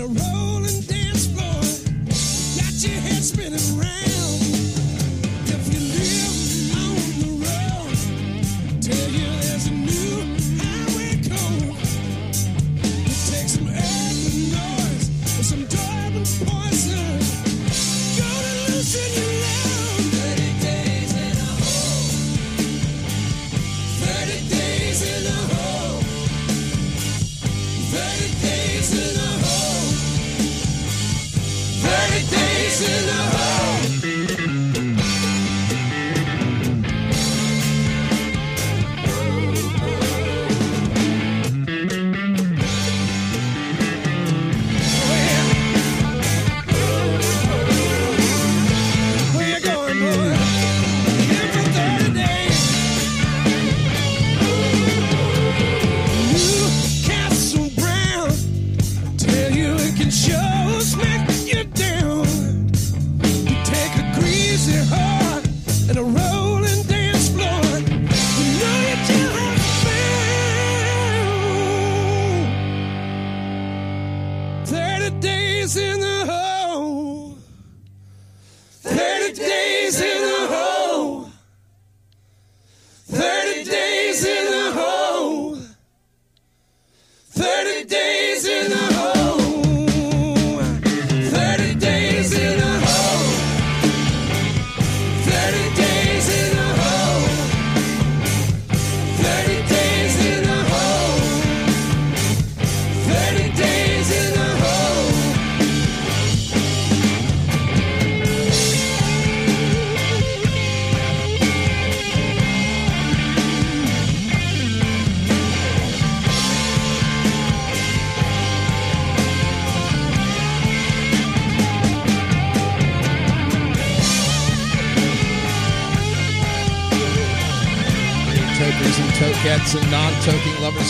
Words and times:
a 0.00 0.06
rolling. 0.06 0.69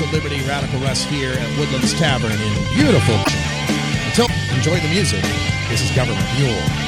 Of 0.01 0.13
Liberty 0.15 0.41
Radical 0.49 0.81
Russ 0.81 1.05
here 1.05 1.33
at 1.33 1.59
Woodlands 1.59 1.93
Tavern 1.93 2.33
in 2.33 2.75
beautiful. 2.75 3.17
Until 4.07 4.29
enjoy 4.57 4.81
the 4.81 4.89
music. 4.89 5.23
This 5.69 5.83
is 5.83 5.95
Government 5.95 6.27
Mule. 6.39 6.80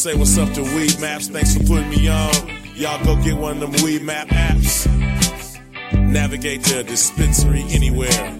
say 0.00 0.14
what's 0.14 0.38
up 0.38 0.50
to 0.54 0.62
Weed 0.62 0.98
Maps. 0.98 1.28
Thanks 1.28 1.54
for 1.54 1.62
putting 1.64 1.90
me 1.90 2.08
on. 2.08 2.32
Y'all 2.74 3.04
go 3.04 3.22
get 3.22 3.36
one 3.36 3.62
of 3.62 3.70
them 3.70 3.84
Weed 3.84 4.00
Map 4.00 4.28
apps. 4.28 4.88
Navigate 5.92 6.64
to 6.64 6.80
a 6.80 6.82
dispensary 6.82 7.64
anywhere. 7.68 8.39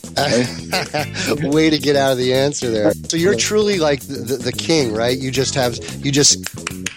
Way 1.49 1.69
to 1.69 1.77
get 1.77 1.95
out 1.95 2.11
of 2.13 2.17
the 2.17 2.33
answer 2.33 2.69
there. 2.69 2.91
So 3.07 3.17
you're 3.17 3.35
truly 3.35 3.79
like 3.79 4.01
the, 4.01 4.13
the, 4.15 4.37
the, 4.37 4.51
king, 4.51 4.93
right? 4.93 5.17
You 5.17 5.31
just 5.31 5.55
have 5.55 5.77
you 6.03 6.11
just 6.11 6.45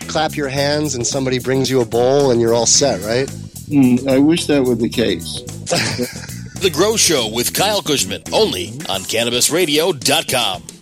clap 0.09 0.37
your 0.37 0.49
hands 0.49 0.95
and 0.95 1.07
somebody 1.07 1.39
brings 1.39 1.71
you 1.71 1.81
a 1.81 1.85
bowl 1.85 2.31
and 2.31 2.41
you're 2.41 2.55
all 2.55 2.67
set, 2.67 3.01
right? 3.03 3.29
Mm, 3.69 4.09
I 4.09 4.19
wish 4.19 4.47
that 4.47 4.65
were 4.65 4.75
the 4.75 4.89
case. 4.89 5.41
the 6.61 6.71
Grow 6.71 6.97
Show 6.97 7.29
with 7.33 7.55
Kyle 7.55 7.83
Kushman, 7.83 8.31
only 8.33 8.69
on 8.89 9.01
CannabisRadio.com. 9.01 10.74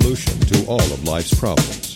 solution 0.00 0.38
to 0.46 0.66
all 0.66 0.80
of 0.80 1.04
life's 1.04 1.34
problems. 1.34 1.94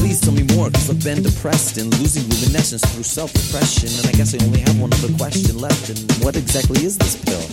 Please 0.00 0.20
tell 0.20 0.32
me 0.32 0.44
more, 0.56 0.70
cause 0.70 0.88
I've 0.88 1.02
been 1.04 1.22
depressed 1.22 1.76
and 1.76 1.92
losing 2.00 2.24
luminescence 2.32 2.84
through 2.92 3.04
self-repression. 3.04 3.90
And 4.00 4.06
I 4.08 4.12
guess 4.16 4.32
I 4.34 4.38
only 4.44 4.60
have 4.60 4.78
one 4.80 4.92
other 4.94 5.12
question 5.18 5.58
left. 5.58 5.90
And 5.90 6.00
what 6.24 6.36
exactly 6.36 6.84
is 6.84 6.96
this 6.96 7.16
pill? 7.16 7.44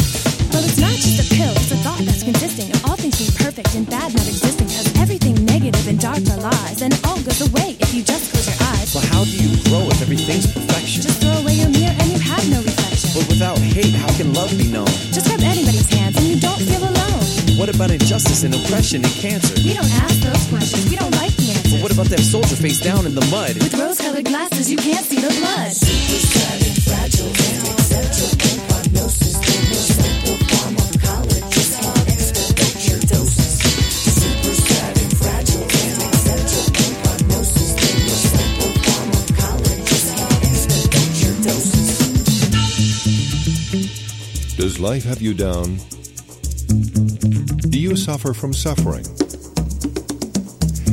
Well, 0.52 0.64
it's 0.64 0.80
not 0.80 0.94
just 0.94 1.20
a 1.20 1.28
pill, 1.36 1.52
it's 1.52 1.72
a 1.72 1.80
thought 1.84 2.00
that's 2.06 2.24
consisting 2.24 2.72
of 2.72 2.86
all 2.86 2.96
things 2.96 3.18
being 3.18 3.34
perfect 3.36 3.76
and 3.76 3.90
bad 3.90 4.14
not 4.14 4.28
existing. 4.28 4.68
Cause 4.68 4.88
everything 5.02 5.36
negative 5.46 5.88
and 5.88 6.00
dark 6.00 6.24
are 6.32 6.40
lies, 6.40 6.82
and 6.82 6.94
it 6.94 7.02
all 7.06 7.20
goes 7.28 7.42
away 7.42 7.76
if 7.80 7.94
you 7.94 8.04
just 8.04 8.32
close 8.32 8.48
your 8.48 8.60
eyes. 8.72 8.94
But 8.94 9.04
how 9.12 9.26
do 9.26 9.34
you 9.36 9.52
grow 9.68 9.84
if 9.90 10.00
everything's 10.02 10.48
perfection? 10.48 11.02
Just 11.02 11.20
throw 11.20 11.34
away 11.44 11.60
your 11.60 11.70
mirror 11.70 11.96
and 12.00 12.08
you 12.14 12.20
have 12.20 12.46
no 12.48 12.62
reflection. 12.62 13.10
But 13.18 13.26
without 13.28 13.58
hate, 13.58 13.98
how 13.98 14.12
can 14.16 14.32
love 14.34 14.54
be 14.54 14.70
known? 14.72 14.93
What 17.64 17.72
about 17.74 17.92
injustice 17.92 18.44
and 18.44 18.54
oppression 18.54 19.06
and 19.06 19.14
cancer? 19.14 19.56
We 19.64 19.74
don't 19.74 19.90
ask 20.04 20.20
those 20.20 20.48
questions, 20.50 20.90
we 20.90 20.98
don't 20.98 21.16
like 21.16 21.32
the 21.38 21.56
answers. 21.56 21.72
But 21.72 21.82
what 21.82 21.94
about 21.94 22.08
that 22.08 22.20
soldier 22.20 22.58
face 22.58 22.82
down 22.82 23.06
in 23.06 23.16
the 23.16 23.24
mud? 23.32 23.56
With 23.56 23.74
rose 23.80 24.02
colored 24.02 24.26
glasses, 24.26 24.70
you 24.70 24.76
can't 24.76 25.06
see 25.06 25.16
the 25.16 25.32
blood. 25.32 25.72
Super 25.72 26.60
and 26.60 26.84
fragile, 26.84 27.32
and 27.32 27.64
accept 27.72 28.20
your 28.20 28.36
own 28.36 28.60
prognosis. 28.68 29.40
Your 29.48 29.80
simple 29.80 30.36
pharmacologist 30.44 31.80
can 31.80 32.04
expedite 32.12 32.84
your 32.84 33.00
doses. 33.00 33.64
Super 34.12 34.60
and 35.00 35.16
fragile, 35.24 35.64
and 35.64 36.04
accept 36.04 36.52
your 36.52 36.68
own 36.68 37.00
prognosis. 37.00 37.80
Your 37.80 38.20
simple 38.28 38.76
pharmacologist 38.84 40.12
can 40.20 40.36
expedite 40.52 41.16
your 41.16 41.40
doses. 41.48 41.96
Does 44.60 44.84
life 44.84 45.08
have 45.08 45.22
you 45.22 45.32
down? 45.34 45.80
You 47.94 47.98
suffer 47.98 48.34
from 48.34 48.54
suffering? 48.54 49.06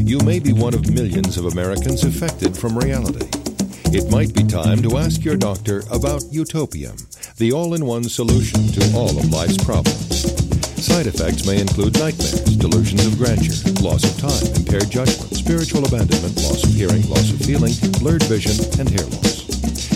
You 0.06 0.19
may 0.20 0.38
be 0.38 0.52
one 0.52 0.75
of 0.75 0.93
millions 0.93 1.38
of 1.38 1.47
Americans 1.47 2.05
affected 2.05 2.55
from 2.55 2.76
reality. 2.76 3.26
It 3.88 4.12
might 4.12 4.35
be 4.35 4.44
time 4.44 4.82
to 4.82 4.99
ask 4.99 5.25
your 5.25 5.38
doctor 5.38 5.79
about 5.91 6.20
Utopium, 6.31 7.00
the 7.38 7.52
all 7.52 7.73
in 7.73 7.87
one 7.87 8.04
solution 8.04 8.66
to 8.76 8.95
all 8.95 9.19
of 9.19 9.33
life's 9.33 9.57
problems. 9.64 10.28
Side 10.85 11.07
effects 11.07 11.47
may 11.47 11.59
include 11.59 11.99
nightmares, 11.99 12.45
delusions 12.61 13.07
of 13.07 13.16
grandeur, 13.16 13.57
loss 13.80 14.04
of 14.04 14.21
time, 14.21 14.52
impaired 14.61 14.90
judgment, 14.90 15.35
spiritual 15.35 15.87
abandonment, 15.87 16.37
loss 16.45 16.64
of 16.64 16.75
hearing, 16.75 17.09
loss 17.09 17.33
of 17.33 17.40
feeling, 17.40 17.73
blurred 18.00 18.25
vision, 18.25 18.61
and 18.78 18.90
hair 18.90 19.07
loss. 19.07 19.49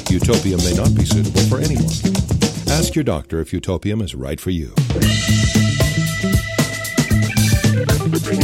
Utopium 0.08 0.64
may 0.64 0.72
not 0.72 0.96
be 0.96 1.04
suitable 1.04 1.44
for 1.52 1.60
anyone. 1.60 1.92
Ask 2.72 2.94
your 2.94 3.04
doctor 3.04 3.40
if 3.40 3.52
Utopium 3.52 4.00
is 4.00 4.14
right 4.14 4.40
for 4.40 4.48
you. 4.48 4.72
Thank 8.06 8.34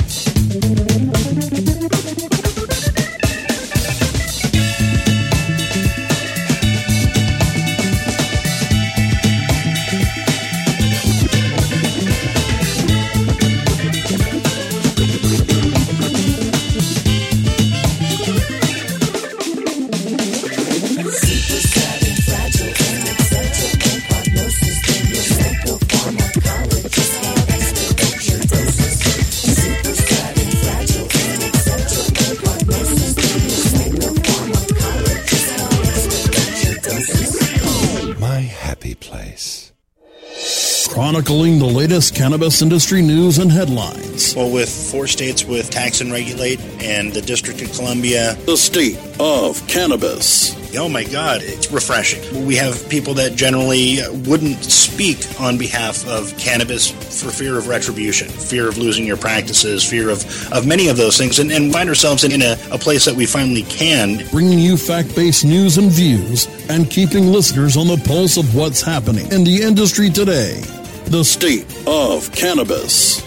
you. 0.00 0.05
Latest 41.96 42.14
cannabis 42.14 42.60
industry 42.60 43.00
news 43.00 43.38
and 43.38 43.50
headlines. 43.50 44.36
Well, 44.36 44.52
with 44.52 44.68
four 44.68 45.06
states 45.06 45.46
with 45.46 45.70
tax 45.70 46.02
and 46.02 46.12
regulate 46.12 46.60
and 46.82 47.10
the 47.10 47.22
District 47.22 47.62
of 47.62 47.72
Columbia. 47.72 48.34
The 48.44 48.58
state 48.58 48.98
of 49.18 49.66
cannabis. 49.66 50.54
Oh 50.76 50.90
my 50.90 51.04
God, 51.04 51.40
it's 51.42 51.72
refreshing. 51.72 52.44
We 52.44 52.54
have 52.56 52.86
people 52.90 53.14
that 53.14 53.34
generally 53.34 53.96
wouldn't 54.28 54.62
speak 54.62 55.40
on 55.40 55.56
behalf 55.56 56.06
of 56.06 56.36
cannabis 56.36 56.90
for 56.90 57.30
fear 57.30 57.56
of 57.56 57.66
retribution, 57.66 58.28
fear 58.28 58.68
of 58.68 58.76
losing 58.76 59.06
your 59.06 59.16
practices, 59.16 59.82
fear 59.82 60.10
of, 60.10 60.22
of 60.52 60.66
many 60.66 60.88
of 60.88 60.98
those 60.98 61.16
things, 61.16 61.38
and, 61.38 61.50
and 61.50 61.72
find 61.72 61.88
ourselves 61.88 62.24
in, 62.24 62.32
in 62.32 62.42
a, 62.42 62.58
a 62.72 62.76
place 62.76 63.06
that 63.06 63.14
we 63.14 63.24
finally 63.24 63.62
can. 63.62 64.22
Bringing 64.30 64.58
you 64.58 64.76
fact 64.76 65.16
based 65.16 65.46
news 65.46 65.78
and 65.78 65.90
views 65.90 66.46
and 66.68 66.90
keeping 66.90 67.28
listeners 67.28 67.78
on 67.78 67.86
the 67.86 67.96
pulse 68.06 68.36
of 68.36 68.54
what's 68.54 68.82
happening 68.82 69.32
in 69.32 69.44
the 69.44 69.62
industry 69.62 70.10
today. 70.10 70.62
The 71.08 71.22
state 71.22 71.66
of 71.86 72.32
cannabis. 72.32 73.22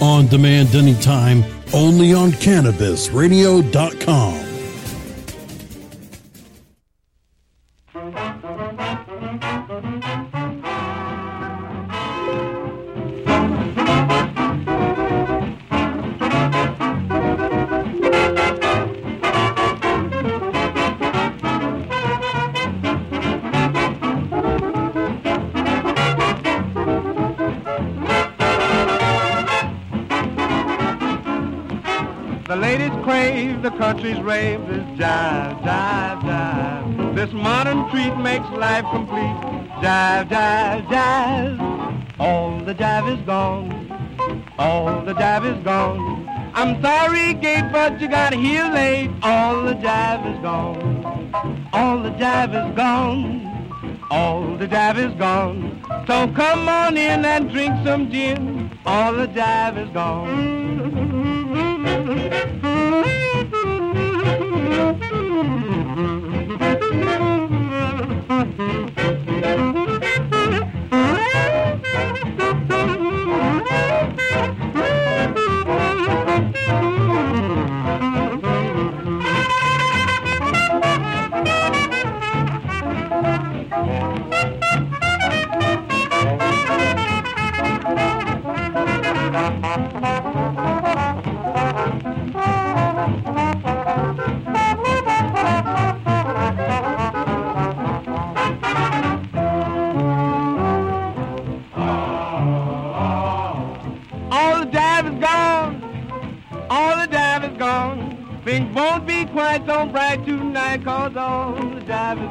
On 0.00 0.26
demand 0.26 0.74
anytime, 0.74 1.44
only 1.74 2.14
on 2.14 2.30
CannabisRadio.com. 2.32 4.49
Jive, 39.80 40.28
jive, 40.28 40.86
jive. 40.88 42.20
All 42.20 42.58
the 42.60 42.74
jive 42.74 43.18
is 43.18 43.24
gone. 43.24 43.70
All 44.58 45.00
the 45.00 45.14
jive 45.14 45.56
is 45.56 45.64
gone. 45.64 46.28
I'm 46.52 46.82
sorry, 46.82 47.32
Gate, 47.32 47.72
but 47.72 47.98
you 47.98 48.08
got 48.08 48.34
here 48.34 48.68
late. 48.68 49.10
All 49.22 49.62
the 49.62 49.72
jive 49.72 50.34
is 50.34 50.42
gone. 50.42 51.68
All 51.72 52.02
the 52.02 52.10
jive 52.10 52.52
is 52.52 52.76
gone. 52.76 54.06
All 54.10 54.56
the 54.58 54.66
jive 54.66 54.98
is 54.98 55.14
gone. 55.18 55.82
So 56.06 56.30
come 56.34 56.68
on 56.68 56.98
in 56.98 57.24
and 57.24 57.50
drink 57.50 57.74
some 57.82 58.10
gin. 58.10 58.70
All 58.84 59.14
the 59.14 59.28
jive 59.28 59.78
is 59.78 59.96
All 59.96 60.49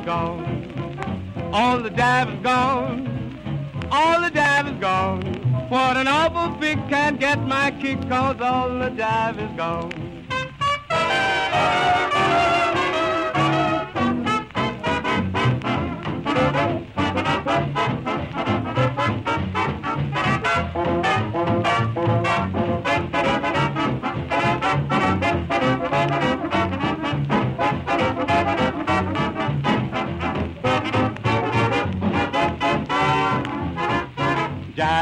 gone. 0.10 1.52
All 1.54 1.78
the 1.84 1.92
dive 1.92 2.30
is 2.30 2.42
gone. 2.42 2.98
All 3.92 4.20
the 4.22 4.32
dive 4.32 4.68
is 4.68 4.80
gone. 4.80 5.22
What 5.70 5.98
an 5.98 6.08
awful 6.08 6.60
fix 6.60 6.82
can't 6.90 7.20
get 7.20 7.46
my 7.46 7.70
kick, 7.80 8.02
cause 8.10 8.42
all 8.42 8.70
the 8.70 8.90
dive 8.90 9.38
is 9.38 9.52
gone. 9.56 10.10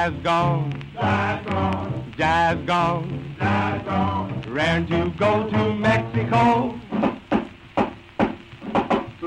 Jive's 0.08 0.24
gone. 0.24 0.72
Jive's 0.96 1.46
gone. 1.50 2.14
Jive's 2.18 2.66
gone. 2.66 3.36
Jive's 3.38 3.84
gone. 3.84 4.42
Ran 4.48 4.88
to 4.88 5.10
go 5.18 5.50
to 5.50 5.74
Mexico. 5.74 6.80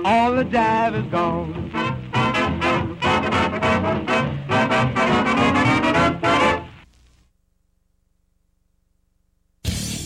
All 0.03 0.33
the 0.37 0.45
jive 0.45 1.05
is 1.05 1.11
gone. 1.11 1.71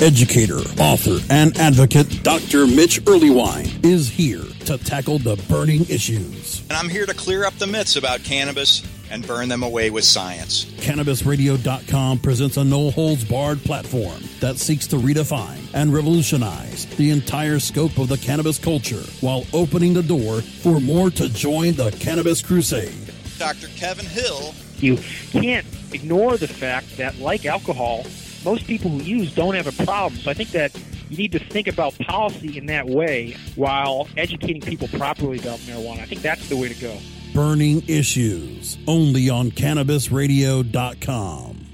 Educator, 0.01 0.59
author, 0.81 1.21
and 1.31 1.57
advocate 1.57 2.25
Dr. 2.25 2.67
Mitch 2.67 3.01
Earleywine 3.05 3.85
is 3.85 4.09
here 4.09 4.43
to 4.65 4.77
tackle 4.79 5.21
the 5.21 5.37
burning 5.49 5.83
issues. 5.89 6.63
And 6.63 6.73
I'm 6.73 6.89
here 6.89 7.07
to 7.07 7.15
clear 7.15 7.45
up 7.45 7.55
the 7.55 7.69
myths 7.69 7.95
about 7.95 8.25
cannabis 8.25 8.83
and 9.15 9.25
burn 9.29 9.49
them 9.49 9.63
away 9.63 9.91
with 9.91 10.05
science. 10.05 10.65
CannabisRadio.com 10.65 12.19
presents 12.19 12.57
a 12.57 12.65
no 12.65 12.91
holds 12.91 13.25
barred 13.25 13.63
platform 13.63 14.21
that 14.41 14.59
seeks 14.59 14.89
to 14.89 14.97
redefine 14.97 15.61
and 15.73 15.95
revolutionize 15.95 16.87
the 16.97 17.11
entire 17.11 17.61
scope 17.61 17.97
of 17.99 18.09
the 18.09 18.19
cannabis 18.19 18.59
culture 18.59 19.03
while 19.21 19.45
opening 19.53 19.95
the 19.95 20.03
door 20.03 20.43
for 20.43 20.81
more 20.81 21.11
to 21.11 21.29
join 21.29 21.75
the 21.75 21.93
cannabis 21.93 22.43
crusade. 22.43 22.93
Dr. 23.39 23.69
Kevin 23.69 24.05
Hill. 24.05 24.53
You 24.79 24.99
can't 25.31 25.65
ignore 25.93 26.37
the 26.37 26.49
fact 26.49 26.97
that, 26.97 27.17
like 27.21 27.47
alcohol, 27.47 28.05
most 28.45 28.67
people 28.67 28.91
who 28.91 29.01
use 29.03 29.33
don't 29.33 29.55
have 29.55 29.69
a 29.69 29.85
problem. 29.85 30.21
So 30.21 30.31
I 30.31 30.35
think 30.35 30.51
that 30.51 30.77
you 31.09 31.17
need 31.17 31.33
to 31.33 31.39
think 31.39 31.69
about 31.69 31.97
policy 32.01 32.59
in 32.59 32.67
that 32.67 32.87
way 32.87 33.37
while 33.55 34.09
educating 34.17 34.61
people 34.61 34.89
properly 34.89 35.39
about 35.39 35.61
marijuana. 35.61 36.01
I 36.01 36.07
think 36.07 36.23
that's 36.23 36.49
the 36.49 36.57
way 36.57 36.69
to 36.69 36.81
go. 36.81 36.99
Burning 37.35 37.83
issues 37.89 38.79
only 38.87 39.29
on 39.29 39.51
CannabisRadio.com. 39.51 41.67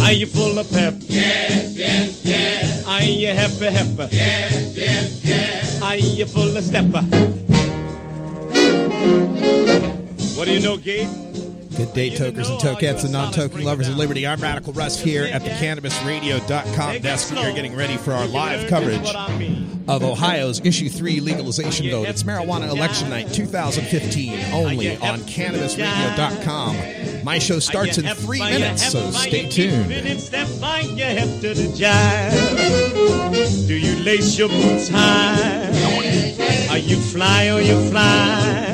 Are 0.00 0.12
you 0.12 0.26
full 0.26 0.58
of 0.58 0.70
pep? 0.70 0.94
Yes, 1.00 1.76
yes, 1.76 2.24
yes. 2.24 2.86
Are 2.86 3.02
you 3.02 3.28
happy, 3.28 3.66
happy? 3.66 4.16
Yes, 4.16 4.74
yes, 4.74 5.24
yes. 5.26 5.82
Are 5.82 5.96
you 5.96 6.24
full 6.24 6.56
of 6.56 6.64
stepper? 6.64 7.02
What 10.38 10.46
do 10.46 10.52
you 10.54 10.60
know, 10.60 10.78
Gabe? 10.78 11.25
Good 11.76 11.92
day, 11.92 12.16
tokers 12.16 12.48
and 12.48 12.58
tokettes 12.58 13.04
and 13.04 13.12
non-toking 13.12 13.62
lovers 13.62 13.88
of 13.88 13.98
liberty. 13.98 14.26
I'm 14.26 14.40
Radical 14.40 14.72
Russ 14.72 14.98
here 14.98 15.24
at 15.24 15.44
the 15.44 15.50
CannabisRadio.com 15.50 17.02
desk. 17.02 17.30
We 17.30 17.36
are 17.38 17.52
getting 17.52 17.76
ready 17.76 17.98
for 17.98 18.14
our 18.14 18.26
live 18.26 18.66
coverage 18.66 19.06
of 19.86 20.02
Ohio's 20.02 20.64
Issue 20.64 20.88
3 20.88 21.20
legalization 21.20 21.90
vote. 21.90 22.08
It's 22.08 22.22
Marijuana 22.22 22.70
Election 22.70 23.10
Night 23.10 23.30
2015, 23.30 24.54
only 24.54 24.96
on 24.96 25.18
CannabisRadio.com. 25.20 27.24
My 27.24 27.38
show 27.38 27.58
starts 27.58 27.98
in 27.98 28.06
three 28.14 28.40
minutes, 28.40 28.90
so 28.90 29.10
stay 29.10 29.46
tuned. 29.46 29.92
Step 30.18 30.48
by 30.58 30.80
you 30.80 31.04
have 31.04 31.40
to 31.42 31.52
the 31.52 31.68
jive. 31.76 33.68
Do 33.68 33.76
you 33.76 34.02
lace 34.02 34.38
your 34.38 34.48
boots 34.48 34.88
high? 34.88 35.68
Are 36.70 36.78
you 36.78 36.96
fly 36.96 37.50
or 37.50 37.60
you 37.60 37.78
fly? 37.90 38.65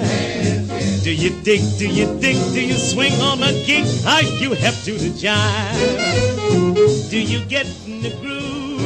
Do 1.02 1.12
you 1.12 1.30
dig, 1.42 1.60
do 1.78 1.88
you 1.88 2.06
dig, 2.20 2.36
do 2.54 2.60
you 2.64 2.74
swing 2.74 3.12
on 3.14 3.42
a 3.42 3.50
gig? 3.66 3.84
Are 4.06 4.22
you 4.22 4.52
hep 4.52 4.74
to 4.84 4.92
the 4.92 5.10
jive? 5.10 7.10
Do 7.10 7.20
you 7.20 7.44
get 7.46 7.66
in 7.86 8.02
the 8.02 8.10
groove? 8.20 8.78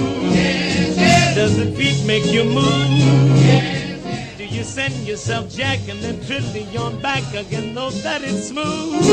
Does 1.34 1.58
the 1.58 1.66
beat 1.76 2.02
make 2.06 2.24
you 2.24 2.44
move? 2.44 2.64
Do 4.38 4.46
you 4.46 4.64
send 4.64 4.94
yourself 5.06 5.50
jack 5.50 5.80
and 5.90 6.00
then 6.00 6.16
fiddly 6.16 6.74
on 6.80 6.98
back 7.02 7.34
again, 7.34 7.74
though 7.74 7.90
that 7.90 8.22
is 8.22 8.48
smooth? 8.48 9.04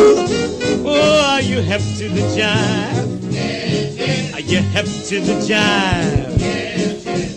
Oh, 0.85 1.25
are 1.29 1.41
you 1.41 1.61
hep 1.61 1.81
to 1.81 2.07
the 2.07 2.21
jive? 2.37 4.33
Are 4.33 4.39
you 4.39 4.59
hep 4.59 4.85
to 4.85 5.19
the 5.19 5.33
jive? 5.43 6.72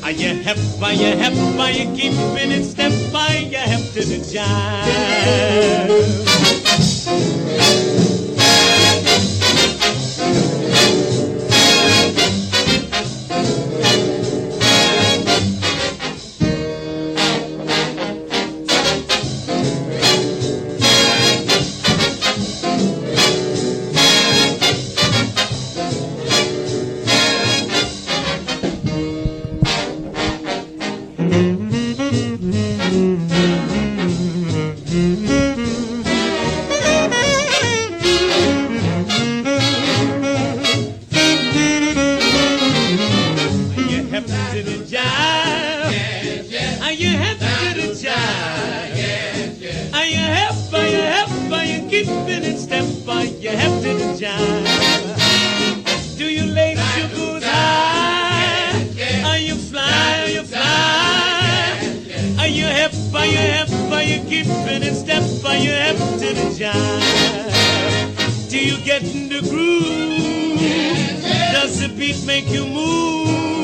Are 0.02 0.10
you 0.10 0.42
hep, 0.42 0.58
are 0.82 0.92
you 0.92 1.16
hep, 1.16 1.34
are 1.60 1.70
you 1.70 1.94
keeping 1.96 2.50
it 2.50 2.64
step 2.64 2.92
by 3.12 3.36
you 3.50 3.58
hep 3.58 3.80
to 3.92 4.04
the 4.04 4.24
Are 8.00 8.05
make 72.36 72.52
you 72.52 72.66
move? 72.66 73.62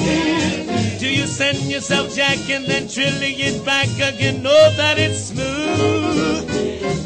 Do 0.98 1.06
you 1.06 1.26
send 1.26 1.58
yourself 1.70 2.14
jack 2.14 2.38
and 2.48 2.64
then 2.64 2.88
trilling 2.88 3.38
it 3.38 3.62
back 3.66 3.88
again? 3.96 4.42
Know 4.42 4.70
that 4.76 4.98
it's 4.98 5.24
smooth. 5.24 6.48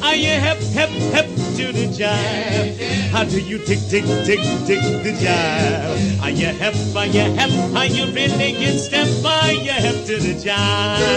Are 0.00 0.14
you 0.14 0.34
hep, 0.46 0.58
hep, 0.78 0.90
hep 1.14 1.26
to 1.56 1.72
the 1.72 1.88
jive? 1.98 3.08
How 3.10 3.24
do 3.24 3.40
you 3.40 3.58
tick, 3.58 3.80
tick, 3.90 4.04
tick, 4.26 4.42
tick 4.68 4.82
the 5.02 5.12
jive? 5.22 6.22
Are 6.22 6.30
you 6.30 6.46
hep, 6.62 6.76
are 6.94 7.06
you 7.06 7.26
hep? 7.34 7.50
Are 7.74 7.86
you 7.86 8.04
really 8.12 8.64
in 8.64 8.78
step? 8.78 9.08
Are 9.24 9.52
you 9.52 9.72
hep 9.72 10.06
to 10.06 10.16
the 10.18 10.34
jive? 10.44 11.16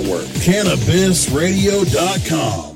CannabisRadio.com. 0.00 2.70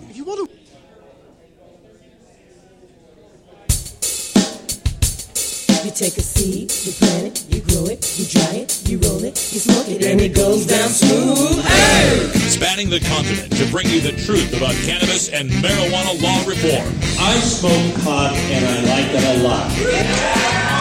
You 5.85 5.91
take 5.91 6.17
a 6.17 6.23
seed, 6.23 6.73
you 6.85 6.93
plant 6.93 7.27
it, 7.27 7.45
you 7.55 7.61
grow 7.61 7.85
it, 7.87 8.19
you 8.19 8.25
dry 8.25 8.55
it, 8.57 8.89
you 8.89 8.97
roll 8.99 9.23
it, 9.23 9.37
you 9.53 9.61
smoke 9.61 9.87
it, 9.89 10.03
and 10.03 10.19
it 10.21 10.35
goes 10.35 10.65
down 10.67 10.89
smooth. 10.89 11.63
Hey! 11.63 12.31
Spanning 12.49 12.89
the 12.89 13.01
continent 13.01 13.55
to 13.57 13.67
bring 13.71 13.87
you 13.89 14.01
the 14.01 14.13
truth 14.25 14.55
about 14.57 14.75
cannabis 14.87 15.29
and 15.29 15.51
marijuana 15.51 16.19
law 16.23 16.43
reform. 16.49 16.89
I 17.21 17.39
smoke 17.41 17.95
pot 18.03 18.33
and 18.35 18.65
I 18.65 18.81
like 18.89 19.13
it 19.13 19.25
a 19.39 19.43
lot. 19.43 19.71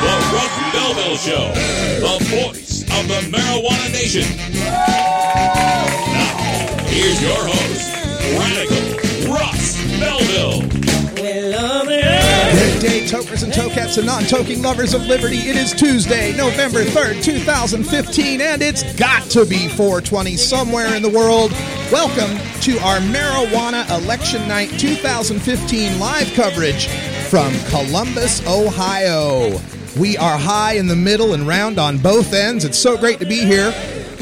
The 0.04 0.14
Russ 0.32 0.54
Belville 0.72 1.18
Show, 1.18 1.52
the 2.00 2.18
voice 2.32 2.84
of 2.84 3.08
the 3.08 3.20
marijuana 3.36 3.90
nation. 3.92 4.24
Now, 6.94 7.00
here's 7.00 7.22
your 7.24 7.48
host, 7.48 7.90
Radical 8.38 9.34
Russ 9.34 10.00
Belville. 10.00 10.62
Good 11.16 12.82
day, 12.82 13.08
tokers 13.08 13.42
and 13.42 13.52
tokets 13.52 13.98
and 13.98 14.06
non-toking 14.06 14.62
lovers 14.62 14.94
of 14.94 15.02
liberty. 15.08 15.38
It 15.38 15.56
is 15.56 15.74
Tuesday, 15.74 16.38
November 16.38 16.84
3rd, 16.84 17.24
2015, 17.24 18.42
and 18.42 18.62
it's 18.62 18.84
got 18.94 19.24
to 19.32 19.44
be 19.44 19.68
420 19.70 20.38
somewhere 20.38 20.94
in 20.94 21.02
the 21.02 21.10
world. 21.10 21.52
Welcome 21.92 22.38
to 22.62 22.78
our 22.80 23.00
Marijuana 23.00 23.90
Election 24.00 24.48
Night 24.48 24.70
2015 24.78 26.00
live 26.00 26.32
coverage 26.34 26.90
from 27.30 27.58
Columbus, 27.70 28.46
Ohio. 28.46 29.60
We 30.00 30.16
are 30.18 30.38
high 30.38 30.74
in 30.74 30.86
the 30.86 30.96
middle 30.96 31.34
and 31.34 31.48
round 31.48 31.80
on 31.80 31.98
both 31.98 32.34
ends. 32.34 32.66
It's 32.66 32.78
so 32.78 32.98
great 32.98 33.18
to 33.20 33.26
be 33.26 33.40
here. 33.40 33.74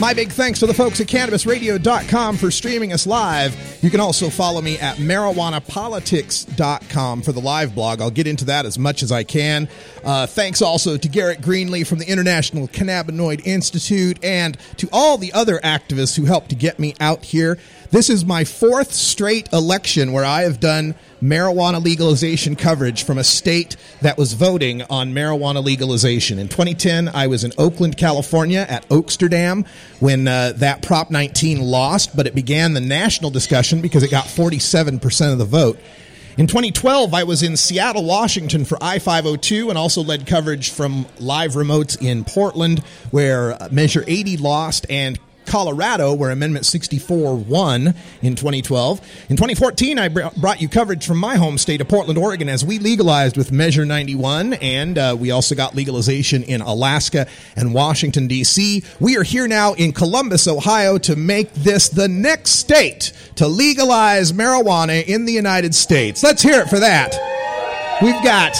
My 0.01 0.13
big 0.15 0.31
thanks 0.31 0.59
to 0.61 0.65
the 0.65 0.73
folks 0.73 0.99
at 0.99 1.05
CannabisRadio.com 1.05 2.37
for 2.37 2.49
streaming 2.49 2.91
us 2.91 3.05
live. 3.05 3.55
You 3.83 3.91
can 3.91 3.99
also 3.99 4.31
follow 4.31 4.59
me 4.59 4.79
at 4.79 4.97
MarijuanaPolitics.com 4.97 7.21
for 7.21 7.31
the 7.31 7.39
live 7.39 7.75
blog. 7.75 8.01
I'll 8.01 8.09
get 8.09 8.25
into 8.25 8.45
that 8.45 8.65
as 8.65 8.79
much 8.79 9.03
as 9.03 9.11
I 9.11 9.23
can. 9.23 9.69
Uh, 10.03 10.25
thanks 10.25 10.63
also 10.63 10.97
to 10.97 11.07
Garrett 11.07 11.41
Greenlee 11.41 11.85
from 11.85 11.99
the 11.99 12.09
International 12.09 12.67
Cannabinoid 12.67 13.45
Institute 13.45 14.17
and 14.23 14.57
to 14.77 14.89
all 14.91 15.19
the 15.19 15.33
other 15.33 15.59
activists 15.59 16.17
who 16.17 16.25
helped 16.25 16.49
to 16.49 16.55
get 16.55 16.79
me 16.79 16.95
out 16.99 17.23
here. 17.23 17.59
This 17.91 18.09
is 18.09 18.25
my 18.25 18.43
fourth 18.43 18.93
straight 18.93 19.53
election 19.53 20.13
where 20.13 20.25
I 20.25 20.41
have 20.41 20.59
done 20.59 20.95
marijuana 21.21 21.83
legalization 21.83 22.55
coverage 22.55 23.03
from 23.03 23.17
a 23.17 23.23
state 23.23 23.75
that 24.01 24.17
was 24.17 24.33
voting 24.33 24.81
on 24.83 25.13
marijuana 25.13 25.63
legalization. 25.63 26.39
In 26.39 26.47
2010, 26.47 27.09
I 27.09 27.27
was 27.27 27.43
in 27.43 27.51
Oakland, 27.57 27.97
California 27.97 28.65
at 28.67 28.87
Oaksterdam 28.89 29.67
when 29.99 30.27
uh, 30.27 30.53
that 30.57 30.81
Prop 30.81 31.11
19 31.11 31.61
lost, 31.61 32.15
but 32.15 32.27
it 32.27 32.35
began 32.35 32.73
the 32.73 32.81
national 32.81 33.29
discussion 33.29 33.81
because 33.81 34.03
it 34.03 34.11
got 34.11 34.25
47% 34.25 35.31
of 35.31 35.37
the 35.37 35.45
vote. 35.45 35.79
In 36.37 36.47
2012, 36.47 37.13
I 37.13 37.23
was 37.23 37.43
in 37.43 37.57
Seattle, 37.57 38.05
Washington 38.05 38.63
for 38.63 38.77
I 38.81 38.99
502 38.99 39.69
and 39.69 39.77
also 39.77 40.01
led 40.01 40.25
coverage 40.25 40.71
from 40.71 41.05
live 41.19 41.51
remotes 41.51 42.01
in 42.01 42.23
Portland, 42.23 42.79
where 43.11 43.51
uh, 43.51 43.67
Measure 43.69 44.03
80 44.07 44.37
lost, 44.37 44.85
and 44.89 45.19
Colorado, 45.51 46.13
where 46.13 46.31
Amendment 46.31 46.65
64 46.65 47.35
won 47.35 47.93
in 48.21 48.35
2012. 48.35 49.01
In 49.29 49.35
2014, 49.35 49.99
I 49.99 50.07
br- 50.07 50.21
brought 50.37 50.61
you 50.61 50.69
coverage 50.69 51.05
from 51.05 51.17
my 51.17 51.35
home 51.35 51.57
state 51.57 51.81
of 51.81 51.89
Portland, 51.89 52.17
Oregon, 52.17 52.47
as 52.47 52.63
we 52.63 52.79
legalized 52.79 53.35
with 53.35 53.51
Measure 53.51 53.85
91, 53.85 54.53
and 54.53 54.97
uh, 54.97 55.17
we 55.19 55.29
also 55.29 55.53
got 55.53 55.75
legalization 55.75 56.43
in 56.43 56.61
Alaska 56.61 57.27
and 57.57 57.73
Washington, 57.73 58.27
D.C. 58.27 58.81
We 59.01 59.17
are 59.17 59.23
here 59.23 59.45
now 59.45 59.73
in 59.73 59.91
Columbus, 59.91 60.47
Ohio, 60.47 60.97
to 60.99 61.17
make 61.17 61.53
this 61.53 61.89
the 61.89 62.07
next 62.07 62.51
state 62.51 63.11
to 63.35 63.45
legalize 63.45 64.31
marijuana 64.31 65.05
in 65.05 65.25
the 65.25 65.33
United 65.33 65.75
States. 65.75 66.23
Let's 66.23 66.41
hear 66.41 66.61
it 66.61 66.69
for 66.69 66.79
that. 66.79 67.11
We've 68.01 68.23
got 68.23 68.55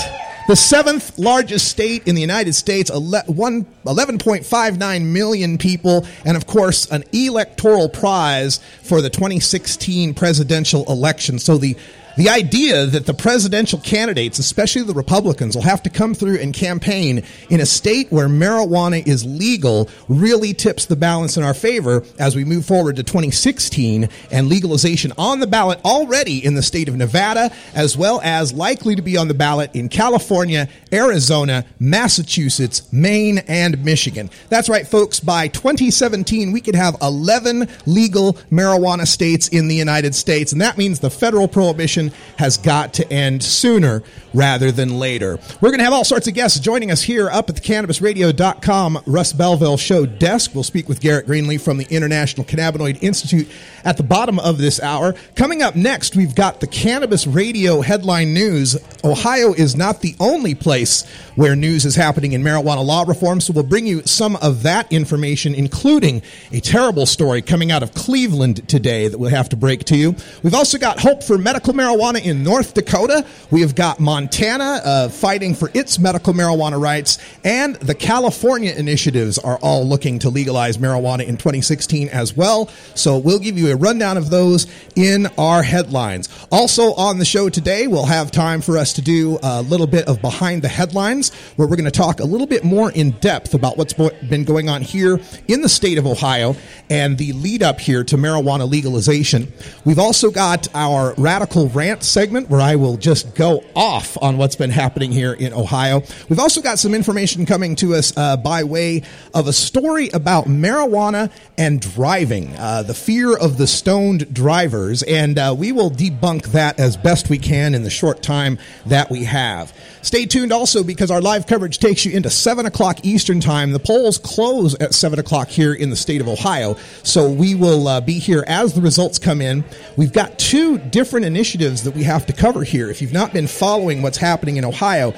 the 0.47 0.55
seventh 0.55 1.19
largest 1.19 1.67
state 1.67 2.07
in 2.07 2.15
the 2.15 2.21
United 2.21 2.53
States, 2.53 2.89
11.59 2.89 5.05
million 5.05 5.57
people, 5.57 6.07
and 6.25 6.37
of 6.37 6.47
course, 6.47 6.89
an 6.91 7.03
electoral 7.13 7.89
prize 7.89 8.61
for 8.83 9.01
the 9.01 9.09
2016 9.09 10.13
presidential 10.13 10.89
election. 10.91 11.39
So 11.39 11.57
the 11.57 11.75
the 12.17 12.29
idea 12.29 12.85
that 12.85 13.05
the 13.05 13.13
presidential 13.13 13.79
candidates, 13.79 14.39
especially 14.39 14.83
the 14.83 14.93
Republicans, 14.93 15.55
will 15.55 15.63
have 15.63 15.83
to 15.83 15.89
come 15.89 16.13
through 16.13 16.39
and 16.39 16.53
campaign 16.53 17.23
in 17.49 17.59
a 17.59 17.65
state 17.65 18.11
where 18.11 18.27
marijuana 18.27 19.05
is 19.05 19.25
legal 19.25 19.89
really 20.07 20.53
tips 20.53 20.85
the 20.85 20.95
balance 20.95 21.37
in 21.37 21.43
our 21.43 21.53
favor 21.53 22.03
as 22.19 22.35
we 22.35 22.43
move 22.43 22.65
forward 22.65 22.95
to 22.97 23.03
2016 23.03 24.09
and 24.31 24.49
legalization 24.49 25.13
on 25.17 25.39
the 25.39 25.47
ballot 25.47 25.79
already 25.85 26.43
in 26.43 26.55
the 26.55 26.61
state 26.61 26.87
of 26.87 26.95
Nevada, 26.95 27.51
as 27.73 27.97
well 27.97 28.19
as 28.23 28.53
likely 28.53 28.95
to 28.95 29.01
be 29.01 29.17
on 29.17 29.27
the 29.27 29.33
ballot 29.33 29.71
in 29.73 29.89
California, 29.89 30.67
Arizona, 30.91 31.65
Massachusetts, 31.79 32.91
Maine, 32.91 33.39
and 33.47 33.83
Michigan. 33.85 34.29
That's 34.49 34.69
right, 34.69 34.87
folks. 34.87 35.19
By 35.19 35.47
2017, 35.47 36.51
we 36.51 36.61
could 36.61 36.75
have 36.75 36.95
11 37.01 37.67
legal 37.85 38.33
marijuana 38.51 39.07
states 39.07 39.47
in 39.47 39.67
the 39.67 39.75
United 39.75 40.15
States, 40.15 40.51
and 40.51 40.61
that 40.61 40.77
means 40.77 40.99
the 40.99 41.09
federal 41.09 41.47
prohibition 41.47 42.00
has 42.37 42.57
got 42.57 42.93
to 42.95 43.13
end 43.13 43.43
sooner 43.43 44.01
rather 44.33 44.71
than 44.71 44.97
later. 44.97 45.37
We're 45.59 45.69
going 45.69 45.79
to 45.79 45.83
have 45.83 45.93
all 45.93 46.05
sorts 46.05 46.27
of 46.27 46.33
guests 46.33 46.59
joining 46.59 46.89
us 46.91 47.01
here 47.01 47.29
up 47.29 47.49
at 47.49 47.55
the 47.55 47.61
CannabisRadio.com 47.61 48.99
Russ 49.05 49.33
Belville 49.33 49.77
show 49.77 50.05
desk. 50.05 50.51
We'll 50.53 50.63
speak 50.63 50.87
with 50.87 51.01
Garrett 51.01 51.27
Greenlee 51.27 51.59
from 51.59 51.77
the 51.77 51.87
International 51.89 52.45
Cannabinoid 52.45 53.01
Institute 53.03 53.47
at 53.83 53.97
the 53.97 54.03
bottom 54.03 54.39
of 54.39 54.57
this 54.57 54.81
hour. 54.81 55.13
Coming 55.35 55.61
up 55.61 55.75
next, 55.75 56.15
we've 56.15 56.35
got 56.35 56.59
the 56.59 56.67
Cannabis 56.67 57.27
Radio 57.27 57.81
headline 57.81 58.33
news. 58.33 58.77
Ohio 59.03 59.53
is 59.53 59.75
not 59.75 60.01
the 60.01 60.15
only 60.19 60.55
place 60.55 61.07
where 61.35 61.55
news 61.55 61.85
is 61.85 61.95
happening 61.95 62.33
in 62.33 62.41
marijuana 62.41 62.85
law 62.85 63.03
reform, 63.03 63.41
so 63.41 63.53
we'll 63.53 63.63
bring 63.63 63.87
you 63.87 64.01
some 64.03 64.35
of 64.37 64.63
that 64.63 64.91
information, 64.91 65.53
including 65.53 66.21
a 66.51 66.59
terrible 66.59 67.05
story 67.05 67.41
coming 67.41 67.71
out 67.71 67.83
of 67.83 67.93
Cleveland 67.93 68.67
today 68.67 69.07
that 69.07 69.17
we'll 69.17 69.29
have 69.29 69.49
to 69.49 69.55
break 69.55 69.83
to 69.85 69.97
you. 69.97 70.15
We've 70.43 70.53
also 70.53 70.77
got 70.77 70.99
hope 70.99 71.23
for 71.23 71.37
medical 71.37 71.73
marijuana 71.73 71.90
in 71.91 72.41
North 72.41 72.73
Dakota. 72.73 73.25
We 73.51 73.61
have 73.61 73.75
got 73.75 73.99
Montana 73.99 74.79
uh, 74.83 75.09
fighting 75.09 75.53
for 75.53 75.69
its 75.73 75.99
medical 75.99 76.33
marijuana 76.33 76.81
rights, 76.81 77.17
and 77.43 77.75
the 77.75 77.93
California 77.93 78.71
initiatives 78.71 79.37
are 79.37 79.57
all 79.57 79.85
looking 79.85 80.19
to 80.19 80.29
legalize 80.29 80.77
marijuana 80.77 81.27
in 81.27 81.35
2016 81.35 82.07
as 82.09 82.35
well. 82.35 82.69
So 82.95 83.17
we'll 83.17 83.39
give 83.39 83.57
you 83.57 83.71
a 83.71 83.75
rundown 83.75 84.15
of 84.15 84.29
those 84.29 84.67
in 84.95 85.27
our 85.37 85.63
headlines. 85.63 86.29
Also 86.49 86.93
on 86.93 87.19
the 87.19 87.25
show 87.25 87.49
today, 87.49 87.87
we'll 87.87 88.05
have 88.05 88.31
time 88.31 88.61
for 88.61 88.77
us 88.77 88.93
to 88.93 89.01
do 89.01 89.37
a 89.43 89.61
little 89.61 89.87
bit 89.87 90.07
of 90.07 90.21
behind 90.21 90.61
the 90.61 90.69
headlines, 90.69 91.33
where 91.57 91.67
we're 91.67 91.75
going 91.75 91.83
to 91.83 91.91
talk 91.91 92.21
a 92.21 92.25
little 92.25 92.47
bit 92.47 92.63
more 92.63 92.89
in 92.91 93.11
depth 93.19 93.53
about 93.53 93.77
what's 93.77 93.93
been 93.93 94.45
going 94.45 94.69
on 94.69 94.81
here 94.81 95.19
in 95.49 95.61
the 95.61 95.69
state 95.69 95.97
of 95.97 96.07
Ohio 96.07 96.55
and 96.89 97.17
the 97.17 97.33
lead 97.33 97.61
up 97.61 97.81
here 97.81 98.03
to 98.05 98.15
marijuana 98.15 98.69
legalization. 98.69 99.51
We've 99.83 99.99
also 99.99 100.31
got 100.31 100.67
our 100.73 101.13
radical 101.17 101.67
rant 101.81 102.03
segment 102.03 102.47
where 102.47 102.61
I 102.61 102.75
will 102.75 102.95
just 102.95 103.33
go 103.33 103.63
off 103.75 104.15
on 104.21 104.37
what's 104.37 104.55
been 104.55 104.69
happening 104.69 105.11
here 105.11 105.33
in 105.33 105.51
Ohio. 105.51 106.03
We've 106.29 106.37
also 106.37 106.61
got 106.61 106.77
some 106.77 106.93
information 106.93 107.47
coming 107.47 107.75
to 107.77 107.95
us 107.95 108.15
uh, 108.15 108.37
by 108.37 108.63
way 108.63 109.01
of 109.33 109.47
a 109.47 109.53
story 109.53 110.09
about 110.09 110.45
marijuana 110.45 111.31
and 111.57 111.81
driving, 111.81 112.55
uh, 112.55 112.83
the 112.83 112.93
fear 112.93 113.35
of 113.35 113.57
the 113.57 113.65
stoned 113.65 114.31
drivers, 114.31 115.01
and 115.01 115.39
uh, 115.39 115.55
we 115.57 115.71
will 115.71 115.89
debunk 115.89 116.51
that 116.51 116.79
as 116.79 116.97
best 116.97 117.31
we 117.31 117.39
can 117.39 117.73
in 117.73 117.81
the 117.81 117.89
short 117.89 118.21
time 118.21 118.59
that 118.85 119.09
we 119.09 119.23
have. 119.23 119.73
Stay 120.03 120.25
tuned 120.25 120.51
also 120.51 120.83
because 120.83 121.11
our 121.11 121.21
live 121.21 121.45
coverage 121.45 121.77
takes 121.77 122.05
you 122.05 122.11
into 122.11 122.29
7 122.29 122.65
o'clock 122.65 123.05
Eastern 123.05 123.39
Time. 123.39 123.71
The 123.71 123.79
polls 123.79 124.17
close 124.17 124.73
at 124.79 124.95
7 124.95 125.19
o'clock 125.19 125.47
here 125.47 125.73
in 125.73 125.91
the 125.91 125.95
state 125.95 126.21
of 126.21 126.27
Ohio, 126.27 126.75
so 127.03 127.29
we 127.29 127.53
will 127.53 127.87
uh, 127.87 128.01
be 128.01 128.17
here 128.17 128.43
as 128.47 128.73
the 128.73 128.81
results 128.81 129.19
come 129.19 129.41
in. 129.41 129.63
We've 129.97 130.11
got 130.11 130.39
two 130.39 130.79
different 130.79 131.27
initiatives 131.27 131.83
that 131.83 131.95
we 131.95 132.03
have 132.03 132.25
to 132.25 132.33
cover 132.33 132.63
here. 132.63 132.89
If 132.89 133.01
you've 133.01 133.13
not 133.13 133.31
been 133.31 133.45
following 133.45 134.01
what's 134.01 134.17
happening 134.17 134.57
in 134.57 134.65
Ohio, 134.65 135.13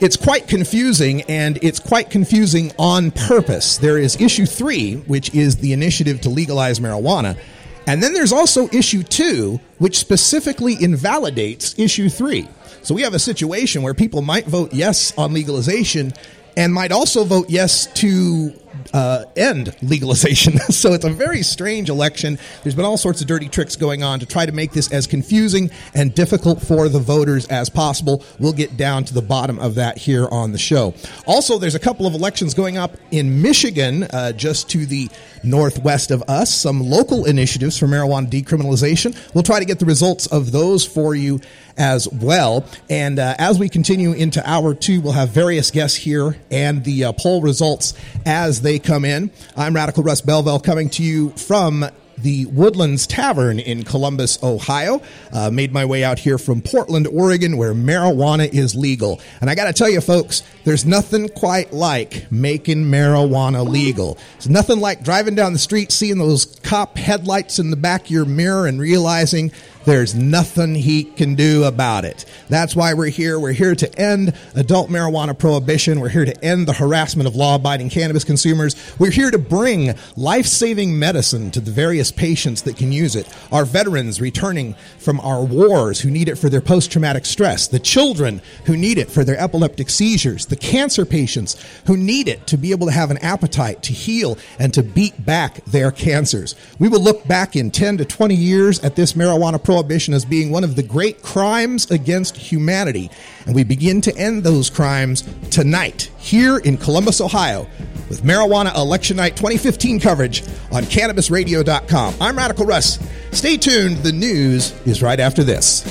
it's 0.00 0.16
quite 0.16 0.48
confusing 0.48 1.22
and 1.22 1.58
it's 1.62 1.78
quite 1.78 2.08
confusing 2.08 2.72
on 2.78 3.10
purpose. 3.10 3.76
There 3.76 3.98
is 3.98 4.18
issue 4.20 4.46
three, 4.46 4.94
which 4.94 5.34
is 5.34 5.58
the 5.58 5.74
initiative 5.74 6.22
to 6.22 6.30
legalize 6.30 6.80
marijuana. 6.80 7.38
And 7.86 8.02
then 8.02 8.12
there's 8.12 8.32
also 8.32 8.68
issue 8.68 9.02
two, 9.02 9.60
which 9.78 9.98
specifically 9.98 10.82
invalidates 10.82 11.78
issue 11.78 12.08
three. 12.08 12.48
So 12.82 12.94
we 12.94 13.02
have 13.02 13.14
a 13.14 13.18
situation 13.18 13.82
where 13.82 13.94
people 13.94 14.22
might 14.22 14.46
vote 14.46 14.72
yes 14.72 15.16
on 15.16 15.32
legalization 15.32 16.12
and 16.56 16.74
might 16.74 16.92
also 16.92 17.24
vote 17.24 17.48
yes 17.48 17.86
to 17.94 18.52
uh, 18.92 19.24
end 19.36 19.74
legalization. 19.82 20.58
so 20.70 20.92
it's 20.92 21.04
a 21.04 21.10
very 21.10 21.42
strange 21.42 21.90
election. 21.90 22.38
There's 22.62 22.74
been 22.74 22.84
all 22.84 22.96
sorts 22.96 23.20
of 23.20 23.26
dirty 23.26 23.48
tricks 23.48 23.76
going 23.76 24.02
on 24.02 24.20
to 24.20 24.26
try 24.26 24.46
to 24.46 24.52
make 24.52 24.72
this 24.72 24.92
as 24.92 25.06
confusing 25.06 25.70
and 25.94 26.14
difficult 26.14 26.62
for 26.62 26.88
the 26.88 26.98
voters 26.98 27.46
as 27.48 27.68
possible. 27.68 28.24
We'll 28.38 28.52
get 28.52 28.76
down 28.76 29.04
to 29.04 29.14
the 29.14 29.22
bottom 29.22 29.58
of 29.58 29.74
that 29.76 29.98
here 29.98 30.28
on 30.30 30.52
the 30.52 30.58
show. 30.58 30.94
Also, 31.26 31.58
there's 31.58 31.74
a 31.74 31.80
couple 31.80 32.06
of 32.06 32.14
elections 32.14 32.54
going 32.54 32.78
up 32.78 32.96
in 33.10 33.42
Michigan, 33.42 34.04
uh, 34.04 34.32
just 34.32 34.70
to 34.70 34.86
the 34.86 35.08
northwest 35.44 36.10
of 36.10 36.22
us. 36.28 36.52
Some 36.52 36.80
local 36.80 37.24
initiatives 37.24 37.78
for 37.78 37.86
marijuana 37.86 38.28
decriminalization. 38.28 39.16
We'll 39.34 39.44
try 39.44 39.58
to 39.58 39.64
get 39.64 39.78
the 39.78 39.86
results 39.86 40.26
of 40.26 40.52
those 40.52 40.86
for 40.86 41.14
you 41.14 41.40
as 41.76 42.08
well. 42.08 42.64
And 42.90 43.18
uh, 43.18 43.34
as 43.38 43.58
we 43.58 43.68
continue 43.68 44.12
into 44.12 44.48
hour 44.48 44.74
two, 44.74 45.00
we'll 45.00 45.12
have 45.12 45.30
various 45.30 45.70
guests 45.70 45.96
here 45.96 46.36
and 46.50 46.84
the 46.84 47.04
uh, 47.04 47.12
poll 47.12 47.42
results 47.42 47.94
as 48.26 48.61
they 48.62 48.78
come 48.78 49.04
in. 49.04 49.30
I'm 49.56 49.74
Radical 49.74 50.02
Russ 50.02 50.20
Belville 50.20 50.60
coming 50.60 50.88
to 50.90 51.02
you 51.02 51.30
from 51.30 51.84
the 52.18 52.46
Woodlands 52.46 53.06
Tavern 53.06 53.58
in 53.58 53.82
Columbus, 53.82 54.42
Ohio. 54.42 55.02
Uh, 55.32 55.50
made 55.50 55.72
my 55.72 55.84
way 55.84 56.04
out 56.04 56.18
here 56.18 56.38
from 56.38 56.62
Portland, 56.62 57.06
Oregon, 57.08 57.56
where 57.56 57.74
marijuana 57.74 58.52
is 58.52 58.74
legal. 58.74 59.20
And 59.40 59.50
I 59.50 59.54
got 59.54 59.64
to 59.64 59.72
tell 59.72 59.88
you, 59.88 60.00
folks, 60.00 60.42
there's 60.64 60.84
nothing 60.84 61.28
quite 61.28 61.72
like 61.72 62.30
making 62.30 62.84
marijuana 62.84 63.68
legal. 63.68 64.18
It's 64.36 64.48
nothing 64.48 64.80
like 64.80 65.02
driving 65.02 65.34
down 65.34 65.52
the 65.52 65.58
street, 65.58 65.90
seeing 65.90 66.18
those 66.18 66.44
cop 66.62 66.96
headlights 66.96 67.58
in 67.58 67.70
the 67.70 67.76
back 67.76 68.02
of 68.04 68.10
your 68.10 68.24
mirror, 68.24 68.66
and 68.66 68.80
realizing 68.80 69.50
there's 69.84 70.14
nothing 70.14 70.74
he 70.74 71.04
can 71.04 71.34
do 71.34 71.64
about 71.64 72.04
it. 72.04 72.24
That's 72.48 72.76
why 72.76 72.94
we're 72.94 73.06
here. 73.06 73.38
We're 73.38 73.52
here 73.52 73.74
to 73.74 73.98
end 73.98 74.34
adult 74.54 74.90
marijuana 74.90 75.36
prohibition. 75.36 76.00
We're 76.00 76.08
here 76.08 76.24
to 76.24 76.44
end 76.44 76.68
the 76.68 76.72
harassment 76.72 77.26
of 77.26 77.34
law 77.34 77.56
abiding 77.56 77.90
cannabis 77.90 78.22
consumers. 78.22 78.76
We're 78.98 79.10
here 79.10 79.30
to 79.30 79.38
bring 79.38 79.94
life 80.16 80.46
saving 80.46 80.96
medicine 80.98 81.50
to 81.52 81.60
the 81.60 81.70
various 81.70 82.12
patients 82.12 82.62
that 82.62 82.76
can 82.76 82.92
use 82.92 83.16
it. 83.16 83.28
Our 83.50 83.64
veterans 83.64 84.20
returning 84.20 84.74
from 84.98 85.18
our 85.20 85.42
wars 85.42 86.00
who 86.00 86.10
need 86.10 86.28
it 86.28 86.36
for 86.36 86.48
their 86.48 86.60
post 86.60 86.92
traumatic 86.92 87.26
stress, 87.26 87.66
the 87.66 87.80
children 87.80 88.40
who 88.66 88.76
need 88.76 88.98
it 88.98 89.10
for 89.10 89.24
their 89.24 89.38
epileptic 89.38 89.90
seizures, 89.90 90.46
the 90.46 90.56
cancer 90.56 91.04
patients 91.04 91.56
who 91.86 91.96
need 91.96 92.28
it 92.28 92.46
to 92.46 92.56
be 92.56 92.70
able 92.70 92.86
to 92.86 92.92
have 92.92 93.10
an 93.10 93.18
appetite 93.18 93.82
to 93.82 93.92
heal 93.92 94.38
and 94.58 94.72
to 94.74 94.82
beat 94.82 95.24
back 95.26 95.64
their 95.64 95.90
cancers. 95.90 96.54
We 96.78 96.88
will 96.88 97.00
look 97.00 97.26
back 97.26 97.56
in 97.56 97.70
10 97.70 97.98
to 97.98 98.04
20 98.04 98.34
years 98.34 98.78
at 98.80 98.94
this 98.94 99.14
marijuana 99.14 99.62
prohibition 99.62 99.71
as 99.78 100.24
being 100.24 100.50
one 100.50 100.64
of 100.64 100.76
the 100.76 100.82
great 100.82 101.22
crimes 101.22 101.90
against 101.90 102.36
humanity. 102.36 103.10
And 103.46 103.54
we 103.54 103.64
begin 103.64 104.00
to 104.02 104.16
end 104.16 104.44
those 104.44 104.70
crimes 104.70 105.22
tonight 105.50 106.10
here 106.18 106.58
in 106.58 106.76
Columbus, 106.76 107.20
Ohio, 107.20 107.66
with 108.08 108.22
Marijuana 108.22 108.74
Election 108.76 109.16
Night 109.16 109.36
2015 109.36 110.00
coverage 110.00 110.42
on 110.70 110.84
CannabisRadio.com. 110.84 112.14
I'm 112.20 112.36
Radical 112.36 112.66
Russ. 112.66 112.98
Stay 113.32 113.56
tuned. 113.56 113.98
The 113.98 114.12
news 114.12 114.72
is 114.86 115.02
right 115.02 115.20
after 115.20 115.42
this. 115.44 115.82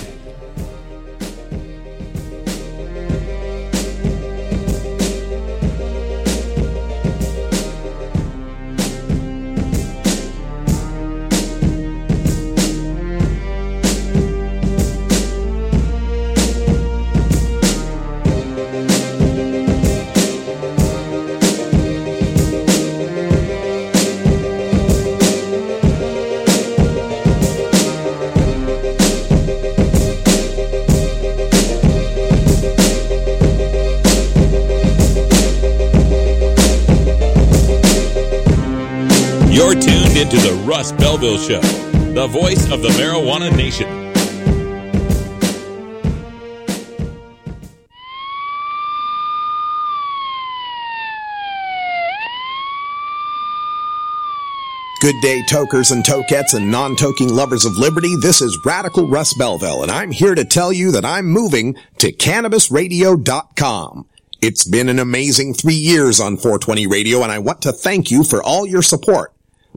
Russ 40.71 40.93
Belville 40.93 41.38
Show, 41.38 41.60
the 42.13 42.27
voice 42.27 42.71
of 42.71 42.81
the 42.81 42.88
marijuana 42.88 43.53
nation. 43.53 43.89
Good 55.01 55.15
day, 55.21 55.43
tokers 55.49 55.91
and 55.91 56.05
tokettes 56.05 56.53
and 56.53 56.71
non-toking 56.71 57.29
lovers 57.29 57.65
of 57.65 57.73
liberty. 57.73 58.15
This 58.21 58.41
is 58.41 58.57
Radical 58.65 59.10
Russ 59.10 59.34
Belville, 59.34 59.84
and 59.84 59.91
I'm 59.91 60.12
here 60.12 60.36
to 60.36 60.45
tell 60.45 60.71
you 60.71 60.91
that 60.93 61.03
I'm 61.03 61.25
moving 61.25 61.75
to 61.97 62.13
CannabisRadio.com. 62.13 64.05
It's 64.41 64.63
been 64.63 64.88
an 64.88 64.99
amazing 64.99 65.53
three 65.53 65.73
years 65.73 66.21
on 66.21 66.38
420 66.38 66.88
Radio, 66.88 67.23
and 67.23 67.31
I 67.31 67.39
want 67.39 67.62
to 67.63 67.73
thank 67.73 68.10
you 68.10 68.23
for 68.23 68.41
all 68.41 68.65
your 68.65 68.81
support. 68.81 69.34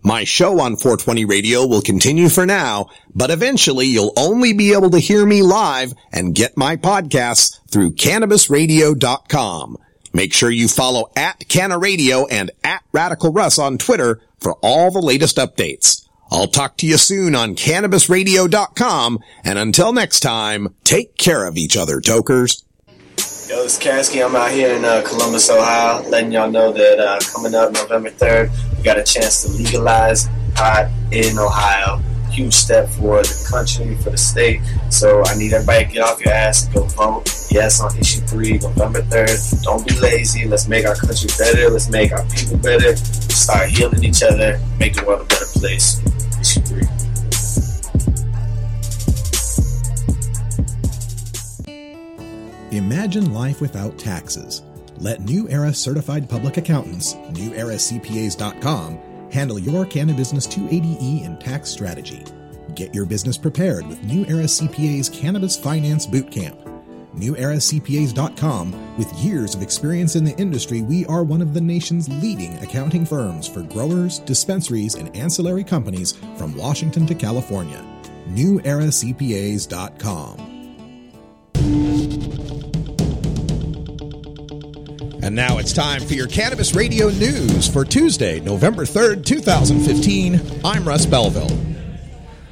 My 0.06 0.24
show 0.24 0.60
on 0.60 0.76
420 0.76 1.24
Radio 1.24 1.64
will 1.66 1.80
continue 1.80 2.28
for 2.28 2.44
now, 2.44 2.90
but 3.14 3.30
eventually 3.30 3.86
you'll 3.86 4.12
only 4.18 4.52
be 4.52 4.74
able 4.74 4.90
to 4.90 4.98
hear 4.98 5.24
me 5.24 5.40
live 5.40 5.94
and 6.12 6.34
get 6.34 6.58
my 6.58 6.76
podcasts 6.76 7.58
through 7.70 7.94
CannabisRadio.com. 7.94 9.78
Make 10.12 10.34
sure 10.34 10.50
you 10.50 10.68
follow 10.68 11.10
at 11.16 11.48
Canna 11.48 11.78
Radio 11.78 12.26
and 12.26 12.50
at 12.62 12.82
Radical 12.92 13.32
Russ 13.32 13.58
on 13.58 13.78
Twitter 13.78 14.20
for 14.38 14.58
all 14.60 14.90
the 14.90 15.00
latest 15.00 15.38
updates. 15.38 16.06
I'll 16.30 16.48
talk 16.48 16.76
to 16.78 16.86
you 16.86 16.98
soon 16.98 17.34
on 17.34 17.56
CannabisRadio.com, 17.56 19.20
and 19.42 19.58
until 19.58 19.94
next 19.94 20.20
time, 20.20 20.74
take 20.84 21.16
care 21.16 21.46
of 21.46 21.56
each 21.56 21.78
other, 21.78 22.02
tokers. 22.02 22.62
Yo, 23.46 23.62
it's 23.62 23.78
Kansky. 23.78 24.24
I'm 24.24 24.34
out 24.34 24.50
here 24.50 24.74
in 24.74 24.86
uh, 24.86 25.02
Columbus, 25.06 25.50
Ohio, 25.50 26.02
letting 26.08 26.32
y'all 26.32 26.50
know 26.50 26.72
that 26.72 26.98
uh, 26.98 27.18
coming 27.30 27.54
up 27.54 27.72
November 27.74 28.08
3rd, 28.08 28.50
we 28.74 28.82
got 28.82 28.96
a 28.96 29.02
chance 29.02 29.42
to 29.42 29.50
legalize 29.50 30.30
pot 30.54 30.90
in 31.12 31.38
Ohio. 31.38 31.98
Huge 32.30 32.54
step 32.54 32.88
for 32.88 33.20
the 33.20 33.48
country, 33.50 33.96
for 33.96 34.08
the 34.08 34.16
state. 34.16 34.62
So 34.88 35.22
I 35.26 35.36
need 35.36 35.52
everybody 35.52 35.84
to 35.84 35.92
get 35.92 36.02
off 36.02 36.24
your 36.24 36.32
ass 36.32 36.64
and 36.64 36.74
go 36.74 36.84
vote. 36.84 37.28
Yes, 37.50 37.82
on 37.82 37.94
issue 37.98 38.22
three, 38.22 38.56
November 38.58 39.02
3rd. 39.02 39.62
Don't 39.62 39.86
be 39.86 39.94
lazy. 40.00 40.48
Let's 40.48 40.66
make 40.66 40.86
our 40.86 40.96
country 40.96 41.28
better. 41.36 41.68
Let's 41.68 41.90
make 41.90 42.12
our 42.12 42.24
people 42.34 42.56
better. 42.56 42.96
Start 42.96 43.68
healing 43.68 44.04
each 44.04 44.22
other. 44.22 44.58
Make 44.78 44.94
the 44.94 45.04
world 45.04 45.20
a 45.20 45.24
better 45.26 45.46
place. 45.52 46.00
Issue 46.40 46.62
three. 46.62 47.03
Imagine 52.74 53.32
life 53.32 53.60
without 53.60 53.96
taxes. 53.98 54.62
Let 54.98 55.20
New 55.20 55.48
Era 55.48 55.72
certified 55.72 56.28
public 56.28 56.56
accountants, 56.56 57.14
neweracpas.com, 57.14 58.98
handle 59.30 59.60
your 59.60 59.86
Cannabusiness 59.86 60.48
280E 60.48 61.24
and 61.24 61.40
tax 61.40 61.70
strategy. 61.70 62.24
Get 62.74 62.92
your 62.92 63.06
business 63.06 63.38
prepared 63.38 63.86
with 63.86 64.02
New 64.02 64.26
Era 64.26 64.42
CPA's 64.44 65.08
Cannabis 65.08 65.56
Finance 65.56 66.06
Bootcamp. 66.06 66.60
NewEraCPAs.com, 67.14 68.96
with 68.98 69.12
years 69.14 69.54
of 69.54 69.62
experience 69.62 70.16
in 70.16 70.24
the 70.24 70.36
industry, 70.36 70.82
we 70.82 71.06
are 71.06 71.22
one 71.22 71.40
of 71.40 71.54
the 71.54 71.60
nation's 71.60 72.08
leading 72.20 72.58
accounting 72.58 73.06
firms 73.06 73.46
for 73.46 73.62
growers, 73.62 74.18
dispensaries, 74.20 74.96
and 74.96 75.14
ancillary 75.16 75.62
companies 75.62 76.14
from 76.36 76.56
Washington 76.56 77.06
to 77.06 77.14
California. 77.14 77.84
neweracpas.com. 78.30 80.43
And 85.24 85.34
now 85.34 85.56
it's 85.56 85.72
time 85.72 86.02
for 86.02 86.12
your 86.12 86.26
Cannabis 86.26 86.74
Radio 86.74 87.08
News 87.08 87.66
for 87.66 87.82
Tuesday, 87.82 88.40
November 88.40 88.84
3rd, 88.84 89.24
2015. 89.24 90.38
I'm 90.62 90.86
Russ 90.86 91.06
Belville. 91.06 91.48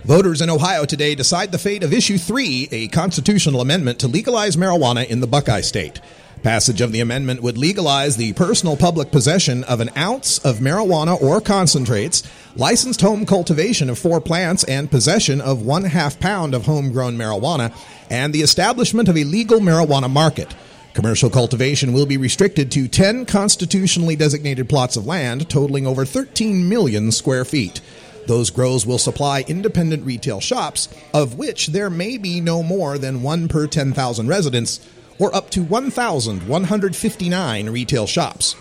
Voters 0.05 0.41
in 0.41 0.49
Ohio 0.49 0.87
today 0.87 1.15
decide 1.15 1.53
the 1.53 1.59
fate 1.59 1.83
of 1.83 1.93
Issue 1.93 2.17
3, 2.17 2.71
a 2.73 2.89
constitutional 2.89 3.61
amendment 3.61 3.99
to 3.99 4.09
legalize 4.09 4.57
marijuana 4.57 5.07
in 5.07 5.21
the 5.21 5.27
Buckeye 5.27 5.61
State. 5.61 6.01
Passage 6.43 6.81
of 6.81 6.93
the 6.93 7.01
amendment 7.01 7.43
would 7.43 7.59
legalize 7.59 8.17
the 8.17 8.33
personal 8.33 8.79
public 8.79 9.11
possession 9.11 9.65
of 9.65 9.81
an 9.81 9.91
ounce 9.95 10.39
of 10.39 10.57
marijuana 10.57 11.21
or 11.21 11.43
concentrates, 11.43 12.23
licensed 12.57 13.03
home 13.03 13.27
cultivation 13.27 13.91
of 13.91 13.99
four 13.99 14.19
plants, 14.19 14.65
and 14.65 14.91
possession 14.91 15.43
of 15.43 15.61
one 15.61 15.85
half 15.85 16.19
pound 16.19 16.55
of 16.55 16.65
homegrown 16.65 17.19
marijuana, 17.19 17.71
and 18.09 18.33
the 18.33 18.41
establishment 18.41 19.11
of 19.11 19.17
a 19.19 19.25
legal 19.25 19.61
marijuana 19.61 20.11
market. 20.11 20.55
Commercial 20.95 21.31
cultivation 21.31 21.95
will 21.95 22.05
be 22.05 22.19
restricted 22.19 22.71
to 22.71 22.87
10 22.87 23.25
constitutionally 23.25 24.15
designated 24.15 24.69
plots 24.69 24.95
of 24.97 25.07
land 25.07 25.49
totaling 25.49 25.87
over 25.87 26.05
13 26.05 26.69
million 26.69 27.11
square 27.11 27.47
feet. 27.47 27.81
Those 28.27 28.51
grows 28.51 28.85
will 28.85 28.99
supply 28.99 29.43
independent 29.49 30.05
retail 30.05 30.39
shops, 30.39 30.91
of 31.15 31.39
which 31.39 31.69
there 31.69 31.89
may 31.89 32.19
be 32.19 32.43
no 32.43 32.63
more 32.63 32.99
than 32.99 33.23
one 33.23 33.49
per 33.49 33.67
10,000 33.67 34.29
residents, 34.29 34.87
or 35.19 35.35
up 35.35 35.49
to 35.51 35.63
1,159 35.63 37.71
retail 37.71 38.07
shops. 38.07 38.55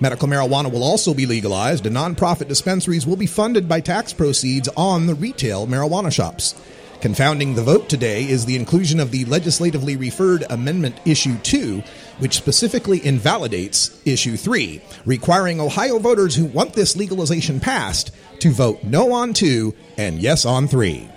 Medical 0.00 0.28
marijuana 0.28 0.70
will 0.70 0.82
also 0.82 1.14
be 1.14 1.24
legalized, 1.24 1.86
and 1.86 1.96
nonprofit 1.96 2.48
dispensaries 2.48 3.06
will 3.06 3.16
be 3.16 3.26
funded 3.26 3.68
by 3.68 3.80
tax 3.80 4.12
proceeds 4.12 4.68
on 4.76 5.06
the 5.06 5.14
retail 5.14 5.68
marijuana 5.68 6.12
shops. 6.12 6.56
Confounding 7.00 7.54
the 7.54 7.62
vote 7.62 7.88
today 7.88 8.24
is 8.24 8.46
the 8.46 8.56
inclusion 8.56 9.00
of 9.00 9.10
the 9.10 9.24
legislatively 9.26 9.96
referred 9.96 10.44
Amendment 10.48 10.98
Issue 11.04 11.36
2, 11.38 11.82
which 12.18 12.36
specifically 12.36 13.04
invalidates 13.04 14.00
Issue 14.06 14.36
3, 14.36 14.80
requiring 15.04 15.60
Ohio 15.60 15.98
voters 15.98 16.34
who 16.34 16.46
want 16.46 16.72
this 16.72 16.96
legalization 16.96 17.60
passed 17.60 18.12
to 18.40 18.50
vote 18.50 18.82
no 18.82 19.12
on 19.12 19.34
2 19.34 19.74
and 19.98 20.18
yes 20.18 20.46
on 20.46 20.66
3. 20.66 21.08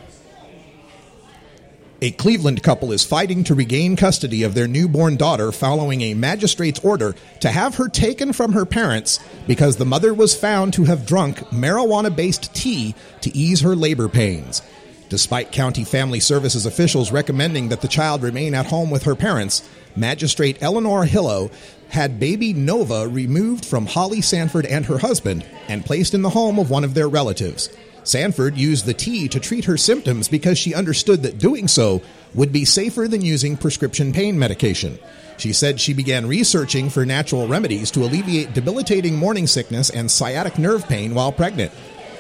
A 2.01 2.11
Cleveland 2.11 2.63
couple 2.63 2.93
is 2.93 3.03
fighting 3.03 3.43
to 3.43 3.55
regain 3.55 3.97
custody 3.97 4.43
of 4.43 4.53
their 4.53 4.67
newborn 4.67 5.17
daughter 5.17 5.51
following 5.51 6.01
a 6.01 6.13
magistrate's 6.13 6.79
order 6.79 7.13
to 7.41 7.51
have 7.51 7.75
her 7.75 7.89
taken 7.89 8.31
from 8.31 8.53
her 8.53 8.65
parents 8.65 9.19
because 9.47 9.75
the 9.75 9.85
mother 9.85 10.13
was 10.13 10.33
found 10.33 10.73
to 10.73 10.85
have 10.85 11.05
drunk 11.05 11.39
marijuana 11.49 12.13
based 12.13 12.53
tea 12.55 12.95
to 13.19 13.35
ease 13.35 13.59
her 13.59 13.75
labor 13.75 14.07
pains. 14.07 14.61
Despite 15.09 15.51
County 15.51 15.83
Family 15.83 16.19
Services 16.19 16.67
officials 16.67 17.11
recommending 17.11 17.69
that 17.69 17.81
the 17.81 17.87
child 17.87 18.21
remain 18.21 18.53
at 18.53 18.67
home 18.67 18.91
with 18.91 19.03
her 19.03 19.15
parents, 19.15 19.67
Magistrate 19.95 20.61
Eleanor 20.61 21.05
Hilow 21.05 21.51
had 21.89 22.19
baby 22.19 22.53
Nova 22.53 23.07
removed 23.07 23.65
from 23.65 23.87
Holly 23.87 24.21
Sanford 24.21 24.67
and 24.67 24.85
her 24.85 24.99
husband 24.99 25.43
and 25.67 25.83
placed 25.83 26.13
in 26.13 26.21
the 26.21 26.29
home 26.29 26.59
of 26.59 26.69
one 26.69 26.83
of 26.83 26.93
their 26.93 27.09
relatives. 27.09 27.75
Sanford 28.03 28.55
used 28.55 28.85
the 28.85 28.93
tea 28.93 29.27
to 29.27 29.39
treat 29.39 29.65
her 29.65 29.77
symptoms 29.77 30.27
because 30.27 30.59
she 30.59 30.75
understood 30.75 31.23
that 31.23 31.39
doing 31.39 31.67
so 31.67 32.01
would 32.35 32.53
be 32.53 32.63
safer 32.63 33.07
than 33.07 33.21
using 33.21 33.57
prescription 33.57 34.13
pain 34.13 34.37
medication. 34.37 34.99
She 35.37 35.53
said 35.53 35.79
she 35.79 35.93
began 35.93 36.27
researching 36.27 36.89
for 36.89 37.05
natural 37.05 37.47
remedies 37.47 37.89
to 37.91 38.03
alleviate 38.03 38.53
debilitating 38.53 39.15
morning 39.15 39.47
sickness 39.47 39.89
and 39.89 40.09
sciatic 40.09 40.59
nerve 40.59 40.87
pain 40.87 41.15
while 41.15 41.31
pregnant. 41.31 41.71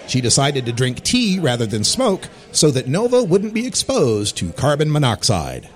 She 0.09 0.21
decided 0.21 0.65
to 0.65 0.71
drink 0.71 1.03
tea 1.03 1.37
rather 1.39 1.67
than 1.67 1.83
smoke 1.83 2.29
so 2.51 2.71
that 2.71 2.87
Nova 2.87 3.23
wouldn't 3.23 3.53
be 3.53 3.67
exposed 3.67 4.35
to 4.37 4.51
carbon 4.53 4.91
monoxide. 4.91 5.69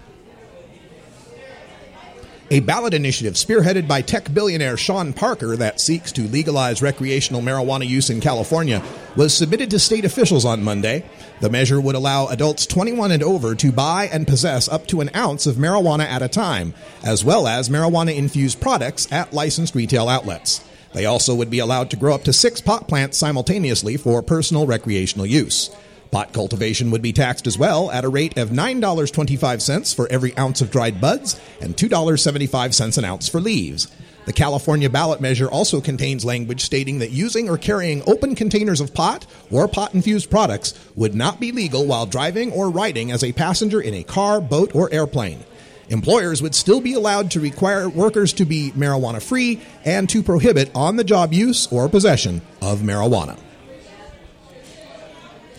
A 2.50 2.60
ballot 2.60 2.96
initiative 2.96 3.36
spearheaded 3.36 3.88
by 3.88 4.02
tech 4.02 4.34
billionaire 4.34 4.76
Sean 4.76 5.13
Parker 5.13 5.56
that 5.56 5.80
seeks 5.80 6.12
to 6.13 6.24
legalize 6.24 6.82
recreational 6.82 7.41
marijuana 7.41 7.88
use 7.88 8.10
in 8.10 8.22
California 8.22 8.84
was 9.15 9.36
submitted 9.36 9.69
to 9.69 9.80
state 9.80 10.04
officials 10.04 10.46
on 10.46 10.63
Monday. 10.63 11.06
The 11.39 11.50
measure 11.50 11.80
would 11.80 11.96
allow 11.96 12.28
adults 12.28 12.65
21 12.65 13.12
and 13.12 13.24
over 13.24 13.54
to 13.56 13.72
buy 13.72 14.10
and 14.12 14.28
possess 14.28 14.67
up 14.67 14.88
to 14.88 15.02
an 15.02 15.12
ounce 15.15 15.46
of 15.46 15.56
marijuana 15.56 16.06
at 16.06 16.24
a 16.24 16.28
time, 16.28 16.74
as 17.04 17.24
well 17.24 17.48
as 17.48 17.69
marijuana 17.69 18.15
infused 18.15 18.60
products 18.60 19.12
at 19.12 19.32
licensed 19.32 19.76
retail 19.76 20.10
outlets. 20.10 20.63
They 20.93 21.06
also 21.06 21.36
would 21.36 21.49
be 21.49 21.60
allowed 21.60 21.89
to 21.91 21.97
grow 21.97 22.13
up 22.13 22.23
to 22.23 22.34
six 22.34 22.62
pot 22.62 22.88
plants 22.88 23.17
simultaneously 23.17 23.97
for 23.97 24.21
personal 24.21 24.67
recreational 24.67 25.25
use. 25.25 25.69
Pot 26.12 26.32
cultivation 26.32 26.91
would 26.91 27.01
be 27.01 27.12
taxed 27.12 27.47
as 27.47 27.58
well 27.58 27.89
at 27.89 28.06
a 28.06 28.10
rate 28.10 28.38
of 28.38 28.49
$9.25 28.49 29.95
for 29.95 30.08
every 30.12 30.38
ounce 30.38 30.62
of 30.62 30.69
dried 30.69 31.01
buds 31.01 31.39
and 31.60 31.75
$2.75 31.75 32.97
an 32.99 33.06
ounce 33.06 33.27
for 33.27 33.41
leaves. 33.41 33.88
The 34.25 34.34
California 34.34 34.89
ballot 34.89 35.19
measure 35.19 35.49
also 35.49 35.82
contains 35.82 36.23
language 36.23 36.62
stating 36.62 36.99
that 36.99 37.12
using 37.12 37.49
or 37.49 37.58
carrying 37.58 38.03
open 38.08 38.36
containers 38.36 38.79
of 38.79 38.93
pot 38.93 39.25
or 39.51 39.67
pot 39.67 39.95
infused 39.95 40.29
products 40.29 40.75
would 40.95 41.15
not 41.15 41.39
be 41.39 41.51
legal 41.51 41.86
while 41.88 42.06
driving 42.06 42.51
or 42.51 42.69
riding 42.69 43.12
as 43.12 43.23
a 43.23 43.34
passenger 43.34 43.82
in 43.82 43.95
a 43.95 44.03
car, 44.03 44.39
boat, 44.39 44.73
or 44.75 44.93
airplane. 44.93 45.43
Employers 45.89 46.41
would 46.41 46.56
still 46.56 46.82
be 46.82 46.93
allowed 46.93 47.32
to 47.32 47.39
require 47.39 47.89
workers 47.89 48.34
to 48.34 48.46
be 48.46 48.72
marijuana 48.72 49.22
free 49.22 49.62
and 49.86 50.10
to 50.10 50.24
prohibit 50.24 50.72
on 50.74 50.96
the 50.96 51.04
job 51.04 51.34
use 51.34 51.67
or 51.72 51.89
possession 51.89 52.41
of 52.62 52.80
marijuana. 52.80 53.38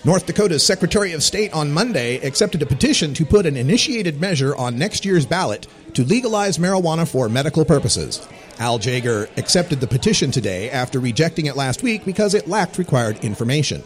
North 0.07 0.27
Dakota's 0.27 0.65
Secretary 0.65 1.13
of 1.13 1.23
State 1.23 1.55
on 1.55 1.73
Monday 1.73 2.17
accepted 2.17 2.61
a 2.61 2.67
petition 2.67 3.15
to 3.15 3.25
put 3.25 3.47
an 3.47 3.57
initiated 3.57 4.21
measure 4.21 4.55
on 4.57 4.77
next 4.77 5.07
year's 5.07 5.25
ballot 5.25 5.67
to 5.95 6.05
legalize 6.05 6.59
marijuana 6.59 7.09
for 7.09 7.29
medical 7.31 7.65
purposes. 7.65 8.27
Al 8.59 8.79
Jaeger 8.79 9.31
accepted 9.39 9.81
the 9.81 9.87
petition 9.87 10.31
today 10.31 10.71
after 10.71 11.01
rejecting 11.01 11.47
it 11.47 11.57
last 11.57 11.83
week 11.83 12.05
because 12.05 12.35
it 12.35 12.47
lacked 12.47 12.77
required 12.77 13.25
information. 13.25 13.83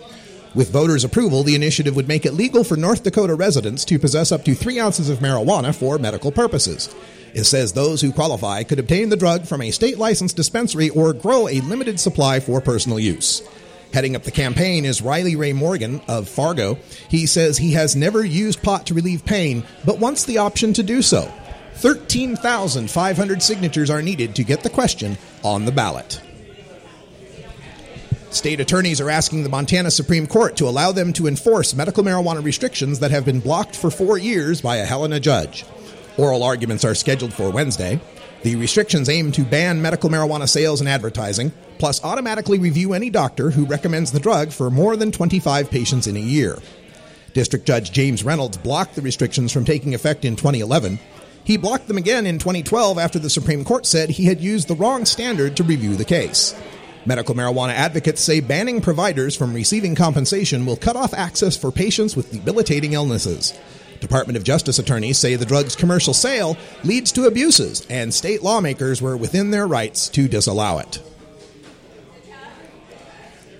With 0.59 0.73
voters' 0.73 1.05
approval, 1.05 1.45
the 1.45 1.55
initiative 1.55 1.95
would 1.95 2.09
make 2.09 2.27
it 2.27 2.35
legal 2.35 2.65
for 2.65 2.77
North 2.77 3.05
Dakota 3.05 3.37
residents 3.37 3.85
to 3.85 3.97
possess 3.97 4.33
up 4.33 4.45
to 4.45 4.57
three 4.57 4.81
ounces 4.81 5.09
of 5.09 5.21
marijuana 5.21 5.73
for 5.73 5.99
medical 5.99 6.33
purposes. 6.33 6.93
It 7.33 7.45
says 7.45 7.73
those 7.73 8.01
who 8.01 8.13
qualify 8.13 8.65
could 8.65 8.81
obtain 8.81 9.09
the 9.09 9.17
drug 9.17 9.47
from 9.47 9.63
a 9.63 9.71
state 9.71 9.99
licensed 9.99 10.35
dispensary 10.35 10.89
or 10.89 11.13
grow 11.13 11.47
a 11.47 11.61
limited 11.61 12.01
supply 12.01 12.41
for 12.41 12.61
personal 12.61 12.99
use. 12.99 13.41
Heading 13.95 14.17
up 14.17 14.25
the 14.25 14.33
campaign 14.33 14.85
is 14.85 15.01
Rilie 15.01 15.37
Ray 15.37 15.53
Morgan 15.53 16.01
of 16.09 16.29
Fargo. 16.29 16.77
He 17.09 17.27
says 17.27 17.57
he 17.59 17.75
has 17.75 17.95
never 17.95 18.25
used 18.25 18.61
pot 18.61 18.85
to 18.87 18.95
relieve 18.95 19.25
pain, 19.25 19.63
but 19.85 20.01
wants 20.01 20.25
the 20.25 20.39
option 20.39 20.73
to 20.73 20.83
do 20.83 21.03
so. 21.03 21.33
13,500 21.75 23.43
signatures 23.45 23.91
are 23.91 24.03
needed 24.03 24.35
to 24.35 24.43
get 24.43 24.65
the 24.65 24.71
question 24.71 25.19
on 25.45 25.67
the 25.67 25.71
ballot. 25.71 26.21
State 28.31 28.61
attorneys 28.61 29.01
are 29.01 29.09
asking 29.09 29.43
the 29.43 29.49
Montana 29.49 29.91
Supreme 29.91 30.27
Court 30.27 30.55
to 30.57 30.69
allow 30.69 30.93
them 30.93 31.15
to 31.15 31.27
enforce 31.27 31.75
medical 31.75 32.05
marijuana 32.05 32.45
restrictions 32.45 32.99
that 32.99 33.11
have 33.11 33.25
been 33.25 33.41
blocked 33.41 33.75
for 33.75 33.91
four 33.91 34.19
years 34.19 34.61
by 34.61 34.77
a 34.77 34.85
Helena 34.85 35.19
judge. 35.19 35.65
Oral 36.19 36.43
arguments 36.43 36.85
are 36.85 36.95
scheduled 36.95 37.33
for 37.33 37.51
Wednesday. 37.51 37.99
The 38.43 38.57
restrictions 38.57 39.09
aim 39.09 39.33
to 39.33 39.45
ban 39.45 39.81
medical 39.81 40.11
marijuana 40.11 40.49
sales 40.49 40.81
and 40.81 40.89
advertising, 40.89 41.53
plus 41.79 42.05
automatically 42.05 42.59
review 42.59 42.93
any 42.93 43.09
doctor 43.09 43.51
who 43.51 43.65
recommends 43.65 44.13
the 44.13 44.21
drug 44.21 44.53
for 44.53 44.71
more 44.71 44.95
than 44.97 45.11
25 45.11 45.71
patients 45.71 46.07
in 46.07 46.17
a 46.17 46.21
year. 46.21 46.59
District 47.33 47.65
Judge 47.65 47.93
James 47.93 48.25
Reynolds 48.25 48.59
blocked 48.59 48.95
the 48.95 49.03
restrictions 49.03 49.53
from 49.53 49.65
taking 49.65 49.95
effect 49.95 50.25
in 50.25 50.37
2011. 50.37 50.99
He 51.45 51.57
blocked 51.57 51.89
them 51.89 51.97
again 51.97 52.27
in 52.27 52.39
2012 52.39 52.99
after 52.99 53.19
the 53.19 53.31
Supreme 53.31 53.65
Court 53.65 53.87
said 53.87 54.11
he 54.11 54.27
had 54.27 54.41
used 54.41 54.69
the 54.69 54.75
wrong 54.75 55.07
standard 55.07 55.57
to 55.57 55.65
review 55.65 55.97
the 55.97 56.05
case. 56.05 56.55
Medical 57.09 57.35
marijuana 57.35 57.71
advocates 57.71 58.21
say 58.21 58.41
banning 58.41 58.83
providers 58.83 59.35
from 59.35 59.55
receiving 59.55 59.95
compensation 59.95 60.67
will 60.67 60.77
cut 60.77 60.95
off 60.95 61.15
access 61.15 61.57
for 61.57 61.73
patients 61.73 62.15
with 62.15 62.31
debilitating 62.31 62.93
illnesses. 62.93 63.59
Department 63.99 64.37
of 64.37 64.45
Justice 64.45 64.79
attorneys 64.79 65.17
say 65.17 65.35
the 65.35 65.47
drug's 65.47 65.75
commercial 65.75 66.13
sale 66.13 66.59
leads 66.85 67.11
to 67.13 67.25
abuses, 67.25 67.87
and 67.89 68.13
state 68.13 68.43
lawmakers 68.43 69.01
were 69.01 69.17
within 69.17 69.51
their 69.51 69.67
rights 69.67 70.11
to 70.11 70.29
disallow 70.29 70.81
it. 70.81 71.01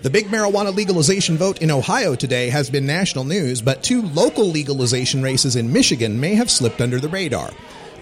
The 0.03 0.11
big 0.11 0.27
marijuana 0.27 0.77
legalization 0.77 1.39
vote 1.39 1.63
in 1.63 1.71
Ohio 1.71 2.15
today 2.15 2.51
has 2.51 2.69
been 2.69 2.85
national 2.85 3.25
news, 3.25 3.63
but 3.63 3.83
two 3.83 4.03
local 4.03 4.45
legalization 4.45 5.23
races 5.23 5.57
in 5.57 5.73
Michigan 5.73 6.21
may 6.21 6.35
have 6.35 6.51
slipped 6.51 6.83
under 6.83 7.01
the 7.01 7.09
radar. 7.09 7.53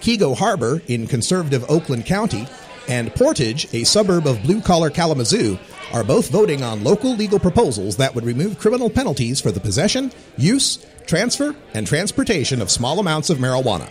Keego 0.01 0.35
Harbor 0.35 0.81
in 0.87 1.07
conservative 1.07 1.63
Oakland 1.71 2.05
County 2.05 2.47
and 2.87 3.13
Portage, 3.13 3.73
a 3.73 3.83
suburb 3.83 4.27
of 4.27 4.41
blue 4.43 4.61
collar 4.61 4.89
Kalamazoo, 4.89 5.57
are 5.93 6.03
both 6.03 6.29
voting 6.29 6.63
on 6.63 6.83
local 6.83 7.15
legal 7.15 7.39
proposals 7.39 7.97
that 7.97 8.13
would 8.15 8.25
remove 8.25 8.59
criminal 8.59 8.89
penalties 8.89 9.39
for 9.39 9.51
the 9.51 9.59
possession, 9.59 10.11
use, 10.37 10.85
transfer, 11.05 11.55
and 11.73 11.87
transportation 11.87 12.61
of 12.61 12.71
small 12.71 12.99
amounts 12.99 13.29
of 13.29 13.37
marijuana. 13.37 13.89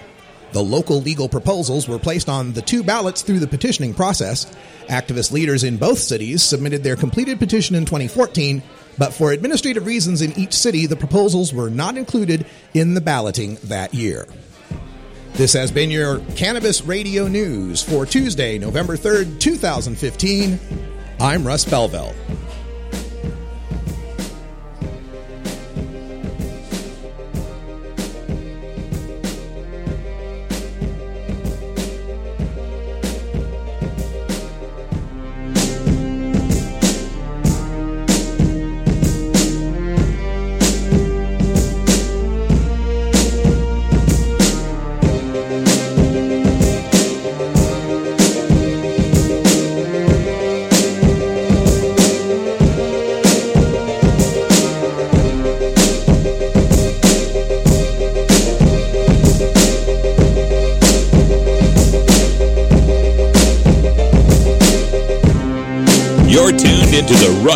The 0.53 0.63
local 0.63 1.01
legal 1.01 1.29
proposals 1.29 1.89
were 1.89 1.99
placed 1.99 2.29
on 2.29 2.53
the 2.53 2.63
two 2.63 2.83
ballots 2.83 3.23
through 3.23 3.41
the 3.41 3.47
petitioning 3.47 3.95
process. 3.95 4.51
Activist 4.89 5.33
leaders 5.33 5.65
in 5.65 5.77
both 5.77 5.99
cities 5.99 6.43
submitted 6.43 6.83
their 6.83 6.97
completed 6.97 7.39
petition 7.39 7.75
in 7.75 7.85
2014, 7.85 8.63
but 8.97 9.13
for 9.13 9.33
administrative 9.33 9.87
reasons 9.87 10.23
in 10.23 10.39
each 10.39 10.55
city, 10.55 10.87
the 10.87 10.97
proposals 10.97 11.53
were 11.53 11.69
not 11.69 11.99
included 11.99 12.47
in 12.75 12.95
the 12.95 13.01
balloting 13.01 13.57
that 13.65 13.93
year. 13.93 14.27
This 15.37 15.53
has 15.53 15.71
been 15.71 15.91
your 15.91 16.21
Cannabis 16.35 16.83
Radio 16.87 17.29
News 17.29 17.83
for 17.83 18.07
Tuesday, 18.07 18.57
November 18.59 18.97
3rd, 18.97 19.39
2015. 19.39 20.59
I'm 21.21 21.47
Russ 21.47 21.63
Belville. 21.63 22.15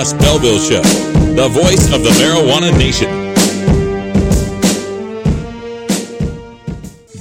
Belville 0.01 0.59
Show, 0.59 0.81
the 1.35 1.49
voice 1.49 1.93
of 1.93 2.03
the 2.03 2.09
marijuana 2.17 2.73
nation. 2.79 3.11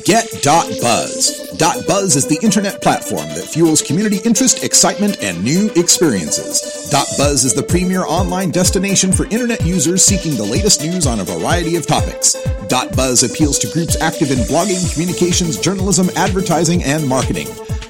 Get.buzz. 0.06 0.80
.buzz 0.82 1.58
Dot 1.58 1.86
Buzz 1.86 2.15
is 2.15 2.26
the 2.26 2.39
internet 2.42 2.82
platform 2.82 3.28
that 3.36 3.44
fuels 3.44 3.82
community 3.82 4.20
interest, 4.24 4.63
excitement, 4.63 5.22
and 5.22 5.44
new 5.44 5.70
experiences. 5.76 6.89
Dot 6.89 7.08
.buzz 7.18 7.44
is 7.44 7.54
the 7.54 7.63
premier 7.63 8.06
online 8.06 8.50
destination 8.50 9.12
for 9.12 9.26
internet 9.26 9.65
users 9.65 10.02
seeking 10.02 10.36
the 10.36 10.46
latest 10.46 10.82
news 10.82 11.06
on 11.06 11.20
a 11.20 11.26
variety 11.26 11.76
of 11.76 11.86
topics. 11.86 12.34
Dot 12.70 12.96
.buzz 12.96 13.24
appeals 13.24 13.60
to 13.60 13.68
groups 13.74 14.00
active 14.00 14.32
in 14.32 14.38
blogging, 14.46 14.89
communications, 14.94 15.60
journalism, 15.60 16.10
advertising, 16.15 16.82
and 16.84 17.06
marketing. 17.06 17.48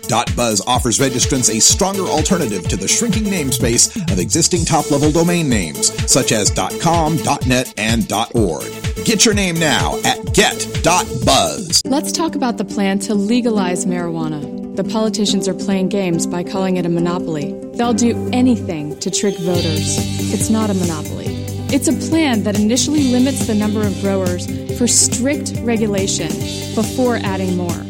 .buzz 0.09 0.61
offers 0.67 0.99
registrants 0.99 1.55
a 1.55 1.61
stronger 1.61 2.03
alternative 2.03 2.67
to 2.67 2.75
the 2.75 2.87
shrinking 2.87 3.25
namespace 3.25 3.95
of 4.11 4.19
existing 4.19 4.65
top-level 4.65 5.11
domain 5.11 5.47
names 5.47 5.91
such 6.11 6.31
as 6.31 6.51
.com, 6.81 7.17
.net, 7.45 7.73
and 7.77 8.11
.org. 8.33 8.65
Get 9.05 9.25
your 9.25 9.33
name 9.33 9.59
now 9.59 9.99
at 10.03 10.33
get.buzz. 10.33 11.81
Let's 11.85 12.11
talk 12.11 12.35
about 12.35 12.57
the 12.57 12.65
plan 12.65 12.99
to 12.99 13.15
legalize 13.15 13.85
marijuana. 13.85 14.75
The 14.75 14.83
politicians 14.83 15.47
are 15.47 15.53
playing 15.53 15.89
games 15.89 16.25
by 16.25 16.43
calling 16.43 16.77
it 16.77 16.85
a 16.85 16.89
monopoly. 16.89 17.53
They'll 17.73 17.93
do 17.93 18.29
anything 18.31 18.97
to 18.99 19.11
trick 19.11 19.37
voters. 19.39 19.97
It's 20.33 20.49
not 20.49 20.69
a 20.69 20.73
monopoly. 20.73 21.25
It's 21.71 21.87
a 21.87 22.09
plan 22.09 22.43
that 22.43 22.57
initially 22.57 23.11
limits 23.11 23.45
the 23.45 23.55
number 23.55 23.85
of 23.85 23.99
growers 24.01 24.47
for 24.77 24.87
strict 24.87 25.53
regulation 25.63 26.29
before 26.75 27.17
adding 27.17 27.57
more. 27.57 27.88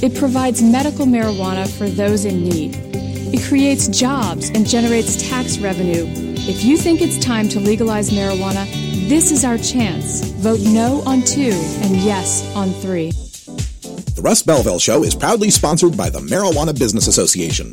It 0.00 0.14
provides 0.14 0.62
medical 0.62 1.06
marijuana 1.06 1.68
for 1.68 1.88
those 1.88 2.24
in 2.24 2.44
need. 2.44 2.76
It 3.34 3.42
creates 3.48 3.88
jobs 3.88 4.48
and 4.48 4.64
generates 4.64 5.28
tax 5.28 5.58
revenue. 5.58 6.04
If 6.48 6.64
you 6.64 6.76
think 6.76 7.00
it's 7.00 7.18
time 7.18 7.48
to 7.48 7.58
legalize 7.58 8.10
marijuana, 8.10 8.64
this 9.08 9.32
is 9.32 9.44
our 9.44 9.58
chance. 9.58 10.30
Vote 10.34 10.60
no 10.60 11.02
on 11.04 11.22
two 11.22 11.50
and 11.82 11.96
yes 11.96 12.48
on 12.54 12.70
three. 12.74 13.10
The 13.10 14.22
Russ 14.22 14.42
Belville 14.42 14.78
Show 14.78 15.02
is 15.02 15.16
proudly 15.16 15.50
sponsored 15.50 15.96
by 15.96 16.10
the 16.10 16.20
Marijuana 16.20 16.78
Business 16.78 17.08
Association. 17.08 17.72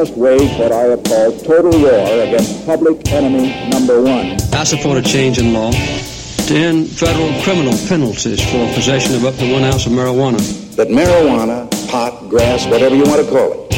Must 0.00 0.16
wage 0.16 0.50
what 0.58 0.72
I 0.72 0.84
have 0.84 1.04
called 1.04 1.44
total 1.44 1.78
war 1.78 2.24
against 2.24 2.64
public 2.64 3.06
enemy 3.12 3.68
number 3.68 4.00
one. 4.00 4.40
I 4.54 4.64
support 4.64 4.96
a 4.96 5.02
change 5.02 5.36
in 5.36 5.52
law 5.52 5.70
to 5.72 6.54
end 6.56 6.88
federal 6.88 7.28
criminal 7.42 7.76
penalties 7.86 8.40
for 8.40 8.64
possession 8.72 9.14
of 9.16 9.26
up 9.26 9.34
to 9.36 9.52
one 9.52 9.62
ounce 9.62 9.84
of 9.84 9.92
marijuana. 9.92 10.40
That 10.76 10.88
marijuana, 10.88 11.68
pot, 11.90 12.30
grass, 12.30 12.64
whatever 12.64 12.94
you 12.94 13.04
want 13.04 13.22
to 13.26 13.30
call 13.30 13.52
it, 13.52 13.76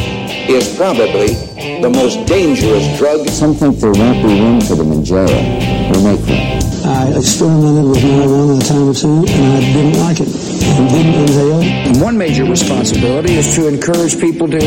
is 0.48 0.76
probably 0.76 1.34
the 1.82 1.90
most 1.90 2.24
dangerous 2.28 2.86
drug. 2.98 3.28
Some 3.28 3.54
think 3.56 3.78
there 3.78 3.90
won't 3.90 4.22
be 4.22 4.28
room 4.28 4.60
for 4.60 4.76
them 4.76 4.92
in 4.92 5.04
jail. 5.04 5.26
We'll 5.90 6.06
make 6.06 6.22
room. 6.22 6.62
I 6.86 7.18
experimented 7.18 7.90
with 7.90 7.98
marijuana 7.98 8.60
a 8.60 8.64
time 8.64 8.88
or 8.88 8.94
two, 8.94 9.26
and 9.26 9.52
I 9.54 9.60
didn't 9.74 9.98
like 9.98 10.20
it. 10.20 10.30
And 10.78 10.88
didn't 10.88 11.14
inhale. 11.14 12.04
One 12.04 12.16
major 12.16 12.44
responsibility 12.44 13.34
is 13.34 13.54
to 13.56 13.66
encourage 13.66 14.20
people 14.20 14.48
to 14.48 14.58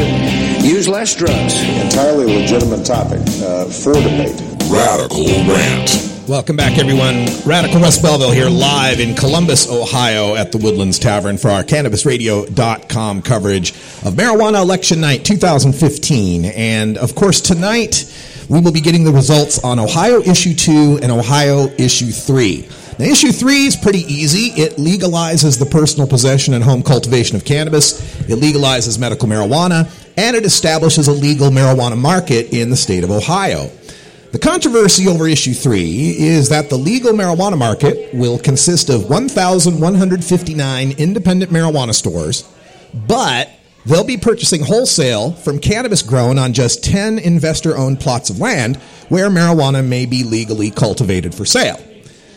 use 0.65 0.87
less 0.87 1.15
drugs. 1.15 1.61
Entirely 1.81 2.25
legitimate 2.25 2.85
topic 2.85 3.21
uh, 3.41 3.65
for 3.65 3.93
debate. 3.93 4.41
Radical 4.69 5.25
Rant. 5.47 6.11
Welcome 6.27 6.55
back, 6.55 6.79
everyone. 6.79 7.27
Radical 7.45 7.79
Russ 7.79 8.01
Belville 8.01 8.31
here 8.31 8.49
live 8.49 8.99
in 8.99 9.15
Columbus, 9.15 9.69
Ohio 9.69 10.33
at 10.33 10.51
the 10.51 10.57
Woodlands 10.57 10.97
Tavern 10.97 11.37
for 11.37 11.49
our 11.49 11.63
CannabisRadio.com 11.63 13.21
coverage 13.21 13.71
of 14.03 14.15
Marijuana 14.15 14.63
Election 14.63 14.99
Night 14.99 15.23
2015. 15.23 16.45
And 16.45 16.97
of 16.97 17.13
course, 17.13 17.41
tonight 17.41 18.11
we 18.49 18.59
will 18.59 18.71
be 18.71 18.81
getting 18.81 19.03
the 19.03 19.11
results 19.11 19.63
on 19.63 19.77
Ohio 19.77 20.19
Issue 20.19 20.55
2 20.55 20.99
and 21.03 21.11
Ohio 21.11 21.67
Issue 21.77 22.09
3. 22.09 22.67
Now, 22.97 23.05
Issue 23.05 23.31
3 23.31 23.67
is 23.67 23.75
pretty 23.75 24.01
easy. 24.11 24.59
It 24.59 24.77
legalizes 24.77 25.59
the 25.59 25.65
personal 25.65 26.07
possession 26.07 26.55
and 26.55 26.63
home 26.63 26.81
cultivation 26.81 27.35
of 27.35 27.45
cannabis, 27.45 28.01
it 28.29 28.39
legalizes 28.39 28.97
medical 28.97 29.27
marijuana, 29.27 29.91
and 30.17 30.35
it 30.35 30.45
establishes 30.45 31.07
a 31.07 31.11
legal 31.11 31.49
marijuana 31.49 31.97
market 31.97 32.53
in 32.53 32.69
the 32.69 32.75
state 32.75 33.03
of 33.03 33.11
Ohio. 33.11 33.69
The 34.31 34.39
controversy 34.39 35.07
over 35.07 35.27
issue 35.27 35.53
3 35.53 36.15
is 36.17 36.49
that 36.49 36.69
the 36.69 36.77
legal 36.77 37.13
marijuana 37.13 37.57
market 37.57 38.13
will 38.13 38.37
consist 38.37 38.89
of 38.89 39.09
1,159 39.09 40.91
independent 40.97 41.51
marijuana 41.51 41.93
stores, 41.93 42.43
but 43.07 43.49
they'll 43.85 44.03
be 44.03 44.17
purchasing 44.17 44.61
wholesale 44.61 45.31
from 45.31 45.59
cannabis 45.59 46.01
grown 46.01 46.37
on 46.37 46.51
just 46.51 46.83
10 46.83 47.19
investor 47.19 47.77
owned 47.77 48.01
plots 48.01 48.29
of 48.29 48.39
land 48.39 48.75
where 49.07 49.29
marijuana 49.29 49.85
may 49.87 50.05
be 50.05 50.23
legally 50.23 50.69
cultivated 50.69 51.33
for 51.33 51.45
sale. 51.45 51.79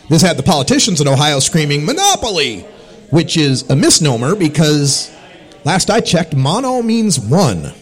This 0.09 0.22
had 0.22 0.37
the 0.37 0.43
politicians 0.43 1.01
in 1.01 1.09
Ohio 1.09 1.41
screaming, 1.41 1.85
Monopoly! 1.85 2.61
Which 3.11 3.37
is 3.37 3.68
a 3.70 3.74
misnomer 3.76 4.35
because 4.35 5.11
last 5.65 5.91
I 5.91 6.01
checked, 6.01 6.35
mono 6.35 6.83
means 6.83 7.19
one. 7.19 7.73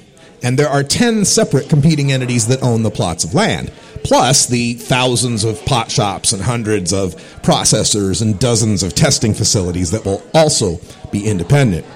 And 0.42 0.58
there 0.58 0.68
are 0.68 0.82
10 0.82 1.24
separate 1.24 1.68
competing 1.68 2.12
entities 2.12 2.48
that 2.48 2.62
own 2.62 2.82
the 2.82 2.90
plots 2.90 3.24
of 3.24 3.34
land, 3.34 3.72
plus 4.04 4.46
the 4.46 4.74
thousands 4.74 5.44
of 5.44 5.64
pot 5.64 5.90
shops 5.90 6.32
and 6.32 6.42
hundreds 6.42 6.92
of 6.92 7.14
processors 7.42 8.22
and 8.22 8.38
dozens 8.38 8.82
of 8.82 8.94
testing 8.94 9.34
facilities 9.34 9.90
that 9.90 10.04
will 10.04 10.22
also 10.34 10.78
be 11.10 11.26
independent. 11.26 11.86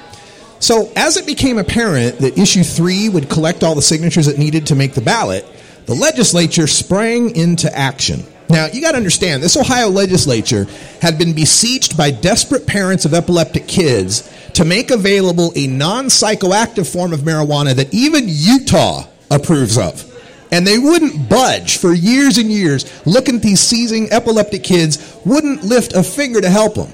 So, 0.58 0.90
as 0.96 1.16
it 1.16 1.26
became 1.26 1.58
apparent 1.58 2.18
that 2.18 2.38
issue 2.38 2.62
3 2.62 3.08
would 3.10 3.30
collect 3.30 3.62
all 3.62 3.74
the 3.74 3.82
signatures 3.82 4.26
it 4.26 4.38
needed 4.38 4.66
to 4.66 4.74
make 4.74 4.94
the 4.94 5.00
ballot, 5.00 5.46
the 5.86 5.94
legislature 5.94 6.66
sprang 6.66 7.34
into 7.34 7.74
action. 7.76 8.24
Now, 8.50 8.66
you 8.66 8.80
got 8.80 8.92
to 8.92 8.96
understand, 8.96 9.42
this 9.42 9.56
Ohio 9.56 9.88
legislature 9.88 10.66
had 11.00 11.18
been 11.18 11.34
besieged 11.34 11.96
by 11.96 12.10
desperate 12.10 12.66
parents 12.66 13.04
of 13.04 13.14
epileptic 13.14 13.68
kids 13.68 14.28
to 14.60 14.66
make 14.66 14.90
available 14.90 15.54
a 15.56 15.66
non 15.66 16.04
psychoactive 16.08 16.86
form 16.86 17.14
of 17.14 17.20
marijuana 17.20 17.72
that 17.72 17.94
even 17.94 18.24
Utah 18.26 19.06
approves 19.30 19.78
of. 19.78 20.04
And 20.52 20.66
they 20.66 20.76
wouldn't 20.76 21.30
budge 21.30 21.78
for 21.78 21.94
years 21.94 22.36
and 22.36 22.52
years, 22.52 22.84
looking 23.06 23.36
at 23.36 23.42
these 23.42 23.58
seizing 23.58 24.12
epileptic 24.12 24.62
kids, 24.62 25.16
wouldn't 25.24 25.64
lift 25.64 25.94
a 25.94 26.02
finger 26.02 26.42
to 26.42 26.50
help 26.50 26.74
them. 26.74 26.92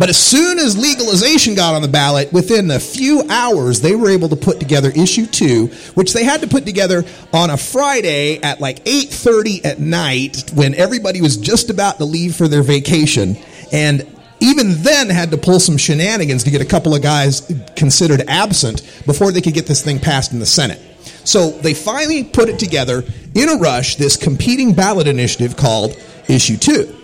But 0.00 0.08
as 0.08 0.16
soon 0.16 0.58
as 0.58 0.76
legalization 0.76 1.54
got 1.54 1.76
on 1.76 1.82
the 1.82 1.88
ballot, 1.88 2.32
within 2.32 2.68
a 2.72 2.80
few 2.80 3.22
hours, 3.30 3.80
they 3.80 3.94
were 3.94 4.10
able 4.10 4.30
to 4.30 4.36
put 4.36 4.58
together 4.58 4.90
issue 4.90 5.26
two, 5.26 5.66
which 5.94 6.12
they 6.12 6.24
had 6.24 6.40
to 6.40 6.48
put 6.48 6.66
together 6.66 7.04
on 7.32 7.50
a 7.50 7.56
Friday 7.56 8.42
at 8.42 8.60
like 8.60 8.82
8.30 8.82 9.64
at 9.64 9.78
night 9.78 10.50
when 10.52 10.74
everybody 10.74 11.20
was 11.20 11.36
just 11.36 11.70
about 11.70 11.98
to 11.98 12.04
leave 12.04 12.34
for 12.34 12.48
their 12.48 12.64
vacation. 12.64 13.36
And 13.70 14.04
even 14.40 14.82
then 14.82 15.08
had 15.08 15.30
to 15.30 15.38
pull 15.38 15.60
some 15.60 15.76
shenanigans 15.76 16.44
to 16.44 16.50
get 16.50 16.60
a 16.60 16.64
couple 16.64 16.94
of 16.94 17.02
guys 17.02 17.52
considered 17.76 18.22
absent 18.28 18.82
before 19.06 19.32
they 19.32 19.40
could 19.40 19.54
get 19.54 19.66
this 19.66 19.82
thing 19.82 19.98
passed 19.98 20.32
in 20.32 20.38
the 20.38 20.46
Senate. 20.46 20.80
So 21.24 21.50
they 21.50 21.74
finally 21.74 22.24
put 22.24 22.48
it 22.48 22.58
together 22.58 23.04
in 23.34 23.48
a 23.48 23.56
rush, 23.56 23.96
this 23.96 24.16
competing 24.16 24.74
ballot 24.74 25.06
initiative 25.06 25.56
called 25.56 25.96
Issue 26.28 26.56
2. 26.56 26.96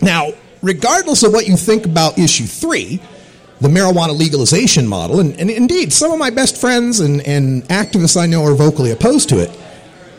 Now, 0.00 0.32
regardless 0.62 1.22
of 1.22 1.32
what 1.32 1.46
you 1.46 1.56
think 1.56 1.84
about 1.84 2.18
issue 2.18 2.46
three, 2.46 3.00
the 3.60 3.68
marijuana 3.68 4.16
legalization 4.16 4.86
model, 4.86 5.20
and, 5.20 5.38
and 5.38 5.50
indeed, 5.50 5.92
some 5.92 6.10
of 6.10 6.18
my 6.18 6.30
best 6.30 6.56
friends 6.56 7.00
and, 7.00 7.20
and 7.26 7.62
activists 7.64 8.20
I 8.20 8.26
know 8.26 8.44
are 8.44 8.54
vocally 8.54 8.90
opposed 8.90 9.28
to 9.28 9.38
it, 9.38 9.56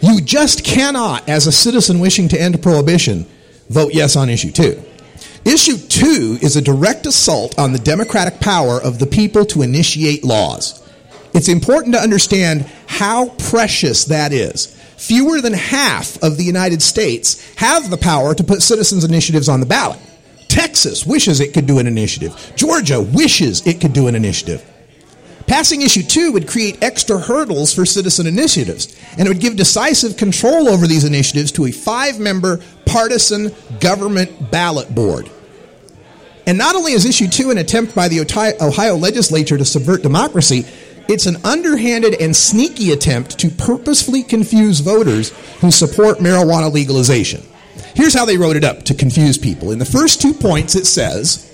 you 0.02 0.22
just 0.22 0.64
cannot, 0.64 1.28
as 1.28 1.48
a 1.48 1.52
citizen 1.52 2.00
wishing 2.00 2.28
to 2.30 2.40
end 2.40 2.62
prohibition, 2.62 3.26
vote 3.70 3.94
yes 3.94 4.16
on 4.16 4.30
issue 4.30 4.52
two. 4.52 4.82
Issue 5.46 5.78
two 5.78 6.38
is 6.42 6.56
a 6.56 6.62
direct 6.62 7.06
assault 7.06 7.60
on 7.60 7.74
the 7.74 7.80
democratic 7.80 8.40
power 8.40 8.82
of 8.82 9.00
the 9.00 9.06
people 9.06 9.46
to 9.48 9.62
initiate 9.62 10.24
laws. 10.24 10.82
It's 11.34 11.50
important 11.50 11.96
to 11.96 12.02
understand 12.02 12.62
how 12.88 13.30
precious 13.30 14.06
that 14.06 14.32
is. 14.32 14.68
Fewer 14.98 15.42
than 15.42 15.54
half 15.54 16.22
of 16.24 16.38
the 16.38 16.44
United 16.46 16.82
States 16.82 17.44
have 17.56 17.90
the 17.90 17.98
power 17.98 18.34
to 18.34 18.44
put 18.44 18.62
citizens' 18.62 19.04
initiatives 19.04 19.50
on 19.50 19.60
the 19.60 19.66
ballot. 19.66 20.00
Texas 20.48 21.06
wishes 21.06 21.42
it 21.42 21.54
could 21.54 21.66
do 21.66 21.80
an 21.80 21.88
initiative. 21.88 22.54
Georgia 22.56 23.02
wishes 23.02 23.66
it 23.68 23.82
could 23.82 23.92
do 23.92 24.08
an 24.08 24.16
initiative. 24.16 24.64
Passing 25.48 25.82
issue 25.82 26.04
two 26.04 26.32
would 26.32 26.48
create 26.48 26.82
extra 26.82 27.20
hurdles 27.20 27.74
for 27.74 27.86
citizen 27.86 28.28
initiatives, 28.28 28.96
and 29.18 29.28
it 29.28 29.28
would 29.28 29.42
give 29.42 29.56
decisive 29.56 30.18
control 30.18 30.70
over 30.70 30.88
these 30.88 31.04
initiatives 31.04 31.52
to 31.54 31.66
a 31.66 31.72
five 31.72 32.20
member 32.20 32.62
partisan 32.86 33.52
government 33.80 34.52
ballot 34.52 34.94
board. 34.94 35.30
And 36.46 36.58
not 36.58 36.76
only 36.76 36.94
is 36.94 37.06
issue 37.06 37.28
two 37.28 37.52
an 37.52 37.58
attempt 37.58 37.96
by 37.96 38.08
the 38.08 38.22
Ohio 38.62 38.96
legislature 38.96 39.58
to 39.58 39.66
subvert 39.66 40.02
democracy, 40.02 40.66
it's 41.08 41.26
an 41.26 41.38
underhanded 41.44 42.16
and 42.22 42.36
sneaky 42.36 42.92
attempt 42.92 43.38
to 43.40 43.50
purposefully 43.50 44.24
confuse 44.24 44.80
voters 44.80 45.30
who 45.60 45.72
support 45.72 46.20
marijuana 46.20 46.72
legalization. 46.72 47.44
Here's 47.96 48.14
how 48.14 48.26
they 48.26 48.38
wrote 48.38 48.56
it 48.56 48.64
up 48.64 48.84
to 48.84 48.94
confuse 48.94 49.38
people. 49.38 49.72
In 49.72 49.80
the 49.80 49.86
first 49.86 50.22
two 50.22 50.34
points, 50.34 50.76
it 50.76 50.86
says 50.86 51.53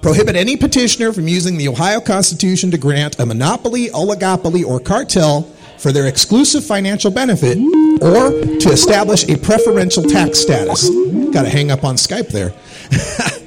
prohibit 0.00 0.36
any 0.36 0.56
petitioner 0.56 1.12
from 1.12 1.28
using 1.28 1.58
the 1.58 1.68
Ohio 1.68 2.00
Constitution 2.00 2.70
to 2.70 2.78
grant 2.78 3.18
a 3.18 3.26
monopoly, 3.26 3.88
oligopoly, 3.88 4.64
or 4.64 4.80
cartel 4.80 5.42
for 5.78 5.92
their 5.92 6.06
exclusive 6.06 6.64
financial 6.64 7.10
benefit 7.10 7.58
or 8.00 8.30
to 8.58 8.70
establish 8.70 9.28
a 9.28 9.36
preferential 9.36 10.02
tax 10.02 10.38
status. 10.38 10.88
Got 11.32 11.42
to 11.42 11.50
hang 11.50 11.70
up 11.70 11.84
on 11.84 11.96
Skype 11.96 12.28
there. 12.28 12.52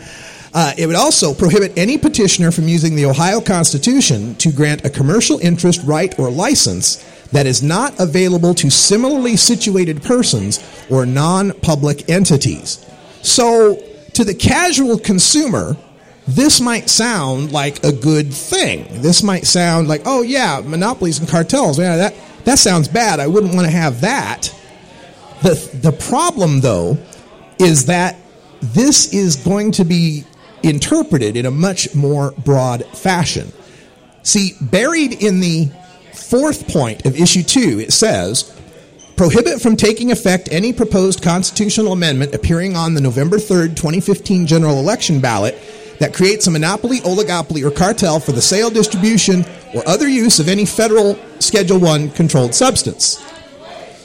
Uh, 0.53 0.73
it 0.77 0.85
would 0.85 0.97
also 0.97 1.33
prohibit 1.33 1.71
any 1.77 1.97
petitioner 1.97 2.51
from 2.51 2.67
using 2.67 2.95
the 2.95 3.05
Ohio 3.05 3.39
Constitution 3.39 4.35
to 4.35 4.51
grant 4.51 4.83
a 4.83 4.89
commercial 4.89 5.39
interest, 5.39 5.81
right, 5.85 6.17
or 6.19 6.29
license 6.29 6.97
that 7.31 7.45
is 7.45 7.63
not 7.63 7.97
available 7.99 8.53
to 8.55 8.69
similarly 8.69 9.37
situated 9.37 10.03
persons 10.03 10.59
or 10.89 11.05
non 11.05 11.53
public 11.61 12.09
entities. 12.09 12.85
So, 13.21 13.81
to 14.13 14.25
the 14.25 14.33
casual 14.33 14.99
consumer, 14.99 15.77
this 16.27 16.61
might 16.61 16.89
sound 16.89 17.51
like 17.51 17.83
a 17.83 17.91
good 17.91 18.33
thing. 18.33 19.01
This 19.01 19.23
might 19.23 19.45
sound 19.45 19.87
like, 19.87 20.03
oh, 20.05 20.21
yeah, 20.21 20.61
monopolies 20.63 21.19
and 21.19 21.27
cartels. 21.27 21.79
Yeah, 21.79 21.97
that, 21.97 22.15
that 22.45 22.59
sounds 22.59 22.87
bad. 22.87 23.19
I 23.19 23.27
wouldn't 23.27 23.55
want 23.55 23.65
to 23.65 23.71
have 23.71 24.01
that. 24.01 24.53
The, 25.41 25.55
the 25.81 25.91
problem, 25.91 26.61
though, 26.61 26.97
is 27.59 27.87
that 27.87 28.17
this 28.61 29.13
is 29.13 29.35
going 29.37 29.71
to 29.73 29.83
be 29.83 30.23
interpreted 30.63 31.35
in 31.35 31.47
a 31.47 31.51
much 31.51 31.95
more 31.95 32.31
broad 32.31 32.85
fashion. 32.95 33.51
See, 34.23 34.53
buried 34.61 35.23
in 35.23 35.39
the 35.39 35.71
fourth 36.13 36.67
point 36.67 37.05
of 37.05 37.19
issue 37.19 37.41
two, 37.41 37.79
it 37.79 37.91
says 37.91 38.55
prohibit 39.17 39.61
from 39.61 39.75
taking 39.75 40.11
effect 40.11 40.49
any 40.51 40.73
proposed 40.73 41.23
constitutional 41.23 41.93
amendment 41.93 42.35
appearing 42.35 42.75
on 42.75 42.93
the 42.93 43.01
November 43.01 43.37
3rd, 43.37 43.75
2015 43.75 44.45
general 44.45 44.79
election 44.79 45.19
ballot 45.19 45.57
that 46.01 46.15
creates 46.15 46.47
a 46.47 46.51
monopoly, 46.51 46.97
oligopoly, 47.01 47.63
or 47.63 47.69
cartel 47.69 48.19
for 48.19 48.31
the 48.31 48.41
sale, 48.41 48.71
distribution, 48.71 49.45
or 49.75 49.87
other 49.87 50.07
use 50.07 50.39
of 50.39 50.49
any 50.49 50.65
federal 50.65 51.15
Schedule 51.39 51.79
1 51.79 52.09
controlled 52.11 52.55
substance. 52.55 53.23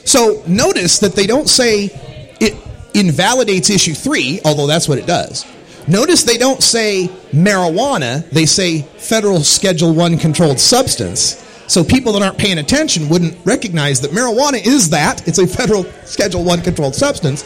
So 0.05 0.43
notice 0.47 0.99
that 0.99 1.15
they 1.15 1.27
don't 1.27 1.49
say 1.49 1.91
it 2.39 2.55
invalidates 2.93 3.71
issue 3.71 3.95
3, 3.95 4.43
although 4.45 4.67
that's 4.67 4.89
what 4.89 4.99
it 4.99 5.07
does. 5.07 5.47
Notice 5.89 6.23
they 6.23 6.37
don't 6.37 6.63
say 6.63 7.09
marijuana, 7.33 8.29
they 8.29 8.45
say 8.45 8.83
federal 8.83 9.41
Schedule 9.41 9.95
1 9.95 10.19
controlled 10.19 10.61
substance. 10.61 11.43
So 11.67 11.83
people 11.83 12.13
that 12.13 12.23
aren't 12.23 12.37
paying 12.37 12.59
attention 12.59 13.09
wouldn't 13.09 13.39
recognize 13.47 14.03
that 14.03 14.11
marijuana 14.11 14.65
is 14.65 14.91
that. 14.91 15.27
It's 15.27 15.39
a 15.39 15.47
federal 15.47 15.85
Schedule 16.05 16.45
1 16.45 16.61
controlled 16.61 16.95
substance. 16.95 17.43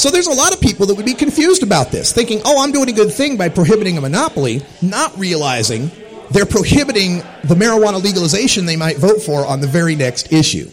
So 0.00 0.10
there's 0.10 0.28
a 0.28 0.32
lot 0.32 0.54
of 0.54 0.62
people 0.62 0.86
that 0.86 0.94
would 0.94 1.04
be 1.04 1.12
confused 1.12 1.62
about 1.62 1.90
this, 1.90 2.10
thinking, 2.10 2.40
oh, 2.46 2.64
I'm 2.64 2.72
doing 2.72 2.88
a 2.88 2.92
good 2.92 3.12
thing 3.12 3.36
by 3.36 3.50
prohibiting 3.50 3.98
a 3.98 4.00
monopoly, 4.00 4.62
not 4.80 5.12
realizing 5.18 5.90
they're 6.30 6.46
prohibiting 6.46 7.18
the 7.44 7.54
marijuana 7.54 8.02
legalization 8.02 8.64
they 8.64 8.76
might 8.76 8.96
vote 8.96 9.20
for 9.20 9.44
on 9.44 9.60
the 9.60 9.66
very 9.66 9.94
next 9.96 10.32
issue. 10.32 10.70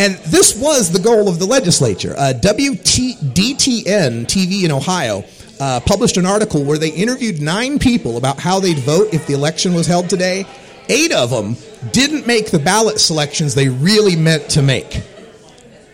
And 0.00 0.16
this 0.26 0.60
was 0.60 0.90
the 0.90 0.98
goal 0.98 1.28
of 1.28 1.38
the 1.38 1.46
legislature. 1.46 2.16
Uh, 2.18 2.32
WDTN 2.34 4.26
TV 4.26 4.64
in 4.64 4.72
Ohio 4.72 5.22
uh, 5.60 5.78
published 5.86 6.16
an 6.16 6.26
article 6.26 6.64
where 6.64 6.76
they 6.76 6.90
interviewed 6.90 7.40
nine 7.40 7.78
people 7.78 8.16
about 8.16 8.40
how 8.40 8.58
they'd 8.58 8.78
vote 8.78 9.14
if 9.14 9.28
the 9.28 9.34
election 9.34 9.74
was 9.74 9.86
held 9.86 10.10
today. 10.10 10.44
Eight 10.88 11.12
of 11.12 11.30
them 11.30 11.54
didn't 11.92 12.26
make 12.26 12.50
the 12.50 12.58
ballot 12.58 12.98
selections 12.98 13.54
they 13.54 13.68
really 13.68 14.16
meant 14.16 14.50
to 14.50 14.62
make. 14.62 15.04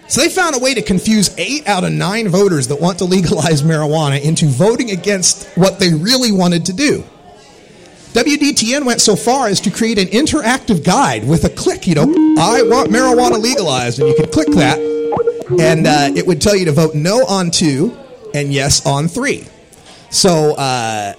So 0.06 0.20
they 0.20 0.28
found 0.28 0.54
a 0.54 0.58
way 0.58 0.74
to 0.74 0.82
confuse 0.82 1.34
eight 1.38 1.66
out 1.66 1.84
of 1.84 1.92
nine 1.92 2.28
voters 2.28 2.68
that 2.68 2.80
want 2.80 2.98
to 2.98 3.04
legalize 3.04 3.62
marijuana 3.62 4.22
into 4.22 4.46
voting 4.46 4.90
against 4.90 5.48
what 5.56 5.78
they 5.78 5.92
really 5.94 6.30
wanted 6.30 6.66
to 6.66 6.72
do. 6.72 7.04
WDTN 8.12 8.84
went 8.84 9.00
so 9.00 9.16
far 9.16 9.48
as 9.48 9.60
to 9.62 9.70
create 9.70 9.98
an 9.98 10.06
interactive 10.06 10.84
guide 10.84 11.26
with 11.26 11.44
a 11.44 11.48
click, 11.48 11.86
you 11.88 11.96
know, 11.96 12.02
I 12.38 12.62
want 12.62 12.90
marijuana 12.90 13.42
legalized, 13.42 13.98
and 13.98 14.08
you 14.08 14.14
could 14.14 14.30
click 14.30 14.48
that, 14.52 14.78
and 15.60 15.86
uh, 15.86 16.10
it 16.14 16.24
would 16.24 16.40
tell 16.40 16.54
you 16.54 16.66
to 16.66 16.72
vote 16.72 16.94
no 16.94 17.24
on 17.26 17.50
two 17.50 17.96
and 18.32 18.52
yes 18.52 18.86
on 18.86 19.08
three. 19.08 19.44
So 20.10 20.54
uh, 20.54 21.14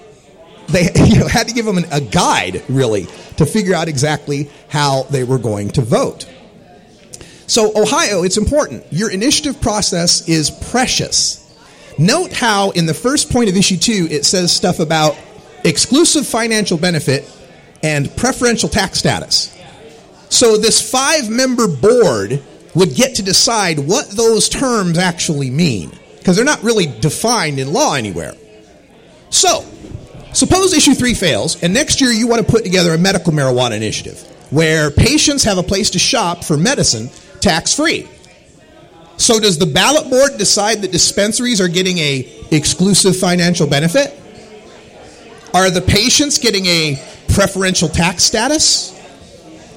they 0.70 0.90
you 1.06 1.20
know, 1.20 1.28
had 1.28 1.50
to 1.50 1.54
give 1.54 1.66
them 1.66 1.80
an, 1.80 1.86
a 1.92 2.00
guide, 2.00 2.64
really, 2.70 3.08
to 3.38 3.46
figure 3.46 3.76
out 3.76 3.90
exactly 3.90 4.50
how 4.70 5.04
they 5.04 5.26
were 5.26 5.38
going 5.38 5.70
to 5.72 5.82
vote. 5.82 6.30
So, 7.48 7.72
Ohio, 7.80 8.24
it's 8.24 8.38
important. 8.38 8.84
Your 8.92 9.12
initiative 9.12 9.62
process 9.62 10.28
is 10.28 10.50
precious. 10.50 11.42
Note 11.98 12.34
how, 12.34 12.72
in 12.72 12.86
the 12.86 12.94
first 12.94 13.32
point 13.32 13.50
of 13.50 13.56
issue 13.56 13.78
two, 13.78 14.08
it 14.10 14.26
says 14.26 14.52
stuff 14.52 14.80
about 14.80 15.16
exclusive 15.64 16.28
financial 16.28 16.78
benefit 16.78 17.32
and 17.84 18.14
preferential 18.18 18.68
tax 18.68 18.98
status. 18.98 19.56
So, 20.30 20.58
this 20.58 20.90
five 20.90 21.30
member 21.30 21.68
board 21.68 22.42
would 22.74 22.96
get 22.96 23.16
to 23.16 23.24
decide 23.24 23.80
what 23.80 24.10
those 24.10 24.50
terms 24.50 24.98
actually 24.98 25.52
mean, 25.52 25.92
because 26.18 26.36
they're 26.36 26.46
not 26.46 26.64
really 26.64 26.88
defined 26.88 27.60
in 27.60 27.72
law 27.72 27.94
anywhere. 27.94 28.34
So, 29.30 29.64
suppose 30.34 30.74
issue 30.74 30.96
three 30.96 31.14
fails, 31.14 31.62
and 31.62 31.74
next 31.74 32.02
year 32.02 32.12
you 32.12 32.28
want 32.28 32.46
to 32.46 32.52
put 32.52 32.64
together 32.64 32.94
a 32.94 32.98
medical 32.98 33.32
marijuana 33.32 33.78
initiative 33.78 34.20
where 34.50 34.92
patients 34.92 35.44
have 35.44 35.58
a 35.58 35.64
place 35.64 35.92
to 35.92 36.00
shop 36.00 36.44
for 36.44 36.58
medicine 36.58 37.10
tax 37.46 37.74
free. 37.76 38.08
So, 39.18 39.40
does 39.40 39.58
the 39.58 39.66
ballot 39.66 40.10
board 40.10 40.38
decide 40.38 40.82
that 40.82 40.92
dispensaries 40.92 41.62
are 41.62 41.68
getting 41.68 42.00
a 42.00 42.28
exclusive 42.52 43.16
financial 43.16 43.68
benefit? 43.68 44.14
Are 45.54 45.70
the 45.70 45.82
patients 45.82 46.38
getting 46.38 46.66
a 46.66 47.02
preferential 47.30 47.88
tax 47.88 48.24
status? 48.24 48.92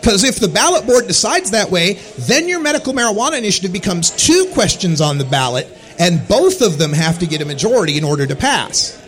Because 0.01 0.25
if 0.25 0.41
the 0.41 0.49
ballot 0.49 0.87
board 0.87 1.07
decides 1.07 1.51
that 1.53 1.71
way, 1.71 1.95
then 2.19 2.49
your 2.49 2.61
medical 2.61 2.93
marijuana 2.93 3.39
initiative 3.39 3.73
becomes 3.73 4.11
two 4.11 4.51
questions 4.55 5.01
on 5.01 5.19
the 5.19 5.25
ballot, 5.25 5.69
and 5.99 6.27
both 6.27 6.63
of 6.63 6.79
them 6.79 6.93
have 6.93 7.19
to 7.19 7.27
get 7.27 7.43
a 7.43 7.45
majority 7.45 7.99
in 7.99 8.05
order 8.05 8.27
to 8.27 8.35
pass. 8.35 8.99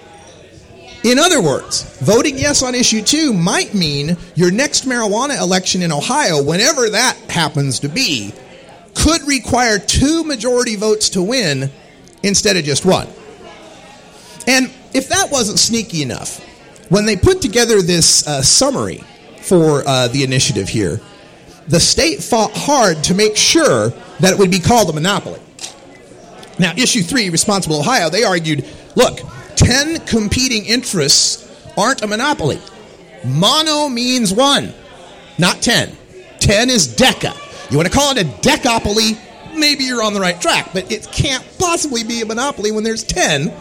In 1.02 1.18
other 1.18 1.40
words, 1.40 1.82
voting 2.00 2.38
yes 2.38 2.62
on 2.62 2.74
issue 2.74 3.00
two 3.00 3.32
might 3.32 3.72
mean 3.72 4.18
your 4.34 4.50
next 4.50 4.84
marijuana 4.84 5.40
election 5.40 5.80
in 5.80 5.90
Ohio, 5.90 6.42
whenever 6.42 6.90
that 6.90 7.16
happens 7.30 7.80
to 7.80 7.88
be, 7.88 8.34
could 8.94 9.22
require 9.26 9.78
two 9.78 10.24
majority 10.24 10.76
votes 10.76 11.10
to 11.10 11.22
win 11.22 11.70
instead 12.22 12.56
of 12.56 12.64
just 12.64 12.84
one. 12.84 13.08
And 14.46 14.70
if 14.92 15.08
that 15.08 15.30
wasn't 15.30 15.58
sneaky 15.58 16.02
enough, 16.02 16.44
when 16.88 17.06
they 17.06 17.16
put 17.16 17.40
together 17.40 17.82
this 17.82 18.26
uh, 18.26 18.42
summary 18.42 19.04
for 19.42 19.86
uh, 19.86 20.08
the 20.08 20.24
initiative 20.24 20.68
here, 20.68 21.00
the 21.68 21.80
state 21.80 22.22
fought 22.22 22.50
hard 22.54 23.04
to 23.04 23.14
make 23.14 23.36
sure 23.36 23.90
that 24.18 24.32
it 24.32 24.38
would 24.38 24.50
be 24.50 24.58
called 24.58 24.90
a 24.90 24.92
monopoly. 24.92 25.40
Now, 26.58 26.72
issue 26.76 27.02
three, 27.02 27.30
Responsible 27.30 27.76
Ohio, 27.76 28.10
they 28.10 28.24
argued 28.24 28.66
look, 28.96 29.20
10 29.56 30.00
competing 30.06 30.66
interests 30.66 31.46
aren't 31.76 32.02
a 32.02 32.06
monopoly. 32.06 32.58
Mono 33.24 33.88
means 33.88 34.32
one, 34.32 34.74
not 35.38 35.62
10. 35.62 35.96
10 36.40 36.70
is 36.70 36.88
deca. 36.88 37.36
You 37.70 37.76
want 37.76 37.90
to 37.90 37.96
call 37.96 38.16
it 38.16 38.18
a 38.20 38.24
decopoly? 38.24 39.16
Maybe 39.56 39.84
you're 39.84 40.02
on 40.02 40.12
the 40.12 40.20
right 40.20 40.40
track, 40.40 40.70
but 40.72 40.90
it 40.90 41.06
can't 41.12 41.46
possibly 41.58 42.02
be 42.02 42.20
a 42.20 42.26
monopoly 42.26 42.72
when 42.72 42.82
there's 42.82 43.04
10. 43.04 43.52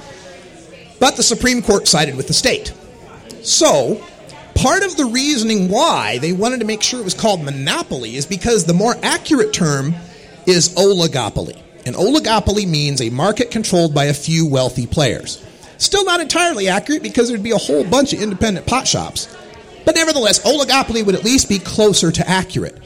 But 0.99 1.15
the 1.15 1.23
Supreme 1.23 1.61
Court 1.61 1.87
sided 1.87 2.15
with 2.15 2.27
the 2.27 2.33
state. 2.33 2.73
So, 3.43 4.03
part 4.55 4.83
of 4.83 4.97
the 4.97 5.05
reasoning 5.05 5.69
why 5.69 6.17
they 6.17 6.33
wanted 6.33 6.59
to 6.59 6.65
make 6.65 6.81
sure 6.81 6.99
it 6.99 7.03
was 7.03 7.13
called 7.13 7.43
monopoly 7.43 8.15
is 8.15 8.25
because 8.25 8.65
the 8.65 8.73
more 8.73 8.95
accurate 9.03 9.53
term 9.53 9.93
is 10.47 10.69
oligopoly. 10.69 11.61
An 11.85 11.93
oligopoly 11.93 12.67
means 12.67 13.01
a 13.01 13.11
market 13.11 13.51
controlled 13.51 13.93
by 13.93 14.05
a 14.05 14.13
few 14.13 14.47
wealthy 14.47 14.87
players. 14.87 15.43
Still 15.77 16.03
not 16.03 16.19
entirely 16.19 16.67
accurate 16.67 17.03
because 17.03 17.29
there'd 17.29 17.43
be 17.43 17.51
a 17.51 17.57
whole 17.57 17.83
bunch 17.83 18.11
of 18.11 18.21
independent 18.21 18.65
pot 18.65 18.87
shops. 18.87 19.33
But 19.85 19.95
nevertheless, 19.95 20.39
oligopoly 20.39 21.05
would 21.05 21.15
at 21.15 21.23
least 21.23 21.47
be 21.47 21.59
closer 21.59 22.11
to 22.11 22.27
accurate. 22.27 22.77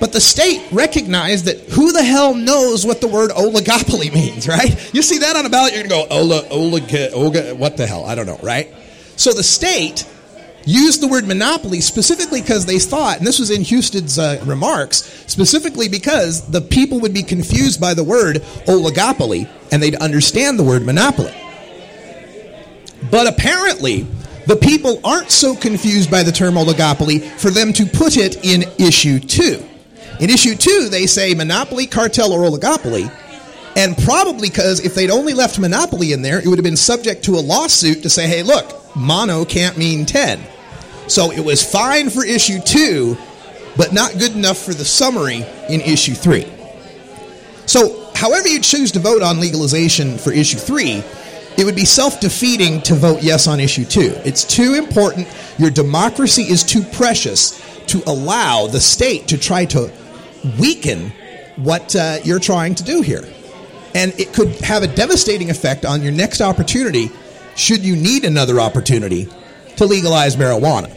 But 0.00 0.12
the 0.12 0.20
state 0.20 0.66
recognized 0.72 1.46
that 1.46 1.60
who 1.70 1.92
the 1.92 2.02
hell 2.02 2.34
knows 2.34 2.84
what 2.84 3.00
the 3.00 3.08
word 3.08 3.30
oligopoly 3.30 4.12
means, 4.12 4.48
right? 4.48 4.94
You 4.94 5.02
see 5.02 5.18
that 5.18 5.36
on 5.36 5.46
a 5.46 5.48
ballot, 5.48 5.74
you're 5.74 5.86
going 5.86 6.02
to 6.02 6.08
go, 6.08 6.16
ola, 6.16 6.42
oliga, 6.44 7.12
oga, 7.12 7.56
what 7.56 7.76
the 7.76 7.86
hell? 7.86 8.04
I 8.04 8.14
don't 8.14 8.26
know, 8.26 8.38
right? 8.42 8.72
So 9.16 9.32
the 9.32 9.42
state 9.42 10.06
used 10.66 11.00
the 11.00 11.08
word 11.08 11.26
monopoly 11.26 11.80
specifically 11.80 12.40
because 12.40 12.66
they 12.66 12.78
thought, 12.78 13.18
and 13.18 13.26
this 13.26 13.38
was 13.38 13.50
in 13.50 13.64
Husted's 13.64 14.18
uh, 14.18 14.42
remarks, 14.46 14.98
specifically 15.26 15.88
because 15.88 16.48
the 16.50 16.60
people 16.60 17.00
would 17.00 17.14
be 17.14 17.22
confused 17.22 17.80
by 17.80 17.94
the 17.94 18.04
word 18.04 18.36
oligopoly 18.66 19.48
and 19.70 19.82
they'd 19.82 19.96
understand 19.96 20.58
the 20.58 20.64
word 20.64 20.84
monopoly. 20.84 21.34
But 23.10 23.26
apparently, 23.26 24.06
the 24.46 24.56
people 24.56 25.00
aren't 25.04 25.30
so 25.30 25.54
confused 25.54 26.10
by 26.10 26.22
the 26.22 26.32
term 26.32 26.54
oligopoly 26.54 27.22
for 27.22 27.50
them 27.50 27.72
to 27.74 27.86
put 27.86 28.16
it 28.16 28.44
in 28.44 28.64
issue 28.78 29.18
two. 29.20 29.64
In 30.20 30.30
issue 30.30 30.54
two, 30.54 30.88
they 30.90 31.06
say 31.06 31.34
monopoly, 31.34 31.86
cartel, 31.86 32.32
or 32.32 32.48
oligopoly. 32.48 33.10
And 33.76 33.96
probably 33.98 34.48
because 34.48 34.84
if 34.84 34.94
they'd 34.94 35.10
only 35.10 35.34
left 35.34 35.58
monopoly 35.58 36.12
in 36.12 36.22
there, 36.22 36.38
it 36.38 36.46
would 36.46 36.58
have 36.58 36.64
been 36.64 36.76
subject 36.76 37.24
to 37.24 37.32
a 37.32 37.40
lawsuit 37.40 38.02
to 38.02 38.10
say, 38.10 38.28
hey, 38.28 38.42
look, 38.42 38.94
mono 38.94 39.44
can't 39.44 39.76
mean 39.76 40.06
10. 40.06 40.40
So 41.08 41.32
it 41.32 41.44
was 41.44 41.62
fine 41.62 42.08
for 42.08 42.24
issue 42.24 42.60
two, 42.60 43.16
but 43.76 43.92
not 43.92 44.16
good 44.18 44.32
enough 44.32 44.58
for 44.58 44.72
the 44.72 44.84
summary 44.84 45.44
in 45.68 45.80
issue 45.80 46.14
three. 46.14 46.46
So, 47.66 48.10
however 48.14 48.46
you 48.48 48.60
choose 48.60 48.92
to 48.92 49.00
vote 49.00 49.22
on 49.22 49.40
legalization 49.40 50.18
for 50.18 50.32
issue 50.32 50.58
three, 50.58 51.02
it 51.58 51.64
would 51.64 51.76
be 51.76 51.84
self 51.84 52.20
defeating 52.20 52.80
to 52.82 52.94
vote 52.94 53.22
yes 53.22 53.46
on 53.46 53.60
issue 53.60 53.84
two. 53.84 54.12
It's 54.24 54.44
too 54.44 54.74
important. 54.74 55.28
Your 55.58 55.70
democracy 55.70 56.42
is 56.42 56.62
too 56.62 56.82
precious 56.82 57.60
to 57.86 58.02
allow 58.06 58.66
the 58.66 58.80
state 58.80 59.28
to 59.28 59.38
try 59.38 59.64
to 59.66 59.90
weaken 60.58 61.12
what 61.56 61.94
uh, 61.94 62.18
you're 62.24 62.40
trying 62.40 62.74
to 62.76 62.84
do 62.84 63.00
here. 63.02 63.24
And 63.94 64.18
it 64.18 64.32
could 64.32 64.48
have 64.60 64.82
a 64.82 64.88
devastating 64.88 65.50
effect 65.50 65.84
on 65.84 66.02
your 66.02 66.12
next 66.12 66.40
opportunity 66.40 67.10
should 67.56 67.84
you 67.84 67.96
need 67.96 68.24
another 68.24 68.60
opportunity 68.60 69.28
to 69.76 69.86
legalize 69.86 70.36
marijuana. 70.36 70.92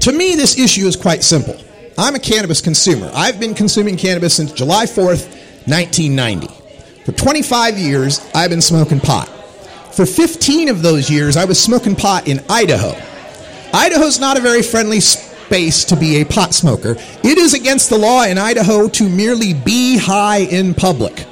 To 0.00 0.12
me, 0.12 0.34
this 0.34 0.58
issue 0.58 0.86
is 0.86 0.96
quite 0.96 1.22
simple. 1.22 1.56
I'm 1.98 2.14
a 2.14 2.18
cannabis 2.18 2.60
consumer. 2.60 3.10
I've 3.14 3.38
been 3.38 3.54
consuming 3.54 3.96
cannabis 3.96 4.34
since 4.34 4.52
July 4.52 4.86
4th, 4.86 5.28
1990. 5.66 6.48
For 7.04 7.12
25 7.12 7.78
years, 7.78 8.20
I've 8.34 8.50
been 8.50 8.62
smoking 8.62 9.00
pot. 9.00 9.28
For 9.94 10.06
15 10.06 10.68
of 10.68 10.82
those 10.82 11.10
years, 11.10 11.36
I 11.36 11.44
was 11.44 11.60
smoking 11.62 11.96
pot 11.96 12.28
in 12.28 12.42
Idaho. 12.48 12.92
Idaho's 13.72 14.18
not 14.18 14.38
a 14.38 14.40
very 14.40 14.62
friendly 14.62 15.00
space 15.50 15.84
to 15.84 15.96
be 15.96 16.20
a 16.20 16.24
pot 16.24 16.54
smoker. 16.54 16.94
It 17.24 17.36
is 17.36 17.54
against 17.54 17.90
the 17.90 17.98
law 17.98 18.22
in 18.22 18.38
Idaho 18.38 18.88
to 18.90 19.08
merely 19.08 19.52
be 19.52 19.98
high 19.98 20.42
in 20.42 20.74
public. 20.74 21.26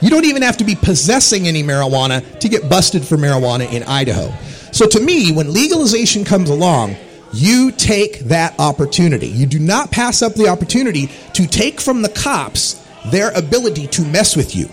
You 0.00 0.10
don't 0.10 0.24
even 0.24 0.42
have 0.42 0.56
to 0.56 0.64
be 0.64 0.74
possessing 0.74 1.46
any 1.46 1.62
marijuana 1.62 2.40
to 2.40 2.48
get 2.48 2.68
busted 2.68 3.04
for 3.04 3.16
marijuana 3.16 3.72
in 3.72 3.84
Idaho. 3.84 4.32
So 4.72 4.88
to 4.88 4.98
me, 4.98 5.30
when 5.30 5.52
legalization 5.52 6.24
comes 6.24 6.50
along, 6.50 6.96
you 7.32 7.70
take 7.70 8.18
that 8.24 8.58
opportunity. 8.58 9.28
You 9.28 9.46
do 9.46 9.60
not 9.60 9.92
pass 9.92 10.22
up 10.22 10.34
the 10.34 10.48
opportunity 10.48 11.08
to 11.34 11.46
take 11.46 11.80
from 11.80 12.02
the 12.02 12.08
cops 12.08 12.84
their 13.12 13.30
ability 13.30 13.86
to 13.86 14.02
mess 14.02 14.34
with 14.34 14.56
you. 14.56 14.68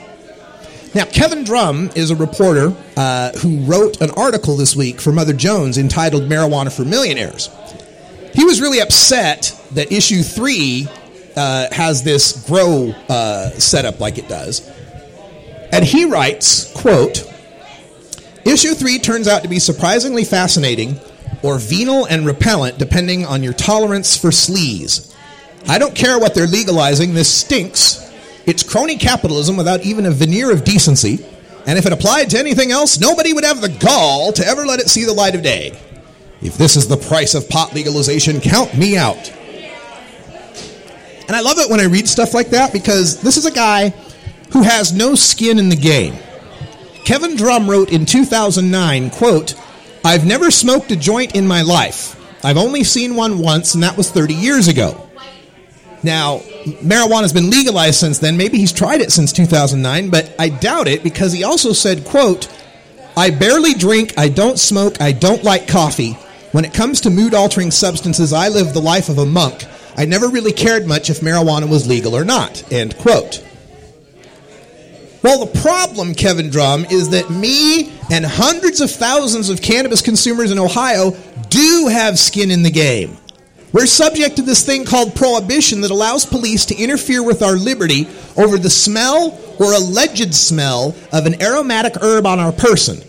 Now, 0.95 1.05
Kevin 1.05 1.43
Drum 1.43 1.91
is 1.95 2.09
a 2.09 2.15
reporter 2.15 2.75
uh, 2.97 3.33
who 3.33 3.59
wrote 3.65 4.01
an 4.01 4.09
article 4.17 4.57
this 4.57 4.75
week 4.75 4.99
for 4.99 5.11
Mother 5.11 5.33
Jones 5.33 5.77
entitled 5.77 6.23
Marijuana 6.23 6.75
for 6.75 6.83
Millionaires. 6.83 7.51
He 8.39 8.45
was 8.45 8.61
really 8.61 8.79
upset 8.79 9.53
that 9.71 9.91
issue 9.91 10.21
three 10.21 10.87
uh, 11.35 11.67
has 11.73 12.03
this 12.03 12.47
grow 12.47 12.91
uh, 13.09 13.49
setup 13.49 13.99
like 13.99 14.17
it 14.17 14.29
does. 14.29 14.65
And 15.73 15.83
he 15.83 16.05
writes, 16.05 16.71
quote, 16.71 17.29
Issue 18.45 18.75
3 18.75 18.99
turns 18.99 19.27
out 19.27 19.43
to 19.43 19.49
be 19.49 19.59
surprisingly 19.59 20.23
fascinating 20.23 21.01
or 21.43 21.59
venal 21.59 22.05
and 22.05 22.25
repellent 22.25 22.77
depending 22.77 23.25
on 23.25 23.43
your 23.43 23.51
tolerance 23.51 24.15
for 24.15 24.29
sleaze. 24.29 25.13
I 25.67 25.77
don't 25.77 25.93
care 25.93 26.17
what 26.17 26.33
they're 26.33 26.47
legalizing, 26.47 27.13
this 27.13 27.29
stinks. 27.29 28.09
It's 28.45 28.63
crony 28.63 28.95
capitalism 28.95 29.57
without 29.57 29.81
even 29.81 30.05
a 30.05 30.11
veneer 30.11 30.49
of 30.49 30.63
decency, 30.63 31.25
and 31.67 31.77
if 31.77 31.85
it 31.85 31.91
applied 31.91 32.29
to 32.29 32.39
anything 32.39 32.71
else, 32.71 33.01
nobody 33.01 33.33
would 33.33 33.43
have 33.43 33.59
the 33.59 33.67
gall 33.67 34.31
to 34.31 34.47
ever 34.47 34.65
let 34.65 34.79
it 34.79 34.89
see 34.89 35.03
the 35.03 35.13
light 35.13 35.35
of 35.35 35.43
day. 35.43 35.77
If 36.41 36.57
this 36.57 36.75
is 36.75 36.87
the 36.87 36.97
price 36.97 37.35
of 37.35 37.49
pot 37.49 37.73
legalization, 37.73 38.39
count 38.39 38.77
me 38.77 38.97
out. 38.97 39.31
And 41.27 41.35
I 41.35 41.41
love 41.41 41.59
it 41.59 41.69
when 41.69 41.79
I 41.79 41.85
read 41.85 42.07
stuff 42.07 42.33
like 42.33 42.49
that 42.51 42.73
because 42.73 43.21
this 43.21 43.37
is 43.37 43.45
a 43.45 43.51
guy 43.51 43.89
who 44.51 44.63
has 44.63 44.93
no 44.93 45.15
skin 45.15 45.59
in 45.59 45.69
the 45.69 45.75
game. 45.75 46.15
Kevin 47.05 47.35
Drum 47.35 47.69
wrote 47.69 47.91
in 47.91 48.05
2009, 48.05 49.09
quote, 49.11 49.55
I've 50.03 50.25
never 50.25 50.49
smoked 50.49 50.91
a 50.91 50.95
joint 50.95 51.35
in 51.35 51.47
my 51.47 51.61
life. 51.61 52.15
I've 52.43 52.57
only 52.57 52.83
seen 52.83 53.15
one 53.15 53.39
once, 53.39 53.73
and 53.73 53.83
that 53.83 53.97
was 53.97 54.09
30 54.09 54.33
years 54.33 54.67
ago. 54.67 55.09
Now, 56.03 56.37
marijuana 56.81 57.23
has 57.23 57.33
been 57.33 57.49
legalized 57.49 57.99
since 57.99 58.19
then. 58.19 58.37
Maybe 58.37 58.57
he's 58.57 58.71
tried 58.71 59.01
it 59.01 59.11
since 59.11 59.33
2009, 59.33 60.09
but 60.09 60.33
I 60.39 60.49
doubt 60.49 60.87
it 60.87 61.03
because 61.03 61.33
he 61.33 61.43
also 61.43 61.73
said, 61.73 62.05
quote, 62.05 62.47
I 63.17 63.31
barely 63.31 63.73
drink, 63.73 64.13
I 64.17 64.29
don't 64.29 64.57
smoke, 64.57 65.01
I 65.01 65.11
don't 65.11 65.43
like 65.43 65.67
coffee. 65.67 66.17
When 66.51 66.65
it 66.65 66.73
comes 66.73 67.01
to 67.01 67.09
mood 67.09 67.33
altering 67.33 67.69
substances, 67.69 68.33
I 68.33 68.49
live 68.49 68.73
the 68.73 68.81
life 68.81 69.09
of 69.09 69.19
a 69.19 69.25
monk. 69.25 69.65
I 69.95 70.05
never 70.05 70.27
really 70.27 70.51
cared 70.51 70.87
much 70.87 71.09
if 71.09 71.19
marijuana 71.19 71.69
was 71.69 71.87
legal 71.87 72.15
or 72.15 72.25
not. 72.25 72.71
End 72.71 72.97
quote. 72.97 73.45
Well, 75.21 75.45
the 75.45 75.59
problem, 75.59 76.15
Kevin 76.15 76.49
Drum, 76.49 76.85
is 76.85 77.09
that 77.09 77.29
me 77.29 77.91
and 78.09 78.25
hundreds 78.25 78.81
of 78.81 78.89
thousands 78.89 79.49
of 79.49 79.61
cannabis 79.61 80.01
consumers 80.01 80.49
in 80.49 80.57
Ohio 80.57 81.11
do 81.49 81.87
have 81.91 82.17
skin 82.17 82.51
in 82.51 82.63
the 82.63 82.71
game. 82.71 83.17
We're 83.71 83.85
subject 83.85 84.37
to 84.37 84.41
this 84.41 84.65
thing 84.65 84.85
called 84.85 85.13
prohibition 85.13 85.81
that 85.81 85.91
allows 85.91 86.25
police 86.25 86.65
to 86.67 86.75
interfere 86.75 87.21
with 87.21 87.43
our 87.43 87.55
liberty 87.55 88.07
over 88.35 88.57
the 88.57 88.69
smell 88.69 89.37
or 89.59 89.73
alleged 89.73 90.33
smell 90.33 90.95
of 91.13 91.27
an 91.27 91.41
aromatic 91.43 92.01
herb 92.01 92.25
on 92.25 92.39
our 92.39 92.51
person. 92.51 93.01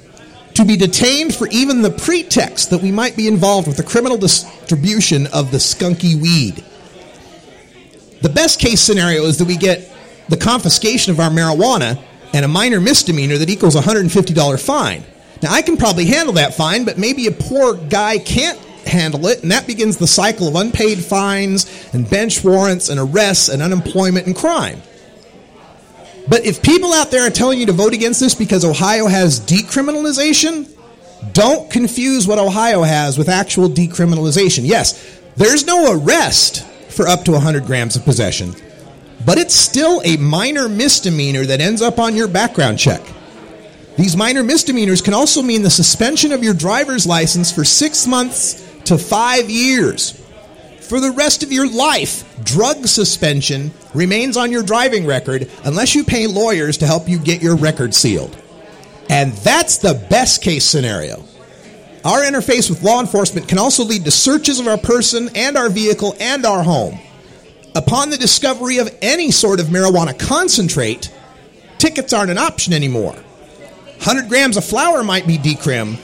To 0.61 0.67
be 0.67 0.77
detained 0.77 1.35
for 1.35 1.49
even 1.49 1.81
the 1.81 1.91
pretext 1.91 2.69
that 2.69 2.83
we 2.83 2.93
might 2.93 3.17
be 3.17 3.27
involved 3.27 3.67
with 3.67 3.79
the 3.79 3.83
criminal 3.83 4.19
distribution 4.19 5.27
of 5.29 5.51
the 5.51 5.57
skunky 5.57 6.21
weed. 6.21 6.63
The 8.21 8.29
best 8.29 8.61
case 8.61 8.83
scenario 8.83 9.23
is 9.23 9.39
that 9.39 9.49
we 9.49 9.57
get 9.57 9.91
the 10.29 10.37
confiscation 10.37 11.13
of 11.13 11.19
our 11.19 11.31
marijuana 11.31 11.99
and 12.35 12.45
a 12.45 12.49
minor 12.49 12.79
misdemeanor 12.79 13.39
that 13.39 13.49
equals 13.49 13.75
a 13.75 13.81
$150 13.81 14.61
fine. 14.63 15.03
Now, 15.43 15.51
I 15.51 15.63
can 15.63 15.79
probably 15.79 16.05
handle 16.05 16.35
that 16.35 16.53
fine, 16.53 16.85
but 16.85 16.99
maybe 16.99 17.27
a 17.27 17.33
poor 17.33 17.73
guy 17.73 18.19
can't 18.19 18.59
handle 18.87 19.29
it, 19.29 19.43
and 19.43 19.53
that 19.53 19.67
begins 19.67 19.97
the 19.97 20.07
cycle 20.07 20.47
of 20.47 20.57
unpaid 20.57 21.03
fines 21.03 21.89
and 21.95 22.09
bench 22.09 22.45
warrants 22.45 22.91
and 22.91 23.01
arrests 23.01 23.49
and 23.49 23.63
unemployment 23.63 24.27
and 24.27 24.37
crime. 24.37 24.83
But 26.31 26.47
if 26.47 26.63
people 26.63 26.93
out 26.93 27.11
there 27.11 27.27
are 27.27 27.31
telling 27.31 27.59
you 27.59 27.67
to 27.67 27.73
vote 27.73 27.93
against 27.93 28.21
this 28.21 28.37
because 28.37 28.65
Ohio 28.65 29.09
has 29.09 29.41
decriminalization, 29.41 30.69
don't 31.33 31.69
confuse 31.69 32.29
what 32.29 32.39
Ohio 32.39 32.83
has 32.83 33.19
with 33.19 33.29
actual 33.29 33.69
decriminalization. 33.69 34.61
Yes, 34.63 35.21
there's 35.37 35.67
no 35.67 35.93
arrest 35.93 36.65
for 36.89 37.09
up 37.09 37.25
to 37.25 37.33
100 37.33 37.67
grams 37.67 37.97
of 37.97 38.05
possession, 38.05 38.55
but 39.27 39.39
it's 39.39 39.55
still 39.55 40.01
a 40.05 40.17
minor 40.19 40.69
misdemeanor 40.69 41.45
that 41.47 41.61
ends 41.61 41.83
up 41.83 41.99
on 41.99 42.15
your 42.15 42.29
background 42.29 42.79
check. 42.79 43.03
These 43.99 44.17
minor 44.17 44.45
misdemeanors 44.45 45.03
can 45.03 45.15
also 45.15 45.43
mean 45.43 45.63
the 45.63 45.71
suspension 45.71 46.31
of 46.31 46.45
your 46.45 46.55
driver's 46.55 47.09
license 47.09 47.51
for 47.51 47.65
six 47.65 48.07
months 48.07 48.67
to 48.85 48.97
five 48.97 49.51
years. 49.51 50.20
For 50.91 50.99
the 50.99 51.13
rest 51.13 51.45
of 51.45 51.53
your 51.53 51.71
life, 51.71 52.25
drug 52.43 52.89
suspension 52.89 53.71
remains 53.95 54.37
on 54.37 54.51
your 54.51 54.65
driving 54.65 55.07
record 55.07 55.49
unless 55.63 55.95
you 55.95 56.03
pay 56.03 56.27
lawyers 56.27 56.79
to 56.79 56.87
help 56.89 57.09
you 57.09 57.21
get 57.21 57.41
your 57.41 57.55
record 57.55 57.95
sealed. 57.95 58.37
And 59.09 59.33
that's 59.35 59.79
the 59.79 59.95
best 60.11 60.43
case 60.43 60.65
scenario. 60.65 61.23
Our 62.05 62.23
interface 62.23 62.69
with 62.69 62.83
law 62.83 62.99
enforcement 62.99 63.47
can 63.47 63.57
also 63.57 63.85
lead 63.85 64.05
to 64.05 64.11
searches 64.11 64.59
of 64.59 64.67
our 64.67 64.79
person 64.79 65.31
and 65.37 65.57
our 65.57 65.71
vehicle 65.71 66.17
and 66.19 66.45
our 66.45 66.65
home. 66.65 66.99
Upon 67.77 68.11
the 68.11 68.19
discovery 68.19 68.79
of 68.79 68.93
any 69.01 69.31
sort 69.31 69.61
of 69.61 69.67
marijuana 69.67 70.19
concentrate, 70.19 71.09
tickets 71.79 72.13
aren't 72.13 72.33
an 72.33 72.39
option 72.39 72.73
anymore. 72.73 73.13
100 73.13 74.29
grams 74.29 74.57
of 74.57 74.65
flower 74.65 75.05
might 75.05 75.29
be 75.29 75.39
decrim, 75.39 75.99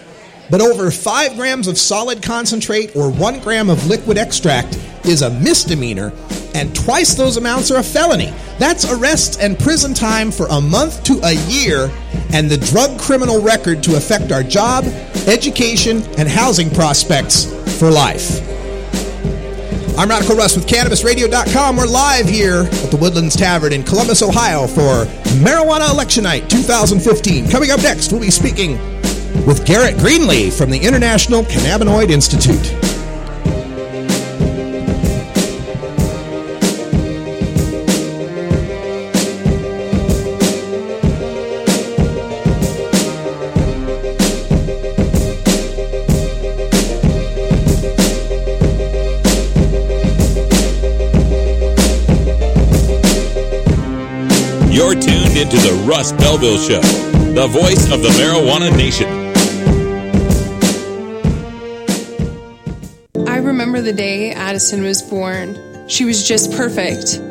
but 0.50 0.60
over 0.60 0.90
5 0.90 1.36
grams 1.36 1.68
of 1.68 1.78
solid 1.78 2.22
concentrate 2.22 2.94
or 2.94 3.10
1 3.10 3.40
gram 3.40 3.70
of 3.70 3.86
liquid 3.86 4.18
extract 4.18 4.78
is 5.04 5.22
a 5.22 5.30
misdemeanor, 5.30 6.12
and 6.54 6.74
twice 6.74 7.14
those 7.14 7.36
amounts 7.36 7.70
are 7.70 7.78
a 7.78 7.82
felony. 7.82 8.32
That's 8.58 8.90
arrest 8.90 9.40
and 9.40 9.58
prison 9.58 9.94
time 9.94 10.30
for 10.30 10.46
a 10.50 10.60
month 10.60 11.04
to 11.04 11.20
a 11.22 11.34
year, 11.48 11.90
and 12.32 12.50
the 12.50 12.56
drug 12.56 12.98
criminal 12.98 13.40
record 13.40 13.82
to 13.84 13.96
affect 13.96 14.32
our 14.32 14.42
job, 14.42 14.84
education, 15.26 16.02
and 16.18 16.28
housing 16.28 16.70
prospects 16.70 17.44
for 17.78 17.90
life. 17.90 18.42
I'm 19.98 20.10
Radical 20.10 20.36
Russ 20.36 20.56
with 20.56 20.66
CannabisRadio.com. 20.66 21.76
We're 21.76 21.86
live 21.86 22.28
here 22.28 22.68
at 22.70 22.90
the 22.90 22.98
Woodlands 22.98 23.34
Tavern 23.34 23.72
in 23.72 23.82
Columbus, 23.82 24.22
Ohio 24.22 24.66
for 24.66 25.06
Marijuana 25.40 25.90
Election 25.90 26.24
Night 26.24 26.50
2015. 26.50 27.50
Coming 27.50 27.70
up 27.70 27.82
next, 27.82 28.12
we'll 28.12 28.20
be 28.20 28.30
speaking 28.30 28.76
with 29.46 29.64
Garrett 29.64 29.94
Greenlee 29.94 30.52
from 30.52 30.70
the 30.70 30.78
International 30.78 31.42
Cannabinoid 31.44 32.10
Institute. 32.10 32.72
You're 54.72 54.94
tuned 54.94 55.36
into 55.36 55.56
the 55.56 55.84
Russ 55.86 56.10
Belville 56.12 56.58
Show, 56.58 56.80
the 57.32 57.46
voice 57.46 57.92
of 57.92 58.02
the 58.02 58.08
marijuana 58.18 58.76
nation. 58.76 59.15
The 63.86 63.92
day 63.92 64.32
Addison 64.32 64.82
was 64.82 65.00
born. 65.00 65.56
She 65.88 66.04
was 66.04 66.26
just 66.26 66.50
perfect. 66.50 67.22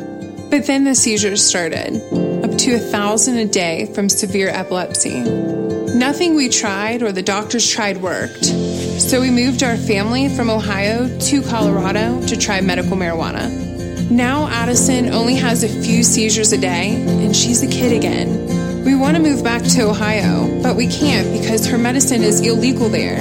But 0.49 0.65
then 0.67 0.85
the 0.85 0.95
seizures 0.95 1.45
started, 1.45 2.01
up 2.45 2.57
to 2.59 2.75
a 2.75 2.79
thousand 2.79 3.37
a 3.39 3.45
day 3.45 3.91
from 3.93 4.07
severe 4.07 4.47
epilepsy. 4.47 5.19
Nothing 5.19 6.33
we 6.33 6.47
tried 6.47 7.03
or 7.03 7.11
the 7.11 7.21
doctors 7.21 7.69
tried 7.69 7.97
worked. 7.97 8.45
So 8.45 9.19
we 9.19 9.31
moved 9.31 9.63
our 9.63 9.75
family 9.75 10.29
from 10.29 10.49
Ohio 10.49 11.09
to 11.19 11.41
Colorado 11.41 12.25
to 12.27 12.37
try 12.37 12.61
medical 12.61 12.95
marijuana. 12.95 14.09
Now 14.09 14.47
Addison 14.47 15.09
only 15.09 15.35
has 15.35 15.61
a 15.65 15.67
few 15.67 16.03
seizures 16.03 16.53
a 16.53 16.57
day, 16.57 16.95
and 17.05 17.35
she's 17.35 17.63
a 17.63 17.67
kid 17.67 17.91
again. 17.91 18.85
We 18.85 18.95
want 18.95 19.17
to 19.17 19.21
move 19.21 19.43
back 19.43 19.61
to 19.63 19.89
Ohio, 19.89 20.61
but 20.63 20.77
we 20.77 20.87
can't 20.87 21.33
because 21.37 21.67
her 21.67 21.77
medicine 21.77 22.23
is 22.23 22.39
illegal 22.39 22.87
there. 22.87 23.17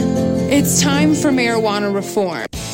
It's 0.53 0.80
time 0.80 1.16
for 1.16 1.30
marijuana 1.30 1.93
reform. 1.93 2.47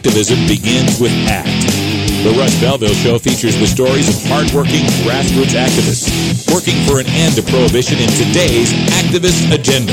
Activism 0.00 0.46
begins 0.48 0.98
with 0.98 1.12
ACT. 1.28 1.59
The 2.22 2.36
Russ 2.36 2.60
Belville 2.60 2.92
Show 2.92 3.18
features 3.18 3.56
the 3.56 3.66
stories 3.66 4.06
of 4.06 4.28
hardworking 4.28 4.84
grassroots 5.08 5.56
activists 5.56 6.52
working 6.52 6.76
for 6.84 7.00
an 7.00 7.06
end 7.06 7.34
to 7.36 7.42
prohibition 7.42 7.96
in 7.96 8.10
today's 8.10 8.74
activist 8.92 9.48
agenda. 9.48 9.90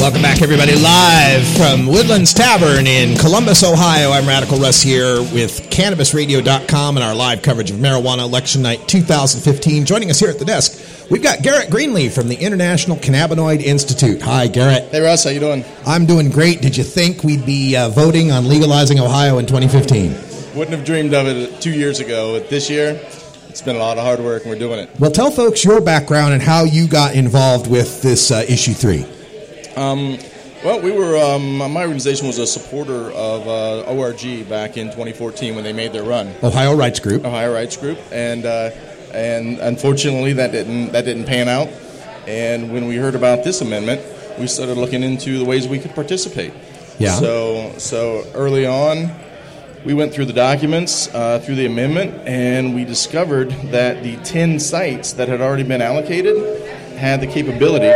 Welcome 0.00 0.22
back, 0.22 0.40
everybody, 0.40 0.74
live 0.76 1.46
from 1.58 1.86
Woodlands 1.86 2.32
Tavern 2.32 2.86
in 2.86 3.18
Columbus, 3.18 3.62
Ohio. 3.62 4.12
I'm 4.12 4.26
Radical 4.26 4.56
Russ 4.58 4.80
here 4.80 5.20
with 5.20 5.68
CannabisRadio.com 5.68 6.96
and 6.96 7.04
our 7.04 7.14
live 7.14 7.42
coverage 7.42 7.70
of 7.70 7.76
Marijuana 7.76 8.20
Election 8.20 8.62
Night 8.62 8.88
2015. 8.88 9.84
Joining 9.84 10.08
us 10.08 10.18
here 10.18 10.30
at 10.30 10.38
the 10.38 10.46
desk, 10.46 11.10
we've 11.10 11.22
got 11.22 11.42
Garrett 11.42 11.68
Greenlee 11.68 12.10
from 12.10 12.28
the 12.28 12.36
International 12.36 12.96
Cannabinoid 12.96 13.60
Institute. 13.60 14.22
Hi, 14.22 14.46
Garrett. 14.46 14.84
Hey, 14.84 15.02
Russ. 15.02 15.24
How 15.24 15.30
you 15.30 15.40
doing? 15.40 15.66
I'm 15.84 16.06
doing 16.06 16.30
great. 16.30 16.62
Did 16.62 16.78
you 16.78 16.84
think 16.84 17.24
we'd 17.24 17.44
be 17.44 17.76
uh, 17.76 17.90
voting 17.90 18.32
on 18.32 18.48
legalizing 18.48 18.98
Ohio 18.98 19.36
in 19.36 19.44
2015? 19.44 20.27
Wouldn't 20.58 20.76
have 20.76 20.84
dreamed 20.84 21.14
of 21.14 21.28
it 21.28 21.60
two 21.60 21.70
years 21.70 22.00
ago. 22.00 22.36
But 22.36 22.50
this 22.50 22.68
year, 22.68 23.00
it's 23.48 23.62
been 23.62 23.76
a 23.76 23.78
lot 23.78 23.96
of 23.96 24.02
hard 24.02 24.18
work, 24.18 24.42
and 24.42 24.50
we're 24.50 24.58
doing 24.58 24.80
it. 24.80 24.90
Well, 24.98 25.12
tell 25.12 25.30
folks 25.30 25.64
your 25.64 25.80
background 25.80 26.34
and 26.34 26.42
how 26.42 26.64
you 26.64 26.88
got 26.88 27.14
involved 27.14 27.70
with 27.70 28.02
this 28.02 28.32
uh, 28.32 28.44
issue 28.48 28.72
three. 28.72 29.06
Um, 29.76 30.18
well, 30.64 30.80
we 30.80 30.90
were. 30.90 31.16
Um, 31.16 31.58
my 31.58 31.82
organization 31.82 32.26
was 32.26 32.38
a 32.38 32.46
supporter 32.48 33.12
of 33.12 33.46
uh, 33.46 33.82
ORG 33.82 34.48
back 34.48 34.76
in 34.76 34.86
2014 34.88 35.54
when 35.54 35.62
they 35.62 35.72
made 35.72 35.92
their 35.92 36.02
run. 36.02 36.34
Ohio 36.42 36.74
Rights 36.74 36.98
Group. 36.98 37.24
Ohio 37.24 37.54
Rights 37.54 37.76
Group, 37.76 38.00
and 38.10 38.44
uh, 38.44 38.70
and 39.14 39.60
unfortunately 39.60 40.32
that 40.32 40.50
didn't 40.50 40.90
that 40.90 41.04
didn't 41.04 41.26
pan 41.26 41.48
out. 41.48 41.68
And 42.26 42.72
when 42.72 42.88
we 42.88 42.96
heard 42.96 43.14
about 43.14 43.44
this 43.44 43.60
amendment, 43.60 44.02
we 44.40 44.48
started 44.48 44.76
looking 44.76 45.04
into 45.04 45.38
the 45.38 45.44
ways 45.44 45.68
we 45.68 45.78
could 45.78 45.94
participate. 45.94 46.52
Yeah. 46.98 47.14
So 47.14 47.74
so 47.78 48.26
early 48.34 48.66
on, 48.66 49.08
we 49.84 49.94
went 49.94 50.12
through 50.12 50.26
the 50.26 50.32
documents 50.32 51.08
uh, 51.14 51.38
through 51.40 51.54
the 51.56 51.66
amendment, 51.66 52.14
and 52.26 52.74
we 52.74 52.84
discovered 52.84 53.50
that 53.70 54.02
the 54.02 54.16
10 54.18 54.58
sites 54.60 55.12
that 55.14 55.28
had 55.28 55.40
already 55.40 55.62
been 55.62 55.80
allocated 55.82 56.36
had 56.98 57.20
the 57.20 57.26
capability 57.26 57.86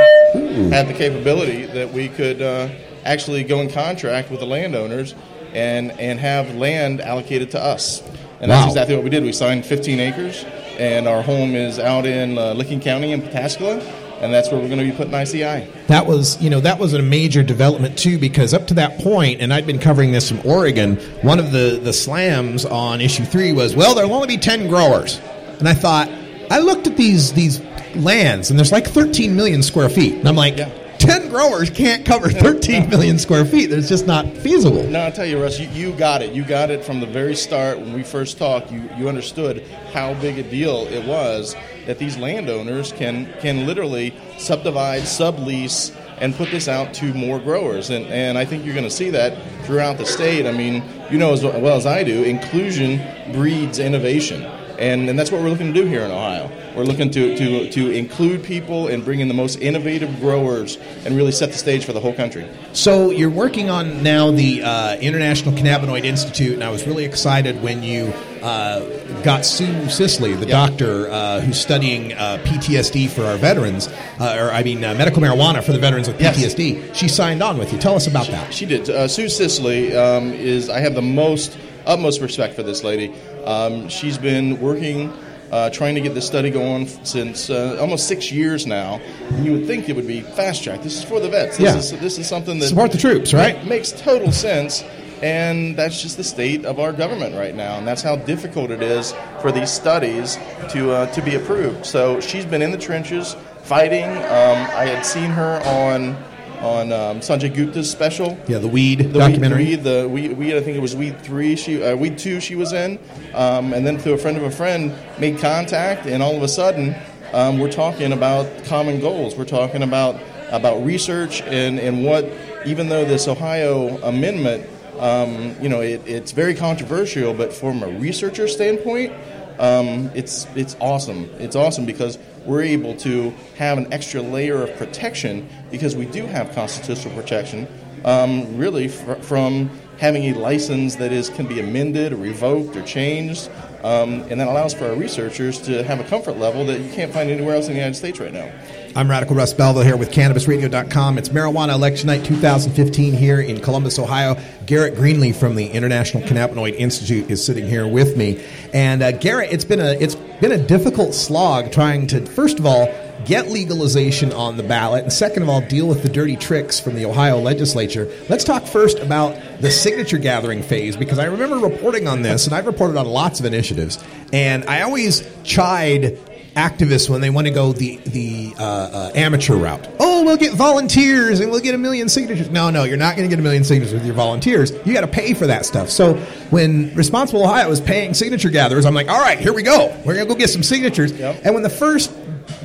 had 0.71 0.87
the 0.89 0.95
capability 0.95 1.67
that 1.67 1.93
we 1.93 2.09
could 2.09 2.41
uh, 2.41 2.69
actually 3.05 3.43
go 3.45 3.61
in 3.61 3.69
contract 3.71 4.31
with 4.31 4.41
the 4.41 4.47
landowners 4.47 5.15
and 5.53 5.91
and 6.01 6.19
have 6.21 6.55
land 6.55 7.01
allocated 7.01 7.51
to 7.51 7.61
us. 7.63 8.01
And 8.41 8.49
Wow. 8.51 8.57
that's 8.61 8.67
exactly 8.69 8.95
what 8.95 9.05
we 9.05 9.11
did. 9.11 9.23
We 9.23 9.33
signed 9.33 9.65
15 9.67 10.01
acres, 10.01 10.45
and 10.79 11.07
our 11.07 11.23
home 11.23 11.55
is 11.55 11.79
out 11.79 12.07
in 12.07 12.39
uh, 12.39 12.55
Licking 12.55 12.81
County 12.81 13.13
in 13.13 13.23
Pataskala, 13.23 13.81
and 14.23 14.33
that's 14.33 14.51
where 14.51 14.61
we're 14.61 14.69
going 14.69 14.79
to 14.79 14.85
be 14.85 14.93
putting 14.93 15.13
ICI. 15.13 15.69
That 15.89 16.07
was, 16.07 16.41
you 16.41 16.49
know, 16.49 16.61
that 16.61 16.79
was 16.79 16.95
a 16.95 17.03
major 17.03 17.43
development 17.43 17.99
too, 17.99 18.19
because 18.19 18.55
up 18.55 18.69
to 18.69 18.75
that 18.75 18.99
point, 19.01 19.41
and 19.41 19.53
I'd 19.53 19.67
been 19.67 19.81
covering 19.81 20.13
this 20.13 20.29
from 20.29 20.41
Oregon. 20.47 20.97
One 21.23 21.39
of 21.39 21.51
the 21.51 21.81
the 21.83 21.93
slams 21.93 22.65
on 22.65 23.01
issue 23.01 23.25
three 23.25 23.53
was, 23.53 23.75
well, 23.75 23.95
there'll 23.95 24.15
only 24.15 24.29
be 24.29 24.39
ten 24.39 24.69
growers, 24.69 25.21
and 25.59 25.69
I 25.69 25.75
thought, 25.75 26.09
I 26.51 26.61
looked 26.61 26.87
at 26.87 26.97
these 26.97 27.33
these 27.33 27.61
lands, 27.97 28.51
and 28.51 28.59
there's 28.59 28.73
like 28.73 28.87
13 28.87 29.35
million 29.37 29.63
square 29.63 29.89
feet, 29.89 30.15
and 30.15 30.29
I'm 30.29 30.37
like, 30.37 30.57
ten 30.99 31.29
growers 31.29 31.69
can't 31.69 32.07
cover 32.07 32.31
13 32.31 32.89
million 32.89 33.19
square 33.19 33.45
feet. 33.45 33.73
It's 33.73 33.89
just 33.89 34.07
not 34.07 34.29
feasible. 34.37 34.85
No, 34.85 35.01
I'll 35.01 35.13
tell 35.13 35.27
you, 35.27 35.43
Russ, 35.43 35.59
you, 35.59 35.69
you 35.71 35.93
got 35.95 36.23
it. 36.23 36.33
You 36.33 36.45
got 36.45 36.71
it 36.71 36.85
from 36.85 37.01
the 37.01 37.07
very 37.07 37.35
start 37.35 37.81
when 37.81 37.93
we 37.93 38.05
first 38.05 38.39
talked. 38.39 38.71
You, 38.71 38.89
you 38.97 39.09
understood 39.09 39.67
how 39.93 40.15
big 40.15 40.39
a 40.39 40.45
deal 40.45 40.87
it 40.87 41.05
was 41.05 41.57
that 41.87 41.99
these 41.99 42.17
landowners 42.17 42.93
can 42.93 43.33
can 43.41 43.67
literally 43.67 44.15
subdivide, 44.39 45.03
sublease, 45.03 45.95
and 46.19 46.35
put 46.35 46.51
this 46.51 46.69
out 46.69 46.95
to 46.95 47.13
more 47.15 47.39
growers. 47.39 47.91
And, 47.91 48.07
and 48.07 48.39
I 48.39 48.45
think 48.45 48.65
you're 48.65 48.75
going 48.75 48.85
to 48.85 48.91
see 48.91 49.11
that 49.11 49.37
throughout 49.65 49.99
the 49.99 50.07
state. 50.07 50.47
I 50.47 50.53
mean, 50.53 50.83
you 51.11 51.19
know 51.19 51.33
as 51.33 51.43
well 51.43 51.77
as 51.77 51.87
I 51.87 52.05
do, 52.05 52.23
inclusion 52.23 53.01
breeds 53.33 53.79
innovation. 53.79 54.43
And, 54.79 55.09
and 55.09 55.19
that's 55.19 55.31
what 55.31 55.43
we're 55.43 55.49
looking 55.51 55.73
to 55.73 55.81
do 55.81 55.87
here 55.87 56.03
in 56.03 56.11
Ohio. 56.11 56.51
We're 56.77 56.85
looking 56.85 57.11
to, 57.11 57.37
to, 57.37 57.71
to 57.71 57.91
include 57.91 58.43
people 58.43 58.89
and 58.89 59.05
bring 59.05 59.21
in 59.21 59.29
the 59.29 59.35
most 59.35 59.57
innovative 59.61 60.21
growers 60.21 60.77
and 61.05 61.17
really 61.17 61.33
set 61.33 61.53
the 61.53 61.59
stage 61.59 61.85
for 61.85 61.93
the 61.93 62.01
whole 62.01 62.15
country. 62.15 62.49
So 62.73 63.11
you're 63.11 63.31
working 63.31 63.71
on 63.71 64.03
now 64.03 64.31
the 64.31 64.63
uh, 64.63 64.97
International 64.97 65.55
Cannabinoid 65.55 66.05
Institute, 66.05 66.55
and 66.55 66.65
I 66.65 66.71
was 66.71 66.87
really 66.87 67.05
excited 67.05 67.63
when 67.63 67.83
you 67.83 68.13
uh, 68.43 68.81
got 69.23 69.45
Sue 69.45 69.89
Sisley, 69.89 70.35
the 70.35 70.47
doctor 70.47 71.09
uh, 71.11 71.41
who's 71.41 71.61
studying 71.61 72.13
uh, 72.15 72.39
PTSD 72.45 73.09
for 73.09 73.23
our 73.25 73.37
veterans, 73.37 73.89
uh, 74.19 74.37
or 74.41 74.51
I 74.51 74.63
mean 74.65 74.83
uh, 74.83 74.95
medical 74.95 75.23
marijuana 75.23 75.63
for 75.63 75.73
the 75.73 75.79
veterans 75.79 76.09
with 76.09 76.21
Yes. 76.21 76.37
PTSD. 76.55 76.95
She 76.95 77.09
signed 77.09 77.43
on 77.43 77.57
with 77.59 77.73
you. 77.73 77.79
Tell 77.79 77.95
us 77.95 78.07
about 78.07 78.27
that. 78.29 78.53
She 78.53 78.67
did. 78.67 78.89
Uh, 78.91 79.07
Sue 79.07 79.29
Sisley 79.29 79.95
um, 79.95 80.33
is. 80.33 80.69
I 80.69 80.81
have 80.81 80.95
the 80.95 81.03
most 81.03 81.57
utmost 81.87 82.21
respect 82.21 82.55
for 82.55 82.63
this 82.63 82.83
lady. 82.85 83.13
Um, 83.45 83.89
she's 83.89 84.19
been 84.19 84.61
working, 84.61 85.13
uh, 85.51 85.71
trying 85.71 85.95
to 85.97 86.01
get 86.01 86.15
this 86.15 86.27
study 86.27 86.51
going 86.51 86.87
since 87.05 87.51
uh, 87.51 87.77
almost 87.81 88.09
six 88.09 88.31
years 88.33 88.67
now. 88.67 89.01
And 89.31 89.45
you 89.45 89.53
would 89.53 89.67
think 89.67 89.89
it 89.89 89.97
would 89.97 90.07
be 90.07 90.21
fast 90.21 90.63
tracked. 90.65 90.83
This 90.83 90.97
is 90.97 91.05
for 91.05 91.21
the 91.21 91.29
vets. 91.29 91.57
This 91.59 91.65
Yeah. 91.65 91.77
is 91.97 92.01
this 92.01 92.19
is 92.19 92.27
something 92.29 92.59
that 92.59 92.69
Support 92.69 92.93
the 92.93 92.99
troops, 92.99 93.35
right? 93.35 93.61
ma- 93.63 93.69
makes 93.69 93.93
total 93.93 94.33
sense. 94.33 94.85
And 95.23 95.77
that's 95.77 96.03
just 96.03 96.17
the 96.17 96.25
state 96.25 96.65
of 96.65 96.81
our 96.81 96.93
government 96.93 97.37
right 97.37 97.55
now, 97.55 97.79
and 97.79 97.87
that's 97.87 98.03
how 98.03 98.17
difficult 98.17 98.73
it 98.73 98.83
is 98.83 99.15
for 99.41 99.53
these 99.53 99.71
studies 99.71 100.37
to 100.71 100.91
uh, 100.91 101.07
to 101.13 101.23
be 101.23 101.37
approved. 101.37 101.87
So 101.87 102.19
she's 102.19 102.45
been 102.45 102.61
in 102.61 102.73
the 102.73 102.77
trenches 102.79 103.37
fighting. 103.63 104.03
Um, 104.09 104.59
I 104.75 104.85
had 104.87 105.07
seen 105.07 105.31
her 105.31 105.63
on 105.65 106.17
on 106.63 106.93
um, 106.93 107.21
Sanjay 107.21 107.53
Gupta's 107.53 107.91
special. 107.91 108.39
Yeah, 108.47 108.59
the 108.59 108.69
weed 108.69 109.01
The 109.01 109.19
documentary. 109.19 109.65
Weed, 109.65 109.83
the 109.83 110.09
weed, 110.09 110.33
weed, 110.39 110.57
I 110.57 110.61
think 110.61 110.77
it 110.77 110.81
was 110.81 110.95
Weed 110.95 111.21
Three. 111.21 111.57
She 111.57 111.83
uh, 111.83 111.97
Weed 111.97 112.19
Two. 112.19 112.41
She 112.41 112.55
was 112.55 112.73
in, 112.73 112.99
um, 113.35 113.73
and 113.73 113.85
then 113.85 113.99
through 113.99 114.15
a 114.15 114.19
friend 114.19 114.37
of 114.37 114.45
a 114.45 114.51
friend 114.51 114.95
made 115.19 115.39
contact, 115.39 116.07
and 116.07 116.23
all 116.23 116.37
of 116.37 116.43
a 116.43 116.49
sudden, 116.49 116.95
um, 117.33 117.59
we're 117.59 117.71
talking 117.71 118.13
about 118.13 118.47
common 118.65 119.01
goals. 119.01 119.35
We're 119.35 119.45
talking 119.45 119.83
about 119.83 120.21
about 120.51 120.85
research 120.85 121.43
and 121.43 121.79
and 121.81 122.05
what, 122.05 122.31
even 122.65 122.89
though 122.89 123.05
this 123.05 123.27
Ohio 123.27 123.99
amendment, 124.03 124.69
um, 125.01 125.57
you 125.61 125.69
know, 125.69 125.81
it, 125.81 126.07
it's 126.07 126.31
very 126.31 126.55
controversial, 126.55 127.35
but 127.35 127.53
from 127.53 127.83
a 127.83 127.89
researcher 127.89 128.47
standpoint, 128.47 129.13
um, 129.59 130.11
it's 130.15 130.47
it's 130.55 130.77
awesome. 130.81 131.29
It's 131.39 131.57
awesome 131.57 131.87
because 131.87 132.19
we're 132.45 132.63
able 132.63 132.97
to 132.99 133.31
have 133.57 133.79
an 133.79 133.93
extra 133.93 134.21
layer 134.23 134.63
of 134.63 134.77
protection 134.77 135.49
because 135.71 135.97
we 135.97 136.07
do 136.07 136.27
have 136.27 136.55
constitutional 136.55 137.15
protection, 137.15 137.67
um, 138.05 138.57
really 138.57 138.89
fr- 138.89 139.15
from 139.15 139.71
having 139.99 140.25
a 140.25 140.39
license 140.39 140.97
that 140.97 141.13
is 141.13 141.29
can 141.29 141.47
be 141.47 141.61
amended 141.61 142.13
or 142.13 142.17
revoked 142.17 142.77
or 142.77 142.83
changed, 142.83 143.49
um, 143.85 144.23
and 144.23 144.41
that 144.41 144.49
allows 144.49 144.75
for 144.75 144.87
our 144.87 144.97
researchers 144.97 145.61
to 145.61 145.85
have 145.85 146.01
a 146.01 146.05
comfort 146.05 146.39
level 146.39 146.67
that 146.67 146.81
you 146.81 146.91
can't 146.93 147.13
find 147.13 147.31
anywhere 147.31 147.55
else 147.55 147.67
in 147.67 147.73
the 147.73 147.79
United 147.79 147.97
States 147.97 148.19
right 148.19 148.33
now. 148.33 148.51
I'm 148.95 149.09
Radical 149.11 149.37
Russ 149.37 149.55
Belville 149.55 149.85
here 149.85 149.97
with 149.97 150.11
CannabisRadio.com. 150.11 151.17
It's 151.17 151.31
Marijuana 151.31 151.73
Election 151.73 152.09
Night 152.09 152.25
2015 152.25 153.15
here 153.15 153.41
in 153.41 153.61
Columbus, 153.61 153.99
Ohio. 153.99 154.37
Garrett 154.67 154.97
Greenlee 154.97 155.35
from 155.35 155.55
the 155.55 155.69
International 155.69 156.23
Cannabinoid 156.25 156.75
Institute 156.75 157.31
is 157.31 157.43
sitting 157.43 157.67
here 157.67 157.87
with 157.87 158.19
me. 158.19 158.45
And 158.75 159.03
uh, 159.03 159.13
Garrett, 159.13 159.51
it's 159.51 159.65
been 159.65 159.81
a 159.81 159.93
it's 159.93 160.15
been 160.43 160.51
a 160.51 160.67
difficult 160.67 161.15
slog 161.15 161.71
trying 161.71 162.05
to 162.05 162.27
first 162.27 162.59
of 162.59 162.67
all 162.67 162.93
get 163.25 163.47
legalization 163.47 164.33
on 164.33 164.57
the 164.57 164.63
ballot, 164.65 165.05
and 165.05 165.13
second 165.13 165.45
of 165.45 165.49
all 165.49 165.61
deal 165.61 165.87
with 165.87 166.03
the 166.03 166.09
dirty 166.09 166.35
tricks 166.35 166.81
from 166.81 166.97
the 166.97 167.05
Ohio 167.05 167.39
legislature. 167.39 168.11
Let's 168.29 168.43
talk 168.43 168.67
first 168.67 168.99
about 168.99 169.41
the 169.61 169.71
signature 169.71 170.19
gathering 170.19 170.61
phase 170.61 170.97
because 170.97 171.21
I 171.21 171.27
remember 171.27 171.59
reporting 171.59 172.09
on 172.09 172.23
this, 172.23 172.47
and 172.47 172.57
I've 172.57 172.67
reported 172.67 172.97
on 172.97 173.07
lots 173.07 173.39
of 173.39 173.47
initiatives, 173.47 174.03
and 174.33 174.65
I 174.65 174.83
always 174.83 175.23
chide 175.45 176.19
activists 176.55 177.09
when 177.09 177.21
they 177.21 177.31
want 177.31 177.47
to 177.47 177.53
go 177.53 177.73
the 177.73 177.97
the 178.07 178.55
uh, 178.59 178.63
uh, 178.63 179.13
amateur 179.15 179.57
route. 179.57 179.89
Oh, 179.99 180.25
we'll 180.25 180.37
get 180.37 180.53
volunteers 180.55 181.41
and 181.41 181.51
we'll 181.51 181.61
get 181.61 181.75
a 181.75 181.79
million 181.79 182.09
signatures. 182.09 182.51
No, 182.51 182.71
no, 182.71 182.85
you're 182.85 182.97
not 182.97 183.17
going 183.17 183.29
to 183.29 183.35
get 183.35 183.41
a 183.41 183.43
million 183.43 183.65
signatures 183.65 183.95
with 183.95 184.05
your 184.05 184.15
volunteers. 184.15 184.73
You 184.85 184.93
got 184.93 185.03
to 185.03 185.07
pay 185.07 185.35
for 185.35 185.47
that 185.47 185.65
stuff. 185.67 185.89
So 185.89 186.15
when 186.51 186.95
Responsible 186.95 187.43
Ohio 187.43 187.69
was 187.69 187.81
paying 187.81 188.15
signature 188.15 188.51
gatherers, 188.51 188.85
I'm 188.85 188.95
like, 188.95 189.09
all 189.09 189.21
right, 189.21 189.39
here 189.39 189.53
we 189.53 189.63
go. 189.63 189.89
We're 190.05 190.15
going 190.15 190.27
to 190.27 190.35
go 190.35 190.39
get 190.39 190.51
some 190.51 190.63
signatures. 190.63 191.13
And 191.21 191.55
when 191.55 191.63
the 191.63 191.71
first 191.71 192.13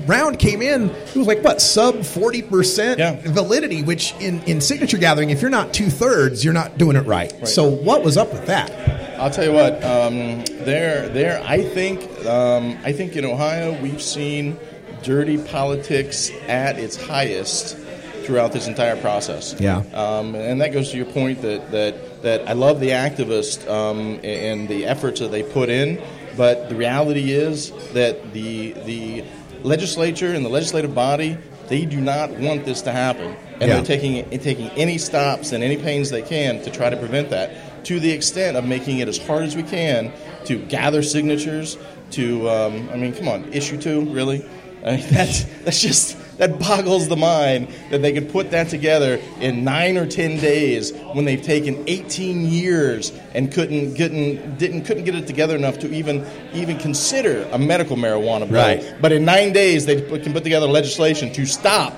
round 0.08 0.39
came 0.39 0.62
in, 0.62 0.89
it 0.89 1.16
was 1.16 1.28
like 1.28 1.43
what 1.43 1.62
sub 1.62 2.03
forty 2.03 2.41
percent 2.41 3.22
validity, 3.24 3.84
which 3.84 4.14
in 4.20 4.41
in 4.43 4.62
signature 4.62 4.97
gathering, 4.97 5.30
if 5.30 5.41
you're 5.41 5.51
not 5.51 5.74
two 5.74 5.89
thirds, 5.89 6.43
you're 6.43 6.53
not 6.53 6.78
doing 6.78 6.95
it 6.95 7.05
right. 7.05 7.47
So 7.47 7.70
what 7.70 8.03
was 8.03 8.18
up 8.18 8.32
with 8.32 8.45
that? 8.47 8.72
I'll 9.20 9.32
tell 9.32 9.45
you 9.45 9.53
what. 9.53 9.84
Um, 9.84 10.45
there, 10.66 11.10
there. 11.10 11.41
I 11.43 11.64
think. 11.64 12.26
Um, 12.26 12.78
I 12.84 12.91
think 12.91 13.16
in 13.16 13.26
Ohio 13.26 13.80
we've 13.82 14.01
seen 14.01 14.60
dirty 15.03 15.38
politics 15.38 16.32
at 16.47 16.78
its 16.78 16.95
highest 16.95 17.78
throughout 18.26 18.51
this 18.51 18.68
entire 18.68 18.97
process. 18.97 19.55
Yeah. 19.60 19.78
Um, 19.93 20.36
and 20.36 20.60
that 20.62 20.74
goes 20.74 20.91
to 20.91 20.97
your 20.97 21.05
point 21.05 21.41
that 21.41 21.72
that 21.72 22.22
that 22.24 22.47
I 22.47 22.53
love 22.53 22.80
the 22.80 22.89
activists 22.89 23.68
um, 23.70 24.20
and 24.24 24.68
the 24.68 24.86
efforts 24.86 25.20
that 25.22 25.32
they 25.32 25.43
put 25.43 25.70
in, 25.70 26.01
but 26.36 26.68
the 26.70 26.76
reality 26.76 27.32
is 27.32 27.72
that 27.93 28.34
the 28.34 28.74
the 28.74 29.24
legislature 29.64 30.34
and 30.34 30.45
the 30.45 30.49
legislative 30.49 30.93
body 30.95 31.38
they 31.68 31.86
do 31.86 31.99
not 31.99 32.32
want 32.32 32.66
this 32.66 32.82
to 32.84 32.91
happen, 32.91 33.36
and 33.60 33.62
Yeah. 33.62 33.68
they're 33.76 33.84
taking 33.84 34.30
taking 34.39 34.70
any 34.78 34.97
stops 34.97 35.51
and 35.51 35.64
any 35.64 35.78
pains 35.78 36.10
they 36.10 36.22
can 36.22 36.62
to 36.64 36.72
try 36.72 36.89
to 36.89 36.97
prevent 36.97 37.30
that. 37.32 37.84
To 37.86 37.99
the 37.99 38.12
extent 38.12 38.58
of 38.58 38.66
making 38.66 38.99
it 38.99 39.08
as 39.08 39.18
hard 39.18 39.43
as 39.43 39.55
we 39.55 39.64
can 39.64 40.12
to 40.45 40.58
gather 40.58 41.01
signatures. 41.01 41.78
To 42.12 42.49
um, 42.49 42.89
I 42.93 42.95
mean, 42.97 43.14
come 43.14 43.28
on, 43.28 43.51
issue 43.51 43.78
two, 43.78 44.01
really? 44.05 44.45
I 44.86 44.97
mean, 44.97 45.05
that's 45.12 45.43
that's 45.66 45.82
just 45.82 46.16
that 46.38 46.60
boggles 46.60 47.08
the 47.08 47.16
mind 47.16 47.68
that 47.90 48.02
they 48.02 48.14
could 48.14 48.30
put 48.30 48.52
that 48.52 48.70
together 48.70 49.20
in 49.40 49.64
nine 49.64 49.98
or 49.98 50.06
ten 50.06 50.38
days 50.38 50.94
when 51.14 51.26
they've 51.26 51.42
taken 51.42 51.84
18 51.88 52.46
years 52.46 53.12
and 53.34 53.52
couldn't 53.52 53.96
couldn't 53.96 54.58
didn't 54.58 54.84
couldn't 54.84 55.04
get 55.04 55.16
it 55.16 55.28
together 55.28 55.56
enough 55.56 55.80
to 55.80 55.94
even 55.94 56.26
even 56.54 56.78
consider 56.78 57.48
a 57.52 57.58
medical 57.60 57.96
marijuana 57.96 58.50
bill. 58.50 58.62
Right. 58.62 58.96
But 59.02 59.12
in 59.12 59.26
nine 59.26 59.54
days, 59.54 59.86
they 59.86 60.02
put- 60.02 60.24
can 60.24 60.34
put 60.34 60.44
together 60.44 60.68
legislation 60.68 61.32
to 61.34 61.46
stop 61.46 61.94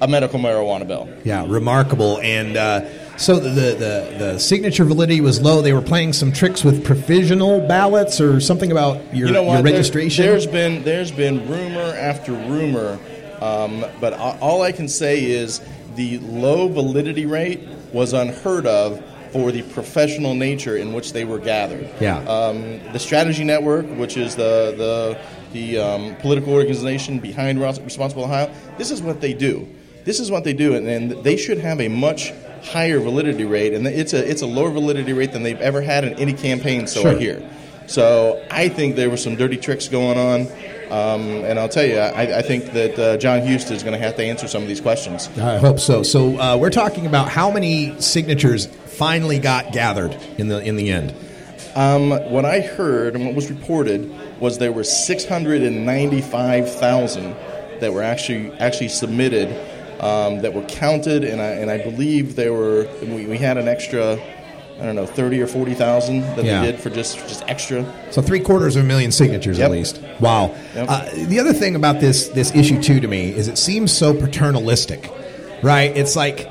a 0.00 0.08
medical 0.08 0.38
marijuana 0.38 0.86
bill. 0.86 1.08
Yeah, 1.24 1.44
remarkable. 1.48 2.18
And 2.20 2.56
uh, 2.56 3.16
so 3.16 3.38
the, 3.38 3.48
the 3.48 4.16
the 4.18 4.38
signature 4.38 4.84
validity 4.84 5.20
was 5.20 5.40
low. 5.40 5.62
They 5.62 5.72
were 5.72 5.82
playing 5.82 6.12
some 6.12 6.32
tricks 6.32 6.62
with 6.64 6.84
provisional 6.84 7.66
ballots 7.66 8.20
or 8.20 8.40
something 8.40 8.70
about 8.70 9.14
your, 9.14 9.28
you 9.28 9.34
know 9.34 9.52
your 9.52 9.62
registration. 9.62 10.24
there's 10.24 10.46
been 10.46 10.82
there's 10.84 11.10
been 11.10 11.48
rumor 11.48 11.94
after 11.96 12.32
rumor, 12.32 12.98
um, 13.42 13.84
but 14.00 14.12
all 14.14 14.62
I 14.62 14.72
can 14.72 14.88
say 14.88 15.24
is 15.24 15.60
the 15.94 16.18
low 16.18 16.68
validity 16.68 17.26
rate 17.26 17.60
was 17.92 18.12
unheard 18.12 18.66
of 18.66 19.02
for 19.32 19.50
the 19.52 19.62
professional 19.62 20.34
nature 20.34 20.76
in 20.76 20.92
which 20.92 21.12
they 21.12 21.24
were 21.24 21.38
gathered. 21.38 21.88
Yeah. 22.00 22.18
Um, 22.20 22.80
the 22.92 22.98
Strategy 22.98 23.44
Network, 23.44 23.86
which 23.98 24.16
is 24.16 24.36
the 24.36 24.74
the 24.76 25.18
the 25.52 25.78
um, 25.78 26.16
political 26.16 26.52
organization 26.52 27.18
behind 27.18 27.60
Responsible 27.60 28.24
Ohio, 28.24 28.50
this 28.78 28.90
is 28.90 29.00
what 29.02 29.20
they 29.20 29.32
do. 29.32 29.66
This 30.04 30.20
is 30.20 30.30
what 30.30 30.44
they 30.44 30.52
do, 30.52 30.74
and, 30.74 30.86
and 30.86 31.10
they 31.24 31.36
should 31.36 31.58
have 31.58 31.80
a 31.80 31.88
much 31.88 32.32
higher 32.62 33.00
validity 33.00 33.44
rate, 33.44 33.74
and 33.74 33.86
it's 33.86 34.12
a 34.12 34.28
it's 34.30 34.42
a 34.42 34.46
lower 34.46 34.70
validity 34.70 35.12
rate 35.12 35.32
than 35.32 35.42
they've 35.42 35.60
ever 35.60 35.80
had 35.82 36.04
in 36.04 36.14
any 36.14 36.32
campaign. 36.32 36.86
So 36.86 37.00
I 37.00 37.02
Sure. 37.02 37.18
hear. 37.18 37.50
So 37.88 38.44
I 38.50 38.68
think 38.68 38.96
there 38.96 39.10
were 39.10 39.16
some 39.16 39.36
dirty 39.36 39.56
tricks 39.56 39.88
going 39.88 40.18
on, 40.18 40.46
um, 40.90 41.44
and 41.44 41.58
I'll 41.58 41.68
tell 41.68 41.84
you, 41.84 41.98
I, 41.98 42.38
I 42.38 42.42
think 42.42 42.72
that 42.72 42.98
uh, 42.98 43.16
Jon 43.16 43.40
Husted 43.40 43.76
is 43.76 43.82
going 43.82 43.92
to 43.92 43.98
have 43.98 44.16
to 44.16 44.24
answer 44.24 44.46
some 44.46 44.62
of 44.62 44.68
these 44.68 44.80
questions. 44.80 45.28
I 45.38 45.58
hope 45.58 45.80
so. 45.80 46.02
So 46.02 46.38
uh, 46.38 46.56
we're 46.56 46.70
talking 46.70 47.06
about 47.06 47.28
how 47.28 47.50
many 47.50 48.00
signatures 48.00 48.66
finally 48.66 49.38
got 49.38 49.72
gathered 49.72 50.16
in 50.38 50.48
the 50.48 50.60
in 50.60 50.76
the 50.76 50.90
end. 50.90 51.14
Um, 51.74 52.10
what 52.30 52.44
I 52.44 52.60
heard 52.60 53.16
and 53.16 53.26
what 53.26 53.34
was 53.34 53.50
reported 53.50 54.14
was 54.40 54.58
there 54.58 54.72
were 54.72 54.84
695,000 54.84 57.36
that 57.80 57.92
were 57.92 58.02
actually 58.02 58.52
actually 58.52 58.88
submitted 58.88 59.48
um, 60.00 60.42
that 60.42 60.54
were 60.54 60.64
counted, 60.64 61.24
and 61.24 61.40
I 61.40 61.46
and 61.46 61.70
I 61.70 61.82
believe 61.82 62.36
there 62.36 62.52
were 62.52 62.86
we, 63.02 63.26
we 63.26 63.38
had 63.38 63.58
an 63.58 63.66
extra. 63.68 64.18
I 64.80 64.84
don't 64.84 64.94
know, 64.94 65.06
thirty 65.06 65.40
or 65.40 65.46
forty 65.46 65.74
thousand 65.74 66.20
that 66.36 66.44
Yeah. 66.44 66.60
they 66.60 66.72
did 66.72 66.80
for 66.80 66.90
just 66.90 67.16
just 67.28 67.42
extra. 67.48 67.84
So 68.10 68.20
three 68.20 68.40
quarters 68.40 68.76
of 68.76 68.84
a 68.84 68.86
million 68.86 69.10
signatures 69.10 69.58
Yep. 69.58 69.64
at 69.66 69.72
least. 69.72 70.00
Wow. 70.20 70.54
Yep. 70.74 70.86
Uh, 70.88 71.08
the 71.26 71.40
other 71.40 71.52
thing 71.54 71.76
about 71.76 72.00
this 72.00 72.28
this 72.28 72.54
issue 72.54 72.82
two 72.82 73.00
to 73.00 73.08
me 73.08 73.30
is 73.30 73.48
it 73.48 73.56
seems 73.58 73.90
so 73.92 74.12
paternalistic. 74.14 75.10
right? 75.62 75.96
It's 75.96 76.14
like 76.16 76.46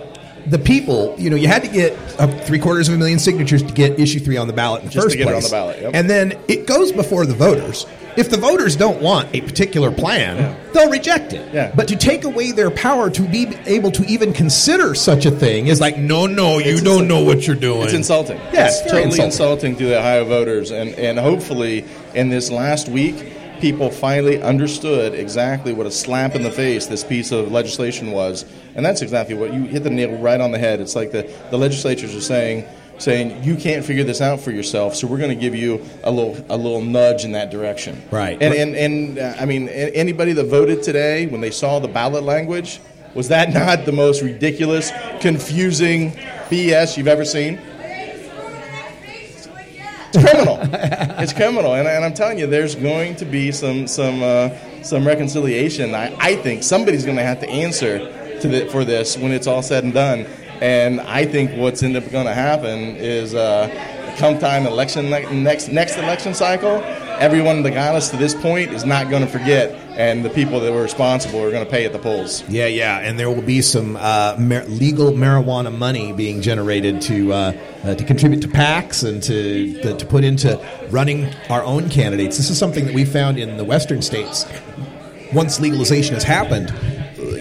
the 0.48 0.60
people. 0.60 1.16
You 1.18 1.30
know, 1.30 1.36
you 1.36 1.48
had 1.48 1.64
to 1.64 1.70
get 1.70 1.94
uh, 2.20 2.28
three 2.42 2.60
quarters 2.60 2.88
of 2.88 2.96
a 2.96 2.98
million 2.98 3.20
signatures 3.20 3.64
to 3.64 3.74
get 3.74 4.00
issue 4.00 4.20
three 4.20 4.38
on 4.38 4.48
the 4.48 4.54
ballot 4.54 4.82
in 4.82 4.88
the 4.88 4.94
Just 4.94 5.06
to 5.06 5.10
first 5.10 5.18
get 5.18 5.28
it 5.28 5.34
on 5.34 5.34
place. 5.42 5.50
the 5.50 5.56
ballot, 5.56 5.82
yep. 5.82 5.92
And 5.94 6.10
then 6.10 6.38
it 6.48 6.68
goes 6.68 6.92
before 6.92 7.26
the 7.26 7.34
voters. 7.34 7.86
If 8.18 8.30
the 8.30 8.38
voters 8.38 8.78
don't 8.78 9.02
want 9.02 9.36
a 9.36 9.42
particular 9.42 9.92
plan, 9.92 10.58
they'll 10.74 10.90
reject 10.90 11.34
it. 11.34 11.54
Yeah. 11.54 11.74
But 11.76 11.90
to 11.90 11.98
take 11.98 12.24
away 12.24 12.54
their 12.54 12.72
power 12.72 13.10
to 13.10 13.22
be 13.22 13.48
able 13.66 13.92
to 13.92 14.06
even 14.06 14.32
consider 14.32 14.96
such 14.96 15.26
a 15.26 15.32
thing 15.32 15.68
is 15.68 15.82
like, 15.82 15.98
no, 15.98 16.26
no, 16.26 16.58
you 16.60 16.80
don't 16.80 17.10
know 17.10 17.22
what 17.26 17.46
you're 17.46 17.58
doing. 17.58 17.84
It's 17.84 17.94
insulting. 17.94 18.38
Yeah, 18.38 18.68
it's 18.68 18.80
it's 18.80 18.92
very 18.92 19.04
totally 19.04 19.26
insulting. 19.26 19.72
insulting. 19.72 19.76
to 19.78 19.86
the 19.88 20.00
Ohio 20.00 20.24
voters, 20.24 20.72
and 20.72 20.92
and 20.96 21.20
hopefully 21.20 21.84
in 22.14 22.30
this 22.30 22.50
last 22.50 22.88
week, 22.88 23.16
people 23.66 23.90
finally 23.90 24.40
understood 24.44 25.16
exactly 25.16 25.74
what 25.74 25.88
a 25.88 25.92
slap 25.92 26.36
in 26.36 26.44
the 26.44 26.52
face 26.52 26.86
this 26.86 27.04
piece 27.04 27.32
of 27.32 27.52
legislation 27.52 28.12
was, 28.12 28.46
and 28.76 28.86
that's 28.86 29.02
exactly 29.02 29.34
what 29.34 29.52
you 29.52 29.64
hit 29.64 29.82
the 29.82 29.90
nail 29.90 30.16
right 30.20 30.40
on 30.40 30.52
the 30.52 30.60
head. 30.60 30.80
It's 30.80 30.96
like 30.96 31.10
the 31.12 31.24
the 31.50 31.58
legislatures 31.58 32.16
are 32.16 32.22
saying. 32.22 32.66
Saying 32.98 33.44
you 33.44 33.58
can't 33.58 33.84
figure 33.84 34.06
this 34.06 34.22
out 34.22 34.40
for 34.40 34.52
yourself, 34.52 34.96
so 34.96 35.06
we're 35.06 35.18
going 35.18 35.36
to 35.36 35.36
give 35.36 35.54
you 35.54 35.84
a 36.06 36.10
little 36.10 36.38
a 36.48 36.56
little 36.56 36.80
nudge 36.80 37.26
in 37.26 37.34
that 37.34 37.52
direction. 37.52 38.02
Right. 38.10 38.42
And 38.42 38.54
and, 38.54 38.74
and 38.74 39.20
uh, 39.20 39.36
I 39.38 39.46
mean, 39.46 39.68
anybody 39.68 40.32
that 40.32 40.46
voted 40.46 40.82
today 40.82 41.26
when 41.26 41.42
they 41.42 41.52
saw 41.52 41.80
the 41.80 41.90
ballot 41.90 42.24
language, 42.24 42.80
was 43.14 43.28
that 43.28 43.54
not 43.54 43.84
the 43.84 43.92
most 43.92 44.22
ridiculous, 44.22 44.94
confusing 45.20 46.12
BS 46.50 46.96
you've 46.96 47.10
ever 47.10 47.26
seen? 47.26 47.60
It's 50.14 50.24
criminal. 50.24 50.65
it's 51.20 51.34
criminal, 51.34 51.74
and, 51.74 51.88
and 51.88 52.04
I'm 52.04 52.14
telling 52.14 52.38
you, 52.38 52.48
there's 52.48 52.76
going 52.76 53.16
to 53.18 53.26
be 53.26 53.52
some 53.52 53.88
some 53.88 54.22
uh, 54.22 54.50
some 54.82 55.06
reconciliation. 55.06 55.96
I, 55.96 56.16
I 56.20 56.36
think 56.36 56.64
somebody's 56.64 57.06
going 57.06 57.18
to 57.18 57.24
have 57.24 57.40
to 57.42 57.50
answer 57.50 58.00
to 58.42 58.48
the, 58.48 58.66
for 58.68 58.84
this 58.84 59.18
when 59.18 59.32
it's 59.32 59.48
all 59.48 59.62
said 59.62 59.84
and 59.84 59.94
done. 59.94 60.26
And 60.62 61.02
I 61.02 61.26
think 61.26 61.52
what's 61.52 61.84
end 61.84 61.98
up 61.98 62.10
going 62.12 62.28
to 62.28 62.34
happen 62.34 62.96
is, 62.96 63.36
uh, 63.36 63.68
come 64.18 64.40
time 64.40 64.66
election 64.66 65.10
ne- 65.10 65.42
next 65.42 65.70
next 65.70 65.98
election 65.98 66.34
cycle, 66.34 66.82
everyone 67.20 67.64
that 67.64 67.72
got 67.72 67.96
us 67.96 68.10
to 68.12 68.18
this 68.18 68.34
point 68.34 68.72
is 68.72 68.86
not 68.86 69.10
going 69.10 69.22
to 69.22 69.28
forget, 69.28 69.72
and 69.98 70.24
the 70.24 70.30
people 70.30 70.60
that 70.60 70.72
were 70.72 70.82
responsible 70.82 71.42
are 71.42 71.52
going 71.52 71.66
to 71.66 71.70
pay 71.70 71.86
at 71.86 71.94
the 71.94 72.00
polls. 72.00 72.48
Yeah, 72.50 72.68
yeah, 72.68 73.00
and 73.00 73.18
there 73.18 73.30
will 73.30 73.42
be 73.42 73.62
some 73.62 73.96
uh, 73.96 74.36
mar- 74.40 74.66
legal 74.66 75.12
marijuana 75.12 75.76
money 75.76 76.14
being 76.14 76.42
generated 76.42 77.02
to 77.04 77.34
uh, 77.34 77.54
uh, 77.84 77.96
to 77.96 78.04
contribute 78.04 78.42
to 78.42 78.48
PACs 78.48 79.08
and 79.08 79.22
to, 79.24 79.82
to 79.82 79.98
to 79.98 80.06
put 80.06 80.24
into 80.24 80.60
running 80.90 81.34
our 81.50 81.64
own 81.64 81.90
candidates. 81.90 82.38
This 82.38 82.50
is 82.50 82.58
something 82.58 82.86
that 82.86 82.94
we 82.94 83.06
found 83.06 83.38
in 83.38 83.58
the 83.58 83.64
western 83.64 84.02
states. 84.02 84.46
Once 85.34 85.60
legalization 85.60 86.14
has 86.14 86.24
happened, 86.24 86.74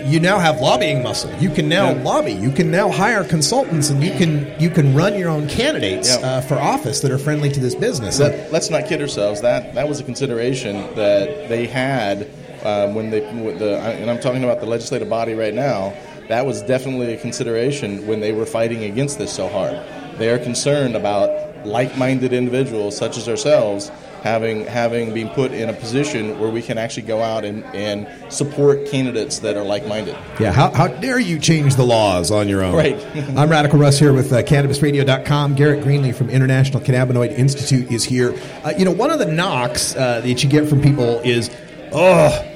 you 0.05 0.21
now 0.21 0.39
have 0.39 0.61
lobbying 0.61 1.03
muscle. 1.03 1.33
You 1.41 1.51
can 1.51 1.69
now 1.69 1.95
lobby. 2.03 2.33
You 2.33 2.51
can 2.51 2.71
now 2.71 2.91
hire 2.91 3.25
consultants, 3.25 3.91
and 3.91 4.03
you 4.03 4.13
can 4.13 4.53
you 4.61 4.71
can 4.71 4.95
run 4.95 5.19
your 5.19 5.29
own 5.31 5.49
candidates 5.49 6.09
Yeah. 6.19 6.27
uh, 6.27 6.41
for 6.43 6.57
office 6.57 7.01
that 7.01 7.11
are 7.11 7.19
friendly 7.19 7.51
to 7.51 7.61
this 7.61 7.75
business. 7.75 8.19
Let, 8.21 8.53
let's 8.53 8.71
not 8.71 8.87
kid 8.87 9.01
ourselves. 9.01 9.41
That 9.41 9.75
that 9.75 9.89
was 9.89 10.01
a 10.01 10.05
consideration 10.05 10.77
that 10.95 11.49
they 11.49 11.67
had 11.67 12.29
um, 12.65 12.95
when 12.95 13.11
they 13.11 13.21
the 13.21 13.79
and 13.79 14.11
I'm 14.11 14.21
talking 14.21 14.45
about 14.45 14.61
the 14.61 14.67
legislative 14.67 15.09
body 15.09 15.35
right 15.35 15.55
now. 15.55 15.95
That 16.29 16.47
was 16.47 16.63
definitely 16.63 17.13
a 17.13 17.19
consideration 17.19 18.07
when 18.07 18.21
they 18.21 18.33
were 18.33 18.47
fighting 18.47 18.85
against 18.85 19.19
this 19.19 19.33
so 19.33 19.49
hard. 19.49 19.79
They 20.19 20.31
are 20.31 20.39
concerned 20.39 20.97
about 20.97 21.67
like-minded 21.67 22.33
individuals 22.33 22.97
such 22.97 23.17
as 23.19 23.29
ourselves 23.29 23.91
having 24.25 24.65
having 24.65 25.13
been 25.13 25.29
put 25.29 25.53
in 25.53 25.69
a 25.69 25.73
position 25.75 26.41
where 26.41 26.49
we 26.49 26.63
can 26.63 26.79
actually 26.79 27.03
go 27.03 27.21
out 27.21 27.45
and, 27.45 27.63
and 27.67 28.09
support 28.33 28.87
candidates 28.87 29.41
that 29.41 29.55
are 29.55 29.63
like-minded. 29.63 30.17
Yeah, 30.41 30.51
how, 30.51 30.71
how 30.71 30.89
dare 30.89 31.21
you 31.21 31.39
change 31.39 31.77
the 31.77 31.85
laws 31.85 32.31
on 32.31 32.49
your 32.49 32.65
own? 32.65 32.75
Right. 32.75 32.97
I'm 33.37 33.51
Radical 33.51 33.79
Russ 33.79 33.99
here 33.99 34.15
with 34.15 34.33
uh, 34.33 34.43
CannabisRadio.com. 34.43 35.57
Garrett 35.57 35.85
Greenlee 35.85 36.15
from 36.15 36.31
International 36.31 36.81
Cannabinoid 36.81 37.33
Institute 37.33 37.93
is 37.93 38.03
here. 38.03 38.35
Uh, 38.65 38.73
you 38.79 38.87
know, 38.87 38.93
one 38.93 39.11
of 39.11 39.19
the 39.19 39.27
knocks 39.27 39.95
uh, 39.95 40.23
that 40.23 40.43
you 40.43 40.49
get 40.49 40.71
from 40.71 40.81
people 40.81 41.21
is, 41.21 41.51
oh, 41.93 42.51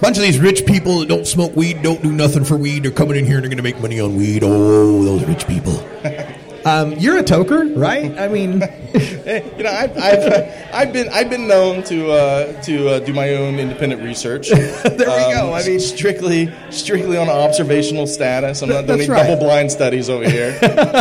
bunch 0.00 0.16
of 0.16 0.24
these 0.24 0.40
rich 0.40 0.66
people 0.66 0.98
that 0.98 1.08
don't 1.08 1.28
smoke 1.28 1.54
weed, 1.54 1.82
don't 1.82 2.02
do 2.02 2.10
nothing 2.10 2.44
for 2.44 2.56
weed. 2.56 2.82
They're 2.82 2.90
coming 2.90 3.16
in 3.16 3.26
here 3.26 3.36
and 3.36 3.44
they're 3.44 3.48
going 3.48 3.58
to 3.58 3.62
make 3.62 3.80
money 3.80 4.00
on 4.00 4.16
weed. 4.16 4.42
Oh, 4.42 5.04
those 5.04 5.24
rich 5.24 5.46
people. 5.46 5.88
Um, 6.64 6.92
you're 6.92 7.18
a 7.18 7.22
toker, 7.22 7.76
right? 7.76 8.16
I 8.18 8.28
mean, 8.28 8.52
you 8.94 9.62
know, 9.64 9.70
I've, 9.70 9.96
I've, 9.96 10.70
I've 10.72 10.92
been 10.92 11.08
I've 11.08 11.30
been 11.30 11.48
known 11.48 11.82
to 11.84 12.12
uh, 12.12 12.62
to 12.62 12.88
uh, 12.88 12.98
do 13.00 13.12
my 13.12 13.34
own 13.34 13.58
independent 13.58 14.02
research. 14.02 14.50
there 14.50 14.82
we 14.82 15.34
go. 15.34 15.52
I 15.54 15.64
mean, 15.66 15.80
strictly 15.80 16.52
strictly 16.70 17.16
on 17.16 17.28
observational 17.28 18.06
status. 18.06 18.62
I'm 18.62 18.68
not 18.68 18.86
doing 18.86 19.08
right. 19.10 19.26
double 19.26 19.44
blind 19.44 19.72
studies 19.72 20.08
over 20.08 20.28
here. 20.28 20.58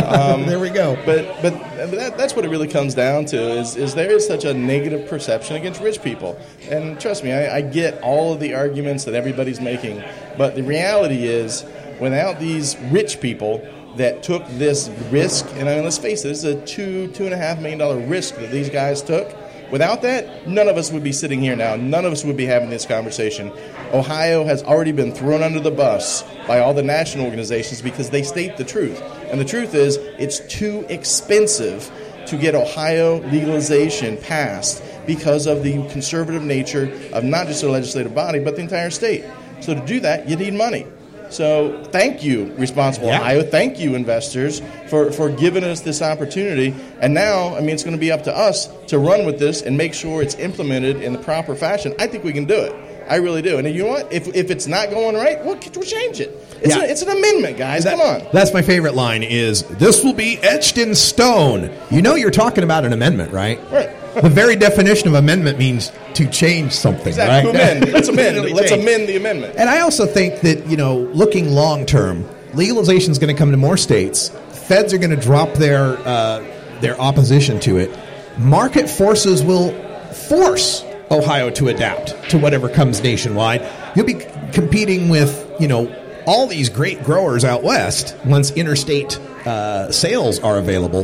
Um, 0.08 0.46
there 0.46 0.60
we 0.60 0.70
go. 0.70 0.96
But 1.06 1.42
but 1.42 1.54
that, 1.92 2.18
that's 2.18 2.36
what 2.36 2.46
it 2.46 2.50
really 2.50 2.68
comes 2.68 2.96
down 2.96 3.26
to 3.26 3.38
is 3.38 3.76
is 3.76 3.94
there 3.94 4.12
is 4.12 4.26
such 4.26 4.46
a 4.46 4.54
negative 4.54 5.08
perception 5.08 5.56
against 5.56 5.82
rich 5.82 6.02
people. 6.02 6.40
And 6.70 7.00
trust 7.00 7.24
me, 7.24 7.34
I, 7.34 7.58
I 7.58 7.62
get 7.62 8.02
all 8.02 8.34
of 8.34 8.40
the 8.40 8.56
arguments 8.56 9.06
that 9.06 9.14
everybody's 9.14 9.62
making, 9.62 10.04
but 10.38 10.56
the 10.56 10.64
reality 10.64 11.26
is, 11.26 11.66
without 12.00 12.40
these 12.40 12.78
rich 12.90 13.22
people 13.22 13.68
that 13.98 14.24
took 14.24 14.46
this 14.50 14.90
risk, 15.10 15.46
and 15.56 15.68
I 15.68 15.76
mean, 15.76 15.84
let's 15.84 15.98
face 15.98 16.24
it, 16.24 16.30
this 16.30 16.44
is 16.44 16.56
a 16.56 16.66
two 16.66 17.08
two 17.10 17.26
and 17.26 17.34
a 17.34 17.38
half 17.38 17.60
million 17.60 17.80
dollar 17.80 18.00
risk 18.00 18.36
that 18.36 18.52
these 18.52 18.70
guys 18.70 19.02
took. 19.02 19.36
Without 19.72 20.02
that, 20.02 20.48
none 20.48 20.68
of 20.68 20.76
us 20.76 20.92
would 20.92 21.04
be 21.04 21.14
sitting 21.14 21.40
here 21.40 21.56
now. 21.56 21.78
None 21.78 22.04
of 22.04 22.12
us 22.12 22.26
would 22.26 22.36
be 22.36 22.46
having 22.46 22.70
this 22.70 22.86
conversation. 22.86 23.54
Ohio 23.94 24.44
has 24.44 24.64
already 24.64 24.92
been 24.92 25.14
thrown 25.14 25.42
under 25.42 25.62
the 25.62 25.72
bus 25.72 26.24
by 26.46 26.60
all 26.60 26.74
the 26.74 26.84
national 26.84 27.26
organizations 27.26 27.82
because 27.82 28.10
they 28.10 28.22
state 28.22 28.58
the 28.58 28.66
truth. 28.66 29.02
And 29.32 29.40
the 29.40 29.46
truth 29.46 29.74
is, 29.74 29.96
it's 30.20 30.42
too 30.54 30.86
expensive 30.90 31.90
to 32.28 32.38
get 32.38 32.54
Ohio 32.54 33.22
legalization 33.30 34.18
passed 34.18 34.84
because 35.08 35.48
of 35.48 35.64
the 35.64 35.88
conservative 35.88 36.44
nature 36.44 36.92
of 37.14 37.24
not 37.24 37.48
just 37.48 37.62
the 37.62 37.70
legislative 37.70 38.14
body, 38.14 38.40
but 38.40 38.56
the 38.58 38.62
entire 38.62 38.90
state. 38.90 39.24
So 39.62 39.74
to 39.74 39.86
do 39.86 40.02
that, 40.02 40.28
you 40.28 40.36
need 40.36 40.54
money. 40.54 40.86
So 41.32 41.84
thank 41.86 42.24
you, 42.24 42.54
Responsible 42.56 43.08
Yeah. 43.08 43.20
Ohio. 43.22 43.42
Thank 43.44 43.80
you, 43.80 43.96
investors, 43.96 44.62
for, 44.88 45.12
for 45.12 45.30
giving 45.30 45.64
us 45.64 45.82
this 45.82 46.02
opportunity. 46.02 46.76
And 47.00 47.14
now, 47.14 47.56
I 47.56 47.62
mean, 47.62 47.70
it's 47.72 47.84
going 47.84 47.96
to 47.96 48.00
be 48.00 48.12
up 48.12 48.24
to 48.26 48.36
us 48.38 48.68
to 48.88 49.00
run 49.00 49.26
with 49.26 49.40
this 49.40 49.62
and 49.62 49.78
make 49.78 49.94
sure 49.94 50.22
it's 50.22 50.36
implemented 50.36 50.98
in 51.02 51.14
the 51.14 51.20
proper 51.20 51.56
fashion. 51.56 51.94
I 51.98 52.08
think 52.08 52.24
we 52.24 52.34
can 52.34 52.46
do 52.46 52.56
it. 52.60 52.76
I 53.10 53.16
really 53.16 53.42
do. 53.42 53.58
And 53.58 53.68
you 53.68 53.84
know 53.84 53.90
what? 53.90 54.12
If, 54.14 54.28
if 54.36 54.52
it's 54.52 54.68
not 54.68 54.90
going 54.90 55.16
right, 55.16 55.44
we'll, 55.44 55.56
we'll 55.76 55.84
change 55.84 56.20
it. 56.20 56.30
It's, 56.62 56.76
Yeah. 56.76 56.84
a, 56.84 56.88
it's 56.88 57.02
an 57.02 57.10
amendment, 57.10 57.58
guys. 57.58 57.84
Come 57.84 58.00
on. 58.00 58.24
That's 58.32 58.54
my 58.54 58.62
favorite 58.62 58.94
line 58.94 59.24
is 59.24 59.64
this 59.64 60.04
will 60.04 60.14
be 60.14 60.38
etched 60.40 60.78
in 60.78 60.94
stone. 60.96 61.72
You 61.90 62.02
know 62.02 62.16
you're 62.16 62.30
talking 62.32 62.64
about 62.64 62.86
an 62.86 62.94
amendment, 62.94 63.32
right? 63.34 63.60
Right. 63.72 63.90
The 64.16 64.30
very 64.30 64.56
definition 64.56 65.08
of 65.08 65.14
amendment 65.14 65.58
means 65.58 65.92
to 66.16 66.28
change 66.30 66.72
something, 66.74 67.08
Exactly. 67.08 67.52
right? 67.52 67.56
Amend. 67.80 67.92
Let's 67.94 68.08
amend. 68.10 68.52
Let's 68.52 68.70
change. 68.70 68.82
amend 68.84 69.08
the 69.08 69.16
amendment. 69.16 69.56
And 69.58 69.70
I 69.70 69.82
also 69.82 70.06
think 70.06 70.42
that, 70.42 70.68
you 70.68 70.78
know, 70.78 70.98
looking 70.98 71.50
long 71.52 71.86
term, 71.86 72.28
legalization 72.54 73.12
is 73.12 73.20
going 73.20 73.34
to 73.34 73.38
come 73.38 73.52
to 73.52 73.58
more 73.58 73.78
states. 73.78 74.30
Feds 74.68 74.94
are 74.94 74.98
going 74.98 75.12
to 75.12 75.16
drop 75.22 75.54
their 75.54 75.98
uh, 76.06 76.44
their 76.82 77.00
opposition 77.00 77.60
to 77.62 77.78
it. 77.78 77.98
Market 78.38 78.90
forces 78.90 79.44
will 79.44 79.72
force 80.12 80.84
Ohio 81.10 81.50
to 81.52 81.68
adapt 81.68 82.30
to 82.30 82.38
whatever 82.38 82.70
comes 82.70 83.02
nationwide. 83.04 83.68
You'll 83.96 84.06
be 84.06 84.22
competing 84.54 85.10
with, 85.10 85.50
you 85.60 85.68
know, 85.68 85.94
all 86.26 86.48
these 86.48 86.70
great 86.70 87.04
growers 87.04 87.44
out 87.44 87.64
west 87.64 88.16
once 88.26 88.52
interstate 88.52 89.18
uh, 89.46 89.92
sales 89.92 90.40
are 90.40 90.58
available 90.58 91.04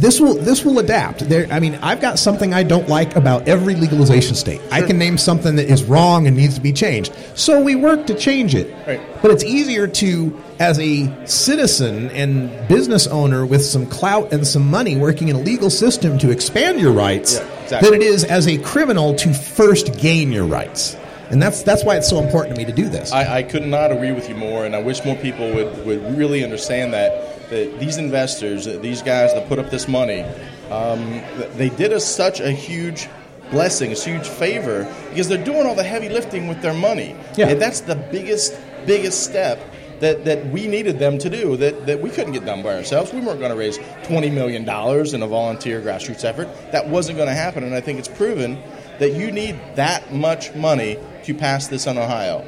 this 0.00 0.20
will 0.20 0.34
this 0.34 0.64
will 0.64 0.78
adapt. 0.78 1.28
There, 1.28 1.46
I 1.50 1.60
mean, 1.60 1.74
I've 1.82 2.00
got 2.00 2.18
something 2.18 2.54
I 2.54 2.62
don't 2.62 2.88
like 2.88 3.16
about 3.16 3.48
every 3.48 3.74
legalization 3.74 4.34
state. 4.34 4.60
I 4.70 4.82
can 4.82 4.98
name 4.98 5.18
something 5.18 5.56
that 5.56 5.68
is 5.68 5.84
wrong 5.84 6.26
and 6.26 6.36
needs 6.36 6.54
to 6.54 6.60
be 6.60 6.72
changed. 6.72 7.14
So 7.34 7.62
we 7.62 7.74
work 7.74 8.06
to 8.06 8.14
change 8.14 8.54
it. 8.54 8.74
Right. 8.86 9.00
But 9.22 9.30
it's 9.32 9.44
easier 9.44 9.86
to, 9.86 10.42
as 10.60 10.78
a 10.78 11.26
citizen 11.26 12.10
and 12.10 12.68
business 12.68 13.06
owner 13.06 13.44
with 13.44 13.64
some 13.64 13.86
clout 13.86 14.32
and 14.32 14.46
some 14.46 14.68
money, 14.70 14.96
working 14.96 15.28
in 15.28 15.36
a 15.36 15.40
legal 15.40 15.70
system 15.70 16.18
to 16.18 16.30
expand 16.30 16.80
your 16.80 16.92
rights, 16.92 17.38
Yeah, 17.38 17.62
exactly. 17.62 17.90
than 17.90 18.02
it 18.02 18.04
is 18.04 18.24
as 18.24 18.46
a 18.46 18.58
criminal 18.58 19.14
to 19.16 19.34
first 19.34 19.98
gain 19.98 20.32
your 20.32 20.46
rights. 20.46 20.96
And 21.30 21.42
that's 21.42 21.62
that's 21.62 21.84
why 21.84 21.96
it's 21.96 22.08
so 22.08 22.22
important 22.24 22.54
to 22.54 22.58
me 22.58 22.64
to 22.64 22.72
do 22.72 22.88
this. 22.88 23.12
I, 23.12 23.38
I 23.38 23.42
could 23.42 23.66
not 23.66 23.92
agree 23.92 24.12
with 24.12 24.30
you 24.30 24.34
more, 24.34 24.64
and 24.64 24.74
I 24.74 24.80
wish 24.80 25.04
more 25.04 25.16
people 25.16 25.52
would, 25.52 25.84
would 25.84 26.16
really 26.16 26.42
understand 26.42 26.94
that 26.94 27.37
that 27.50 27.78
these 27.78 27.96
investors, 27.96 28.66
these 28.80 29.02
guys 29.02 29.32
that 29.34 29.48
put 29.48 29.58
up 29.58 29.70
this 29.70 29.88
money, 29.88 30.22
um, 30.70 31.22
they 31.54 31.70
did 31.70 31.92
us 31.92 32.04
such 32.04 32.40
a 32.40 32.50
huge 32.50 33.08
blessing, 33.50 33.92
a 33.92 33.94
huge 33.94 34.26
favor, 34.26 34.84
because 35.10 35.28
they're 35.28 35.42
doing 35.42 35.66
all 35.66 35.74
the 35.74 35.82
heavy 35.82 36.08
lifting 36.08 36.48
with 36.48 36.60
their 36.60 36.74
money. 36.74 37.16
Yeah. 37.36 37.48
And 37.48 37.60
that's 37.60 37.80
the 37.80 37.96
biggest, 37.96 38.58
biggest 38.86 39.24
step 39.24 39.58
that, 40.00 40.24
that 40.24 40.46
we 40.46 40.66
needed 40.66 40.98
them 40.98 41.18
to 41.18 41.30
do 41.30 41.56
that, 41.56 41.86
that 41.86 42.00
we 42.00 42.10
couldn't 42.10 42.32
get 42.32 42.44
done 42.44 42.62
by 42.62 42.76
ourselves. 42.76 43.12
We 43.12 43.20
weren't 43.20 43.40
going 43.40 43.50
to 43.50 43.56
raise 43.56 43.78
$20 43.78 44.32
million 44.32 44.62
in 44.62 45.22
a 45.22 45.26
volunteer 45.26 45.80
grassroots 45.80 46.24
effort. 46.24 46.48
That 46.72 46.88
wasn't 46.88 47.16
going 47.16 47.28
to 47.28 47.34
happen, 47.34 47.64
and 47.64 47.74
I 47.74 47.80
think 47.80 47.98
it's 47.98 48.08
proven 48.08 48.62
that 48.98 49.12
you 49.12 49.30
need 49.30 49.58
that 49.76 50.12
much 50.12 50.54
money 50.54 50.98
to 51.24 51.34
pass 51.34 51.68
this 51.68 51.86
in 51.86 51.98
Ohio. 51.98 52.44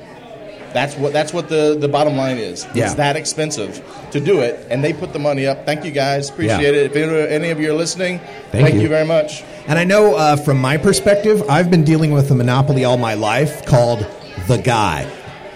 That's 0.73 0.95
what 0.97 1.13
that's 1.13 1.33
what 1.33 1.49
the, 1.49 1.77
the 1.79 1.89
bottom 1.89 2.17
line 2.17 2.37
is. 2.39 2.67
Yeah. 2.75 2.87
It's 2.87 2.95
that 2.95 3.17
expensive 3.17 3.83
to 4.13 4.21
do 4.21 4.41
it, 4.41 4.67
and 4.71 4.83
they 4.85 4.93
put 4.93 5.13
the 5.13 5.19
money 5.19 5.47
up. 5.47 5.67
Thank 5.67 5.85
you 5.85 5.91
guys, 5.91 6.31
appreciate 6.31 6.61
Yeah. 6.75 6.81
it. 6.83 6.95
If 6.95 6.97
any- 6.97 7.29
any 7.35 7.51
of 7.51 7.61
you 7.61 7.71
are 7.71 7.75
listening, 7.77 8.19
Thank 8.53 8.65
thank, 8.65 8.75
you. 8.77 8.83
you. 8.83 8.89
very 8.89 9.07
much. 9.07 9.43
And 9.67 9.79
I 9.79 9.85
know 9.85 10.15
uh, 10.17 10.37
from 10.37 10.59
my 10.61 10.77
perspective, 10.77 11.43
I've 11.49 11.71
been 11.71 11.85
dealing 11.85 12.13
with 12.13 12.31
a 12.31 12.35
monopoly 12.35 12.85
all 12.85 12.97
my 12.99 13.15
life 13.15 13.65
called 13.67 14.07
the 14.49 14.59
guy. 14.59 15.07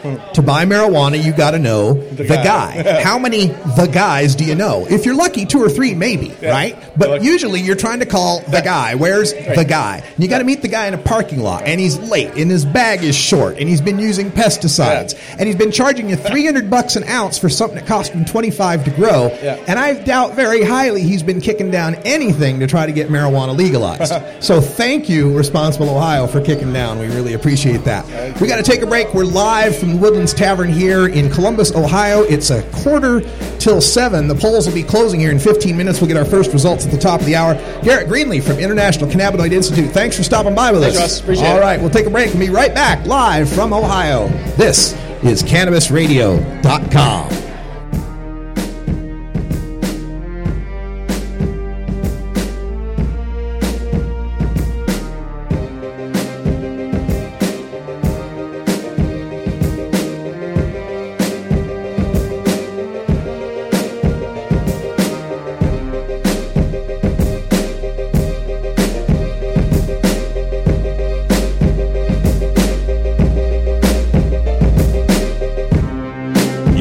To 0.04 0.42
buy 0.42 0.66
marijuana, 0.66 1.22
you 1.22 1.32
got 1.32 1.52
to 1.52 1.58
know 1.58 1.94
the, 1.94 2.24
guy. 2.24 2.82
guy. 2.82 3.02
How 3.02 3.18
many 3.18 3.46
the 3.46 3.88
guys 3.90 4.34
do 4.34 4.44
you 4.44 4.54
know? 4.54 4.86
If 4.86 5.06
you're 5.06 5.14
lucky, 5.14 5.46
two 5.46 5.62
or 5.62 5.70
three, 5.70 5.94
maybe, 5.94 6.34
right? 6.42 6.76
But 6.96 7.22
usually 7.22 7.60
you're 7.60 7.74
trying 7.74 8.00
to 8.00 8.06
call 8.06 8.40
the 8.40 8.60
guy. 8.60 8.96
Where's 8.96 9.32
the 9.32 9.64
guy? 9.66 10.02
And 10.14 10.22
you 10.22 10.28
got 10.28 10.38
to 10.38 10.44
meet 10.44 10.60
the 10.60 10.68
guy 10.68 10.88
in 10.88 10.94
a 10.94 10.98
parking 10.98 11.40
lot, 11.40 11.62
and 11.62 11.80
he's 11.80 11.98
late, 11.98 12.34
and 12.36 12.50
his 12.50 12.66
bag 12.66 13.02
is 13.02 13.16
short, 13.16 13.58
and 13.58 13.66
he's 13.66 13.80
been 13.80 13.98
using 13.98 14.30
pesticides, 14.30 15.14
and 15.38 15.46
he's 15.46 15.56
been 15.56 15.72
charging 15.72 16.10
you 16.10 16.16
300 16.16 16.68
bucks 16.68 16.96
an 16.96 17.04
ounce 17.04 17.38
for 17.38 17.48
something 17.48 17.78
that 17.78 17.86
cost 17.86 18.12
him 18.12 18.26
25 18.26 18.84
to 18.84 18.90
grow. 18.90 19.28
Yeah. 19.42 19.62
And 19.66 19.78
I 19.78 19.94
doubt 20.02 20.34
very 20.34 20.62
highly 20.62 21.02
he's 21.02 21.22
been 21.22 21.40
kicking 21.40 21.70
down 21.70 21.94
anything 22.04 22.60
to 22.60 22.66
try 22.66 22.84
to 22.84 22.92
get 22.92 23.08
marijuana 23.08 23.56
legalized. 23.56 24.12
so 24.44 24.60
thank 24.60 25.08
you, 25.08 25.34
Responsible 25.34 25.88
Ohio, 25.88 26.26
for 26.26 26.42
kicking 26.42 26.74
down. 26.74 26.98
We 26.98 27.06
really 27.06 27.32
appreciate 27.32 27.84
that. 27.84 28.04
We 28.40 28.48
got 28.48 28.56
to 28.56 28.62
take 28.62 28.82
a 28.82 28.86
break. 28.86 29.14
We're 29.14 29.24
live 29.24 29.76
from 29.76 29.93
Woodlands 30.00 30.34
Tavern 30.34 30.68
here 30.68 31.08
in 31.08 31.30
Columbus, 31.30 31.74
Ohio. 31.74 32.22
It's 32.22 32.50
a 32.50 32.62
quarter 32.70 33.20
till 33.58 33.80
seven. 33.80 34.28
The 34.28 34.34
polls 34.34 34.66
will 34.66 34.74
be 34.74 34.82
closing 34.82 35.20
here 35.20 35.30
in 35.30 35.38
15 35.38 35.76
minutes. 35.76 36.00
We'll 36.00 36.08
get 36.08 36.16
our 36.16 36.24
first 36.24 36.52
results 36.52 36.84
at 36.84 36.92
the 36.92 36.98
top 36.98 37.20
of 37.20 37.26
the 37.26 37.36
hour. 37.36 37.54
Garrett 37.82 38.08
Greenlee 38.08 38.42
from 38.42 38.58
International 38.58 39.08
Cannabinoid 39.10 39.52
Institute. 39.52 39.90
Thanks 39.90 40.16
for 40.16 40.22
stopping 40.22 40.54
by 40.54 40.72
with 40.72 40.82
Thanks, 40.82 40.96
us. 40.96 41.02
Russ. 41.02 41.20
Appreciate 41.20 41.46
All 41.46 41.58
it. 41.58 41.60
right, 41.60 41.80
we'll 41.80 41.90
take 41.90 42.06
a 42.06 42.10
break 42.10 42.30
and 42.30 42.40
be 42.40 42.50
right 42.50 42.74
back 42.74 43.06
live 43.06 43.48
from 43.48 43.72
Ohio. 43.72 44.28
This 44.56 44.92
is 45.22 45.42
CannabisRadio.com. 45.42 47.53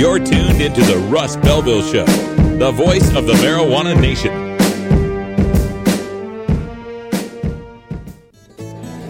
You're 0.03 0.19
tuned 0.19 0.59
into 0.61 0.81
the 0.81 0.97
Russ 1.09 1.37
Belville 1.37 1.81
Show, 1.81 2.03
the 2.57 2.71
voice 2.73 3.15
of 3.15 3.25
the 3.25 3.31
marijuana 3.35 3.97
nation. 3.97 4.33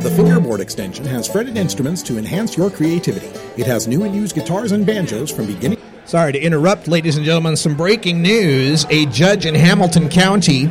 The 0.04 0.12
fingerboard 0.12 0.62
extension 0.62 1.04
has 1.06 1.28
fretted 1.28 1.58
instruments 1.58 2.04
to 2.04 2.20
enhance 2.20 2.56
your 2.56 2.70
creativity. 2.70 3.26
It 3.60 3.66
has 3.66 3.88
new 3.88 4.04
and 4.04 4.14
used 4.14 4.36
guitars 4.36 4.72
and 4.72 4.86
banjos 4.86 5.32
from 5.32 5.48
beginning. 5.48 5.80
Sorry 6.06 6.32
to 6.32 6.40
interrupt, 6.40 6.88
ladies 6.88 7.18
and 7.18 7.26
gentlemen. 7.26 7.56
Some 7.56 7.76
breaking 7.76 8.22
news. 8.22 8.86
A 8.92 9.08
judge 9.08 9.48
in 9.48 9.56
Hamilton 9.56 10.10
County 10.10 10.66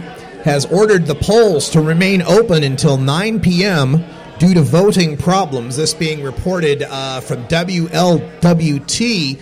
has 0.44 0.66
ordered 0.66 1.06
the 1.06 1.16
polls 1.16 1.68
to 1.70 1.80
remain 1.80 2.22
open 2.22 2.62
until 2.62 2.96
9 2.96 3.40
p.m. 3.40 4.04
due 4.38 4.54
to 4.54 4.62
voting 4.62 5.16
problems. 5.16 5.76
This 5.76 5.92
being 5.92 6.22
reported 6.22 6.84
uh, 6.84 7.18
from 7.22 7.44
WLWT. 7.48 9.40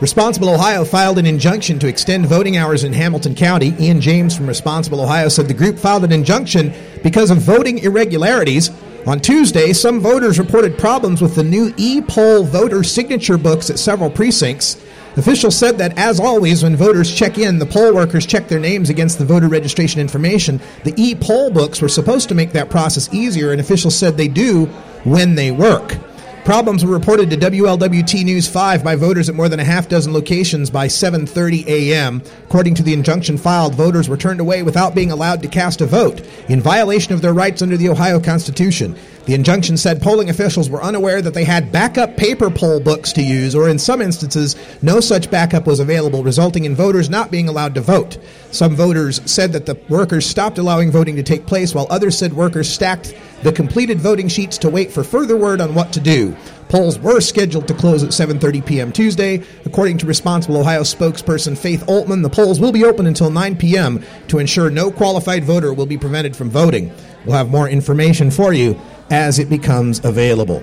Responsible 0.00 0.48
Ohio 0.48 0.82
filed 0.86 1.18
an 1.18 1.26
injunction 1.26 1.78
to 1.78 1.86
extend 1.86 2.24
voting 2.24 2.56
hours 2.56 2.84
in 2.84 2.92
Hamilton 2.94 3.34
County. 3.34 3.74
Ian 3.78 4.00
James 4.00 4.34
from 4.34 4.46
Responsible 4.46 5.02
Ohio 5.02 5.28
said 5.28 5.46
the 5.46 5.52
group 5.52 5.78
filed 5.78 6.04
an 6.04 6.12
injunction 6.12 6.72
because 7.02 7.30
of 7.30 7.36
voting 7.36 7.76
irregularities. 7.80 8.70
On 9.06 9.20
Tuesday, 9.20 9.74
some 9.74 10.00
voters 10.00 10.38
reported 10.38 10.78
problems 10.78 11.20
with 11.20 11.34
the 11.34 11.44
new 11.44 11.74
e 11.76 12.00
poll 12.00 12.44
voter 12.44 12.82
signature 12.82 13.36
books 13.36 13.68
at 13.68 13.78
several 13.78 14.08
precincts. 14.08 14.82
Officials 15.18 15.54
said 15.54 15.76
that, 15.76 15.98
as 15.98 16.18
always, 16.18 16.62
when 16.62 16.76
voters 16.76 17.14
check 17.14 17.36
in, 17.36 17.58
the 17.58 17.66
poll 17.66 17.94
workers 17.94 18.24
check 18.24 18.48
their 18.48 18.58
names 18.58 18.88
against 18.88 19.18
the 19.18 19.26
voter 19.26 19.48
registration 19.48 20.00
information. 20.00 20.58
The 20.82 20.94
e 20.96 21.14
poll 21.14 21.50
books 21.50 21.82
were 21.82 21.88
supposed 21.90 22.30
to 22.30 22.34
make 22.34 22.52
that 22.52 22.70
process 22.70 23.12
easier, 23.12 23.52
and 23.52 23.60
officials 23.60 23.96
said 23.96 24.16
they 24.16 24.28
do 24.28 24.64
when 25.04 25.34
they 25.34 25.50
work. 25.50 25.98
Problems 26.44 26.84
were 26.84 26.92
reported 26.92 27.28
to 27.30 27.36
WLWT 27.36 28.24
News 28.24 28.48
5 28.48 28.82
by 28.82 28.96
voters 28.96 29.28
at 29.28 29.34
more 29.34 29.48
than 29.48 29.60
a 29.60 29.64
half 29.64 29.88
dozen 29.88 30.14
locations 30.14 30.70
by 30.70 30.86
7:30 30.86 31.66
a.m. 31.66 32.22
According 32.44 32.74
to 32.76 32.82
the 32.82 32.94
injunction 32.94 33.36
filed, 33.36 33.74
voters 33.74 34.08
were 34.08 34.16
turned 34.16 34.40
away 34.40 34.62
without 34.62 34.94
being 34.94 35.12
allowed 35.12 35.42
to 35.42 35.48
cast 35.48 35.82
a 35.82 35.86
vote 35.86 36.26
in 36.48 36.60
violation 36.60 37.12
of 37.12 37.20
their 37.20 37.34
rights 37.34 37.60
under 37.60 37.76
the 37.76 37.90
Ohio 37.90 38.18
Constitution. 38.18 38.96
The 39.30 39.36
injunction 39.36 39.76
said 39.76 40.02
polling 40.02 40.28
officials 40.28 40.68
were 40.68 40.82
unaware 40.82 41.22
that 41.22 41.34
they 41.34 41.44
had 41.44 41.70
backup 41.70 42.16
paper 42.16 42.50
poll 42.50 42.80
books 42.80 43.12
to 43.12 43.22
use, 43.22 43.54
or 43.54 43.68
in 43.68 43.78
some 43.78 44.02
instances, 44.02 44.56
no 44.82 44.98
such 44.98 45.30
backup 45.30 45.68
was 45.68 45.78
available, 45.78 46.24
resulting 46.24 46.64
in 46.64 46.74
voters 46.74 47.08
not 47.08 47.30
being 47.30 47.48
allowed 47.48 47.76
to 47.76 47.80
vote. 47.80 48.18
Some 48.50 48.74
voters 48.74 49.20
said 49.30 49.52
that 49.52 49.66
the 49.66 49.78
workers 49.88 50.26
stopped 50.26 50.58
allowing 50.58 50.90
voting 50.90 51.14
to 51.14 51.22
take 51.22 51.46
place, 51.46 51.76
while 51.76 51.86
others 51.90 52.18
said 52.18 52.32
workers 52.32 52.68
stacked 52.68 53.14
the 53.44 53.52
completed 53.52 54.00
voting 54.00 54.26
sheets 54.26 54.58
to 54.58 54.68
wait 54.68 54.90
for 54.90 55.04
further 55.04 55.36
word 55.36 55.60
on 55.60 55.76
what 55.76 55.92
to 55.92 56.00
do. 56.00 56.36
Polls 56.68 56.98
were 56.98 57.20
scheduled 57.20 57.68
to 57.68 57.74
close 57.74 58.02
at 58.02 58.10
7:30 58.10 58.66
p.m. 58.66 58.90
Tuesday. 58.90 59.44
According 59.64 59.98
to 59.98 60.06
Responsible 60.06 60.56
Ohio 60.56 60.82
spokesperson 60.82 61.56
Faith 61.56 61.88
Altman, 61.88 62.22
the 62.22 62.28
polls 62.28 62.58
will 62.58 62.72
be 62.72 62.84
open 62.84 63.06
until 63.06 63.30
9 63.30 63.56
p.m. 63.58 64.02
to 64.26 64.40
ensure 64.40 64.70
no 64.70 64.90
qualified 64.90 65.44
voter 65.44 65.72
will 65.72 65.86
be 65.86 65.98
prevented 65.98 66.34
from 66.34 66.50
voting. 66.50 66.92
We'll 67.24 67.36
have 67.36 67.50
more 67.50 67.68
information 67.68 68.32
for 68.32 68.52
you 68.52 68.80
as 69.10 69.38
it 69.38 69.48
becomes 69.48 70.04
available. 70.04 70.62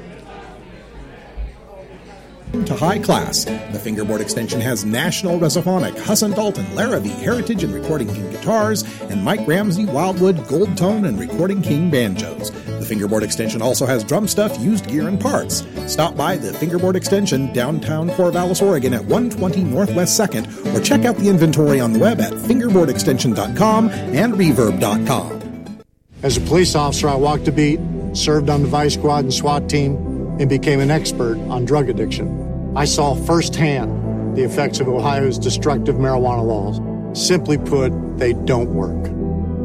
To 2.65 2.75
high 2.75 2.99
class, 2.99 3.45
the 3.45 3.79
fingerboard 3.79 4.21
extension 4.21 4.61
has 4.61 4.85
National 4.85 5.37
Resophonic, 5.37 5.97
Huss 5.99 6.21
and 6.21 6.33
Dalton, 6.33 6.65
Larrivée, 6.67 7.11
Heritage 7.19 7.63
and 7.63 7.73
Recording 7.73 8.07
King 8.07 8.31
guitars, 8.31 8.83
and 9.03 9.23
Mike 9.23 9.45
Ramsey, 9.45 9.85
Wildwood, 9.85 10.47
Gold 10.47 10.77
Tone, 10.77 11.05
and 11.05 11.19
Recording 11.19 11.61
King 11.61 11.91
banjos. 11.91 12.51
The 12.51 12.85
fingerboard 12.85 13.23
extension 13.23 13.61
also 13.61 13.85
has 13.85 14.03
drum 14.03 14.27
stuff, 14.27 14.57
used 14.59 14.87
gear, 14.87 15.07
and 15.07 15.19
parts. 15.19 15.65
Stop 15.87 16.15
by 16.15 16.37
the 16.37 16.53
fingerboard 16.53 16.95
extension, 16.95 17.51
downtown 17.53 18.09
Corvallis, 18.11 18.61
Oregon 18.61 18.93
at 18.93 19.03
120 19.05 19.63
Northwest 19.65 20.19
2nd, 20.19 20.73
or 20.73 20.81
check 20.81 21.03
out 21.03 21.17
the 21.17 21.29
inventory 21.29 21.79
on 21.81 21.91
the 21.91 21.99
web 21.99 22.21
at 22.21 22.31
fingerboardextension.com 22.31 23.89
and 23.89 24.33
reverb.com. 24.33 25.83
As 26.23 26.37
a 26.37 26.41
police 26.41 26.75
officer, 26.75 27.09
I 27.09 27.15
walked 27.15 27.47
a 27.47 27.51
beat, 27.51 27.79
served 28.17 28.49
on 28.49 28.61
the 28.61 28.67
vice 28.67 28.95
squad 28.95 29.23
and 29.23 29.33
SWAT 29.33 29.69
team, 29.69 29.95
and 30.39 30.49
became 30.49 30.79
an 30.79 30.91
expert 30.91 31.37
on 31.49 31.65
drug 31.65 31.89
addiction. 31.89 32.73
I 32.75 32.85
saw 32.85 33.15
firsthand 33.15 34.35
the 34.35 34.43
effects 34.43 34.79
of 34.79 34.87
Ohio's 34.87 35.39
destructive 35.39 35.95
marijuana 35.95 36.45
laws. 36.45 36.79
Simply 37.19 37.57
put, 37.57 37.91
they 38.17 38.33
don't 38.33 38.73
work. 38.73 39.07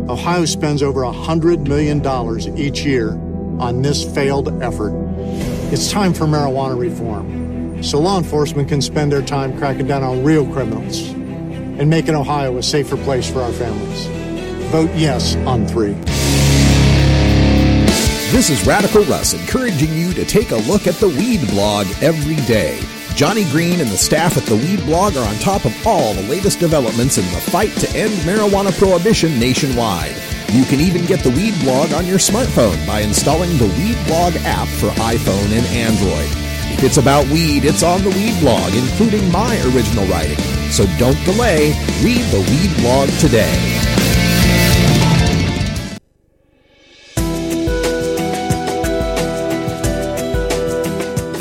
Ohio 0.08 0.44
spends 0.46 0.82
over 0.82 1.00
$100 1.00 1.66
million 1.68 2.00
each 2.58 2.84
year 2.84 3.12
on 3.60 3.82
this 3.82 4.02
failed 4.14 4.62
effort. 4.62 4.92
It's 5.72 5.90
time 5.90 6.14
for 6.14 6.24
marijuana 6.24 6.78
reform 6.78 7.42
so 7.82 7.98
law 7.98 8.16
enforcement 8.16 8.68
can 8.68 8.80
spend 8.80 9.10
their 9.10 9.22
time 9.22 9.56
cracking 9.58 9.86
down 9.86 10.02
on 10.02 10.22
real 10.22 10.46
criminals 10.52 11.08
and 11.10 11.90
making 11.90 12.14
Ohio 12.14 12.56
a 12.56 12.62
safer 12.62 12.96
place 12.96 13.30
for 13.30 13.40
our 13.40 13.52
families. 13.52 14.06
Vote 14.70 14.90
yes 14.94 15.36
on 15.46 15.66
three. 15.66 15.96
This 18.32 18.48
is 18.48 18.66
Radical 18.66 19.04
Russ 19.04 19.34
encouraging 19.34 19.92
you 19.92 20.14
to 20.14 20.24
take 20.24 20.52
a 20.52 20.56
look 20.56 20.86
at 20.86 20.94
the 20.94 21.08
Weed 21.08 21.46
blog 21.50 21.86
every 22.00 22.36
day. 22.46 22.80
Johnny 23.14 23.44
Green 23.50 23.78
and 23.78 23.90
the 23.90 23.98
staff 23.98 24.38
at 24.38 24.44
the 24.44 24.56
Weed 24.56 24.80
blog 24.86 25.18
are 25.18 25.28
on 25.28 25.34
top 25.34 25.66
of 25.66 25.86
all 25.86 26.14
the 26.14 26.22
latest 26.22 26.58
developments 26.58 27.18
in 27.18 27.26
the 27.26 27.40
fight 27.52 27.72
to 27.72 27.90
end 27.94 28.14
marijuana 28.24 28.72
prohibition 28.78 29.38
nationwide. 29.38 30.16
You 30.50 30.64
can 30.64 30.80
even 30.80 31.04
get 31.04 31.22
the 31.22 31.28
Weed 31.28 31.52
blog 31.60 31.92
on 31.92 32.06
your 32.06 32.16
smartphone 32.16 32.86
by 32.86 33.00
installing 33.00 33.58
the 33.58 33.68
Weed 33.76 33.98
blog 34.06 34.34
app 34.46 34.66
for 34.66 34.88
iPhone 35.02 35.52
and 35.52 35.66
Android. 35.66 36.32
If 36.72 36.84
it's 36.84 36.96
about 36.96 37.28
weed, 37.28 37.66
it's 37.66 37.82
on 37.82 38.02
the 38.02 38.08
Weed 38.08 38.40
blog, 38.40 38.72
including 38.72 39.30
my 39.30 39.60
original 39.74 40.06
writing. 40.06 40.38
So 40.70 40.86
don't 40.96 41.22
delay. 41.26 41.74
Read 42.00 42.24
the 42.32 42.40
Weed 42.48 42.74
blog 42.80 43.10
today. 43.20 44.21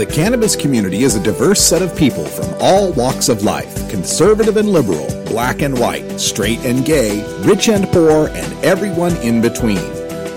The 0.02 0.08
cannabis 0.08 0.56
community 0.56 1.04
is 1.04 1.16
a 1.16 1.22
diverse 1.22 1.62
set 1.62 1.84
of 1.84 1.96
people 1.96 2.26
from 2.26 2.52
all 2.60 2.92
walks 2.94 3.30
of 3.30 3.44
life 3.44 3.88
conservative 3.88 4.58
and 4.58 4.68
liberal, 4.68 5.06
black 5.26 5.62
and 5.62 5.78
white, 5.78 6.20
straight 6.20 6.58
and 6.66 6.84
gay, 6.84 7.24
rich 7.44 7.70
and 7.70 7.88
poor, 7.90 8.30
and 8.30 8.66
everyone 8.66 9.16
in 9.18 9.44
between. 9.44 9.78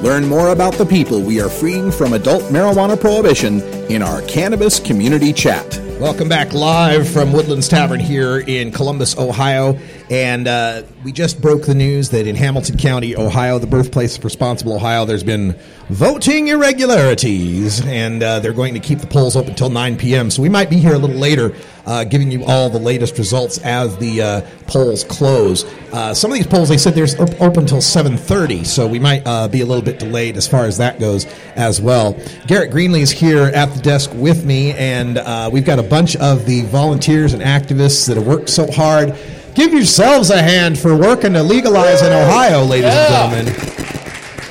Learn 0.03 0.29
more 0.29 0.49
about 0.49 0.75
the 0.75 0.85
people 0.85 1.23
we 1.23 1.41
are 1.41 1.49
freeing 1.49 1.91
from 1.91 2.13
adult 2.13 2.43
marijuana 2.53 3.01
prohibition 3.01 3.63
in 3.91 4.03
our 4.03 4.21
Cannabis 4.29 4.79
Community 4.79 5.33
Chat. 5.33 5.81
Welcome 5.99 6.29
back 6.29 6.53
live 6.53 7.09
from 7.09 7.33
Woodlands 7.33 7.67
Tavern 7.67 8.01
here 8.01 8.41
in 8.41 8.71
Columbus, 8.71 9.17
Ohio. 9.17 9.79
And 10.11 10.47
uh, 10.47 10.83
we 11.03 11.13
just 11.13 11.41
broke 11.41 11.65
the 11.65 11.75
news 11.75 12.11
that 12.11 12.27
in 12.27 12.37
Hamilton 12.37 12.77
County, 12.77 13.17
Ohio, 13.17 13.59
the 13.59 13.67
birthplace 13.67 14.19
of 14.19 14.25
responsible 14.25 14.75
Ohio, 14.75 15.07
there's 15.07 15.25
been 15.25 15.59
voting 15.89 16.49
irregularities. 16.49 17.85
And 17.87 18.23
uh, 18.23 18.41
they're 18.41 18.53
going 18.53 18.75
to 18.75 18.81
keep 18.81 18.99
the 18.99 19.07
polls 19.07 19.35
open 19.35 19.51
until 19.51 19.71
9 19.71 19.97
p.m. 19.97 20.31
So 20.31 20.43
we 20.43 20.51
might 20.51 20.69
be 20.69 20.77
here 20.77 20.95
a 20.95 20.99
little 20.99 21.17
later 21.17 21.55
uh, 21.87 22.05
giving 22.05 22.31
you 22.31 22.45
all 22.45 22.69
the 22.69 22.79
latest 22.79 23.17
results 23.17 23.59
as 23.59 23.97
the 23.97 24.21
uh, 24.21 24.41
polls 24.67 25.05
close. 25.05 25.65
Uh, 25.93 26.13
some 26.13 26.31
of 26.31 26.37
these 26.37 26.47
polls, 26.47 26.69
they 26.69 26.79
said 26.79 26.95
there's 26.95 27.19
op- 27.19 27.41
open 27.41 27.61
until 27.61 27.79
7.30. 27.79 28.67
So 28.67 28.87
we 28.87 28.99
might 28.99 29.23
uh, 29.27 29.49
be 29.49 29.63
a 29.63 29.67
little 29.67 29.83
bit 29.83 29.99
delayed 29.99 30.37
as 30.37 30.47
far 30.47 30.67
as 30.67 30.77
that 30.79 31.01
goes 31.01 31.25
as 31.57 31.81
well. 31.81 32.13
Garrett 32.47 32.73
Greenlee 32.73 33.01
is 33.01 33.11
here 33.11 33.45
at 33.45 33.73
the 33.75 33.81
desk 33.81 34.11
with 34.15 34.45
me. 34.45 34.73
And 34.73 35.19
we've 35.51 35.65
got 35.65 35.79
a 35.79 35.83
bunch 35.83 36.15
of 36.17 36.45
the 36.45 36.63
volunteers 36.63 37.33
and 37.33 37.43
activists 37.43 38.07
that 38.07 38.19
have 38.19 38.27
worked 38.27 38.51
so 38.51 38.71
hard. 38.71 39.17
Give 39.55 39.73
yourselves 39.73 40.31
a 40.31 40.43
hand 40.43 40.79
for 40.79 40.97
working 40.97 41.35
to 41.35 41.43
legalize 41.43 42.03
in 42.03 42.13
Ohio, 42.13 42.65
ladies 42.65 42.91
and 42.93 43.45
gentlemen. 43.45 43.85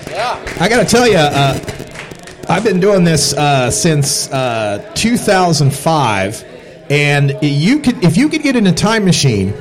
Yeah. 0.10 0.58
I 0.60 0.70
got 0.70 0.82
to 0.82 0.86
tell 0.86 1.08
you, 1.08 1.18
uh, 1.18 1.60
I've 2.48 2.64
been 2.64 2.80
doing 2.80 3.04
this 3.04 3.34
uh, 3.34 3.70
since 3.70 4.32
uh, 4.32 4.90
2005, 4.96 6.46
and 6.90 7.38
you 7.42 7.80
could, 7.80 8.02
if 8.04 8.16
you 8.16 8.30
could 8.30 8.44
get 8.44 8.56
in 8.56 8.66
a 8.68 8.74
time 8.74 9.04
machine 9.04 9.54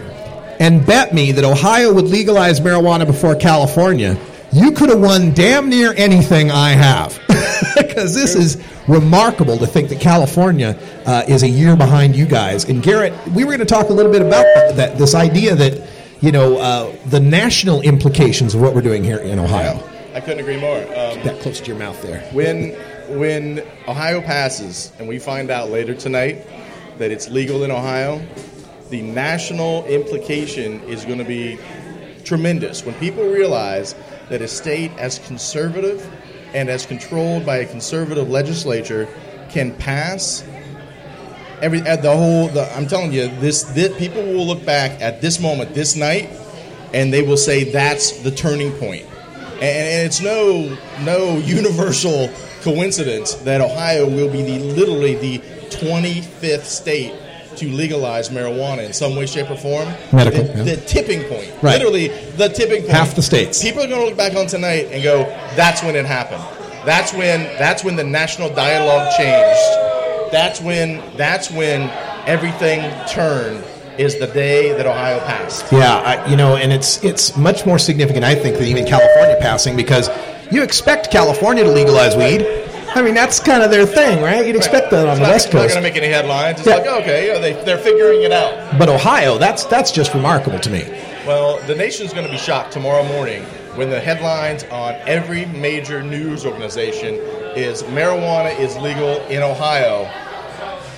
and 0.61 0.85
bet 0.87 1.13
me 1.13 1.33
that 1.33 1.45
Ohio 1.45 1.93
would 1.93 2.05
legalize 2.05 2.61
marijuana 2.61 3.05
before 3.05 3.35
California, 3.35 4.17
you 4.53 4.71
could 4.71 4.91
have 4.91 5.01
won 5.01 5.33
damn 5.33 5.69
near 5.69 5.93
anything 5.97 6.51
I 6.51 6.71
have. 6.71 7.19
Because 7.75 8.15
this 8.15 8.35
is 8.35 8.57
remarkable 8.89 9.59
to 9.59 9.67
think 9.67 9.89
that 9.91 10.01
California 10.01 10.79
uh, 11.07 11.25
is 11.29 11.43
a 11.43 11.49
year 11.49 11.77
behind 11.77 12.17
you 12.17 12.27
guys. 12.27 12.65
And 12.65 12.83
Garrett, 12.83 13.13
we 13.29 13.45
were 13.45 13.51
going 13.51 13.61
to 13.61 13.65
talk 13.65 13.89
a 13.89 13.93
little 13.93 14.13
bit 14.13 14.23
about 14.23 14.45
that. 14.77 14.99
This 14.99 15.15
idea 15.15 15.55
that 15.55 15.89
you 16.21 16.33
know 16.33 16.59
uh, 16.59 16.97
the 17.07 17.21
national 17.21 17.83
implications 17.83 18.55
of 18.55 18.61
what 18.61 18.75
we're 18.75 18.83
doing 18.83 19.05
here 19.05 19.19
in 19.19 19.39
Ohio. 19.39 19.83
I 20.15 20.21
couldn't 20.21 20.41
agree 20.41 20.61
more. 20.61 20.79
Um, 20.79 21.23
that 21.25 21.41
close 21.41 21.61
to 21.61 21.67
your 21.67 21.79
mouth 21.79 22.01
there. 22.03 22.21
When 22.33 22.73
when 23.19 23.63
Ohio 23.89 24.21
passes 24.21 24.93
and 24.99 25.09
we 25.09 25.19
find 25.19 25.51
out 25.51 25.71
later 25.71 25.95
tonight 25.95 26.47
that 26.99 27.11
it's 27.11 27.29
legal 27.29 27.65
in 27.65 27.71
Ohio, 27.71 28.25
the 28.91 29.03
national 29.03 29.85
implication 29.87 30.81
is 30.83 31.05
going 31.05 31.19
to 31.19 31.25
be 31.25 31.59
tremendous. 32.25 32.85
When 32.85 32.95
people 32.97 33.25
realize 33.25 33.95
that 34.29 34.43
a 34.43 34.49
state 34.49 34.91
as 34.99 35.19
conservative 35.19 36.09
and 36.55 36.69
as 36.69 36.87
controlled 36.87 37.45
by 37.47 37.59
a 37.59 37.67
conservative 37.67 38.29
legislature 38.29 39.09
can 39.49 39.75
pass 39.75 40.45
every 41.63 41.81
at 41.83 42.03
the 42.03 42.15
whole 42.15 42.49
the, 42.49 42.71
I'm 42.77 42.87
telling 42.87 43.13
you 43.13 43.29
this, 43.39 43.63
this 43.63 43.97
people 43.97 44.23
will 44.23 44.47
look 44.47 44.65
back 44.65 45.01
at 45.01 45.21
this 45.21 45.41
moment 45.41 45.75
this 45.75 45.97
night 45.97 46.29
and 46.93 47.13
they 47.13 47.23
will 47.23 47.37
say 47.37 47.65
that's 47.65 48.21
the 48.23 48.31
turning 48.31 48.73
point. 48.73 49.07
And, 49.55 49.63
and 49.63 50.07
it's 50.07 50.21
no 50.21 50.77
no 51.03 51.39
universal 51.45 52.29
coincidence 52.63 53.35
that 53.35 53.61
Ohio 53.61 54.09
will 54.09 54.31
be 54.31 54.43
the 54.43 54.59
literally 54.59 55.15
the 55.15 55.39
25th 55.71 56.65
state 56.65 57.13
to 57.57 57.69
legalize 57.69 58.29
marijuana 58.29 58.85
in 58.85 58.93
some 58.93 59.15
way, 59.17 59.27
shape, 59.27 59.51
or 59.51 59.57
form. 59.57 59.89
Medical, 60.13 60.45
The, 60.45 60.59
yeah. 60.59 60.63
the 60.65 60.77
tipping 60.87 61.23
point. 61.25 61.51
Right. 61.63 61.79
Literally 61.79 62.09
the 62.37 62.49
tipping 62.49 62.81
point. 62.83 62.93
Half 62.93 63.15
the 63.15 63.23
states. 63.23 63.63
People 63.63 63.83
are 63.83 63.89
going 63.89 64.01
to 64.01 64.07
look 64.07 64.17
back 64.17 64.35
on 64.37 64.47
tonight 64.47 64.89
and 64.93 65.03
go, 65.03 65.25
"That's 65.57 65.83
when 65.83 65.97
it 65.97 66.05
happened. 66.07 66.43
That's 66.85 67.13
when. 67.13 67.43
That's 67.59 67.85
when 67.85 67.97
the 67.97 68.05
national 68.05 68.49
dialogue 68.55 69.13
changed. 69.17 70.33
That's 70.33 70.61
when. 70.61 71.03
That's 71.17 71.51
when 71.51 71.91
everything 72.27 72.81
turned. 73.09 73.65
Is 73.99 74.19
the 74.19 74.27
day 74.27 74.73
that 74.73 74.87
Ohio 74.87 75.21
passed. 75.21 75.71
Yeah, 75.71 75.97
I, 75.99 76.27
you 76.27 76.35
know, 76.35 76.57
and 76.57 76.73
it's 76.73 77.05
it's 77.05 77.37
much 77.37 77.67
more 77.67 77.79
significant, 77.79 78.25
I 78.25 78.35
think, 78.35 78.57
than 78.57 78.65
even 78.65 78.87
California 78.87 79.37
passing 79.39 79.77
because 79.77 80.09
you 80.51 80.63
expect 80.63 81.11
California 81.11 81.63
to 81.63 81.71
legalize 81.71 82.17
weed. 82.17 82.41
I 82.95 83.03
mean, 83.03 83.15
that's 83.15 83.41
kind 83.41 83.63
of 83.63 83.71
their 83.71 83.87
thing, 83.87 84.23
right? 84.23 84.47
You'd 84.47 84.57
expect 84.57 84.91
that 84.91 85.07
on 85.07 85.11
It's 85.13 85.19
the 85.19 85.23
not, 85.27 85.33
West 85.33 85.47
it's 85.47 85.55
not 85.55 85.61
Coast. 85.63 85.75
going 85.75 85.85
to 85.85 85.91
make 85.91 85.97
any 86.03 86.13
headlines. 86.13 86.59
It's 86.61 86.69
Yeah. 86.69 86.77
like, 86.77 86.87
okay, 87.03 87.27
yeah, 87.29 87.39
they, 87.39 87.53
they're 87.65 87.79
figuring 87.79 88.23
it 88.23 88.33
out. 88.33 88.79
But 88.79 88.89
Ohio, 88.89 89.39
that's 89.39 89.65
that's 89.65 89.91
just 89.91 90.15
remarkable 90.15 90.59
to 90.61 90.71
me. 90.71 90.85
Well, 91.27 91.59
the 91.67 91.75
nation's 91.75 92.13
going 92.13 92.27
to 92.27 92.33
be 92.33 92.39
shocked 92.39 92.73
tomorrow 92.73 93.05
morning 93.05 93.45
when 93.77 93.89
the 93.89 94.01
headlines 94.01 94.65
on 94.65 94.95
every 95.07 95.47
major 95.47 96.03
news 96.03 96.45
organization 96.45 97.15
is 97.57 97.83
marijuana 97.85 98.59
is 98.59 98.77
legal 98.77 99.21
in 99.29 99.43
Ohio. 99.43 100.11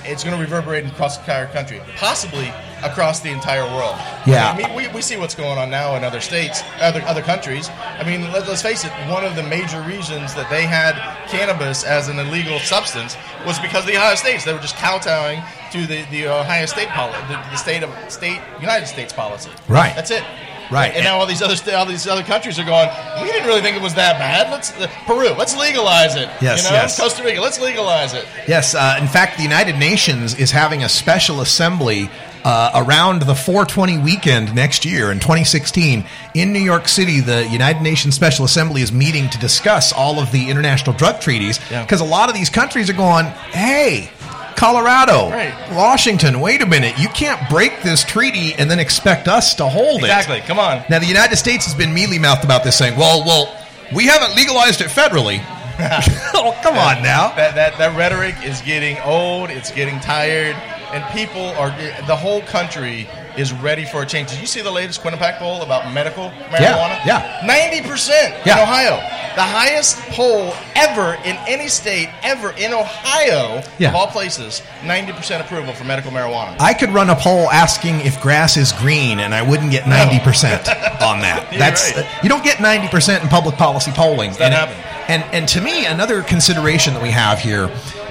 It's 0.03 0.23
going 0.23 0.35
to 0.35 0.41
reverberate 0.41 0.85
across 0.85 1.17
the 1.17 1.23
entire 1.23 1.47
country, 1.47 1.81
possibly 1.95 2.51
across 2.83 3.19
the 3.19 3.29
entire 3.29 3.63
world. 3.75 3.95
Yeah. 4.25 4.51
I 4.51 4.57
mean, 4.57 4.75
we, 4.75 4.87
we 4.89 5.01
see 5.01 5.17
what's 5.17 5.35
going 5.35 5.57
on 5.57 5.69
now 5.69 5.95
in 5.95 6.03
other 6.03 6.21
states, 6.21 6.63
other 6.79 7.01
other 7.03 7.21
countries. 7.21 7.69
I 7.69 8.03
mean, 8.03 8.21
let, 8.31 8.47
let's 8.47 8.61
face 8.61 8.85
it. 8.85 8.91
One 9.09 9.23
of 9.23 9.35
the 9.35 9.43
major 9.43 9.81
reasons 9.81 10.33
that 10.35 10.49
they 10.49 10.65
had 10.65 10.95
cannabis 11.27 11.83
as 11.83 12.07
an 12.09 12.19
illegal 12.19 12.59
substance 12.59 13.15
was 13.45 13.59
because 13.59 13.83
of 13.85 13.91
the 13.91 13.97
Ohio 13.97 14.15
states. 14.15 14.43
They 14.45 14.53
were 14.53 14.59
just 14.59 14.75
kowtowing 14.75 15.41
to 15.71 15.85
the, 15.87 16.03
the 16.11 16.27
Ohio 16.27 16.65
state 16.65 16.89
policy, 16.89 17.19
the, 17.27 17.35
the 17.51 17.55
state 17.57 17.83
of 17.83 18.11
state 18.11 18.39
United 18.59 18.87
States 18.87 19.13
policy. 19.13 19.51
Right. 19.67 19.95
That's 19.95 20.11
it. 20.11 20.23
Right. 20.71 20.95
And 20.95 21.03
now 21.03 21.17
all 21.19 21.27
these 21.27 21.41
other 21.43 21.55
sta- 21.55 21.75
all 21.75 21.85
these 21.85 22.07
other 22.07 22.23
countries 22.23 22.57
are 22.57 22.65
going. 22.65 22.89
We 23.21 23.31
didn't 23.31 23.47
really 23.47 23.61
think 23.61 23.77
it 23.77 23.83
was 23.83 23.93
that 23.95 24.17
bad. 24.17 24.51
Let's 24.51 24.71
uh, 24.79 24.87
Peru. 25.05 25.29
Let's 25.29 25.55
legalize 25.55 26.15
it. 26.15 26.27
Yes, 26.41 26.63
You 26.63 26.71
know, 26.71 26.75
yes. 26.75 26.99
Costa 26.99 27.23
Rica. 27.23 27.39
Let's 27.39 27.59
legalize 27.59 28.13
it. 28.15 28.25
Yes, 28.47 28.73
uh, 28.73 28.97
in 28.99 29.07
fact, 29.07 29.37
the 29.37 29.43
United 29.43 29.77
Nations 29.77 30.33
is 30.35 30.51
having 30.51 30.83
a 30.83 30.89
special 30.89 31.41
assembly 31.41 32.09
uh, 32.45 32.71
around 32.85 33.23
the 33.23 33.35
420 33.35 33.97
weekend 33.97 34.53
next 34.55 34.85
year 34.85 35.11
in 35.11 35.19
2016 35.19 36.05
in 36.35 36.53
New 36.53 36.59
York 36.59 36.87
City. 36.87 37.19
The 37.19 37.45
United 37.47 37.81
Nations 37.81 38.15
Special 38.15 38.45
Assembly 38.45 38.81
is 38.81 38.91
meeting 38.91 39.27
to 39.31 39.37
discuss 39.39 39.91
all 39.91 40.19
of 40.19 40.31
the 40.31 40.49
international 40.49 40.95
drug 40.95 41.19
treaties 41.19 41.57
because 41.69 42.01
a 42.01 42.05
lot 42.05 42.29
of 42.29 42.35
these 42.35 42.49
countries 42.49 42.89
are 42.89 42.93
going, 42.93 43.25
hey, 43.25 44.09
Colorado, 44.55 45.29
Right. 45.31 45.53
Washington, 45.75 46.39
wait 46.39 46.61
a 46.61 46.65
minute, 46.65 46.97
you 46.97 47.09
can't 47.09 47.49
break 47.49 47.81
this 47.83 48.03
treaty 48.05 48.53
and 48.53 48.71
then 48.71 48.79
expect 48.79 49.27
us 49.27 49.53
to 49.55 49.67
hold 49.67 49.99
Exactly. 50.01 50.35
it. 50.37 50.39
Exactly. 50.39 50.47
Come 50.47 50.59
on. 50.59 50.83
Now, 50.89 50.99
the 50.99 51.05
United 51.07 51.35
States 51.35 51.65
has 51.65 51.73
been 51.73 51.93
mealy 51.93 52.19
mouthed 52.19 52.45
about 52.45 52.63
this, 52.63 52.77
saying, 52.77 52.97
well, 52.97 53.23
well, 53.25 53.53
we 53.93 54.05
haven't 54.05 54.35
legalized 54.35 54.79
it 54.81 54.87
federally. 54.87 55.43
oh, 56.35 56.57
come 56.63 56.77
on 56.77 57.03
now. 57.03 57.35
That, 57.35 57.55
that 57.55 57.77
that 57.79 57.97
rhetoric 57.97 58.35
is 58.45 58.61
getting 58.61 58.97
old. 58.99 59.49
It's 59.49 59.71
getting 59.71 59.99
tired, 59.99 60.55
and 60.95 61.03
people 61.13 61.47
are. 61.59 61.69
The 62.07 62.15
whole 62.15 62.41
country 62.41 63.07
is 63.37 63.51
ready 63.51 63.83
for 63.85 64.01
a 64.01 64.05
change. 64.05 64.29
Did 64.31 64.39
you 64.39 64.47
see 64.47 64.61
the 64.61 64.71
latest 64.71 65.01
Quinnipiac 65.01 65.37
poll 65.39 65.61
about 65.61 65.91
medical 65.93 66.29
marijuana? 66.49 67.03
yeah. 67.05 67.41
Ninety 67.45 67.87
percent 67.87 68.33
in 68.35 68.41
Yeah. 68.47 68.61
Ohio. 68.63 68.95
The 69.35 69.41
highest 69.43 69.97
poll 70.15 70.53
ever 70.75 71.15
in 71.25 71.35
any 71.45 71.67
state 71.67 72.07
ever 72.23 72.51
in 72.51 72.71
Ohio, 72.73 73.61
Yeah. 73.77 73.89
of 73.89 73.95
all 73.95 74.07
places. 74.07 74.61
Ninety 74.85 75.11
percent 75.11 75.43
approval 75.43 75.73
for 75.73 75.83
medical 75.83 76.11
marijuana. 76.11 76.55
I 76.61 76.73
could 76.73 76.91
run 76.91 77.09
a 77.09 77.15
poll 77.15 77.51
asking 77.51 77.99
if 78.01 78.21
grass 78.21 78.55
is 78.55 78.71
green, 78.71 79.19
and 79.19 79.35
I 79.35 79.41
wouldn't 79.41 79.71
get 79.71 79.87
ninety 79.89 80.19
percent 80.23 80.67
on 81.01 81.19
that. 81.19 81.47
That's 81.57 81.93
right. 81.93 82.05
Uh, 82.05 82.09
you 82.23 82.29
don't 82.29 82.43
get 82.45 82.61
ninety 82.61 82.87
percent 82.87 83.21
in 83.23 83.27
public 83.29 83.57
policy 83.57 83.91
polling. 83.91 84.31
not 84.31 84.41
and, 84.41 84.53
happening. 84.53 84.83
and 85.09 85.23
and 85.33 85.49
to 85.49 85.59
me, 85.59 85.85
another 85.85 86.21
consideration 86.21 86.93
that 86.93 87.03
we 87.03 87.11
have 87.11 87.39
here 87.39 87.69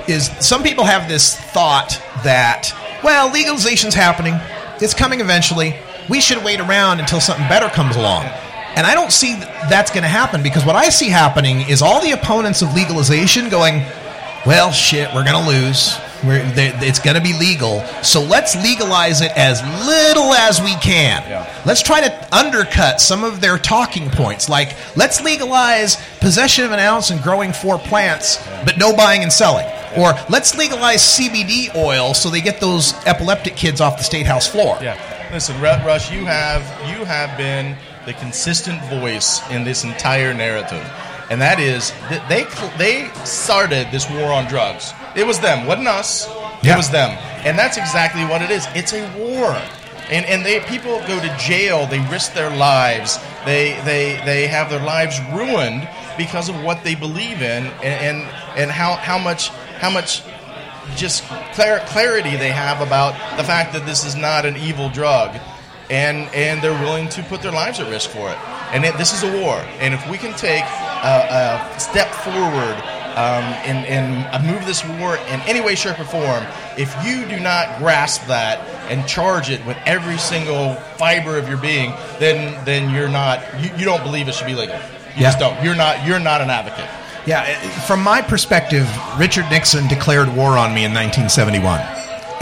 is 0.09 0.29
some 0.45 0.63
people 0.63 0.85
have 0.85 1.09
this 1.09 1.37
thought 1.37 2.01
that 2.25 2.73
well, 3.05 3.29
legalization's 3.29 3.95
happening, 3.95 4.35
it's 4.81 4.95
coming 4.95 5.21
eventually. 5.21 5.77
We 6.09 6.23
should 6.23 6.43
wait 6.43 6.59
around 6.59 7.01
until 7.01 7.21
something 7.21 7.47
better 7.49 7.69
comes 7.69 7.97
along. 7.97 8.25
And 8.77 8.87
I 8.87 8.95
don't 8.95 9.13
see 9.13 9.35
that 9.35 9.69
that's 9.69 9.91
going 9.91 10.03
to 10.03 10.09
happen 10.09 10.43
because 10.43 10.65
what 10.65 10.75
I 10.75 10.89
see 10.89 11.09
happening 11.09 11.69
is 11.69 11.83
all 11.83 12.03
the 12.03 12.13
opponents 12.13 12.63
of 12.63 12.75
legalization 12.75 13.51
going, 13.51 13.83
well, 14.47 14.73
shit, 14.73 15.09
we're 15.15 15.25
going 15.25 15.45
to 15.45 15.49
lose. 15.49 15.97
They, 16.23 16.73
it's 16.81 16.99
going 16.99 17.17
to 17.17 17.23
be 17.23 17.35
legal. 17.39 17.85
So 18.03 18.23
let's 18.23 18.57
legalize 18.57 19.21
it 19.21 19.33
as 19.37 19.61
little 19.87 20.33
as 20.33 20.63
we 20.63 20.75
can. 20.77 21.23
Let's 21.67 21.83
try 21.83 22.01
to 22.01 22.35
undercut 22.35 23.03
some 23.03 23.23
of 23.23 23.43
their 23.43 23.59
talking 23.59 24.09
points. 24.11 24.49
Like, 24.49 24.75
let's 24.97 25.23
legalize 25.23 25.99
possession 26.21 26.65
of 26.65 26.73
an 26.73 26.79
ounce 26.79 27.11
and 27.11 27.23
growing 27.23 27.53
four 27.53 27.79
plants, 27.79 28.43
but 28.65 28.79
no 28.79 28.97
buying 28.97 29.23
and 29.23 29.33
selling. 29.33 29.67
Or 29.97 30.15
let's 30.29 30.57
legalize 30.57 31.01
CBD 31.01 31.75
oil 31.75 32.15
so 32.15 32.29
they 32.31 32.41
get 32.41 32.61
those 32.61 32.95
epileptic 33.07 33.57
kids 33.57 33.81
off 33.81 33.97
the 33.97 34.05
state 34.05 34.27
house 34.27 34.47
floor. 34.47 34.79
Yeah. 34.83 34.99
Listen, 35.33 35.57
Ru- 35.57 35.85
Rush, 35.87 36.13
you 36.13 36.25
have 36.25 36.63
you 36.89 37.05
have 37.05 37.37
been 37.37 37.77
the 38.07 38.13
consistent 38.15 38.83
voice 38.85 39.41
in 39.51 39.65
this 39.65 39.85
entire 39.85 40.35
narrative, 40.35 40.85
and 41.31 41.41
that 41.41 41.59
is 41.59 41.91
that 42.11 42.29
they 42.29 42.45
they 42.79 43.09
started 43.25 43.89
this 43.91 44.09
war 44.11 44.33
on 44.33 44.47
drugs. 44.47 44.93
It 45.17 45.27
was 45.27 45.41
them, 45.41 45.67
wasn't 45.67 45.89
us. 45.89 46.29
Yeah. 46.63 46.75
It 46.75 46.77
was 46.77 46.91
them, 46.91 47.11
and 47.45 47.59
that's 47.59 47.77
exactly 47.77 48.25
what 48.25 48.43
it 48.43 48.51
is. 48.51 48.67
It's 48.75 48.93
a 48.93 49.03
war. 49.19 49.61
And, 50.11 50.27
and 50.27 50.45
they 50.45 50.61
people 50.61 50.99
go 51.09 51.19
to 51.19 51.37
jail. 51.39 51.87
They 51.87 52.01
risk 52.09 52.35
their 52.35 52.55
lives. 52.55 53.19
They 53.47 53.81
they 53.85 54.21
they 54.25 54.47
have 54.47 54.69
their 54.71 54.85
lives 54.85 55.19
ruined 55.33 55.89
because 56.17 56.49
of 56.49 56.63
what 56.63 56.85
they 56.85 56.95
believe 56.95 57.43
in 57.43 57.67
and 57.83 57.85
and, 57.85 58.19
and 58.57 58.71
how, 58.71 58.95
how 58.95 59.19
much 59.19 59.51
how 59.79 59.91
much 59.91 60.23
just 60.97 61.25
clar- 61.55 61.81
clarity 61.87 62.37
they 62.37 62.51
have 62.51 62.81
about 62.81 63.13
the 63.37 63.45
fact 63.45 63.73
that 63.73 63.87
this 63.87 64.05
is 64.05 64.15
not 64.15 64.45
an 64.45 64.57
evil 64.57 64.89
drug, 64.91 65.37
and 65.91 66.29
and 66.35 66.63
they're 66.63 66.79
willing 66.83 67.09
to 67.11 67.23
put 67.25 67.43
their 67.43 67.53
lives 67.53 67.81
at 67.81 67.91
risk 67.91 68.11
for 68.11 68.31
it. 68.31 68.39
And 68.73 68.85
it, 68.85 68.97
this 68.99 69.13
is 69.13 69.23
a 69.23 69.41
war, 69.41 69.57
and 69.79 69.95
if 69.95 70.09
we 70.11 70.19
can 70.19 70.37
take 70.37 70.65
a, 70.65 71.75
a 71.75 71.81
step 71.81 72.11
forward 72.11 72.77
um, 73.15 73.45
and, 73.63 73.87
and 73.87 74.47
move 74.47 74.67
this 74.67 74.85
war 74.85 75.17
in 75.17 75.41
any 75.43 75.61
way, 75.61 75.77
shape, 75.77 76.01
or 76.01 76.05
form, 76.05 76.45
if 76.77 76.93
you 77.07 77.25
do 77.29 77.41
not 77.41 77.79
grasp 77.79 78.27
that 78.27 78.59
and 78.91 79.07
charge 79.07 79.51
it 79.51 79.65
with 79.65 79.77
every 79.87 80.19
single 80.19 80.75
fiber 80.99 81.39
of 81.39 81.49
your 81.49 81.59
being, 81.59 81.93
then 82.19 82.63
then 82.65 82.93
you're 82.93 83.09
not 83.09 83.41
you, 83.61 83.71
you 83.77 83.85
don't 83.85 84.03
believe 84.03 84.29
it 84.29 84.35
should 84.35 84.47
be 84.47 84.55
legal. 84.55 84.77
You 85.15 85.23
just 85.23 85.39
don't. 85.39 85.63
You're 85.63 85.77
not 85.77 86.05
you're 86.07 86.19
not 86.19 86.41
an 86.41 86.51
advocate. 86.51 86.91
Yeah, 87.27 87.55
from 87.87 88.03
my 88.03 88.21
perspective, 88.21 88.87
Richard 89.19 89.47
Nixon 89.51 89.89
declared 89.89 90.29
war 90.29 90.59
on 90.59 90.75
me 90.75 90.85
in 90.85 90.93
1971, 90.93 91.81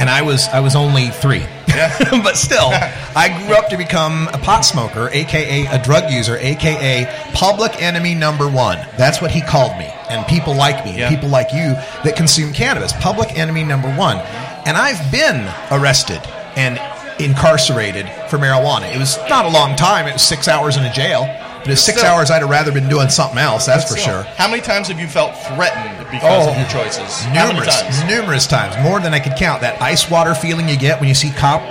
and 0.00 0.10
I 0.10 0.22
was 0.22 0.48
I 0.48 0.58
was 0.58 0.74
only 0.74 1.08
three. 1.10 1.46
Yeah. 1.68 1.96
but 2.22 2.36
still, 2.36 2.70
I 3.14 3.44
grew 3.46 3.54
up 3.54 3.68
to 3.68 3.76
become 3.76 4.28
a 4.32 4.38
pot 4.38 4.62
smoker, 4.62 5.08
aka 5.12 5.66
a 5.66 5.82
drug 5.82 6.10
user, 6.10 6.36
aka 6.36 7.06
public 7.32 7.80
enemy 7.80 8.16
number 8.16 8.48
one. 8.48 8.78
That's 8.98 9.22
what 9.22 9.30
he 9.30 9.40
called 9.40 9.78
me, 9.78 9.86
and 10.10 10.26
people 10.26 10.54
like 10.54 10.84
me, 10.84 11.00
and 11.00 11.14
people 11.14 11.28
like 11.28 11.52
you 11.52 11.74
that 12.02 12.14
consume 12.16 12.52
cannabis, 12.52 12.92
public 12.94 13.38
enemy 13.38 13.62
number 13.62 13.94
one. 13.94 14.16
And 14.66 14.76
I've 14.76 15.12
been 15.12 15.48
arrested 15.70 16.20
and 16.56 16.80
incarcerated 17.20 18.08
for 18.28 18.38
marijuana. 18.38 18.92
It 18.92 18.98
was 18.98 19.16
not 19.28 19.44
a 19.44 19.50
long 19.50 19.76
time; 19.76 20.08
it 20.08 20.14
was 20.14 20.22
six 20.22 20.48
hours 20.48 20.76
in 20.76 20.84
a 20.84 20.92
jail. 20.92 21.24
But 21.62 21.70
it's 21.70 21.80
six 21.80 21.98
Still. 21.98 22.10
hours 22.10 22.30
I'd 22.30 22.40
have 22.42 22.50
rather 22.50 22.72
been 22.72 22.88
doing 22.88 23.08
something 23.08 23.38
else. 23.38 23.66
That's 23.66 23.88
for 23.90 23.96
sure. 23.96 24.22
How 24.36 24.48
many 24.48 24.60
times 24.62 24.88
have 24.88 24.98
you 24.98 25.06
felt 25.06 25.36
threatened 25.46 26.10
because 26.10 26.48
of 26.48 26.56
your 26.56 26.66
choices? 26.68 27.24
Numerous, 27.32 27.80
times? 27.82 28.04
numerous 28.04 28.46
times, 28.48 28.74
more 28.82 28.98
than 29.00 29.14
I 29.14 29.20
could 29.20 29.36
count. 29.36 29.60
That 29.60 29.80
ice 29.80 30.10
water 30.10 30.34
feeling 30.34 30.68
you 30.68 30.76
get 30.76 30.98
when 30.98 31.08
you 31.08 31.14
see 31.14 31.30
cop, 31.30 31.62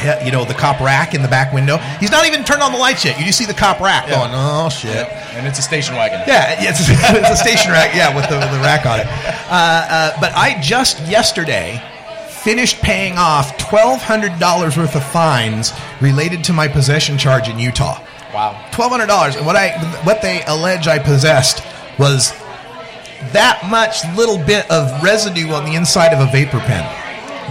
he- 0.00 0.26
you 0.26 0.32
know, 0.32 0.44
the 0.44 0.54
cop 0.54 0.80
rack 0.80 1.14
in 1.14 1.22
the 1.22 1.28
back 1.28 1.52
window. 1.52 1.76
He's 2.00 2.10
not 2.10 2.26
even 2.26 2.42
turned 2.44 2.62
on 2.62 2.72
the 2.72 2.78
lights 2.78 3.04
yet. 3.04 3.18
You 3.20 3.24
just 3.26 3.38
see 3.38 3.46
the 3.46 3.54
cop 3.54 3.78
rack 3.80 4.08
going, 4.08 4.30
"Oh 4.34 4.68
shit!" 4.68 5.08
And 5.34 5.46
it's 5.46 5.58
a 5.58 5.62
station 5.62 5.94
wagon. 5.94 6.20
Yeah, 6.26 6.60
yeah, 6.60 6.70
it's, 6.70 6.80
it's 6.88 7.30
a 7.30 7.36
station 7.36 7.70
rack. 7.72 7.94
Yeah, 7.94 8.14
with 8.16 8.28
the, 8.28 8.38
the 8.38 8.60
rack 8.62 8.84
on 8.84 8.98
it. 9.00 9.06
Uh, 9.06 9.52
uh, 9.52 10.20
but 10.20 10.32
I 10.34 10.60
just 10.60 11.00
yesterday 11.06 11.80
finished 12.28 12.80
paying 12.82 13.14
off 13.18 13.56
twelve 13.58 14.00
hundred 14.02 14.38
dollars 14.38 14.76
worth 14.76 14.94
of 14.96 15.04
fines 15.04 15.72
related 16.00 16.44
to 16.44 16.52
my 16.52 16.68
possession 16.68 17.16
charge 17.18 17.48
in 17.48 17.58
Utah. 17.58 18.00
Wow. 18.34 18.68
Twelve 18.72 18.90
hundred 18.92 19.06
dollars. 19.06 19.36
And 19.36 19.46
what 19.46 19.56
I 19.56 19.70
what 20.04 20.22
they 20.22 20.42
allege 20.46 20.86
I 20.88 20.98
possessed 20.98 21.62
was 21.98 22.32
that 23.32 23.66
much 23.70 24.04
little 24.16 24.38
bit 24.38 24.70
of 24.70 25.02
residue 25.02 25.50
on 25.50 25.64
the 25.64 25.74
inside 25.74 26.12
of 26.12 26.20
a 26.20 26.30
vapor 26.30 26.60
pen. 26.60 26.84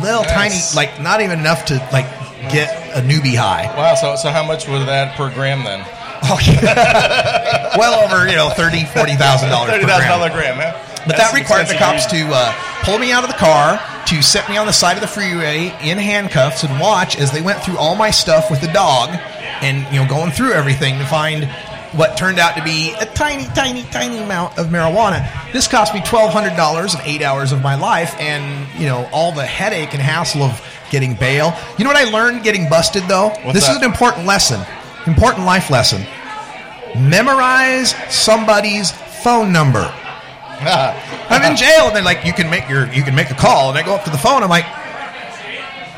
Little 0.01 0.23
Nice. 0.23 0.73
tiny, 0.73 0.87
like 0.87 1.01
not 1.01 1.21
even 1.21 1.39
enough 1.39 1.65
to 1.65 1.75
like 1.91 2.05
get 2.51 2.69
a 2.95 3.01
newbie 3.01 3.35
high. 3.35 3.65
Wow. 3.75 3.95
So 3.95 4.15
so 4.15 4.29
how 4.29 4.45
much 4.45 4.67
was 4.67 4.85
that 4.85 5.15
per 5.15 5.33
gram 5.33 5.63
then? 5.63 5.83
Oh, 6.27 6.39
yeah. 6.43 7.75
well 7.77 8.03
over 8.05 8.27
you 8.27 8.35
know 8.35 8.49
thirty, 8.49 8.85
forty 8.85 9.15
thousand 9.15 9.49
dollars. 9.49 9.71
Thirty 9.71 9.85
thousand 9.85 10.09
dollar 10.09 10.29
gram, 10.29 10.57
man. 10.57 10.73
But 11.07 11.17
that 11.17 11.33
required 11.35 11.67
the 11.67 11.75
cops 11.75 12.07
to 12.07 12.25
uh, 12.33 12.51
pull 12.83 12.97
me 12.97 13.11
out 13.11 13.23
of 13.23 13.29
the 13.29 13.35
car, 13.37 13.79
to 14.07 14.23
set 14.23 14.49
me 14.49 14.57
on 14.57 14.65
the 14.65 14.73
side 14.73 14.97
of 14.97 15.01
the 15.01 15.07
freeway 15.07 15.71
in 15.83 15.99
handcuffs, 15.99 16.63
and 16.63 16.79
watch 16.79 17.15
as 17.19 17.31
they 17.31 17.41
went 17.43 17.61
through 17.61 17.77
all 17.77 17.93
my 17.95 18.09
stuff 18.09 18.49
with 18.49 18.59
the 18.59 18.71
dog, 18.73 19.09
and 19.61 19.85
you 19.93 20.01
know 20.01 20.07
going 20.07 20.31
through 20.31 20.53
everything 20.53 20.97
to 20.99 21.05
find 21.05 21.49
what 21.95 22.17
turned 22.17 22.39
out 22.39 22.57
to 22.57 22.63
be 22.63 22.93
a 22.99 23.05
tiny, 23.05 23.45
tiny, 23.55 23.83
tiny 23.83 24.17
amount 24.17 24.57
of 24.57 24.67
marijuana. 24.67 25.27
This 25.53 25.67
cost 25.67 25.93
me 25.93 26.01
twelve 26.01 26.31
hundred 26.31 26.55
dollars 26.55 26.93
and 26.93 27.03
eight 27.05 27.21
hours 27.21 27.51
of 27.51 27.61
my 27.61 27.75
life, 27.75 28.15
and 28.19 28.67
you 28.79 28.85
know 28.85 29.09
all 29.11 29.31
the 29.31 29.45
headache 29.45 29.93
and 29.93 30.01
hassle 30.01 30.43
of 30.43 30.61
getting 30.91 31.15
bail. 31.15 31.57
You 31.77 31.83
know 31.83 31.91
what 31.91 32.07
I 32.07 32.09
learned 32.09 32.43
getting 32.43 32.69
busted 32.69 33.03
though? 33.03 33.29
What's 33.29 33.53
this 33.53 33.69
is 33.69 33.77
an 33.77 33.83
important 33.83 34.25
lesson, 34.25 34.61
important 35.07 35.45
life 35.45 35.69
lesson. 35.69 36.05
Memorize 36.95 37.93
somebody's 38.09 38.91
phone 38.91 39.51
number. 39.51 39.93
I'm 40.61 41.51
in 41.51 41.57
jail, 41.57 41.87
and 41.87 41.95
they're 41.95 42.03
like, 42.03 42.25
"You 42.25 42.33
can 42.33 42.49
make 42.49 42.69
your, 42.69 42.91
you 42.93 43.03
can 43.03 43.15
make 43.15 43.29
a 43.29 43.35
call." 43.35 43.69
And 43.69 43.77
I 43.77 43.83
go 43.83 43.95
up 43.95 44.03
to 44.05 44.09
the 44.09 44.17
phone. 44.17 44.43
I'm 44.43 44.49
like, 44.49 44.65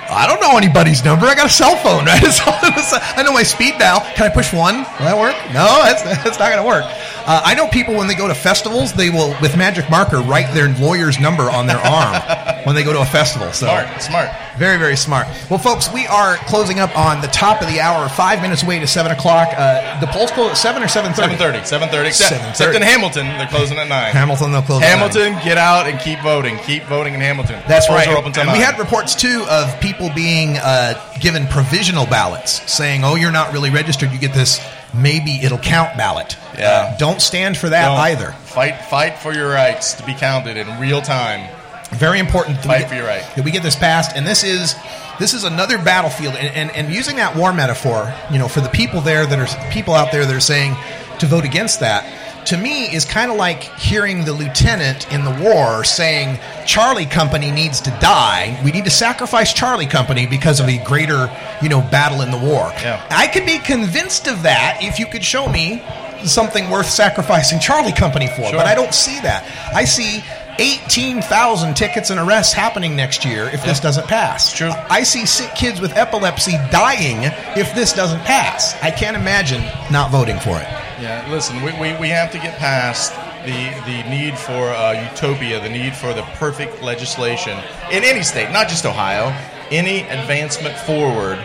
"I 0.10 0.28
don't 0.28 0.40
know 0.42 0.58
anybody's 0.58 1.04
number. 1.04 1.26
I 1.28 1.36
got 1.36 1.48
a 1.48 1.50
cell 1.50 1.76
phone, 1.78 2.06
right? 2.06 2.22
I 3.18 3.24
know 3.24 3.34
my 3.34 3.44
speed 3.44 3.76
dial. 3.80 4.02
Can 4.16 4.26
I 4.26 4.34
push 4.34 4.54
one? 4.54 4.78
Will 5.00 5.06
that 5.06 5.18
work? 5.18 5.36
No, 5.54 5.66
that's 5.84 6.04
that's 6.24 6.40
not 6.40 6.50
going 6.52 6.62
to 6.62 6.68
work. 6.68 6.86
Uh, 7.28 7.41
I 7.44 7.56
know 7.56 7.68
people 7.68 7.94
when 7.95 8.08
they 8.08 8.16
go 8.16 8.30
to 8.30 8.34
festivals, 8.34 8.94
they 8.94 9.10
will 9.10 9.36
with 9.41 9.58
magic 9.58 9.90
marker 9.90 10.20
write 10.22 10.54
their 10.54 10.70
lawyer's 10.80 11.20
number 11.20 11.52
on 11.52 11.68
their 11.68 11.76
arm 11.78 12.16
when 12.66 12.74
they 12.74 12.84
go 12.84 12.94
to 12.94 13.02
a 13.02 13.06
festival. 13.06 13.52
So 13.52 13.68
Smart, 13.68 14.02
smart. 14.02 14.30
very, 14.58 14.78
very 14.78 14.95
smart. 14.95 15.28
Well, 15.49 15.60
folks, 15.60 15.91
we 15.91 16.08
are 16.08 16.38
closing 16.48 16.80
up 16.80 16.98
on 16.98 17.20
the 17.20 17.28
top 17.28 17.62
of 17.62 17.68
the 17.68 17.82
hour, 17.82 18.08
five 18.08 18.41
minutes 18.41 18.64
away 18.64 18.80
to 18.80 18.88
seven 18.88 19.12
o'clock. 19.12 19.49
Uh, 19.58 19.99
the 19.99 20.08
polls 20.08 20.32
close 20.32 20.52
at 20.52 20.58
seven 20.58 20.82
or 20.82 20.88
seven 20.88 21.12
thirty. 21.12 21.36
7:30, 21.36 21.64
7:30. 21.68 22.08
Except, 22.08 22.76
in 22.76 22.82
Hamilton, 22.82 23.28
they're 23.38 23.48
closing 23.48 23.78
at 23.78 23.90
nine. 23.90 24.14
Hamilton, 24.14 24.54
they'll 24.54 24.62
close. 24.62 24.82
Hamilton, 24.82 25.34
get 25.44 25.58
out 25.58 25.86
and 25.86 25.99
keep 25.99 26.20
voting. 26.20 26.58
Keep 26.60 26.84
voting 26.84 27.14
in 27.14 27.20
Hamilton. 27.20 27.62
That's 27.68 27.88
Polls 27.88 27.99
right. 27.99 28.08
Are 28.08 28.18
open 28.18 28.32
and 28.40 28.54
we 28.54 28.60
had 28.60 28.80
reports 28.80 29.16
too 29.16 29.45
of 29.49 29.78
people 29.82 30.10
being 30.16 30.56
uh, 30.60 30.94
given 31.20 31.45
provisional 31.48 32.06
ballots, 32.06 32.72
saying, 32.72 33.04
"Oh, 33.04 33.16
you're 33.16 33.32
not 33.34 33.52
really 33.52 33.70
registered. 33.70 34.12
You 34.14 34.20
get 34.20 34.34
this 34.34 34.62
maybe 34.98 35.40
it'll 35.41 35.57
count 35.57 35.98
ballot." 35.98 36.36
Yeah. 36.57 36.95
Don't 36.98 37.22
stand 37.22 37.57
for 37.57 37.69
that 37.69 37.88
Don't. 37.90 37.99
either. 37.99 38.32
Fight, 38.45 38.82
fight 38.86 39.19
for 39.19 39.34
your 39.34 39.49
rights 39.49 39.94
to 39.95 40.03
be 40.03 40.14
counted 40.14 40.57
in 40.57 40.80
real 40.80 41.02
time. 41.02 41.48
Very 41.91 42.19
important. 42.19 42.61
Fight 42.64 42.80
get- 42.80 42.90
for 42.90 42.95
your 42.95 43.06
right. 43.06 43.24
That 43.36 43.45
we 43.45 43.52
get 43.52 43.64
this 43.64 43.76
passed, 43.76 44.15
and 44.15 44.26
this 44.28 44.44
is 44.44 44.76
this 45.19 45.34
is 45.34 45.44
another 45.44 45.78
battlefield. 45.78 46.36
And, 46.36 46.53
and 46.53 46.72
and 46.72 46.94
using 46.94 47.15
that 47.18 47.36
war 47.36 47.53
metaphor, 47.53 48.14
you 48.30 48.40
know, 48.40 48.48
for 48.48 48.61
the 48.61 48.69
people 48.69 49.02
there 49.02 49.26
that 49.26 49.40
are 49.40 49.72
people 49.72 49.94
out 49.94 50.11
there 50.11 50.26
that 50.26 50.36
are 50.36 50.40
saying 50.40 50.76
to 51.19 51.26
vote 51.26 51.45
against 51.45 51.80
that. 51.80 52.06
To 52.48 52.57
me, 52.57 52.86
is 52.95 53.03
kind 53.03 53.30
of 53.30 53.36
like 53.36 53.64
hearing 53.78 54.24
the 54.24 54.32
lieutenant 54.32 55.11
in 55.11 55.26
the 55.26 55.32
war 55.32 55.84
saying, 55.84 56.40
"Charlie 56.65 57.06
Company 57.06 57.52
needs 57.52 57.82
to 57.82 57.90
die. 57.99 58.57
We 58.64 58.72
need 58.72 58.86
to 58.86 58.90
sacrifice 58.90 59.52
Charlie 59.52 59.86
Company 59.86 60.26
because 60.26 60.61
of 60.61 60.69
a 60.69 60.78
greater, 60.78 61.30
you 61.61 61.68
know, 61.68 61.82
battle 61.82 62.22
in 62.22 62.32
the 62.32 62.38
war." 62.38 62.72
Yeah. 62.82 63.02
I 63.10 63.28
could 63.28 63.45
be 63.45 63.57
convinced 63.60 64.28
of 64.28 64.44
that 64.44 64.78
if 64.82 64.98
you 64.98 65.07
could 65.07 65.26
show 65.26 65.49
me 65.49 65.84
something 66.24 66.69
worth 66.69 66.90
sacrificing 66.90 67.60
Charlie 67.60 67.91
Company 67.91 68.28
for, 68.28 68.44
Sure. 68.48 68.53
but 68.57 68.65
I 68.65 68.76
don't 68.76 68.94
see 68.94 69.19
that. 69.19 69.44
I 69.74 69.84
see 69.84 70.24
18,000 70.60 71.76
tickets 71.76 72.10
and 72.10 72.20
arrests 72.20 72.54
happening 72.54 72.96
next 72.96 73.24
year 73.24 73.46
if 73.54 73.64
this 73.64 73.80
doesn't 73.80 74.08
pass. 74.08 74.52
True. 74.52 74.72
I 74.90 75.04
see 75.04 75.26
sick 75.26 75.54
kids 75.56 75.80
with 75.80 75.96
epilepsy 75.96 76.54
dying 76.72 77.32
if 77.56 77.74
this 77.76 77.94
doesn't 77.94 78.22
pass. 78.22 78.76
I 78.82 78.92
can't 78.92 79.16
imagine 79.16 79.62
not 79.92 80.12
voting 80.12 80.40
for 80.40 80.58
it. 80.58 80.68
Yeah, 81.00 81.26
listen, 81.30 81.62
we, 81.62 81.72
we, 81.74 81.96
we 81.98 82.10
have 82.10 82.32
to 82.32 82.40
get 82.40 82.58
past 82.58 83.14
the 83.46 83.70
the 83.86 84.04
need 84.10 84.38
for 84.38 84.52
uh, 84.52 85.10
utopia, 85.10 85.62
the 85.62 85.70
need 85.70 85.96
for 85.96 86.14
the 86.14 86.24
perfect 86.36 86.82
legislation 86.82 87.58
in 87.92 88.04
any 88.04 88.24
state, 88.24 88.52
not 88.52 88.68
just 88.68 88.86
Ohio. 88.86 89.28
Any 89.70 90.02
advancement 90.04 90.78
forward 90.80 91.40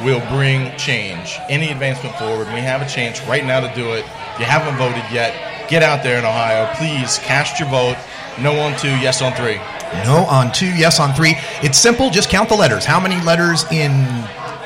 will 0.00 0.20
bring 0.28 0.74
change. 0.76 1.38
Any 1.48 1.70
advancement 1.70 2.14
forward, 2.16 2.46
we 2.48 2.60
have 2.60 2.80
a 2.82 2.88
chance 2.88 3.20
right 3.26 3.44
now 3.44 3.60
to 3.60 3.74
do 3.74 3.92
it. 3.92 4.04
If 4.34 4.40
you 4.40 4.44
haven't 4.46 4.76
voted 4.76 5.04
yet, 5.10 5.68
get 5.68 5.82
out 5.82 6.02
there 6.02 6.18
in 6.18 6.24
Ohio. 6.24 6.72
Please 6.76 7.18
cast 7.18 7.58
your 7.58 7.68
vote. 7.68 7.96
No 8.40 8.58
on 8.60 8.78
two, 8.78 8.88
yes 8.98 9.20
on 9.22 9.32
three. 9.34 9.56
No 10.04 10.24
on 10.28 10.52
two, 10.52 10.74
yes 10.74 10.98
on 11.00 11.12
three. 11.12 11.34
It's 11.62 11.78
simple. 11.78 12.10
Just 12.10 12.30
count 12.30 12.48
the 12.48 12.54
letters. 12.56 12.84
How 12.84 12.98
many 12.98 13.20
letters 13.24 13.64
in 13.70 13.92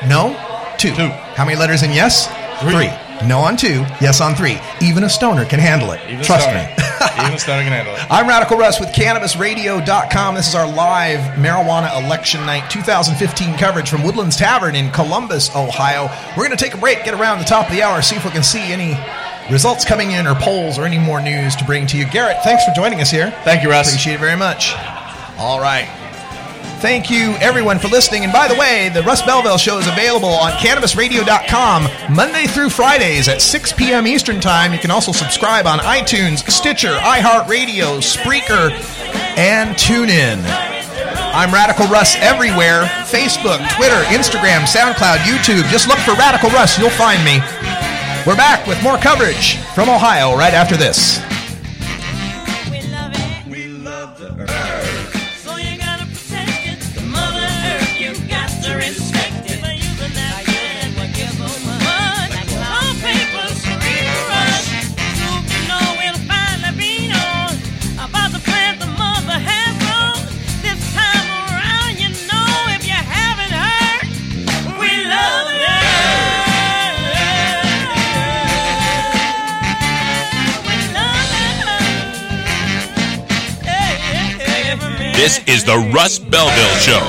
no? 0.07 0.35
Two. 0.77 0.95
Two. 0.95 1.09
How 1.35 1.43
many 1.45 1.57
letters 1.57 1.83
in 1.83 1.91
yes? 1.91 2.27
Three. 2.61 2.89
No 3.27 3.39
on 3.39 3.57
two, 3.57 3.83
yes 3.99 4.21
on 4.21 4.35
three. 4.35 4.59
Even 4.79 5.03
a 5.03 5.09
stoner 5.09 5.43
can 5.43 5.59
handle 5.59 5.91
it. 5.91 5.99
Even 6.07 6.23
Trust 6.23 6.43
Stoner. 6.43 6.59
me. 6.59 6.73
Even 7.23 7.33
a 7.33 7.39
stoner 7.39 7.63
can 7.63 7.71
handle 7.73 7.95
it. 7.95 8.01
I'm 8.11 8.27
Radical 8.27 8.57
Russ 8.57 8.79
with 8.79 8.89
CannabisRadio.com. 8.89 10.35
This 10.35 10.47
is 10.47 10.55
our 10.55 10.71
live 10.71 11.19
marijuana 11.35 12.03
election 12.05 12.45
night 12.45 12.69
2015 12.69 13.57
coverage 13.57 13.89
from 13.89 14.03
Woodlands 14.03 14.35
Tavern 14.37 14.75
in 14.75 14.91
Columbus, 14.91 15.49
Ohio. 15.55 16.09
We're 16.37 16.45
going 16.45 16.55
to 16.57 16.63
take 16.63 16.75
a 16.75 16.77
break, 16.77 17.03
get 17.05 17.15
around 17.15 17.39
the 17.39 17.45
top 17.45 17.65
of 17.67 17.71
the 17.71 17.81
hour, 17.81 18.01
see 18.03 18.15
if 18.15 18.23
we 18.23 18.29
can 18.31 18.43
see 18.43 18.71
any 18.71 18.93
results 19.51 19.85
coming 19.85 20.11
in 20.11 20.27
or 20.27 20.35
polls 20.35 20.77
or 20.77 20.85
any 20.85 20.99
more 20.99 21.21
news 21.21 21.55
to 21.55 21.65
bring 21.65 21.87
to 21.87 21.97
you. 21.97 22.05
Garrett, 22.07 22.43
thanks 22.43 22.63
for 22.65 22.71
joining 22.71 23.01
us 23.01 23.11
here. 23.11 23.31
Thank 23.43 23.63
you, 23.63 23.69
Russ. 23.69 23.89
Appreciate 23.89 24.15
it 24.15 24.19
very 24.19 24.37
much. 24.37 24.73
All 25.37 25.59
right. 25.59 25.87
Thank 26.79 27.09
you, 27.09 27.31
everyone, 27.41 27.79
for 27.79 27.87
listening. 27.87 28.23
And 28.23 28.31
by 28.31 28.47
the 28.47 28.53
way, 28.53 28.89
the 28.93 29.01
Russ 29.01 29.23
Belville 29.23 29.57
Show 29.57 29.79
is 29.79 29.87
available 29.87 30.29
on 30.29 30.51
CannabisRadio.com 30.51 31.87
Monday 32.15 32.45
through 32.45 32.69
Fridays 32.69 33.27
at 33.27 33.41
6 33.41 33.73
p.m. 33.73 34.05
Eastern 34.05 34.39
Time. 34.39 34.73
You 34.73 34.79
can 34.79 34.91
also 34.91 35.11
subscribe 35.11 35.65
on 35.65 35.79
iTunes, 35.79 36.47
Stitcher, 36.51 36.93
iHeartRadio, 36.93 37.97
Spreaker, 37.97 38.69
and 39.37 39.75
TuneIn. 39.75 40.43
I'm 41.33 41.51
Radical 41.51 41.87
Russ 41.87 42.15
everywhere 42.17 42.83
Facebook, 43.09 43.57
Twitter, 43.75 44.01
Instagram, 44.13 44.65
SoundCloud, 44.65 45.17
YouTube. 45.17 45.67
Just 45.71 45.87
look 45.87 45.97
for 45.99 46.13
Radical 46.13 46.49
Russ, 46.51 46.77
you'll 46.77 46.89
find 46.91 47.23
me. 47.25 47.39
We're 48.27 48.35
back 48.35 48.67
with 48.67 48.83
more 48.83 48.97
coverage 48.97 49.55
from 49.73 49.87
Ohio 49.87 50.35
right 50.35 50.53
after 50.53 50.75
this. 50.75 51.36
This 85.27 85.59
is 85.59 85.65
the 85.65 85.75
Russ 85.91 86.19
Belville 86.19 86.77
Show. 86.79 87.03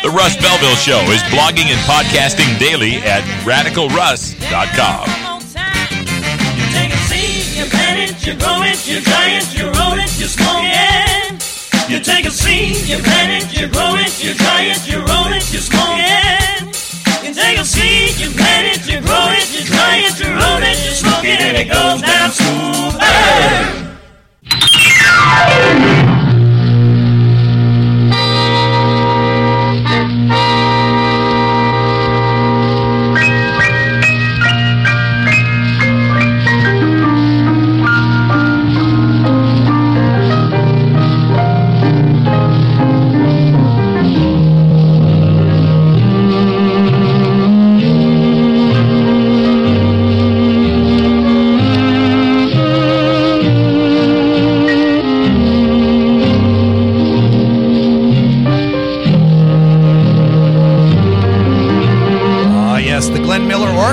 The 0.00 0.08
Russ 0.16 0.32
Belville 0.40 0.80
Show 0.80 0.96
is 1.12 1.20
blogging 1.28 1.68
and 1.68 1.76
podcasting 1.84 2.58
daily 2.58 3.04
at 3.04 3.20
radicalruss.com. 3.44 5.04
You 6.56 6.64
take 6.72 6.88
a 6.88 7.00
seed, 7.04 7.52
you 7.52 7.68
plant 7.68 8.00
it, 8.00 8.16
you 8.24 8.32
grow 8.40 8.64
it, 8.64 8.80
you 8.88 9.04
dry 9.04 9.36
it, 9.36 9.44
you 9.52 9.68
roll 9.68 10.00
it, 10.00 10.08
you 10.16 10.24
smoke 10.24 10.64
it. 10.64 11.36
You 11.92 12.00
take 12.00 12.24
a 12.24 12.30
seed, 12.30 12.88
you 12.88 12.96
plant 13.04 13.44
it, 13.44 13.60
you 13.60 13.68
grow 13.68 14.00
it, 14.00 14.24
you 14.24 14.32
dry 14.32 14.72
it, 14.72 14.88
you 14.88 15.04
roll 15.04 15.28
it, 15.36 15.44
you 15.52 15.60
smoke 15.60 16.00
it. 16.00 16.64
You 17.20 17.34
take 17.34 17.60
a 17.60 17.64
seed, 17.66 18.16
you 18.16 18.32
plant 18.32 18.72
it, 18.72 18.88
you 18.88 19.02
grow 19.04 19.28
it, 19.36 19.52
you 19.52 19.68
dry 19.68 20.00
it, 20.00 20.16
you 20.16 20.32
roll 20.32 20.64
it, 20.64 20.80
you 20.80 20.92
smoke 20.96 21.24
it, 21.28 21.44
and 21.44 21.58
it 21.58 21.68
goes 21.68 22.00
down 22.00 22.30
smooth. 22.30 22.96
Hey! 23.02 23.89
Glenn 25.30 25.80
Miller 25.80 26.19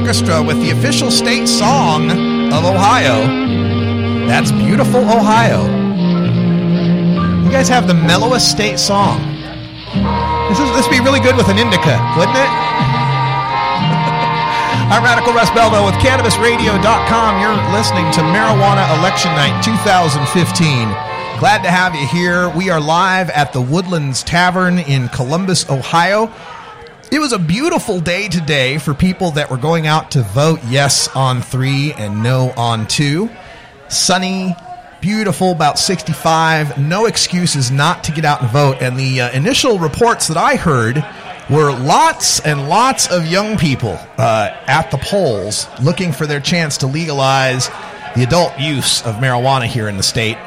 Orchestra 0.08 0.42
with 0.42 0.56
the 0.62 0.72
official 0.72 1.12
state 1.12 1.50
song 1.50 2.10
of 2.54 2.64
Ohio. 2.64 3.28
That's 4.26 4.54
beautiful, 4.54 5.02
Ohio. 5.02 5.68
You 7.44 7.52
guys 7.52 7.68
have 7.68 7.88
the 7.88 7.94
mellowest 7.94 8.50
state 8.50 8.80
song. 8.80 9.20
This 10.48 10.60
is 10.64 10.72
this 10.80 10.88
would 10.88 10.96
be 10.96 11.04
really 11.04 11.20
good 11.20 11.36
with 11.36 11.50
an 11.50 11.60
indica, 11.60 12.00
wouldn't 12.16 12.40
it? 12.40 12.48
I'm 14.96 15.04
Radical 15.04 15.34
Russ 15.34 15.52
Belville 15.52 15.84
with 15.84 15.96
CannabisRadio.com. 15.96 17.42
You're 17.44 17.60
listening 17.76 18.08
to 18.16 18.22
Marijuana 18.32 18.88
Election 19.00 19.36
Night 19.36 19.62
2015. 19.62 20.88
Glad 21.38 21.64
to 21.64 21.70
have 21.70 21.94
you 21.96 22.08
here. 22.08 22.48
We 22.56 22.70
are 22.70 22.80
live 22.80 23.30
at 23.32 23.52
the 23.52 23.60
Woodlands 23.60 24.24
Tavern 24.24 24.80
in 24.80 25.10
Columbus, 25.10 25.70
Ohio. 25.70 26.32
It 27.10 27.20
was 27.20 27.32
a 27.32 27.40
beautiful 27.40 28.02
day 28.02 28.28
today 28.28 28.78
for 28.80 28.94
people 28.94 29.32
that 29.32 29.50
were 29.50 29.58
going 29.58 29.88
out 29.88 30.12
to 30.12 30.24
vote 30.24 30.60
yes 30.68 31.08
on 31.16 31.42
three 31.42 31.94
and 31.94 32.22
no 32.22 32.52
on 32.58 32.86
two. 32.86 33.30
Sunny, 33.88 34.54
beautiful, 35.00 35.54
about 35.54 35.80
65. 35.80 36.78
No 36.78 37.06
excuses 37.06 37.72
not 37.72 38.04
to 38.04 38.12
get 38.12 38.26
out 38.26 38.42
and 38.42 38.52
vote. 38.52 38.82
And 38.82 39.00
the 39.00 39.22
uh, 39.22 39.32
initial 39.32 39.80
reports 39.80 40.28
that 40.28 40.36
I 40.36 40.58
heard 40.58 40.98
were 41.50 41.72
lots 41.72 42.42
and 42.42 42.68
lots 42.68 43.10
of 43.10 43.26
young 43.26 43.58
people 43.58 43.98
uh, 44.18 44.50
at 44.68 44.92
the 44.92 44.98
polls 44.98 45.66
looking 45.82 46.12
for 46.12 46.28
their 46.28 46.42
chance 46.42 46.76
to 46.80 46.88
legalize 46.88 47.70
the 48.18 48.24
adult 48.24 48.60
use 48.60 49.02
of 49.06 49.16
marijuana 49.16 49.66
here 49.66 49.88
in 49.88 49.96
the 49.96 50.04
state. 50.04 50.38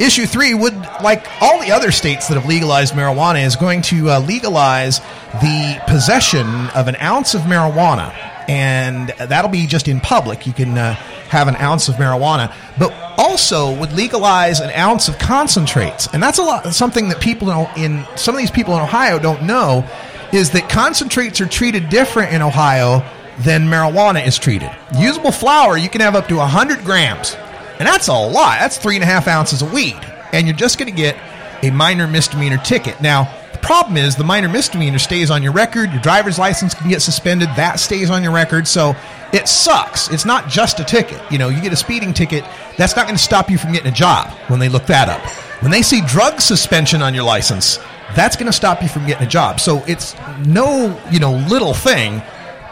Issue 0.00 0.26
three 0.26 0.54
would, 0.54 0.74
like 1.02 1.26
all 1.40 1.60
the 1.60 1.72
other 1.72 1.90
states 1.90 2.28
that 2.28 2.34
have 2.34 2.46
legalized 2.46 2.94
marijuana, 2.94 3.44
is 3.44 3.56
going 3.56 3.82
to 3.82 4.10
uh, 4.10 4.20
legalize 4.20 5.00
the 5.40 5.82
possession 5.88 6.46
of 6.68 6.86
an 6.86 6.94
ounce 6.96 7.34
of 7.34 7.42
marijuana, 7.42 8.14
and 8.48 9.08
that'll 9.18 9.50
be 9.50 9.66
just 9.66 9.88
in 9.88 9.98
public. 10.00 10.46
You 10.46 10.52
can 10.52 10.78
uh, 10.78 10.94
have 10.94 11.48
an 11.48 11.56
ounce 11.56 11.88
of 11.88 11.96
marijuana, 11.96 12.54
but 12.78 12.92
also 13.18 13.76
would 13.76 13.92
legalize 13.92 14.60
an 14.60 14.70
ounce 14.70 15.08
of 15.08 15.18
concentrates, 15.18 16.06
and 16.12 16.22
that's 16.22 16.38
a 16.38 16.42
lot 16.42 16.72
something 16.72 17.08
that 17.08 17.20
people 17.20 17.50
in, 17.76 18.06
some 18.14 18.36
of 18.36 18.38
these 18.38 18.52
people 18.52 18.76
in 18.76 18.80
Ohio 18.80 19.18
don't 19.18 19.42
know 19.42 19.84
is 20.32 20.50
that 20.50 20.68
concentrates 20.68 21.40
are 21.40 21.46
treated 21.46 21.88
different 21.88 22.32
in 22.32 22.40
Ohio 22.40 23.02
than 23.40 23.64
marijuana 23.64 24.24
is 24.24 24.38
treated. 24.38 24.70
Usable 24.96 25.32
flower, 25.32 25.76
you 25.76 25.88
can 25.88 26.00
have 26.00 26.14
up 26.14 26.28
to 26.28 26.36
100 26.36 26.84
grams. 26.84 27.36
And 27.78 27.86
that's 27.86 28.08
a 28.08 28.12
lot. 28.12 28.58
That's 28.58 28.76
three 28.76 28.96
and 28.96 29.04
a 29.04 29.06
half 29.06 29.28
ounces 29.28 29.62
of 29.62 29.72
weed. 29.72 29.98
And 30.32 30.46
you're 30.46 30.56
just 30.56 30.78
going 30.78 30.90
to 30.90 30.96
get 30.96 31.16
a 31.62 31.70
minor 31.70 32.06
misdemeanor 32.06 32.58
ticket. 32.58 33.00
Now, 33.00 33.32
the 33.52 33.58
problem 33.58 33.96
is 33.96 34.16
the 34.16 34.24
minor 34.24 34.48
misdemeanor 34.48 34.98
stays 34.98 35.30
on 35.30 35.42
your 35.42 35.52
record. 35.52 35.90
Your 35.90 36.00
driver's 36.00 36.38
license 36.38 36.74
can 36.74 36.88
get 36.88 37.02
suspended. 37.02 37.48
That 37.56 37.80
stays 37.80 38.10
on 38.10 38.22
your 38.22 38.32
record. 38.32 38.66
So 38.68 38.94
it 39.32 39.48
sucks. 39.48 40.10
It's 40.10 40.24
not 40.24 40.48
just 40.48 40.80
a 40.80 40.84
ticket. 40.84 41.20
You 41.30 41.38
know, 41.38 41.48
you 41.48 41.60
get 41.60 41.72
a 41.72 41.76
speeding 41.76 42.12
ticket. 42.12 42.44
That's 42.76 42.96
not 42.96 43.06
going 43.06 43.16
to 43.16 43.22
stop 43.22 43.50
you 43.50 43.58
from 43.58 43.72
getting 43.72 43.88
a 43.90 43.94
job 43.94 44.30
when 44.48 44.60
they 44.60 44.68
look 44.68 44.86
that 44.86 45.08
up. 45.08 45.20
When 45.62 45.70
they 45.70 45.82
see 45.82 46.02
drug 46.06 46.40
suspension 46.40 47.02
on 47.02 47.14
your 47.14 47.24
license, 47.24 47.78
that's 48.14 48.36
going 48.36 48.46
to 48.46 48.52
stop 48.52 48.82
you 48.82 48.88
from 48.88 49.06
getting 49.06 49.26
a 49.26 49.30
job. 49.30 49.60
So 49.60 49.82
it's 49.86 50.14
no, 50.46 51.00
you 51.10 51.18
know, 51.18 51.32
little 51.48 51.74
thing. 51.74 52.22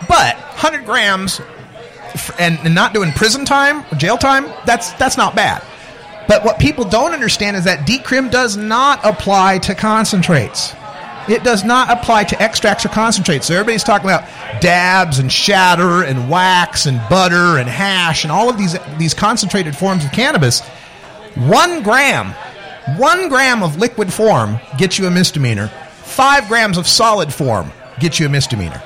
But 0.08 0.36
100 0.36 0.84
grams 0.84 1.40
and, 2.38 2.74
not 2.74 2.94
doing 2.94 3.12
prison 3.12 3.44
time, 3.44 3.84
jail 3.98 4.16
time, 4.16 4.46
that's 4.64 4.92
that's 4.94 5.16
not 5.16 5.34
bad. 5.34 5.62
But 6.28 6.44
what 6.44 6.58
people 6.58 6.84
don't 6.84 7.12
understand 7.12 7.56
is 7.56 7.64
that 7.64 7.86
decrim 7.86 8.30
does 8.30 8.56
not 8.56 9.00
apply 9.04 9.58
to 9.58 9.74
concentrates. 9.74 10.74
It 11.28 11.42
does 11.42 11.64
not 11.64 11.90
apply 11.90 12.24
to 12.24 12.40
extracts 12.40 12.84
or 12.84 12.88
concentrates. 12.88 13.46
So 13.46 13.54
everybody's 13.54 13.84
talking 13.84 14.08
about 14.08 14.28
dabs 14.60 15.18
and 15.18 15.30
shatter 15.30 16.04
and 16.04 16.30
wax 16.30 16.86
and 16.86 17.00
butter 17.08 17.58
and 17.58 17.68
hash 17.68 18.22
and 18.24 18.32
all 18.32 18.48
of 18.48 18.58
these 18.58 18.76
these 18.98 19.14
concentrated 19.14 19.76
forms 19.76 20.04
of 20.04 20.12
cannabis. 20.12 20.60
One 21.34 21.82
gram, 21.82 22.32
one 22.96 23.28
gram 23.28 23.62
of 23.62 23.76
liquid 23.76 24.12
form 24.12 24.58
gets 24.78 24.98
you 24.98 25.06
a 25.06 25.10
misdemeanor. 25.10 25.68
Five 26.02 26.48
grams 26.48 26.78
of 26.78 26.86
solid 26.86 27.32
form 27.32 27.72
gets 27.98 28.20
you 28.20 28.26
a 28.26 28.28
misdemeanor. 28.28 28.82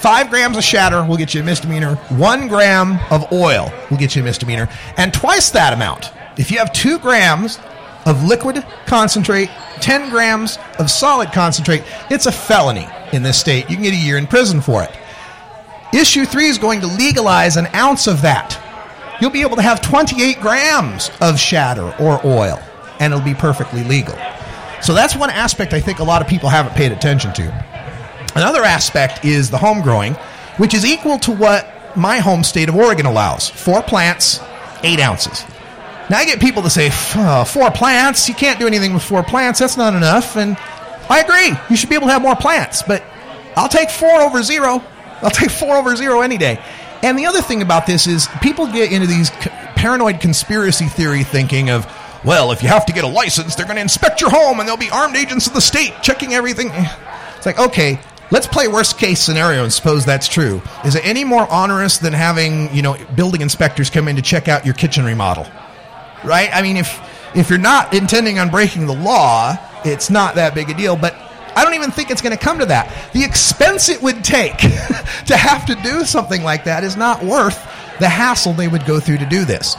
Five 0.00 0.30
grams 0.30 0.56
of 0.56 0.62
shatter 0.62 1.04
will 1.04 1.16
get 1.16 1.34
you 1.34 1.40
a 1.40 1.44
misdemeanor. 1.44 1.96
One 2.10 2.46
gram 2.46 3.00
of 3.10 3.32
oil 3.32 3.72
will 3.90 3.96
get 3.96 4.14
you 4.14 4.22
a 4.22 4.24
misdemeanor. 4.24 4.68
And 4.96 5.12
twice 5.12 5.50
that 5.50 5.72
amount, 5.72 6.12
if 6.36 6.52
you 6.52 6.58
have 6.58 6.72
two 6.72 7.00
grams 7.00 7.58
of 8.06 8.22
liquid 8.22 8.64
concentrate, 8.86 9.50
10 9.80 10.10
grams 10.10 10.56
of 10.78 10.88
solid 10.88 11.32
concentrate, 11.32 11.82
it's 12.10 12.26
a 12.26 12.32
felony 12.32 12.86
in 13.12 13.24
this 13.24 13.40
state. 13.40 13.68
You 13.68 13.74
can 13.74 13.82
get 13.82 13.92
a 13.92 13.96
year 13.96 14.18
in 14.18 14.28
prison 14.28 14.60
for 14.60 14.84
it. 14.84 14.96
Issue 15.92 16.24
three 16.24 16.46
is 16.46 16.58
going 16.58 16.80
to 16.82 16.86
legalize 16.86 17.56
an 17.56 17.66
ounce 17.74 18.06
of 18.06 18.22
that. 18.22 18.62
You'll 19.20 19.30
be 19.30 19.42
able 19.42 19.56
to 19.56 19.62
have 19.62 19.80
28 19.80 20.40
grams 20.40 21.10
of 21.20 21.40
shatter 21.40 21.92
or 21.98 22.24
oil, 22.24 22.60
and 23.00 23.12
it'll 23.12 23.24
be 23.24 23.34
perfectly 23.34 23.82
legal. 23.82 24.16
So 24.80 24.94
that's 24.94 25.16
one 25.16 25.30
aspect 25.30 25.72
I 25.72 25.80
think 25.80 25.98
a 25.98 26.04
lot 26.04 26.22
of 26.22 26.28
people 26.28 26.48
haven't 26.48 26.74
paid 26.74 26.92
attention 26.92 27.32
to. 27.34 27.67
Another 28.38 28.62
aspect 28.62 29.24
is 29.24 29.50
the 29.50 29.58
home 29.58 29.82
growing, 29.82 30.14
which 30.58 30.72
is 30.72 30.86
equal 30.86 31.18
to 31.18 31.32
what 31.32 31.96
my 31.96 32.18
home 32.18 32.44
state 32.44 32.68
of 32.68 32.76
Oregon 32.76 33.04
allows 33.04 33.48
four 33.48 33.82
plants, 33.82 34.38
eight 34.84 35.00
ounces. 35.00 35.44
Now 36.08 36.18
I 36.18 36.24
get 36.24 36.38
people 36.38 36.62
to 36.62 36.70
say, 36.70 36.92
"Uh, 37.16 37.42
four 37.42 37.68
plants, 37.72 38.28
you 38.28 38.36
can't 38.36 38.60
do 38.60 38.68
anything 38.68 38.94
with 38.94 39.02
four 39.02 39.24
plants, 39.24 39.58
that's 39.58 39.76
not 39.76 39.92
enough. 39.92 40.36
And 40.36 40.56
I 41.10 41.18
agree, 41.18 41.52
you 41.68 41.74
should 41.74 41.88
be 41.88 41.96
able 41.96 42.06
to 42.06 42.12
have 42.12 42.22
more 42.22 42.36
plants, 42.36 42.80
but 42.80 43.02
I'll 43.56 43.68
take 43.68 43.90
four 43.90 44.20
over 44.20 44.40
zero. 44.44 44.84
I'll 45.20 45.30
take 45.30 45.50
four 45.50 45.74
over 45.76 45.96
zero 45.96 46.20
any 46.20 46.38
day. 46.38 46.60
And 47.02 47.18
the 47.18 47.26
other 47.26 47.42
thing 47.42 47.60
about 47.60 47.86
this 47.86 48.06
is 48.06 48.28
people 48.40 48.68
get 48.68 48.92
into 48.92 49.08
these 49.08 49.30
paranoid 49.74 50.20
conspiracy 50.20 50.86
theory 50.86 51.24
thinking 51.24 51.70
of, 51.70 51.92
well, 52.24 52.52
if 52.52 52.62
you 52.62 52.68
have 52.68 52.86
to 52.86 52.92
get 52.92 53.02
a 53.02 53.08
license, 53.08 53.56
they're 53.56 53.66
going 53.66 53.78
to 53.78 53.82
inspect 53.82 54.20
your 54.20 54.30
home 54.30 54.60
and 54.60 54.68
there'll 54.68 54.78
be 54.78 54.90
armed 54.90 55.16
agents 55.16 55.48
of 55.48 55.54
the 55.54 55.60
state 55.60 55.92
checking 56.02 56.34
everything. 56.34 56.70
It's 57.36 57.46
like, 57.46 57.58
okay, 57.58 57.98
let's 58.30 58.46
play 58.46 58.68
worst 58.68 58.98
case 58.98 59.20
scenario 59.20 59.62
and 59.62 59.72
suppose 59.72 60.04
that's 60.04 60.28
true. 60.28 60.62
Is 60.84 60.94
it 60.94 61.04
any 61.04 61.24
more 61.24 61.50
onerous 61.52 61.98
than 61.98 62.12
having, 62.12 62.74
you 62.74 62.82
know, 62.82 62.96
building 63.14 63.40
inspectors 63.40 63.90
come 63.90 64.08
in 64.08 64.16
to 64.16 64.22
check 64.22 64.48
out 64.48 64.64
your 64.64 64.74
kitchen 64.74 65.04
remodel? 65.04 65.46
Right? 66.24 66.50
I 66.52 66.62
mean, 66.62 66.76
if 66.76 67.00
if 67.34 67.50
you're 67.50 67.58
not 67.58 67.92
intending 67.94 68.38
on 68.38 68.50
breaking 68.50 68.86
the 68.86 68.94
law, 68.94 69.56
it's 69.84 70.10
not 70.10 70.34
that 70.36 70.54
big 70.54 70.70
a 70.70 70.74
deal, 70.74 70.96
but 70.96 71.14
I 71.54 71.64
don't 71.64 71.74
even 71.74 71.90
think 71.90 72.10
it's 72.10 72.22
going 72.22 72.36
to 72.36 72.42
come 72.42 72.58
to 72.58 72.66
that. 72.66 73.12
The 73.12 73.24
expense 73.24 73.88
it 73.88 74.00
would 74.02 74.24
take 74.24 74.56
to 75.26 75.36
have 75.36 75.66
to 75.66 75.74
do 75.76 76.04
something 76.04 76.42
like 76.42 76.64
that 76.64 76.84
is 76.84 76.96
not 76.96 77.22
worth 77.22 77.56
the 77.98 78.08
hassle 78.08 78.52
they 78.52 78.68
would 78.68 78.86
go 78.86 79.00
through 79.00 79.18
to 79.18 79.26
do 79.26 79.44
this. 79.44 79.76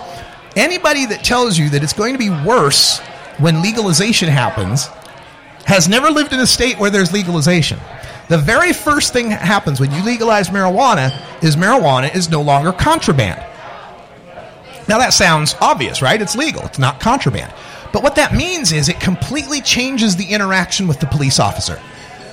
Anybody 0.55 1.05
that 1.05 1.23
tells 1.23 1.57
you 1.57 1.69
that 1.69 1.83
it's 1.83 1.93
going 1.93 2.13
to 2.13 2.19
be 2.19 2.29
worse 2.29 2.99
when 3.37 3.61
legalization 3.61 4.29
happens 4.29 4.87
has 5.65 5.87
never 5.87 6.09
lived 6.09 6.33
in 6.33 6.39
a 6.39 6.47
state 6.47 6.77
where 6.79 6.89
there's 6.89 7.13
legalization. 7.13 7.79
The 8.29 8.37
very 8.37 8.73
first 8.73 9.11
thing 9.11 9.29
that 9.29 9.41
happens 9.41 9.79
when 9.79 9.91
you 9.91 10.03
legalize 10.03 10.49
marijuana 10.49 11.19
is 11.43 11.55
marijuana 11.55 12.15
is 12.15 12.29
no 12.29 12.41
longer 12.41 12.71
contraband. 12.71 13.43
Now 14.87 14.99
that 14.99 15.13
sounds 15.13 15.55
obvious, 15.59 16.01
right? 16.01 16.21
It's 16.21 16.35
legal. 16.35 16.63
It's 16.63 16.79
not 16.79 16.99
contraband. 16.99 17.51
But 17.91 18.03
what 18.03 18.15
that 18.15 18.35
means 18.35 18.71
is 18.71 18.87
it 18.87 18.99
completely 18.99 19.61
changes 19.61 20.15
the 20.15 20.31
interaction 20.31 20.87
with 20.87 20.99
the 20.99 21.07
police 21.07 21.39
officer. 21.39 21.81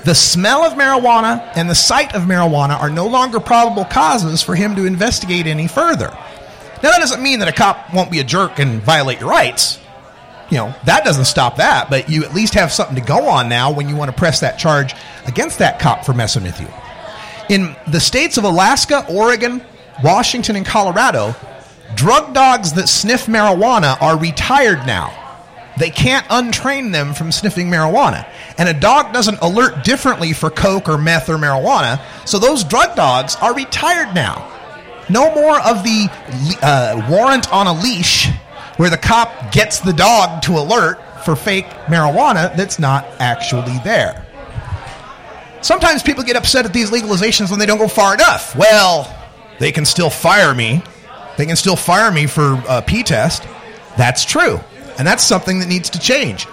The 0.04 0.14
smell 0.14 0.62
of 0.64 0.74
marijuana 0.74 1.50
and 1.56 1.68
the 1.68 1.74
sight 1.74 2.14
of 2.14 2.22
marijuana 2.22 2.78
are 2.78 2.90
no 2.90 3.06
longer 3.06 3.40
probable 3.40 3.86
causes 3.86 4.42
for 4.42 4.54
him 4.54 4.76
to 4.76 4.84
investigate 4.84 5.46
any 5.46 5.66
further. 5.66 6.10
Now, 6.82 6.90
that 6.90 6.98
doesn't 6.98 7.22
mean 7.22 7.38
that 7.38 7.48
a 7.48 7.52
cop 7.52 7.92
won't 7.92 8.10
be 8.10 8.20
a 8.20 8.24
jerk 8.24 8.58
and 8.58 8.82
violate 8.82 9.20
your 9.20 9.30
rights. 9.30 9.80
You 10.50 10.58
know, 10.58 10.74
that 10.84 11.04
doesn't 11.04 11.24
stop 11.24 11.56
that, 11.56 11.90
but 11.90 12.08
you 12.08 12.24
at 12.24 12.34
least 12.34 12.54
have 12.54 12.70
something 12.70 12.94
to 12.96 13.02
go 13.02 13.28
on 13.28 13.48
now 13.48 13.72
when 13.72 13.88
you 13.88 13.96
want 13.96 14.10
to 14.10 14.16
press 14.16 14.40
that 14.40 14.58
charge 14.58 14.94
against 15.26 15.58
that 15.58 15.80
cop 15.80 16.04
for 16.04 16.14
messing 16.14 16.44
with 16.44 16.60
you. 16.60 16.68
In 17.48 17.74
the 17.88 18.00
states 18.00 18.38
of 18.38 18.44
Alaska, 18.44 19.04
Oregon, 19.08 19.64
Washington, 20.04 20.56
and 20.56 20.64
Colorado, 20.64 21.34
drug 21.94 22.32
dogs 22.32 22.74
that 22.74 22.88
sniff 22.88 23.26
marijuana 23.26 24.00
are 24.00 24.18
retired 24.18 24.86
now. 24.86 25.22
They 25.78 25.90
can't 25.90 26.26
untrain 26.28 26.92
them 26.92 27.12
from 27.12 27.30
sniffing 27.32 27.68
marijuana. 27.68 28.26
And 28.56 28.68
a 28.68 28.74
dog 28.74 29.12
doesn't 29.12 29.38
alert 29.42 29.84
differently 29.84 30.32
for 30.32 30.48
coke 30.48 30.88
or 30.88 30.96
meth 30.96 31.28
or 31.28 31.36
marijuana, 31.36 32.00
so 32.26 32.38
those 32.38 32.64
drug 32.64 32.96
dogs 32.96 33.36
are 33.36 33.54
retired 33.54 34.14
now. 34.14 34.52
No 35.08 35.34
more 35.34 35.60
of 35.60 35.84
the 35.84 36.08
uh, 36.62 37.06
warrant 37.10 37.52
on 37.52 37.66
a 37.66 37.72
leash 37.72 38.28
where 38.76 38.90
the 38.90 38.98
cop 38.98 39.52
gets 39.52 39.80
the 39.80 39.92
dog 39.92 40.42
to 40.42 40.52
alert 40.52 40.98
for 41.24 41.34
fake 41.34 41.66
marijuana 41.86 42.54
that's 42.56 42.78
not 42.78 43.04
actually 43.18 43.78
there. 43.84 44.24
Sometimes 45.62 46.02
people 46.02 46.22
get 46.22 46.36
upset 46.36 46.64
at 46.64 46.72
these 46.72 46.90
legalizations 46.90 47.50
when 47.50 47.58
they 47.58 47.66
don't 47.66 47.78
go 47.78 47.88
far 47.88 48.14
enough. 48.14 48.54
Well, 48.54 49.12
they 49.58 49.72
can 49.72 49.84
still 49.84 50.10
fire 50.10 50.54
me. 50.54 50.82
They 51.36 51.46
can 51.46 51.56
still 51.56 51.76
fire 51.76 52.12
me 52.12 52.26
for 52.26 52.62
a 52.68 52.82
P 52.82 53.02
test. 53.02 53.42
That's 53.96 54.24
true. 54.24 54.60
And 54.98 55.06
that's 55.06 55.24
something 55.24 55.58
that 55.60 55.68
needs 55.68 55.90
to 55.90 55.98
change. 55.98 56.46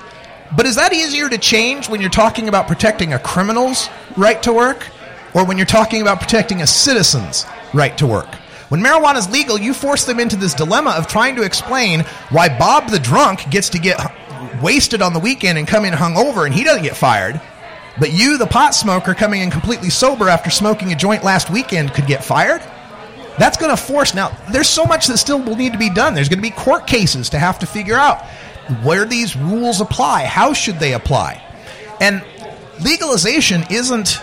But 0.55 0.65
is 0.65 0.75
that 0.75 0.93
easier 0.93 1.29
to 1.29 1.37
change 1.37 1.89
when 1.89 2.01
you're 2.01 2.09
talking 2.09 2.47
about 2.47 2.67
protecting 2.67 3.13
a 3.13 3.19
criminal's 3.19 3.89
right 4.17 4.41
to 4.43 4.53
work 4.53 4.87
or 5.33 5.45
when 5.45 5.57
you're 5.57 5.65
talking 5.65 6.01
about 6.01 6.19
protecting 6.19 6.61
a 6.61 6.67
citizen's 6.67 7.45
right 7.73 7.97
to 7.97 8.07
work? 8.07 8.29
When 8.73 8.81
marijuana 8.81 9.17
is 9.17 9.29
legal, 9.29 9.59
you 9.59 9.71
force 9.71 10.03
them 10.03 10.19
into 10.19 10.35
this 10.35 10.55
dilemma 10.55 10.95
of 10.97 11.05
trying 11.05 11.35
to 11.35 11.43
explain 11.43 11.99
why 12.31 12.49
Bob 12.49 12.89
the 12.89 12.97
drunk 12.97 13.47
gets 13.51 13.69
to 13.69 13.77
get 13.77 13.99
wasted 14.63 14.99
on 14.99 15.13
the 15.13 15.19
weekend 15.19 15.59
and 15.59 15.67
come 15.67 15.85
in 15.85 15.93
hungover 15.93 16.47
and 16.47 16.55
he 16.55 16.63
doesn't 16.63 16.81
get 16.81 16.97
fired. 16.97 17.39
But 17.99 18.13
you, 18.13 18.39
the 18.39 18.47
pot 18.47 18.73
smoker, 18.73 19.13
coming 19.13 19.43
in 19.43 19.51
completely 19.51 19.91
sober 19.91 20.27
after 20.27 20.49
smoking 20.49 20.91
a 20.91 20.95
joint 20.95 21.23
last 21.23 21.51
weekend, 21.51 21.93
could 21.93 22.07
get 22.07 22.23
fired? 22.23 22.63
That's 23.37 23.57
going 23.57 23.69
to 23.69 23.77
force. 23.77 24.15
Now, 24.15 24.35
there's 24.51 24.69
so 24.69 24.85
much 24.85 25.05
that 25.05 25.19
still 25.19 25.39
will 25.39 25.55
need 25.55 25.73
to 25.73 25.77
be 25.77 25.91
done. 25.91 26.15
There's 26.15 26.27
going 26.27 26.39
to 26.39 26.41
be 26.41 26.49
court 26.49 26.87
cases 26.87 27.29
to 27.29 27.37
have 27.37 27.59
to 27.59 27.67
figure 27.67 27.93
out 27.93 28.25
where 28.81 29.05
these 29.05 29.35
rules 29.35 29.81
apply. 29.81 30.25
How 30.25 30.51
should 30.51 30.79
they 30.79 30.93
apply? 30.93 31.43
And 32.01 32.25
legalization 32.83 33.65
isn't 33.69 34.19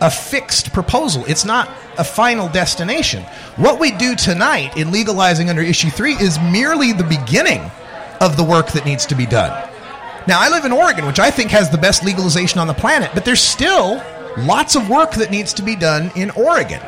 a 0.00 0.10
fixed 0.10 0.72
proposal, 0.72 1.24
it's 1.26 1.44
not 1.44 1.68
a 1.98 2.04
final 2.04 2.48
destination. 2.48 3.22
What 3.56 3.80
we 3.80 3.90
do 3.90 4.14
tonight 4.14 4.76
in 4.76 4.92
legalizing 4.92 5.50
under 5.50 5.62
issue 5.62 5.90
three 5.90 6.14
is 6.14 6.38
merely 6.38 6.92
the 6.92 7.04
beginning 7.04 7.70
of 8.20 8.36
the 8.36 8.44
work 8.44 8.68
that 8.72 8.84
needs 8.84 9.06
to 9.06 9.14
be 9.14 9.26
done. 9.26 9.68
Now, 10.26 10.40
I 10.40 10.50
live 10.50 10.64
in 10.64 10.72
Oregon, 10.72 11.06
which 11.06 11.18
I 11.18 11.30
think 11.30 11.50
has 11.50 11.70
the 11.70 11.78
best 11.78 12.04
legalization 12.04 12.60
on 12.60 12.66
the 12.66 12.74
planet, 12.74 13.10
but 13.14 13.24
there's 13.24 13.40
still 13.40 14.02
lots 14.36 14.76
of 14.76 14.88
work 14.88 15.12
that 15.12 15.30
needs 15.30 15.54
to 15.54 15.62
be 15.62 15.74
done 15.74 16.12
in 16.14 16.30
Oregon. 16.32 16.80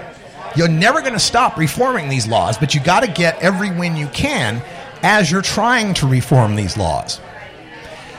You're 0.56 0.68
never 0.68 1.00
going 1.00 1.14
to 1.14 1.18
stop 1.20 1.56
reforming 1.56 2.08
these 2.08 2.26
laws, 2.26 2.58
but 2.58 2.74
you 2.74 2.80
got 2.80 3.00
to 3.00 3.10
get 3.10 3.40
every 3.40 3.70
win 3.70 3.96
you 3.96 4.08
can 4.08 4.62
as 5.02 5.30
you're 5.30 5.42
trying 5.42 5.94
to 5.94 6.06
reform 6.06 6.54
these 6.54 6.76
laws. 6.76 7.20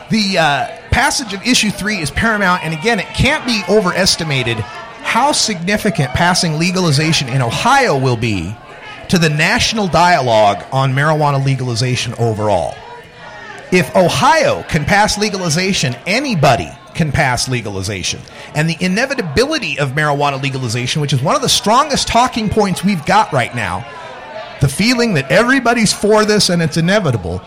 The 0.10 0.38
uh, 0.38 0.68
passage 0.90 1.34
of 1.34 1.46
issue 1.46 1.70
three 1.70 1.98
is 1.98 2.10
paramount, 2.12 2.64
and 2.64 2.74
again, 2.74 3.00
it 3.00 3.08
can't 3.08 3.46
be 3.46 3.62
overestimated 3.70 4.58
how 5.12 5.34
significant 5.34 6.10
passing 6.12 6.58
legalization 6.58 7.28
in 7.28 7.42
Ohio 7.42 7.98
will 7.98 8.16
be 8.16 8.56
to 9.10 9.18
the 9.18 9.30
national 9.30 9.86
dialogue 9.90 10.64
on 10.72 10.94
marijuana 10.94 11.46
legalization 11.46 12.14
overall. 12.14 12.74
If 13.74 13.94
Ohio 13.94 14.64
can 14.70 14.86
pass 14.86 15.18
legalization, 15.18 15.98
anybody 16.08 16.70
can 16.96 17.12
pass 17.12 17.50
legalization. 17.50 18.22
And 18.56 18.70
the 18.70 18.78
inevitability 18.80 19.80
of 19.80 19.90
marijuana 19.90 20.42
legalization, 20.42 21.02
which 21.02 21.12
is 21.12 21.22
one 21.22 21.36
of 21.36 21.42
the 21.42 21.50
strongest 21.50 22.08
talking 22.08 22.48
points 22.48 22.82
we've 22.82 23.06
got 23.06 23.34
right 23.34 23.54
now, 23.54 23.86
the 24.62 24.70
feeling 24.70 25.16
that 25.16 25.30
everybody's 25.30 25.92
for 25.92 26.24
this 26.24 26.50
and 26.50 26.62
it's 26.62 26.78
inevitable, 26.78 27.42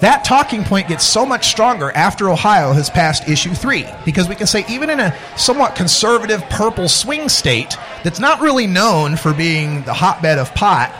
that 0.00 0.24
talking 0.24 0.62
point 0.62 0.88
gets 0.88 1.04
so 1.04 1.24
much 1.24 1.46
stronger 1.46 1.90
after 1.92 2.28
Ohio 2.28 2.72
has 2.72 2.90
passed 2.90 3.28
issue 3.28 3.54
three. 3.54 3.86
Because 4.04 4.28
we 4.28 4.34
can 4.34 4.46
say, 4.46 4.64
even 4.68 4.90
in 4.90 5.00
a 5.00 5.16
somewhat 5.36 5.74
conservative 5.74 6.42
purple 6.50 6.88
swing 6.88 7.28
state 7.28 7.76
that's 8.04 8.20
not 8.20 8.40
really 8.40 8.66
known 8.66 9.16
for 9.16 9.32
being 9.32 9.82
the 9.84 9.94
hotbed 9.94 10.38
of 10.38 10.54
pot, 10.54 10.94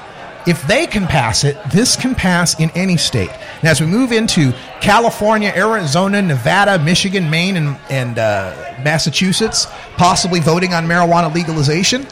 if 0.47 0.63
they 0.69 0.87
can 0.87 1.07
pass 1.07 1.45
it, 1.45 1.59
this 1.71 1.97
can 1.97 2.15
pass 2.15 2.59
in 2.61 2.71
any 2.71 2.97
state. 2.97 3.31
And 3.61 3.65
as 3.65 3.81
we 3.81 3.87
move 3.87 4.13
into 4.13 4.53
California, 4.81 5.53
Arizona, 5.55 6.23
Nevada, 6.23 6.83
Michigan, 6.83 7.29
Maine, 7.29 7.57
and, 7.57 7.77
and 7.91 8.19
uh, 8.19 8.75
Massachusetts, 8.83 9.67
possibly 9.97 10.41
voting 10.41 10.73
on 10.73 10.87
marijuana 10.87 11.35
legalization, 11.35 12.07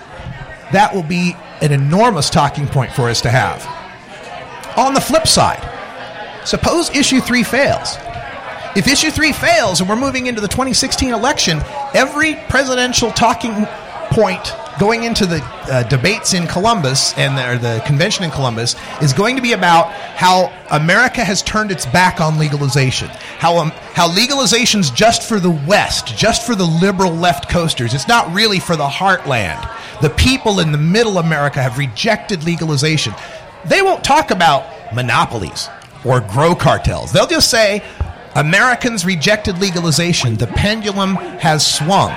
that 0.72 0.92
will 0.92 1.04
be 1.04 1.36
an 1.62 1.72
enormous 1.72 2.28
talking 2.28 2.66
point 2.66 2.92
for 2.92 3.08
us 3.08 3.20
to 3.20 3.30
have. 3.30 3.64
On 4.76 4.92
the 4.92 5.00
flip 5.00 5.28
side, 5.28 5.62
suppose 6.44 6.90
issue 6.90 7.20
three 7.20 7.42
fails. 7.42 7.96
If 8.76 8.88
issue 8.88 9.10
three 9.10 9.32
fails 9.32 9.80
and 9.80 9.88
we're 9.88 9.96
moving 9.96 10.26
into 10.26 10.40
the 10.40 10.48
2016 10.48 11.12
election, 11.12 11.60
every 11.94 12.34
presidential 12.48 13.10
talking 13.12 13.66
point 14.10 14.52
going 14.78 15.04
into 15.04 15.26
the 15.26 15.42
uh, 15.44 15.82
debates 15.84 16.34
in 16.34 16.46
Columbus 16.46 17.16
and 17.16 17.38
the, 17.38 17.66
the 17.66 17.82
convention 17.86 18.24
in 18.24 18.30
Columbus 18.30 18.74
is 19.00 19.12
going 19.12 19.36
to 19.36 19.42
be 19.42 19.52
about 19.52 19.92
how 19.92 20.52
America 20.70 21.24
has 21.24 21.42
turned 21.42 21.70
its 21.70 21.86
back 21.86 22.20
on 22.20 22.38
legalization. 22.38 23.08
How 23.38 23.58
um, 23.58 23.70
how 23.94 24.08
legalization's 24.08 24.90
just 24.90 25.22
for 25.22 25.38
the 25.38 25.50
West, 25.50 26.16
just 26.16 26.44
for 26.44 26.54
the 26.54 26.64
liberal 26.64 27.12
left 27.12 27.48
coasters. 27.48 27.94
It's 27.94 28.08
not 28.08 28.32
really 28.34 28.58
for 28.58 28.76
the 28.76 28.88
heartland. 28.88 29.70
The 30.00 30.10
people 30.10 30.60
in 30.60 30.72
the 30.72 30.78
middle 30.78 31.18
America 31.18 31.62
have 31.62 31.78
rejected 31.78 32.44
legalization. 32.44 33.14
They 33.66 33.82
won't 33.82 34.02
talk 34.02 34.30
about 34.30 34.94
monopolies 34.94 35.68
or 36.04 36.20
grow 36.20 36.54
cartels. 36.54 37.12
They'll 37.12 37.26
just 37.26 37.50
say 37.50 37.82
Americans 38.34 39.04
rejected 39.04 39.58
legalization. 39.58 40.36
The 40.36 40.46
pendulum 40.48 41.14
has 41.16 41.66
swung. 41.66 42.14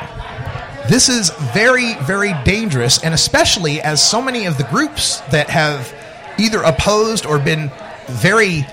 This 0.90 1.10
is 1.10 1.32
very, 1.54 1.96
very 2.04 2.34
dangerous, 2.44 3.04
and 3.04 3.14
especially 3.14 3.82
as 3.82 4.02
so 4.02 4.22
many 4.22 4.46
of 4.46 4.58
the 4.58 4.64
groups 4.66 5.20
that 5.32 5.50
have 5.50 5.94
either 6.38 6.62
opposed 6.62 7.26
or 7.26 7.40
been 7.40 7.72
very 8.08 8.66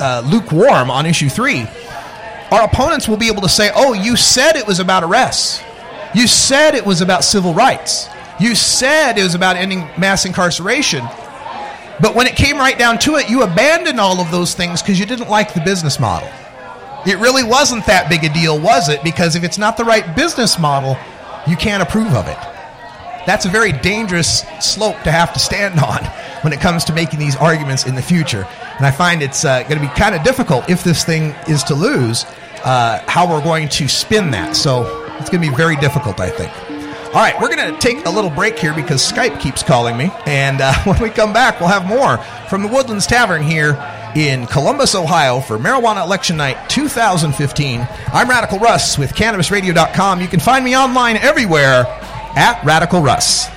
uh, 0.00 0.22
lukewarm 0.26 0.90
on 0.90 1.06
issue 1.06 1.28
three, 1.28 1.66
our 2.50 2.64
opponents 2.64 3.08
will 3.08 3.16
be 3.16 3.28
able 3.28 3.42
to 3.42 3.48
say, 3.48 3.70
oh, 3.74 3.92
you 3.92 4.16
said 4.16 4.56
it 4.56 4.66
was 4.66 4.80
about 4.80 5.04
arrests. 5.04 5.62
You 6.14 6.26
said 6.26 6.74
it 6.74 6.84
was 6.84 7.00
about 7.00 7.24
civil 7.24 7.54
rights. 7.54 8.08
You 8.40 8.54
said 8.54 9.18
it 9.18 9.22
was 9.22 9.34
about 9.34 9.56
ending 9.56 9.88
mass 9.98 10.24
incarceration. 10.26 11.04
But 12.00 12.14
when 12.14 12.26
it 12.26 12.36
came 12.36 12.58
right 12.58 12.78
down 12.78 12.98
to 13.00 13.16
it, 13.16 13.30
you 13.30 13.42
abandoned 13.42 14.00
all 14.00 14.20
of 14.20 14.30
those 14.30 14.54
things 14.54 14.82
because 14.82 15.00
you 15.00 15.06
didn't 15.06 15.30
like 15.30 15.54
the 15.54 15.60
business 15.60 15.98
model. 15.98 16.28
It 17.06 17.18
really 17.18 17.44
wasn't 17.44 17.86
that 17.86 18.08
big 18.08 18.24
a 18.24 18.28
deal, 18.32 18.60
was 18.60 18.88
it? 18.88 19.02
Because 19.02 19.36
if 19.36 19.44
it's 19.44 19.58
not 19.58 19.76
the 19.76 19.84
right 19.84 20.16
business 20.16 20.58
model, 20.58 20.96
you 21.46 21.56
can't 21.56 21.82
approve 21.82 22.14
of 22.14 22.26
it. 22.26 22.38
That's 23.26 23.44
a 23.44 23.48
very 23.48 23.72
dangerous 23.72 24.44
slope 24.60 25.00
to 25.02 25.10
have 25.10 25.32
to 25.32 25.38
stand 25.38 25.80
on 25.80 26.04
when 26.42 26.52
it 26.52 26.60
comes 26.60 26.84
to 26.84 26.92
making 26.92 27.18
these 27.18 27.36
arguments 27.36 27.86
in 27.86 27.94
the 27.94 28.02
future. 28.02 28.46
And 28.76 28.84
I 28.84 28.90
find 28.90 29.22
it's 29.22 29.44
uh, 29.44 29.62
going 29.62 29.80
to 29.80 29.86
be 29.86 29.92
kind 29.94 30.14
of 30.14 30.22
difficult 30.22 30.68
if 30.68 30.84
this 30.84 31.04
thing 31.04 31.34
is 31.48 31.62
to 31.64 31.74
lose, 31.74 32.24
uh, 32.64 33.02
how 33.06 33.28
we're 33.28 33.42
going 33.42 33.68
to 33.70 33.88
spin 33.88 34.30
that. 34.32 34.56
So 34.56 35.06
it's 35.18 35.30
going 35.30 35.42
to 35.42 35.50
be 35.50 35.56
very 35.56 35.76
difficult, 35.76 36.20
I 36.20 36.30
think. 36.30 36.52
All 37.16 37.22
right, 37.22 37.40
we're 37.40 37.48
going 37.48 37.72
to 37.72 37.80
take 37.80 38.04
a 38.04 38.10
little 38.10 38.28
break 38.28 38.58
here 38.58 38.74
because 38.74 39.00
Skype 39.00 39.40
keeps 39.40 39.62
calling 39.62 39.96
me. 39.96 40.10
And 40.26 40.60
uh, 40.60 40.74
when 40.84 41.00
we 41.00 41.08
come 41.08 41.32
back, 41.32 41.60
we'll 41.60 41.70
have 41.70 41.86
more 41.86 42.18
from 42.50 42.60
the 42.60 42.68
Woodlands 42.68 43.06
Tavern 43.06 43.42
here 43.42 43.82
in 44.14 44.46
Columbus, 44.46 44.94
Ohio 44.94 45.40
for 45.40 45.56
Marijuana 45.56 46.04
Election 46.04 46.36
Night 46.36 46.68
2015. 46.68 47.88
I'm 48.12 48.28
Radical 48.28 48.58
Russ 48.58 48.98
with 48.98 49.14
CannabisRadio.com. 49.14 50.20
You 50.20 50.28
can 50.28 50.40
find 50.40 50.62
me 50.62 50.76
online 50.76 51.16
everywhere 51.16 51.86
at 52.36 52.62
Radical 52.66 53.00
Russ. 53.00 53.48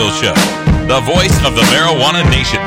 Belville 0.00 0.22
Show, 0.22 0.34
the 0.86 1.00
voice 1.02 1.44
of 1.44 1.54
the 1.54 1.60
marijuana 1.68 2.24
nation. 2.30 2.58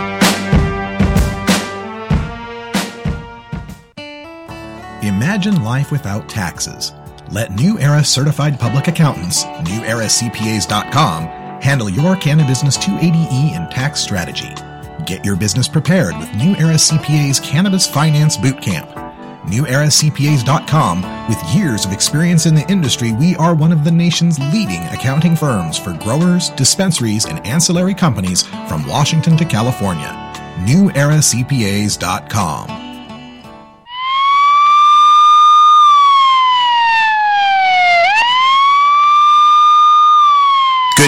Imagine 5.02 5.64
life 5.64 5.92
without 5.92 6.30
taxes. 6.30 6.94
Let 7.32 7.52
New 7.54 7.80
Era 7.80 8.04
certified 8.04 8.60
public 8.60 8.88
accountants, 8.88 9.46
neweraCPAs.com, 9.46 11.24
handle 11.64 11.90
your 11.90 12.16
cannabis 12.18 12.62
280E 12.62 13.56
and 13.56 13.72
tax 13.72 14.00
strategy. 14.00 14.54
Get 15.08 15.26
your 15.26 15.36
business 15.36 15.68
prepared 15.68 16.16
with 16.20 16.32
New 16.36 16.56
Era 16.58 16.76
CPA's 16.76 17.40
Cannabis 17.40 17.88
Finance 17.88 18.38
Bootcamp. 18.38 19.03
NewEraCPAs.com, 19.46 21.28
with 21.28 21.56
years 21.56 21.86
of 21.86 21.92
experience 21.92 22.46
in 22.46 22.56
the 22.56 22.70
industry, 22.70 23.12
we 23.14 23.36
are 23.36 23.56
one 23.56 23.72
of 23.72 23.84
the 23.84 23.92
nation's 23.92 24.40
leading 24.54 24.82
accounting 24.92 25.36
firms 25.36 25.78
for 25.78 25.94
growers, 25.94 26.50
dispensaries, 26.52 27.26
and 27.26 27.46
ancillary 27.46 27.94
companies 27.94 28.44
from 28.68 28.88
Washington 28.88 29.36
to 29.38 29.46
California. 29.46 30.10
NewEraCPAs.com. 30.66 32.93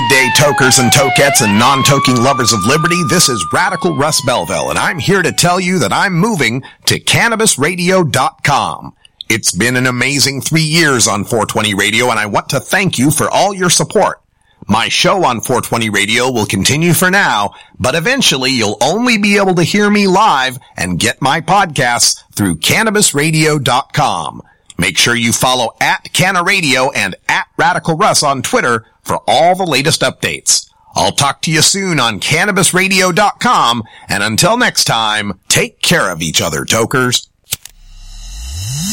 Good 0.05 0.15
day, 0.15 0.29
tokers 0.35 0.77
and 0.77 0.91
tokettes 0.91 1.41
and 1.41 1.57
non-toking 1.57 2.23
lovers 2.23 2.53
of 2.53 2.63
liberty. 2.63 3.01
This 3.09 3.27
is 3.27 3.43
Radical 3.51 3.95
Russ 3.95 4.21
Belville, 4.21 4.69
and 4.69 4.77
I'm 4.77 4.99
here 4.99 5.23
to 5.23 5.31
tell 5.31 5.59
you 5.59 5.79
that 5.79 5.91
I'm 5.91 6.13
moving 6.13 6.63
to 6.85 6.99
CannabisRadio.com. 6.99 8.95
It's 9.29 9.51
been 9.51 9.75
an 9.75 9.87
amazing 9.87 10.41
three 10.41 10.61
years 10.61 11.07
on 11.07 11.23
420 11.23 11.73
Radio, 11.73 12.11
and 12.11 12.19
I 12.19 12.27
want 12.27 12.49
to 12.49 12.59
thank 12.59 12.99
you 12.99 13.09
for 13.09 13.29
all 13.31 13.53
your 13.53 13.71
support. 13.71 14.21
My 14.67 14.89
show 14.89 15.23
on 15.23 15.41
420 15.41 15.89
Radio 15.89 16.29
will 16.31 16.45
continue 16.45 16.93
for 16.93 17.09
now, 17.09 17.55
but 17.79 17.95
eventually 17.95 18.51
you'll 18.51 18.77
only 18.83 19.17
be 19.17 19.37
able 19.37 19.55
to 19.55 19.63
hear 19.63 19.89
me 19.89 20.07
live 20.07 20.59
and 20.77 20.99
get 20.99 21.19
my 21.21 21.41
podcasts 21.41 22.23
through 22.35 22.57
CannabisRadio.com. 22.57 24.41
Make 24.77 24.97
sure 24.97 25.15
you 25.15 25.31
follow 25.31 25.75
at 25.79 26.11
Canna 26.13 26.43
Radio 26.43 26.91
and 26.91 27.15
at 27.29 27.47
Radical 27.57 27.95
Russ 27.95 28.23
on 28.23 28.41
Twitter 28.41 28.85
for 29.03 29.21
all 29.27 29.55
the 29.55 29.65
latest 29.65 30.01
updates. 30.01 30.69
I'll 30.95 31.11
talk 31.11 31.41
to 31.43 31.51
you 31.51 31.61
soon 31.61 31.99
on 31.99 32.19
CannabisRadio.com, 32.19 33.83
and 34.07 34.23
until 34.23 34.57
next 34.57 34.85
time, 34.85 35.39
take 35.49 35.81
care 35.81 36.09
of 36.09 36.21
each 36.21 36.41
other, 36.41 36.63
tokers. 36.63 37.29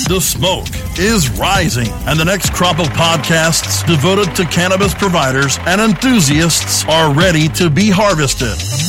The 0.09 0.20
smoke 0.20 0.68
is 0.98 1.30
rising, 1.30 1.88
and 2.06 2.18
the 2.18 2.24
next 2.24 2.52
crop 2.52 2.80
of 2.80 2.88
podcasts 2.88 3.86
devoted 3.86 4.34
to 4.36 4.44
cannabis 4.46 4.94
providers 4.94 5.59
and 5.60 5.80
enthusiasts 5.80 6.84
are 6.86 7.14
ready 7.14 7.48
to 7.50 7.70
be 7.70 7.88
harvested. 7.88 8.59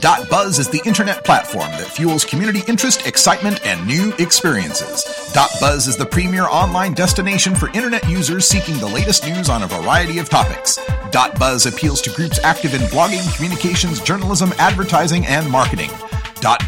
.buzz 0.00 0.58
is 0.58 0.68
the 0.68 0.80
internet 0.84 1.24
platform 1.24 1.70
that 1.72 1.90
fuels 1.90 2.24
community 2.24 2.62
interest, 2.68 3.06
excitement, 3.06 3.64
and 3.66 3.86
new 3.86 4.12
experiences. 4.18 5.04
.buzz 5.60 5.86
is 5.86 5.96
the 5.96 6.06
premier 6.06 6.44
online 6.44 6.94
destination 6.94 7.54
for 7.54 7.68
internet 7.68 8.08
users 8.08 8.46
seeking 8.46 8.78
the 8.78 8.86
latest 8.86 9.24
news 9.26 9.48
on 9.48 9.62
a 9.62 9.66
variety 9.66 10.18
of 10.18 10.28
topics. 10.28 10.78
.buzz 11.38 11.66
appeals 11.66 12.00
to 12.02 12.10
groups 12.10 12.38
active 12.42 12.74
in 12.74 12.80
blogging, 12.82 13.34
communications, 13.36 14.00
journalism, 14.00 14.52
advertising, 14.58 15.26
and 15.26 15.50
marketing. 15.50 15.90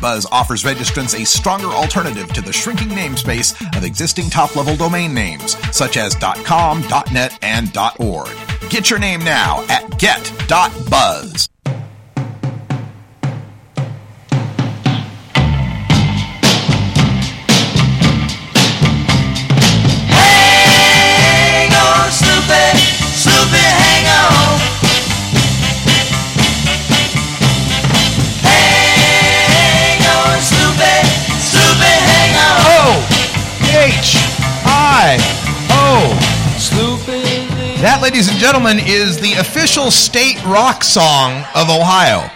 .buzz 0.01 0.27
offers 0.33 0.65
registrants 0.65 1.21
a 1.21 1.25
stronger 1.25 1.69
alternative 1.69 2.33
to 2.33 2.41
the 2.41 2.53
shrinking 2.53 2.89
namespace 2.89 3.55
of 3.77 3.85
existing 3.85 4.31
top-level 4.31 4.77
domain 4.77 5.15
names, 5.15 5.57
such 5.77 5.97
as 5.97 6.15
.com, 6.45 6.83
.net, 7.13 7.39
and 7.43 7.77
.org. 7.99 8.31
Get 8.71 8.91
your 8.91 8.99
name 8.99 9.25
now 9.25 9.65
at 9.69 9.99
get.buzz. 9.99 11.49
That, 37.99 38.05
ladies 38.05 38.29
and 38.29 38.39
gentlemen, 38.39 38.79
is 38.81 39.19
the 39.19 39.33
official 39.35 39.91
state 39.91 40.41
rock 40.45 40.85
song 40.85 41.45
of 41.57 41.69
Ohio. 41.69 42.31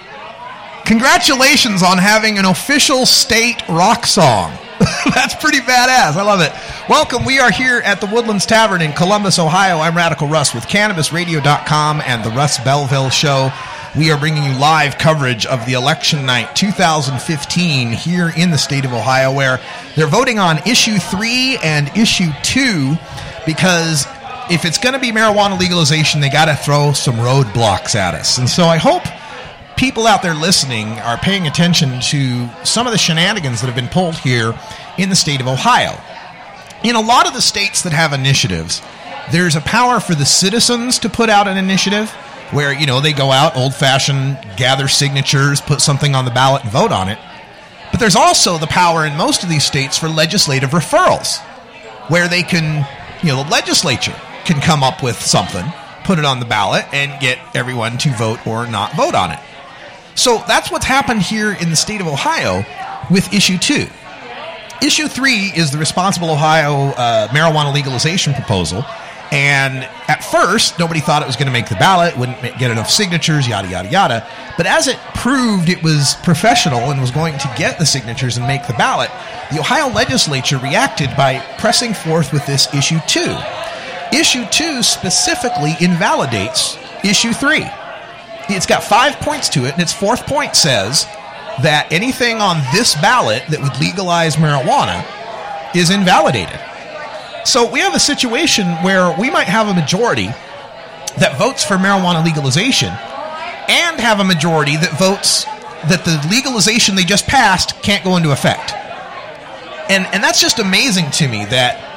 Congratulations 0.84 1.84
on 1.84 1.98
having 1.98 2.36
an 2.36 2.46
official 2.46 3.06
state 3.06 3.62
rock 3.68 4.04
song. 4.04 4.58
That's 5.14 5.36
pretty 5.36 5.60
badass. 5.60 6.16
I 6.16 6.22
love 6.22 6.40
it. 6.40 6.52
Welcome. 6.88 7.24
We 7.24 7.38
are 7.38 7.52
here 7.52 7.80
at 7.84 8.00
the 8.00 8.08
Woodlands 8.08 8.44
Tavern 8.44 8.82
in 8.82 8.92
Columbus, 8.92 9.38
Ohio. 9.38 9.78
I'm 9.78 9.96
Radical 9.96 10.26
Russ 10.26 10.52
with 10.52 10.64
CannabisRadio.com 10.64 12.02
and 12.04 12.24
the 12.24 12.30
Russ 12.30 12.58
Belville 12.64 13.10
Show. 13.10 13.52
We 13.96 14.10
are 14.10 14.18
bringing 14.18 14.42
you 14.42 14.58
live 14.58 14.98
coverage 14.98 15.46
of 15.46 15.64
the 15.64 15.74
election 15.74 16.26
night 16.26 16.56
2015 16.56 17.92
here 17.92 18.32
in 18.36 18.50
the 18.50 18.58
state 18.58 18.84
of 18.84 18.92
Ohio, 18.92 19.32
where 19.32 19.60
they're 19.94 20.08
voting 20.08 20.40
on 20.40 20.58
issue 20.66 20.98
three 20.98 21.56
and 21.62 21.88
issue 21.96 22.30
two 22.42 22.96
because 23.46 24.06
if 24.50 24.64
it's 24.64 24.78
going 24.78 24.94
to 24.94 24.98
be 24.98 25.12
marijuana 25.12 25.58
legalization, 25.58 26.20
they 26.20 26.30
got 26.30 26.46
to 26.46 26.56
throw 26.56 26.92
some 26.92 27.16
roadblocks 27.16 27.94
at 27.94 28.14
us. 28.14 28.38
And 28.38 28.48
so 28.48 28.64
I 28.64 28.76
hope 28.76 29.02
people 29.76 30.06
out 30.06 30.22
there 30.22 30.34
listening 30.34 30.88
are 31.00 31.16
paying 31.16 31.46
attention 31.46 32.00
to 32.00 32.48
some 32.64 32.86
of 32.86 32.92
the 32.92 32.98
shenanigans 32.98 33.60
that 33.60 33.66
have 33.66 33.76
been 33.76 33.88
pulled 33.88 34.16
here 34.16 34.54
in 34.98 35.08
the 35.08 35.16
state 35.16 35.40
of 35.40 35.46
Ohio. 35.46 35.98
In 36.84 36.96
a 36.96 37.00
lot 37.00 37.26
of 37.26 37.34
the 37.34 37.42
states 37.42 37.82
that 37.82 37.92
have 37.92 38.12
initiatives, 38.12 38.82
there's 39.30 39.56
a 39.56 39.60
power 39.60 40.00
for 40.00 40.14
the 40.14 40.24
citizens 40.24 40.98
to 41.00 41.08
put 41.08 41.30
out 41.30 41.46
an 41.46 41.56
initiative 41.56 42.10
where, 42.50 42.72
you 42.72 42.86
know, 42.86 43.00
they 43.00 43.12
go 43.12 43.30
out 43.30 43.56
old 43.56 43.74
fashioned, 43.74 44.38
gather 44.56 44.88
signatures, 44.88 45.60
put 45.60 45.80
something 45.80 46.14
on 46.14 46.24
the 46.24 46.30
ballot, 46.30 46.62
and 46.64 46.72
vote 46.72 46.92
on 46.92 47.08
it. 47.08 47.18
But 47.90 48.00
there's 48.00 48.16
also 48.16 48.58
the 48.58 48.66
power 48.66 49.06
in 49.06 49.16
most 49.16 49.42
of 49.42 49.48
these 49.48 49.64
states 49.64 49.96
for 49.96 50.08
legislative 50.08 50.70
referrals 50.70 51.38
where 52.08 52.28
they 52.28 52.42
can, 52.42 52.86
you 53.22 53.28
know, 53.28 53.44
the 53.44 53.50
legislature 53.50 54.16
can 54.44 54.60
come 54.60 54.82
up 54.82 55.02
with 55.02 55.20
something, 55.20 55.64
put 56.04 56.18
it 56.18 56.24
on 56.24 56.40
the 56.40 56.46
ballot, 56.46 56.84
and 56.92 57.20
get 57.20 57.38
everyone 57.54 57.98
to 57.98 58.10
vote 58.10 58.46
or 58.46 58.66
not 58.66 58.94
vote 58.94 59.14
on 59.14 59.30
it. 59.30 59.40
So 60.14 60.42
that's 60.46 60.70
what's 60.70 60.84
happened 60.84 61.22
here 61.22 61.52
in 61.52 61.70
the 61.70 61.76
state 61.76 62.00
of 62.00 62.06
Ohio 62.06 62.64
with 63.10 63.32
issue 63.32 63.58
two. 63.58 63.86
Issue 64.82 65.08
three 65.08 65.52
is 65.54 65.70
the 65.70 65.78
responsible 65.78 66.30
Ohio 66.30 66.88
uh, 66.96 67.28
marijuana 67.28 67.72
legalization 67.72 68.34
proposal. 68.34 68.84
And 69.30 69.84
at 70.08 70.22
first, 70.22 70.78
nobody 70.78 71.00
thought 71.00 71.22
it 71.22 71.26
was 71.26 71.36
going 71.36 71.46
to 71.46 71.52
make 71.52 71.68
the 71.70 71.76
ballot, 71.76 72.18
wouldn't 72.18 72.42
get 72.58 72.70
enough 72.70 72.90
signatures, 72.90 73.48
yada, 73.48 73.66
yada, 73.66 73.88
yada. 73.88 74.28
But 74.58 74.66
as 74.66 74.88
it 74.88 74.98
proved 75.14 75.70
it 75.70 75.82
was 75.82 76.16
professional 76.22 76.90
and 76.90 77.00
was 77.00 77.10
going 77.10 77.38
to 77.38 77.54
get 77.56 77.78
the 77.78 77.86
signatures 77.86 78.36
and 78.36 78.46
make 78.46 78.66
the 78.66 78.74
ballot, 78.74 79.10
the 79.50 79.60
Ohio 79.60 79.88
legislature 79.88 80.58
reacted 80.58 81.16
by 81.16 81.38
pressing 81.58 81.94
forth 81.94 82.30
with 82.30 82.44
this 82.44 82.72
issue 82.74 82.98
two. 83.06 83.34
Issue 84.12 84.44
two 84.50 84.82
specifically 84.82 85.74
invalidates 85.80 86.76
issue 87.02 87.32
three. 87.32 87.66
It's 88.48 88.66
got 88.66 88.84
five 88.84 89.16
points 89.20 89.48
to 89.50 89.64
it, 89.64 89.72
and 89.72 89.80
its 89.80 89.92
fourth 89.92 90.26
point 90.26 90.54
says 90.54 91.04
that 91.62 91.88
anything 91.90 92.40
on 92.40 92.58
this 92.72 92.94
ballot 92.96 93.42
that 93.48 93.60
would 93.60 93.78
legalize 93.80 94.36
marijuana 94.36 95.04
is 95.74 95.90
invalidated. 95.90 96.58
So 97.44 97.70
we 97.70 97.80
have 97.80 97.94
a 97.94 98.00
situation 98.00 98.66
where 98.82 99.14
we 99.18 99.30
might 99.30 99.48
have 99.48 99.68
a 99.68 99.74
majority 99.74 100.28
that 101.18 101.36
votes 101.38 101.64
for 101.64 101.74
marijuana 101.74 102.24
legalization 102.24 102.88
and 102.88 104.00
have 104.00 104.20
a 104.20 104.24
majority 104.24 104.76
that 104.76 104.98
votes 104.98 105.44
that 105.88 106.04
the 106.04 106.26
legalization 106.30 106.94
they 106.94 107.04
just 107.04 107.26
passed 107.26 107.80
can't 107.82 108.04
go 108.04 108.16
into 108.16 108.32
effect. 108.32 108.72
And 109.90 110.06
and 110.12 110.22
that's 110.22 110.40
just 110.40 110.58
amazing 110.58 111.10
to 111.12 111.28
me 111.28 111.44
that 111.46 111.91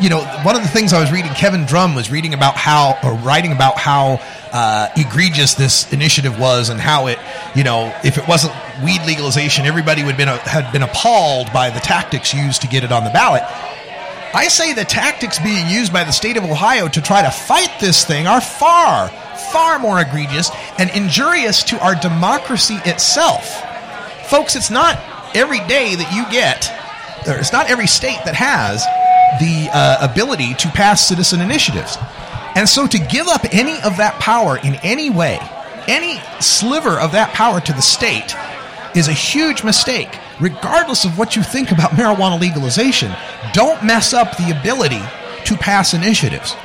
you 0.00 0.08
know, 0.08 0.20
one 0.42 0.56
of 0.56 0.62
the 0.62 0.68
things 0.68 0.92
I 0.92 1.00
was 1.00 1.12
reading, 1.12 1.30
Kevin 1.32 1.66
Drum 1.66 1.94
was 1.94 2.10
reading 2.10 2.32
about 2.32 2.56
how, 2.56 2.98
or 3.04 3.14
writing 3.14 3.52
about 3.52 3.78
how 3.78 4.20
uh, 4.52 4.88
egregious 4.96 5.54
this 5.54 5.92
initiative 5.92 6.38
was, 6.38 6.70
and 6.70 6.80
how 6.80 7.06
it, 7.06 7.18
you 7.54 7.64
know, 7.64 7.94
if 8.02 8.16
it 8.16 8.26
wasn't 8.26 8.54
weed 8.82 9.00
legalization, 9.06 9.66
everybody 9.66 10.02
would 10.02 10.16
been 10.16 10.28
had 10.28 10.72
been 10.72 10.82
appalled 10.82 11.52
by 11.52 11.70
the 11.70 11.80
tactics 11.80 12.32
used 12.32 12.62
to 12.62 12.68
get 12.68 12.82
it 12.82 12.92
on 12.92 13.04
the 13.04 13.10
ballot. 13.10 13.42
I 14.32 14.48
say 14.48 14.72
the 14.72 14.84
tactics 14.84 15.38
being 15.38 15.68
used 15.68 15.92
by 15.92 16.04
the 16.04 16.12
state 16.12 16.36
of 16.36 16.44
Ohio 16.44 16.88
to 16.88 17.02
try 17.02 17.22
to 17.22 17.30
fight 17.30 17.70
this 17.80 18.04
thing 18.04 18.26
are 18.26 18.40
far, 18.40 19.08
far 19.52 19.78
more 19.78 20.00
egregious 20.00 20.50
and 20.78 20.88
injurious 20.90 21.64
to 21.64 21.82
our 21.84 21.94
democracy 21.96 22.78
itself. 22.86 23.62
Folks, 24.28 24.54
it's 24.54 24.70
not 24.70 24.98
every 25.34 25.58
day 25.66 25.96
that 25.96 26.12
you 26.14 26.24
get, 26.30 26.70
or 27.26 27.38
it's 27.38 27.52
not 27.52 27.68
every 27.68 27.88
state 27.88 28.20
that 28.24 28.34
has 28.34 28.84
the 29.38 29.68
uh, 29.72 30.10
ability 30.10 30.54
to 30.54 30.68
pass 30.68 31.06
citizen 31.06 31.40
initiatives. 31.40 31.96
And 32.56 32.68
so 32.68 32.86
to 32.86 32.98
give 32.98 33.28
up 33.28 33.44
any 33.52 33.80
of 33.82 33.98
that 33.98 34.18
power 34.20 34.58
in 34.58 34.74
any 34.76 35.10
way, 35.10 35.38
any 35.86 36.20
sliver 36.40 36.98
of 36.98 37.12
that 37.12 37.32
power 37.32 37.60
to 37.60 37.72
the 37.72 37.82
state, 37.82 38.34
is 38.94 39.08
a 39.08 39.12
huge 39.12 39.62
mistake. 39.62 40.18
Regardless 40.40 41.04
of 41.04 41.18
what 41.18 41.36
you 41.36 41.42
think 41.42 41.70
about 41.70 41.90
marijuana 41.92 42.40
legalization, 42.40 43.12
don't 43.52 43.84
mess 43.84 44.12
up 44.12 44.36
the 44.36 44.56
ability 44.58 45.02
to 45.44 45.56
pass 45.56 45.94
initiatives. 45.94 46.56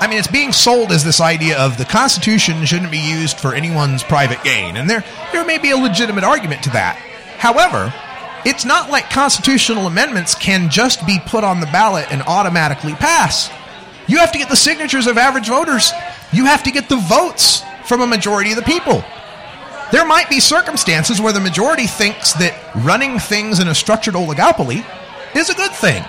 I 0.00 0.08
mean, 0.08 0.18
it's 0.18 0.26
being 0.26 0.52
sold 0.52 0.90
as 0.90 1.04
this 1.04 1.20
idea 1.20 1.56
of 1.58 1.78
the 1.78 1.84
Constitution 1.84 2.64
shouldn't 2.64 2.90
be 2.90 2.98
used 2.98 3.38
for 3.38 3.54
anyone's 3.54 4.02
private 4.02 4.42
gain, 4.42 4.76
and 4.76 4.90
there 4.90 5.04
there 5.32 5.44
may 5.44 5.58
be 5.58 5.70
a 5.70 5.76
legitimate 5.76 6.24
argument 6.24 6.64
to 6.64 6.70
that. 6.70 6.96
However, 7.38 7.94
it's 8.44 8.64
not 8.64 8.90
like 8.90 9.10
constitutional 9.10 9.86
amendments 9.86 10.34
can 10.34 10.68
just 10.68 11.06
be 11.06 11.18
put 11.26 11.44
on 11.44 11.60
the 11.60 11.66
ballot 11.66 12.06
and 12.10 12.22
automatically 12.22 12.94
pass. 12.94 13.50
You 14.08 14.18
have 14.18 14.32
to 14.32 14.38
get 14.38 14.48
the 14.48 14.56
signatures 14.56 15.06
of 15.06 15.16
average 15.16 15.48
voters. 15.48 15.92
You 16.32 16.46
have 16.46 16.62
to 16.64 16.70
get 16.70 16.88
the 16.88 16.96
votes 16.96 17.62
from 17.86 18.00
a 18.00 18.06
majority 18.06 18.50
of 18.50 18.56
the 18.56 18.62
people. 18.62 19.04
There 19.92 20.06
might 20.06 20.30
be 20.30 20.40
circumstances 20.40 21.20
where 21.20 21.32
the 21.32 21.40
majority 21.40 21.86
thinks 21.86 22.32
that 22.34 22.58
running 22.74 23.18
things 23.18 23.60
in 23.60 23.68
a 23.68 23.74
structured 23.74 24.14
oligopoly 24.14 24.84
is 25.36 25.50
a 25.50 25.54
good 25.54 25.72
thing. 25.72 26.02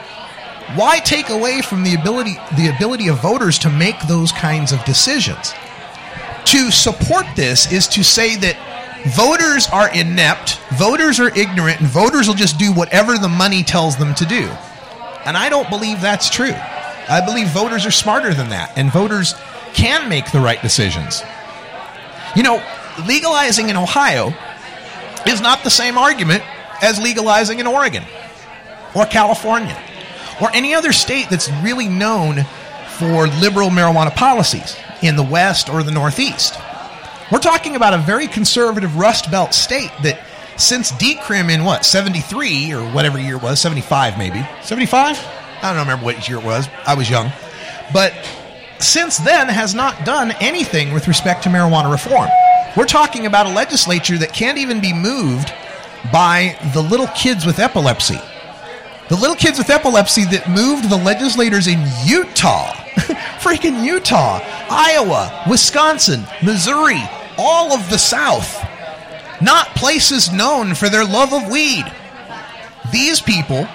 Why 0.75 0.99
take 0.99 1.29
away 1.29 1.61
from 1.61 1.83
the 1.83 1.95
ability 1.95 2.35
the 2.55 2.73
ability 2.73 3.09
of 3.09 3.21
voters 3.21 3.59
to 3.59 3.69
make 3.69 3.99
those 4.07 4.31
kinds 4.31 4.71
of 4.71 4.83
decisions? 4.85 5.53
To 6.45 6.71
support 6.71 7.25
this 7.35 7.71
is 7.71 7.87
to 7.89 8.03
say 8.03 8.37
that 8.37 8.57
voters 9.05 9.67
are 9.67 9.93
inept, 9.93 10.59
voters 10.73 11.19
are 11.19 11.35
ignorant, 11.37 11.81
and 11.81 11.89
voters 11.89 12.27
will 12.27 12.35
just 12.35 12.57
do 12.57 12.73
whatever 12.73 13.17
the 13.17 13.29
money 13.29 13.63
tells 13.63 13.97
them 13.97 14.15
to 14.15 14.25
do. 14.25 14.49
And 15.25 15.37
I 15.37 15.49
don't 15.49 15.69
believe 15.69 16.01
that's 16.01 16.29
true. 16.29 16.53
I 16.53 17.21
believe 17.25 17.49
voters 17.49 17.85
are 17.85 17.91
smarter 17.91 18.33
than 18.33 18.49
that, 18.49 18.77
and 18.77 18.91
voters 18.91 19.35
can 19.73 20.09
make 20.09 20.31
the 20.31 20.39
right 20.39 20.61
decisions. 20.61 21.21
You 22.35 22.43
know, 22.43 22.63
legalizing 23.05 23.69
in 23.69 23.77
Ohio 23.77 24.33
is 25.27 25.41
not 25.41 25.63
the 25.63 25.69
same 25.69 25.97
argument 25.97 26.43
as 26.81 26.99
legalizing 26.99 27.59
in 27.59 27.67
Oregon 27.67 28.03
or 28.95 29.05
California 29.05 29.77
or 30.41 30.49
any 30.53 30.73
other 30.73 30.91
state 30.91 31.29
that's 31.29 31.49
really 31.61 31.87
known 31.87 32.43
for 32.97 33.27
liberal 33.27 33.69
marijuana 33.69 34.13
policies 34.15 34.77
in 35.01 35.15
the 35.15 35.23
West 35.23 35.69
or 35.69 35.83
the 35.83 35.91
Northeast. 35.91 36.57
We're 37.33 37.39
talking 37.39 37.75
about 37.75 37.95
a 37.95 37.97
very 37.97 38.27
conservative 38.27 38.95
Rust 38.95 39.31
Belt 39.31 39.55
state 39.55 39.89
that 40.03 40.23
since 40.55 40.91
decrim 40.91 41.49
in 41.49 41.63
what, 41.63 41.83
73 41.83 42.71
or 42.73 42.83
whatever 42.91 43.19
year 43.19 43.37
it 43.37 43.41
was, 43.41 43.59
75 43.59 44.19
maybe. 44.19 44.47
75? 44.61 45.17
I 45.63 45.73
don't 45.73 45.79
remember 45.79 46.05
what 46.05 46.29
year 46.29 46.37
it 46.37 46.43
was. 46.43 46.69
I 46.85 46.93
was 46.93 47.09
young. 47.09 47.31
But 47.91 48.13
since 48.77 49.17
then 49.17 49.47
has 49.47 49.73
not 49.73 50.05
done 50.05 50.33
anything 50.41 50.93
with 50.93 51.07
respect 51.07 51.41
to 51.43 51.49
marijuana 51.49 51.91
reform. 51.91 52.29
We're 52.77 52.85
talking 52.85 53.25
about 53.25 53.47
a 53.47 53.49
legislature 53.49 54.19
that 54.19 54.31
can't 54.31 54.59
even 54.59 54.79
be 54.79 54.93
moved 54.93 55.51
by 56.11 56.55
the 56.75 56.83
little 56.83 57.07
kids 57.15 57.47
with 57.47 57.57
epilepsy. 57.57 58.19
The 59.09 59.15
little 59.15 59.35
kids 59.35 59.57
with 59.57 59.71
epilepsy 59.71 60.25
that 60.25 60.47
moved 60.51 60.87
the 60.87 60.97
legislators 60.97 61.65
in 61.65 61.79
Utah, 62.05 62.73
freaking 63.41 63.83
Utah, 63.83 64.39
Iowa, 64.69 65.45
Wisconsin, 65.49 66.25
Missouri, 66.43 67.01
all 67.37 67.73
of 67.73 67.89
the 67.89 67.97
South, 67.97 68.63
not 69.41 69.67
places 69.75 70.31
known 70.31 70.75
for 70.75 70.89
their 70.89 71.05
love 71.05 71.33
of 71.33 71.51
weed. 71.51 71.85
These 72.91 73.21
people 73.21 73.65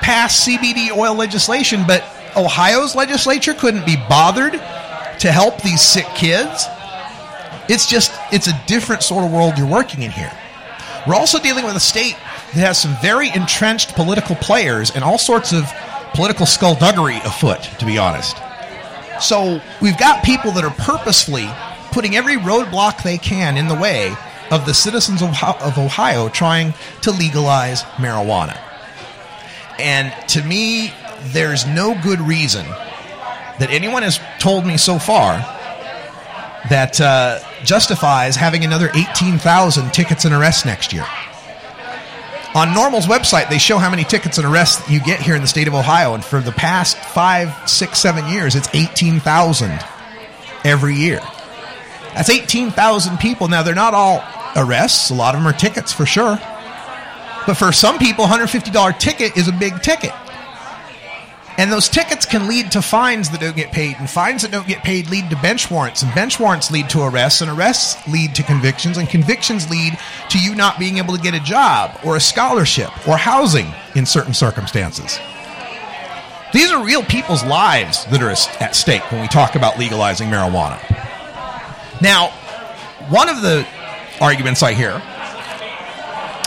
passed 0.00 0.46
CBD 0.46 0.90
oil 0.96 1.14
legislation, 1.14 1.84
but 1.86 2.04
Ohio's 2.36 2.94
legislature 2.94 3.54
couldn't 3.54 3.86
be 3.86 3.96
bothered 4.08 4.52
to 4.52 5.32
help 5.32 5.62
these 5.62 5.80
sick 5.80 6.06
kids. 6.14 6.66
It's 7.68 7.86
just, 7.88 8.12
it's 8.32 8.48
a 8.48 8.60
different 8.66 9.02
sort 9.02 9.24
of 9.24 9.32
world 9.32 9.56
you're 9.56 9.66
working 9.68 10.02
in 10.02 10.10
here. 10.10 10.32
We're 11.06 11.14
also 11.14 11.38
dealing 11.38 11.64
with 11.64 11.76
a 11.76 11.80
state 11.80 12.14
that 12.54 12.60
has 12.60 12.80
some 12.80 12.96
very 13.02 13.28
entrenched 13.34 13.94
political 13.94 14.36
players 14.36 14.90
and 14.90 15.02
all 15.04 15.18
sorts 15.18 15.52
of 15.52 15.64
political 16.14 16.46
skullduggery 16.46 17.16
afoot, 17.24 17.62
to 17.78 17.86
be 17.86 17.98
honest. 17.98 18.36
So 19.20 19.60
we've 19.80 19.98
got 19.98 20.24
people 20.24 20.52
that 20.52 20.64
are 20.64 20.74
purposefully 20.74 21.48
putting 21.92 22.16
every 22.16 22.36
roadblock 22.36 23.02
they 23.02 23.18
can 23.18 23.56
in 23.56 23.68
the 23.68 23.74
way 23.74 24.14
of 24.50 24.66
the 24.66 24.74
citizens 24.74 25.22
of 25.22 25.30
Ohio 25.78 26.28
trying 26.28 26.74
to 27.02 27.10
legalize 27.10 27.82
marijuana. 27.96 28.58
And 29.78 30.12
to 30.30 30.42
me, 30.42 30.92
there's 31.32 31.66
no 31.66 31.98
good 32.02 32.20
reason 32.20 32.66
that 32.66 33.68
anyone 33.70 34.02
has 34.02 34.20
told 34.38 34.66
me 34.66 34.76
so 34.76 34.98
far 34.98 35.38
that 36.68 37.00
uh, 37.00 37.40
justifies 37.64 38.36
having 38.36 38.64
another 38.64 38.90
18,000 38.94 39.92
tickets 39.92 40.24
and 40.24 40.34
arrests 40.34 40.64
next 40.64 40.92
year. 40.92 41.06
On 42.54 42.74
Normal's 42.74 43.06
website, 43.06 43.48
they 43.48 43.58
show 43.58 43.78
how 43.78 43.88
many 43.88 44.04
tickets 44.04 44.36
and 44.36 44.46
arrests 44.46 44.88
you 44.90 45.00
get 45.00 45.20
here 45.20 45.34
in 45.34 45.40
the 45.40 45.48
state 45.48 45.68
of 45.68 45.74
Ohio, 45.74 46.12
and 46.12 46.22
for 46.22 46.40
the 46.40 46.52
past 46.52 46.98
five, 46.98 47.54
six, 47.68 47.98
seven 47.98 48.26
years, 48.28 48.54
it's 48.54 48.68
18,000 48.74 49.80
every 50.62 50.94
year. 50.94 51.20
That's 52.14 52.30
18,000 52.30 53.18
people. 53.18 53.48
Now, 53.48 53.62
they're 53.62 53.74
not 53.74 53.94
all 53.94 54.22
arrests, 54.56 55.10
a 55.10 55.14
lot 55.14 55.34
of 55.34 55.40
them 55.40 55.48
are 55.48 55.56
tickets 55.56 55.92
for 55.92 56.04
sure. 56.04 56.38
But 57.46 57.54
for 57.54 57.72
some 57.72 57.98
people, 57.98 58.26
$150 58.26 58.98
ticket 58.98 59.36
is 59.36 59.48
a 59.48 59.52
big 59.52 59.82
ticket. 59.82 60.12
And 61.58 61.70
those 61.70 61.88
tickets 61.88 62.24
can 62.24 62.48
lead 62.48 62.72
to 62.72 62.80
fines 62.80 63.28
that 63.30 63.40
don't 63.40 63.56
get 63.56 63.72
paid, 63.72 63.96
and 63.98 64.08
fines 64.08 64.42
that 64.42 64.50
don't 64.50 64.66
get 64.66 64.82
paid 64.82 65.10
lead 65.10 65.28
to 65.30 65.36
bench 65.36 65.70
warrants, 65.70 66.02
and 66.02 66.14
bench 66.14 66.40
warrants 66.40 66.70
lead 66.70 66.88
to 66.90 67.02
arrests, 67.02 67.42
and 67.42 67.50
arrests 67.50 67.96
lead 68.08 68.34
to 68.36 68.42
convictions, 68.42 68.96
and 68.96 69.08
convictions 69.08 69.68
lead 69.70 69.98
to 70.30 70.38
you 70.38 70.54
not 70.54 70.78
being 70.78 70.96
able 70.96 71.14
to 71.14 71.22
get 71.22 71.34
a 71.34 71.40
job, 71.40 71.98
or 72.04 72.16
a 72.16 72.20
scholarship, 72.20 72.90
or 73.06 73.18
housing 73.18 73.66
in 73.94 74.06
certain 74.06 74.32
circumstances. 74.32 75.18
These 76.54 76.70
are 76.70 76.84
real 76.84 77.02
people's 77.02 77.44
lives 77.44 78.06
that 78.06 78.22
are 78.22 78.30
at 78.30 78.74
stake 78.74 79.10
when 79.12 79.20
we 79.20 79.28
talk 79.28 79.54
about 79.54 79.78
legalizing 79.78 80.28
marijuana. 80.28 80.78
Now, 82.02 82.30
one 83.08 83.28
of 83.28 83.42
the 83.42 83.66
arguments 84.20 84.62
I 84.62 84.74
hear 84.74 85.00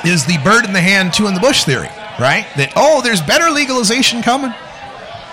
is 0.05 0.25
the 0.25 0.37
bird 0.43 0.65
in 0.65 0.73
the 0.73 0.81
hand, 0.81 1.13
two 1.13 1.27
in 1.27 1.33
the 1.33 1.39
bush 1.39 1.63
theory, 1.63 1.87
right? 2.19 2.45
That, 2.57 2.73
oh, 2.75 3.01
there's 3.01 3.21
better 3.21 3.49
legalization 3.49 4.21
coming. 4.21 4.53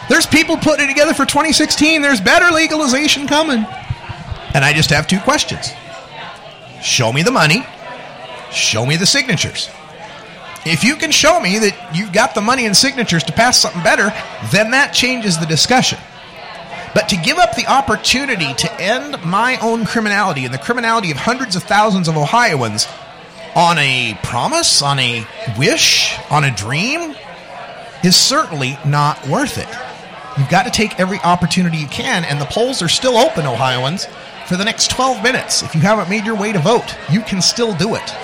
There's 0.08 0.26
people 0.26 0.56
putting 0.56 0.86
it 0.86 0.88
together 0.88 1.12
for 1.12 1.26
2016. 1.26 2.02
There's 2.02 2.20
better 2.20 2.54
legalization 2.54 3.26
coming. 3.26 3.66
And 4.54 4.64
I 4.64 4.72
just 4.72 4.90
have 4.90 5.06
two 5.06 5.18
questions 5.20 5.72
Show 6.80 7.12
me 7.12 7.22
the 7.22 7.30
money, 7.30 7.64
show 8.52 8.86
me 8.86 8.96
the 8.96 9.06
signatures. 9.06 9.70
If 10.64 10.84
you 10.84 10.94
can 10.94 11.10
show 11.10 11.40
me 11.40 11.58
that 11.58 11.96
you've 11.96 12.12
got 12.12 12.36
the 12.36 12.40
money 12.40 12.66
and 12.66 12.76
signatures 12.76 13.24
to 13.24 13.32
pass 13.32 13.58
something 13.58 13.82
better, 13.82 14.12
then 14.52 14.70
that 14.70 14.92
changes 14.92 15.38
the 15.38 15.46
discussion. 15.46 15.98
But 16.94 17.08
to 17.08 17.16
give 17.16 17.38
up 17.38 17.56
the 17.56 17.66
opportunity 17.66 18.52
to 18.54 18.80
end 18.80 19.24
my 19.24 19.58
own 19.58 19.86
criminality 19.86 20.44
and 20.44 20.52
the 20.52 20.58
criminality 20.58 21.10
of 21.10 21.16
hundreds 21.16 21.56
of 21.56 21.62
thousands 21.62 22.08
of 22.08 22.16
Ohioans 22.16 22.86
on 23.54 23.78
a 23.78 24.18
promise, 24.22 24.82
on 24.82 24.98
a 24.98 25.26
wish, 25.58 26.18
on 26.30 26.44
a 26.44 26.54
dream, 26.54 27.14
is 28.04 28.16
certainly 28.16 28.78
not 28.84 29.26
worth 29.26 29.58
it. 29.58 29.68
You've 30.38 30.48
got 30.48 30.64
to 30.64 30.70
take 30.70 30.98
every 30.98 31.18
opportunity 31.18 31.76
you 31.76 31.86
can, 31.86 32.24
and 32.24 32.40
the 32.40 32.46
polls 32.46 32.82
are 32.82 32.88
still 32.88 33.16
open, 33.16 33.46
Ohioans, 33.46 34.06
for 34.46 34.56
the 34.56 34.64
next 34.64 34.90
12 34.90 35.22
minutes. 35.22 35.62
If 35.62 35.74
you 35.74 35.82
haven't 35.82 36.08
made 36.08 36.24
your 36.24 36.36
way 36.36 36.52
to 36.52 36.58
vote, 36.58 36.96
you 37.10 37.20
can 37.20 37.42
still 37.42 37.74
do 37.74 37.94
it. 37.94 38.14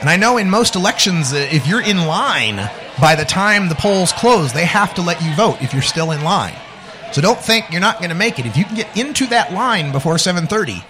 And 0.00 0.08
I 0.08 0.16
know 0.16 0.36
in 0.36 0.48
most 0.48 0.76
elections, 0.76 1.32
uh, 1.32 1.36
if 1.36 1.66
you're 1.66 1.82
in 1.82 1.98
line 2.06 2.70
by 3.00 3.14
the 3.14 3.24
time 3.24 3.68
the 3.68 3.74
polls 3.74 4.12
close, 4.12 4.52
they 4.52 4.64
have 4.64 4.94
to 4.94 5.02
let 5.02 5.22
you 5.22 5.34
vote 5.34 5.60
if 5.60 5.72
you're 5.72 5.82
still 5.82 6.12
in 6.12 6.22
line. 6.22 6.54
So 7.12 7.22
don't 7.22 7.40
think 7.40 7.70
you're 7.70 7.80
not 7.80 7.98
going 7.98 8.10
to 8.10 8.16
make 8.16 8.38
it. 8.38 8.46
If 8.46 8.56
you 8.56 8.64
can 8.64 8.76
get 8.76 8.96
into 8.96 9.26
that 9.28 9.52
line 9.52 9.92
before 9.92 10.14
7:30, 10.14 10.84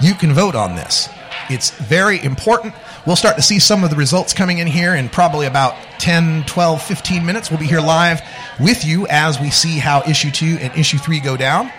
you 0.00 0.14
can 0.14 0.32
vote 0.32 0.54
on 0.54 0.76
this. 0.76 1.08
It's 1.50 1.70
very 1.70 2.22
important. 2.22 2.74
We'll 3.06 3.16
start 3.16 3.36
to 3.36 3.42
see 3.42 3.58
some 3.58 3.84
of 3.84 3.90
the 3.90 3.96
results 3.96 4.32
coming 4.32 4.58
in 4.58 4.66
here 4.66 4.94
in 4.94 5.08
probably 5.08 5.46
about 5.46 5.74
10, 5.98 6.44
12, 6.44 6.82
15 6.82 7.26
minutes. 7.26 7.50
We'll 7.50 7.60
be 7.60 7.66
here 7.66 7.80
live 7.80 8.22
with 8.60 8.84
you 8.84 9.06
as 9.08 9.40
we 9.40 9.50
see 9.50 9.78
how 9.78 10.02
issue 10.08 10.30
2 10.30 10.58
and 10.60 10.76
issue 10.78 10.98
3 10.98 11.20
go 11.20 11.36
down. 11.36 11.70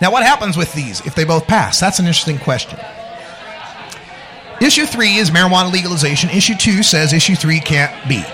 Now, 0.00 0.12
what 0.12 0.22
happens 0.22 0.56
with 0.56 0.72
these 0.74 1.04
if 1.06 1.14
they 1.14 1.24
both 1.24 1.46
pass? 1.46 1.80
That's 1.80 1.98
an 1.98 2.06
interesting 2.06 2.38
question. 2.38 2.78
Issue 4.60 4.86
3 4.86 5.16
is 5.16 5.30
marijuana 5.30 5.72
legalization. 5.72 6.30
Issue 6.30 6.54
2 6.56 6.82
says 6.82 7.12
issue 7.12 7.34
3 7.34 7.60
can't 7.60 8.08
be. 8.08 8.24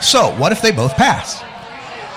So, 0.00 0.34
what 0.36 0.52
if 0.52 0.60
they 0.60 0.72
both 0.72 0.96
pass? 0.96 1.42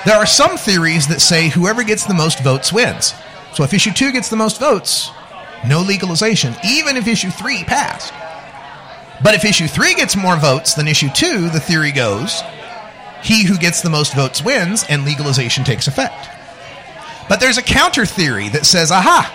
There 0.08 0.16
are 0.16 0.26
some 0.26 0.56
theories 0.56 1.08
that 1.08 1.20
say 1.20 1.50
whoever 1.50 1.84
gets 1.84 2.06
the 2.06 2.14
most 2.14 2.42
votes 2.42 2.72
wins. 2.72 3.14
So, 3.54 3.66
if 3.66 3.74
issue 3.74 3.92
2 3.92 4.14
gets 4.14 4.30
the 4.30 4.38
most 4.38 4.58
votes, 4.58 5.12
no 5.68 5.82
legalization, 5.82 6.56
even 6.64 6.96
if 6.96 7.10
issue 7.10 7.30
3 7.30 7.66
passed. 7.66 8.14
But 9.22 9.36
if 9.36 9.44
issue 9.44 9.68
3 9.68 9.96
gets 9.96 10.16
more 10.16 10.38
votes 10.38 10.76
than 10.76 10.88
issue 10.88 11.10
2, 11.14 11.50
the 11.50 11.60
theory 11.60 11.92
goes 11.92 12.42
he 13.22 13.44
who 13.44 13.58
gets 13.58 13.82
the 13.82 13.90
most 13.90 14.14
votes 14.14 14.42
wins 14.42 14.86
and 14.88 15.04
legalization 15.04 15.66
takes 15.66 15.88
effect. 15.88 16.30
But 17.28 17.42
there's 17.42 17.58
a 17.58 17.62
counter 17.62 18.06
theory 18.06 18.48
that 18.50 18.66
says, 18.66 18.94
aha, 18.94 19.30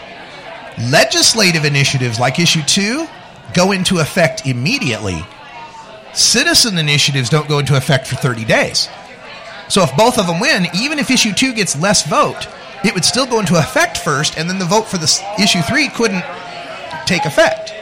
legislative 0.90 1.66
initiatives 1.66 2.19
like 2.19 2.39
issue 2.39 2.62
2 2.62 3.07
go 3.53 3.73
into 3.73 3.99
effect 3.99 4.47
immediately. 4.47 5.23
Citizen 6.15 6.78
initiatives 6.78 7.28
don't 7.28 7.47
go 7.47 7.59
into 7.59 7.77
effect 7.77 8.07
for 8.07 8.16
30 8.16 8.47
days. 8.47 8.89
So 9.68 9.82
if 9.82 9.97
both 9.97 10.18
of 10.18 10.26
them 10.26 10.40
win, 10.40 10.66
even 10.74 10.98
if 10.98 11.10
issue 11.10 11.32
2 11.32 11.55
gets 11.55 11.78
less 11.78 12.06
vote, 12.06 12.48
it 12.84 12.94
would 12.94 13.05
still 13.05 13.26
go 13.26 13.39
into 13.40 13.59
effect 13.59 13.98
first, 13.98 14.36
and 14.36 14.48
then 14.48 14.59
the 14.59 14.64
vote 14.64 14.89
for 14.89 14.98
the 14.98 15.22
issue 15.39 15.62
3 15.62 15.89
couldn't 15.89 16.24
take 17.06 17.24
effect. 17.24 17.72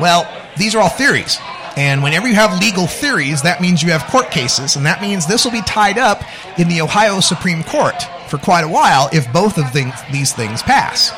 Well, 0.00 0.30
these 0.56 0.74
are 0.74 0.80
all 0.80 0.88
theories. 0.88 1.38
And 1.76 2.02
whenever 2.02 2.28
you 2.28 2.34
have 2.34 2.60
legal 2.60 2.86
theories, 2.86 3.42
that 3.42 3.60
means 3.60 3.82
you 3.82 3.90
have 3.90 4.04
court 4.04 4.30
cases, 4.30 4.76
and 4.76 4.86
that 4.86 5.00
means 5.00 5.26
this 5.26 5.44
will 5.44 5.52
be 5.52 5.62
tied 5.62 5.98
up 5.98 6.22
in 6.58 6.68
the 6.68 6.80
Ohio 6.80 7.18
Supreme 7.20 7.64
Court 7.64 8.00
for 8.28 8.38
quite 8.38 8.62
a 8.62 8.68
while 8.68 9.08
if 9.12 9.32
both 9.32 9.58
of 9.58 9.70
things, 9.72 9.94
these 10.12 10.32
things 10.32 10.62
pass. 10.62 11.12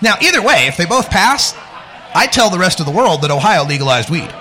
Now, 0.00 0.14
either 0.22 0.40
way, 0.42 0.66
if 0.66 0.78
they 0.78 0.86
both 0.86 1.10
pass, 1.10 1.54
I 2.14 2.26
tell 2.26 2.48
the 2.48 2.58
rest 2.58 2.80
of 2.80 2.86
the 2.86 2.92
world 2.92 3.22
that 3.22 3.30
Ohio 3.30 3.64
legalized 3.64 4.08
weed. 4.08 4.32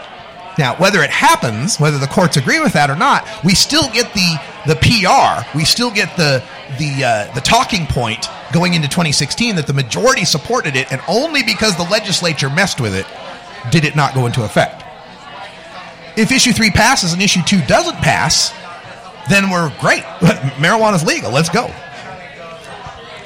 Now, 0.60 0.76
whether 0.76 1.02
it 1.02 1.10
happens, 1.10 1.80
whether 1.80 1.98
the 1.98 2.06
courts 2.06 2.36
agree 2.36 2.60
with 2.60 2.74
that 2.74 2.90
or 2.90 2.96
not, 2.98 3.26
we 3.46 3.56
still 3.56 3.90
get 3.94 4.14
the 4.14 4.42
the 4.68 4.76
PR. 4.76 5.58
We 5.58 5.64
still 5.64 5.90
get 5.90 6.18
the 6.18 6.44
the 6.78 7.04
uh, 7.06 7.34
the 7.34 7.40
talking 7.40 7.88
point 7.88 8.28
going 8.52 8.74
into 8.74 8.90
2016 8.90 9.56
that 9.56 9.68
the 9.68 9.74
majority 9.74 10.26
supported 10.26 10.76
it, 10.76 10.92
and 10.92 11.00
only 11.08 11.44
because 11.44 11.78
the 11.78 11.84
legislature 11.84 12.50
messed 12.50 12.82
with 12.82 12.94
it 12.94 13.08
did 13.72 13.86
it 13.86 13.96
not 13.96 14.14
go 14.14 14.26
into 14.26 14.44
effect. 14.44 14.84
If 16.18 16.30
issue 16.30 16.52
three 16.52 16.72
passes 16.72 17.14
and 17.14 17.22
issue 17.22 17.42
two 17.42 17.62
doesn't 17.62 17.96
pass, 17.96 18.54
then 19.30 19.50
we're 19.50 19.70
great. 19.80 20.04
Marijuana's 20.60 21.06
legal. 21.06 21.32
Let's 21.32 21.48
go. 21.48 21.74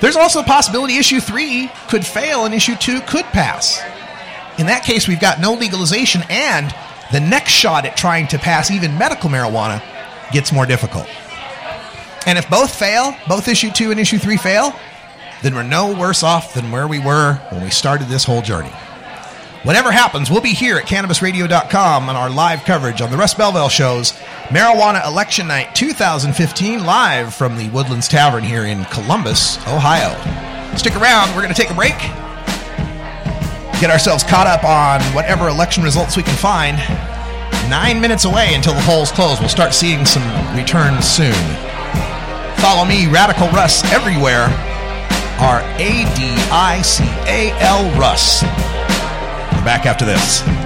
There's 0.02 0.18
also 0.18 0.42
a 0.42 0.44
possibility 0.44 0.98
issue 0.98 1.20
three 1.20 1.72
could 1.90 2.06
fail 2.06 2.46
and 2.46 2.54
issue 2.54 2.76
two 2.76 3.02
could 3.02 3.26
pass. 3.26 3.82
In 4.60 4.68
that 4.68 4.84
case, 4.84 5.08
we've 5.08 5.20
got 5.20 5.40
no 5.40 5.56
legalization, 5.56 6.22
and 6.30 6.72
the 7.12 7.20
next 7.20 7.52
shot 7.52 7.86
at 7.86 7.98
trying 7.98 8.28
to 8.28 8.40
pass 8.40 8.72
even 8.72 8.98
medical 8.98 9.30
marijuana 9.30 9.84
gets 10.32 10.52
more 10.52 10.66
difficult. 10.66 11.08
And 12.26 12.38
if 12.38 12.50
both 12.50 12.74
fail, 12.74 13.16
both 13.28 13.48
issue 13.48 13.72
two 13.72 13.92
and 13.92 14.00
issue 14.00 14.18
three 14.18 14.38
fail, 14.38 14.74
then 15.42 15.54
we're 15.54 15.64
no 15.64 15.94
worse 15.94 16.24
off 16.24 16.54
than 16.54 16.72
where 16.72 16.88
we 16.88 17.00
were 17.00 17.36
when 17.50 17.64
we 17.64 17.70
started 17.70 18.08
this 18.08 18.24
whole 18.24 18.42
journey. 18.42 18.72
Whatever 19.64 19.92
happens, 19.92 20.30
we'll 20.30 20.42
be 20.42 20.54
here 20.54 20.78
at 20.78 20.86
CannabisRadio.com 20.86 22.10
on 22.10 22.16
our 22.16 22.30
live 22.30 22.66
coverage 22.66 23.02
on 23.02 23.12
the 23.12 23.18
Russ 23.18 23.34
Belville 23.34 23.70
shows 23.70 24.12
Marijuana 24.50 25.06
Election 25.08 25.48
Night 25.48 25.74
2015 25.74 26.86
live 26.86 27.34
from 27.34 27.58
the 27.58 27.70
Woodlands 27.70 28.10
Tavern 28.10 28.44
here 28.44 28.66
in 28.66 28.84
Columbus, 28.86 29.58
Ohio. 29.60 30.14
Stick 30.76 30.98
around, 30.98 31.30
we're 31.30 31.44
going 31.44 31.54
to 31.54 31.62
take 31.62 31.72
a 31.72 31.76
break, 31.76 31.96
get 33.84 33.92
ourselves 33.92 34.24
caught 34.24 34.48
up 34.48 34.64
on 34.64 35.02
whatever 35.14 35.50
election 35.50 35.84
results 35.84 36.16
we 36.16 36.24
can 36.24 36.38
find. 36.38 36.78
Nine 37.70 38.00
minutes 38.00 38.24
away 38.24 38.56
until 38.56 38.74
the 38.74 38.82
polls 38.84 39.12
close. 39.12 39.42
We'll 39.42 39.50
start 39.50 39.74
seeing 39.74 40.06
some 40.06 40.24
returns 40.56 41.06
soon. 41.06 41.34
Follow 42.64 42.86
me, 42.86 43.08
Radical 43.08 43.50
Russ, 43.50 43.84
everywhere. 43.92 44.46
R 45.38 45.60
A 45.76 46.06
D 46.16 46.34
I 46.50 46.82
C 46.82 47.04
A 47.28 47.52
L 47.60 48.00
Russ. 48.00 48.42
We're 49.52 49.66
back 49.66 49.86
after 49.86 50.06
this. 50.06 50.63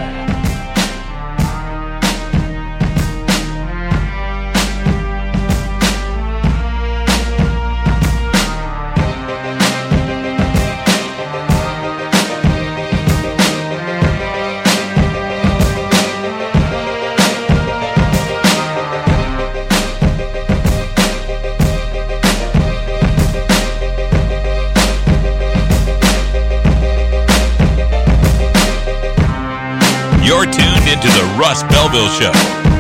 Russ 31.48 31.64
Belville 31.64 32.10
Show, 32.10 32.34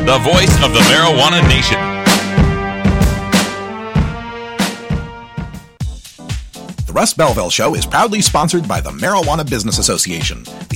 the 0.04 0.20
voice 0.24 0.54
of 0.62 0.74
the 0.74 0.82
marijuana 0.92 1.42
nation. 1.48 1.80
The 6.86 6.92
Russ 6.92 7.14
Belville 7.14 7.50
Show 7.50 7.76
is 7.76 7.86
proudly 7.86 8.22
sponsored 8.22 8.68
by 8.68 8.82
the 8.82 8.90
Marijuana 8.90 9.50
Business 9.50 9.78
Association. 9.78 10.44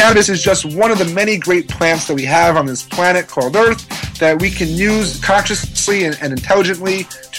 Cannabis 0.00 0.30
is 0.30 0.42
just 0.42 0.64
one 0.64 0.90
of 0.90 0.96
the 0.96 1.04
many 1.04 1.36
great 1.36 1.68
plants 1.68 2.06
that 2.06 2.14
we 2.14 2.24
have 2.24 2.56
on 2.56 2.64
this 2.64 2.82
planet 2.82 3.28
called 3.28 3.54
Earth 3.54 3.86
that 4.18 4.40
we 4.40 4.50
can 4.50 4.66
use 4.66 5.22
consciously 5.22 6.04
and, 6.04 6.16
and 6.22 6.32
intelligently 6.32 7.06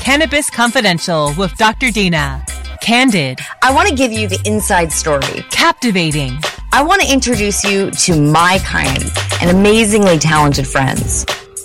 Cannabis 0.00 0.48
Confidential 0.48 1.34
with 1.36 1.54
Dr. 1.58 1.90
Dina. 1.90 2.42
Candid. 2.80 3.38
I 3.62 3.72
want 3.72 3.86
to 3.90 3.94
give 3.94 4.10
you 4.10 4.26
the 4.26 4.40
inside 4.46 4.90
story. 4.90 5.44
Captivating. 5.50 6.38
I 6.72 6.82
want 6.82 7.02
to 7.02 7.12
introduce 7.12 7.62
you 7.64 7.90
to 7.90 8.18
my 8.18 8.58
kind 8.64 9.04
and 9.42 9.50
amazingly 9.50 10.18
talented 10.18 10.66
friends. 10.66 11.26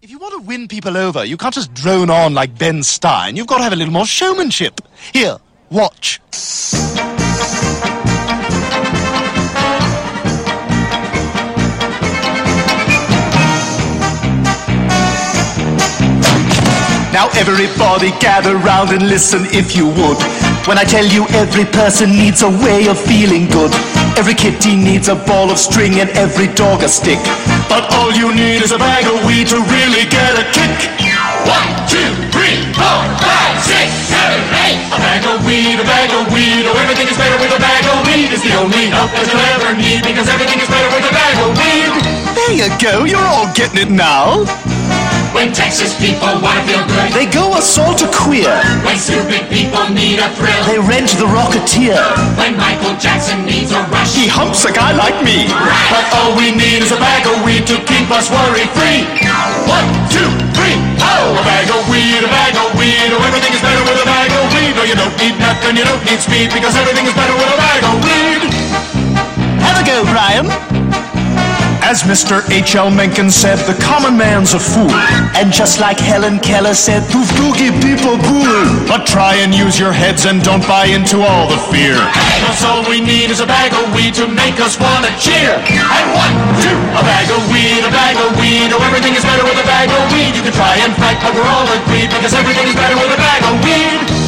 If 0.00 0.10
you 0.10 0.18
want 0.18 0.34
to 0.34 0.46
win 0.46 0.68
people 0.68 0.96
over, 0.96 1.24
you 1.24 1.36
can't 1.36 1.52
just 1.52 1.74
drone 1.74 2.10
on 2.10 2.32
like 2.32 2.56
Ben 2.56 2.84
Stein. 2.84 3.34
You've 3.34 3.48
got 3.48 3.58
to 3.58 3.64
have 3.64 3.72
a 3.72 3.76
little 3.76 3.92
more 3.92 4.06
showmanship. 4.06 4.80
Here, 5.12 5.38
watch. 5.70 6.20
Now 17.16 17.32
everybody 17.32 18.12
gather 18.20 18.60
round 18.60 18.92
and 18.92 19.08
listen 19.08 19.48
if 19.48 19.72
you 19.72 19.88
would. 19.88 20.20
When 20.68 20.76
I 20.76 20.84
tell 20.84 21.08
you 21.08 21.24
every 21.32 21.64
person 21.64 22.12
needs 22.12 22.44
a 22.44 22.52
way 22.60 22.92
of 22.92 23.00
feeling 23.00 23.48
good. 23.48 23.72
Every 24.20 24.36
kitty 24.36 24.76
needs 24.76 25.08
a 25.08 25.16
ball 25.16 25.48
of 25.48 25.56
string 25.56 25.96
and 25.96 26.12
every 26.12 26.52
dog 26.52 26.84
a 26.84 26.88
stick. 26.92 27.16
But 27.72 27.88
all 27.96 28.12
you 28.12 28.36
need 28.36 28.60
is 28.60 28.76
a 28.76 28.76
bag 28.76 29.08
of 29.08 29.24
weed 29.24 29.48
to 29.48 29.64
really 29.64 30.04
get 30.12 30.36
a 30.36 30.44
kick. 30.52 30.76
One, 31.48 31.72
two, 31.88 32.12
three, 32.36 32.60
four, 32.76 33.00
five, 33.24 33.64
six, 33.64 33.88
seven, 34.12 34.44
eight. 34.68 34.76
A 34.92 35.00
bag 35.00 35.24
of 35.24 35.40
weed, 35.48 35.80
a 35.80 35.88
bag 35.88 36.12
of 36.12 36.28
weed. 36.28 36.68
Oh, 36.68 36.76
everything 36.84 37.08
is 37.08 37.16
better 37.16 37.40
with 37.40 37.56
a 37.56 37.60
bag 37.64 37.80
of 37.96 38.04
weed. 38.04 38.28
It's 38.28 38.44
the 38.44 38.60
only 38.60 38.92
help 38.92 39.08
that 39.16 39.24
you'll 39.24 39.48
ever 39.56 39.72
need 39.72 40.04
because 40.04 40.28
everything 40.28 40.60
is 40.60 40.68
better 40.68 40.92
with 40.92 41.08
a 41.08 41.14
bag 41.16 41.36
of 41.40 41.56
weed. 41.56 41.96
There 42.36 42.52
you 42.60 42.68
go, 42.76 43.08
you're 43.08 43.24
all 43.24 43.48
getting 43.56 43.80
it 43.80 43.88
now. 43.88 44.44
When 45.36 45.52
Texas 45.52 45.92
people 46.00 46.32
wanna 46.40 46.64
feel 46.64 46.80
good. 46.88 47.12
They 47.12 47.28
go 47.28 47.52
assault 47.60 48.00
a 48.00 48.08
queer. 48.08 48.48
When 48.88 48.96
stupid 48.96 49.44
people 49.52 49.84
need 49.92 50.16
a 50.16 50.32
thrill. 50.32 50.64
They 50.64 50.80
rent 50.80 51.12
the 51.20 51.28
Rocketeer. 51.28 52.00
When 52.40 52.56
Michael 52.56 52.96
Jackson 52.96 53.44
needs 53.44 53.68
a 53.68 53.84
rush. 53.92 54.16
He 54.16 54.32
humps 54.32 54.64
a 54.64 54.72
guy 54.72 54.96
like 54.96 55.20
me. 55.20 55.44
But 55.92 56.08
all 56.16 56.32
we 56.40 56.56
need 56.56 56.80
is 56.80 56.88
a 56.88 56.96
bag 56.96 57.28
of 57.28 57.44
weed 57.44 57.68
to 57.68 57.76
keep 57.84 58.08
us 58.08 58.32
worry 58.32 58.64
free. 58.72 59.04
One, 59.68 59.84
two, 60.08 60.24
three, 60.56 60.80
oh! 61.04 61.36
A 61.36 61.44
bag 61.44 61.68
of 61.68 61.84
weed, 61.92 62.24
a 62.24 62.30
bag 62.32 62.56
of 62.56 62.72
weed. 62.72 63.12
Oh, 63.12 63.20
everything 63.28 63.52
is 63.52 63.60
better 63.60 63.84
with 63.84 64.00
a 64.00 64.08
bag 64.08 64.32
of 64.32 64.48
weed. 64.56 64.72
No, 64.72 64.88
you 64.88 64.96
don't 64.96 65.16
need 65.20 65.36
nothing, 65.36 65.76
you 65.76 65.84
don't 65.84 66.00
need 66.08 66.16
speed 66.16 66.48
because 66.48 66.72
everything 66.80 67.04
is 67.04 67.12
better 67.12 67.36
with 67.36 67.52
a 67.52 67.58
bag 67.60 67.84
of 67.84 67.94
weed. 68.00 68.40
Have 69.60 69.76
a 69.76 69.84
go, 69.84 70.00
Brian. 70.08 70.85
As 71.86 72.02
Mr. 72.02 72.42
H.L. 72.50 72.90
Mencken 72.90 73.30
said, 73.30 73.62
the 73.62 73.78
common 73.78 74.18
man's 74.18 74.58
a 74.58 74.58
fool. 74.58 74.90
And 75.38 75.54
just 75.54 75.78
like 75.78 76.02
Helen 76.02 76.42
Keller 76.42 76.74
said, 76.74 77.06
proof 77.14 77.30
do 77.38 77.54
give 77.54 77.78
people 77.78 78.18
cool. 78.26 78.58
But 78.90 79.06
try 79.06 79.38
and 79.38 79.54
use 79.54 79.78
your 79.78 79.94
heads 79.94 80.26
and 80.26 80.42
don't 80.42 80.66
buy 80.66 80.90
into 80.90 81.22
all 81.22 81.46
the 81.46 81.62
fear. 81.70 81.94
Cause 82.42 82.66
all 82.66 82.82
we 82.90 82.98
need 82.98 83.30
is 83.30 83.38
a 83.38 83.46
bag 83.46 83.70
of 83.70 83.86
weed 83.94 84.18
to 84.18 84.26
make 84.26 84.58
us 84.58 84.74
wanna 84.82 85.14
cheer. 85.14 85.62
And 85.62 86.06
one, 86.10 86.34
two, 86.58 86.74
a 86.98 87.06
bag 87.06 87.30
of 87.30 87.46
weed, 87.54 87.86
a 87.86 87.92
bag 87.94 88.18
of 88.18 88.34
weed. 88.34 88.74
Oh, 88.74 88.82
everything 88.82 89.14
is 89.14 89.22
better 89.22 89.46
with 89.46 89.54
a 89.54 89.66
bag 89.70 89.86
of 89.86 90.02
weed. 90.10 90.34
You 90.34 90.42
can 90.42 90.58
try 90.58 90.74
and 90.82 90.90
fight, 90.98 91.22
but 91.22 91.38
we're 91.38 91.46
all 91.46 91.70
agreed 91.70 92.10
because 92.10 92.34
everything 92.34 92.66
is 92.66 92.74
better 92.74 92.98
with 92.98 93.14
a 93.14 93.20
bag 93.22 93.46
of 93.46 93.54
weed. 93.62 94.26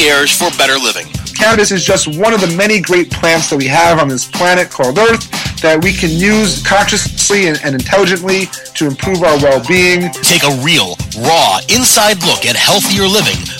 Concierge 0.00 0.34
for 0.34 0.56
better 0.56 0.78
living. 0.78 1.06
Cannabis 1.36 1.70
is 1.70 1.84
just 1.84 2.06
one 2.18 2.32
of 2.32 2.40
the 2.40 2.54
many 2.56 2.80
great 2.80 3.10
plants 3.10 3.50
that 3.50 3.56
we 3.56 3.66
have 3.66 3.98
on 3.98 4.08
this 4.08 4.26
planet 4.26 4.70
called 4.70 4.98
Earth 4.98 5.30
that 5.60 5.82
we 5.82 5.92
can 5.92 6.10
use 6.10 6.62
consciously 6.66 7.48
and, 7.48 7.60
and 7.64 7.74
intelligently 7.74 8.46
to 8.74 8.86
improve 8.86 9.22
our 9.22 9.36
well-being. 9.38 10.10
Take 10.22 10.42
a 10.44 10.60
real, 10.64 10.96
raw, 11.20 11.60
inside 11.68 12.22
look 12.24 12.46
at 12.46 12.56
healthier 12.56 13.06
living 13.06 13.59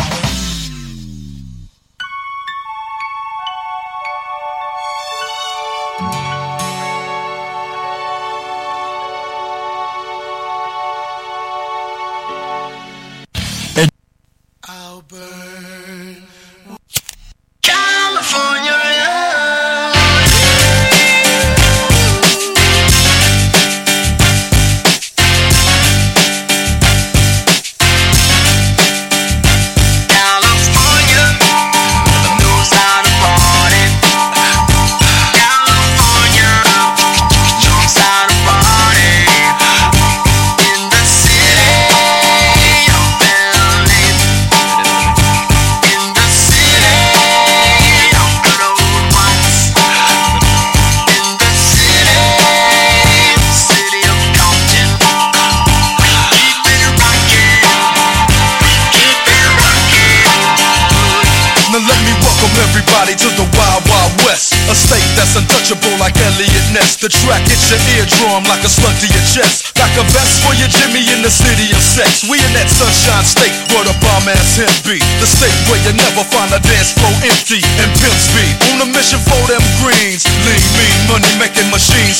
your 67.71 67.79
eardrum 67.95 68.43
like 68.51 68.59
a 68.67 68.71
slug 68.71 68.91
to 68.99 69.07
your 69.07 69.25
chest. 69.31 69.71
Like 69.79 69.95
a 69.95 70.03
vest 70.11 70.43
for 70.43 70.51
your 70.59 70.67
Jimmy 70.67 71.07
in 71.15 71.23
the 71.23 71.31
city 71.31 71.71
of 71.71 71.79
sex. 71.79 72.27
We 72.27 72.35
in 72.35 72.51
that 72.51 72.67
sunshine 72.67 73.23
state 73.23 73.55
where 73.71 73.87
the 73.87 73.95
bomb 74.03 74.27
ass 74.27 74.59
him 74.59 74.67
be. 74.83 74.99
The 75.23 75.27
state 75.27 75.55
where 75.71 75.79
you 75.87 75.95
never 75.95 76.27
find 76.27 76.51
a 76.51 76.59
dance 76.59 76.91
floor 76.91 77.15
empty 77.23 77.63
and 77.79 77.89
pimp 78.03 78.17
speed. 78.19 78.53
On 78.75 78.83
a 78.83 78.87
mission 78.91 79.23
for 79.23 79.39
them 79.47 79.63
greens. 79.79 80.27
Lean, 80.43 80.63
mean, 80.75 80.99
money 81.07 81.31
making 81.39 81.71
machines 81.71 82.19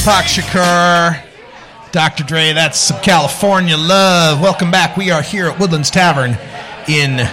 Tupac 0.00 0.24
Shakur, 0.24 1.22
Dr. 1.92 2.24
Dre, 2.24 2.54
that's 2.54 2.78
some 2.78 2.98
California 3.02 3.76
love. 3.76 4.40
Welcome 4.40 4.70
back. 4.70 4.96
We 4.96 5.10
are 5.10 5.20
here 5.20 5.48
at 5.48 5.60
Woodlands 5.60 5.90
Tavern 5.90 6.38
in 6.88 7.28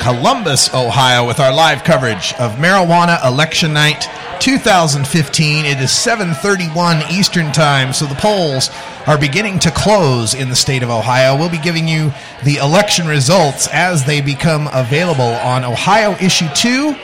Columbus, 0.00 0.74
Ohio, 0.74 1.26
with 1.26 1.40
our 1.40 1.50
live 1.50 1.82
coverage 1.82 2.34
of 2.34 2.56
marijuana 2.56 3.24
election 3.24 3.72
night 3.72 4.06
2015. 4.38 5.64
It 5.64 5.80
is 5.80 5.90
7:31 5.92 7.10
Eastern 7.10 7.52
Time, 7.52 7.94
so 7.94 8.04
the 8.04 8.14
polls 8.16 8.68
are 9.06 9.16
beginning 9.16 9.58
to 9.60 9.70
close 9.70 10.34
in 10.34 10.50
the 10.50 10.56
state 10.56 10.82
of 10.82 10.90
Ohio. 10.90 11.34
We'll 11.34 11.48
be 11.48 11.56
giving 11.56 11.88
you 11.88 12.12
the 12.42 12.56
election 12.56 13.06
results 13.06 13.66
as 13.68 14.04
they 14.04 14.20
become 14.20 14.68
available 14.74 15.38
on 15.42 15.64
Ohio 15.64 16.18
Issue 16.20 16.48
2 16.54 16.96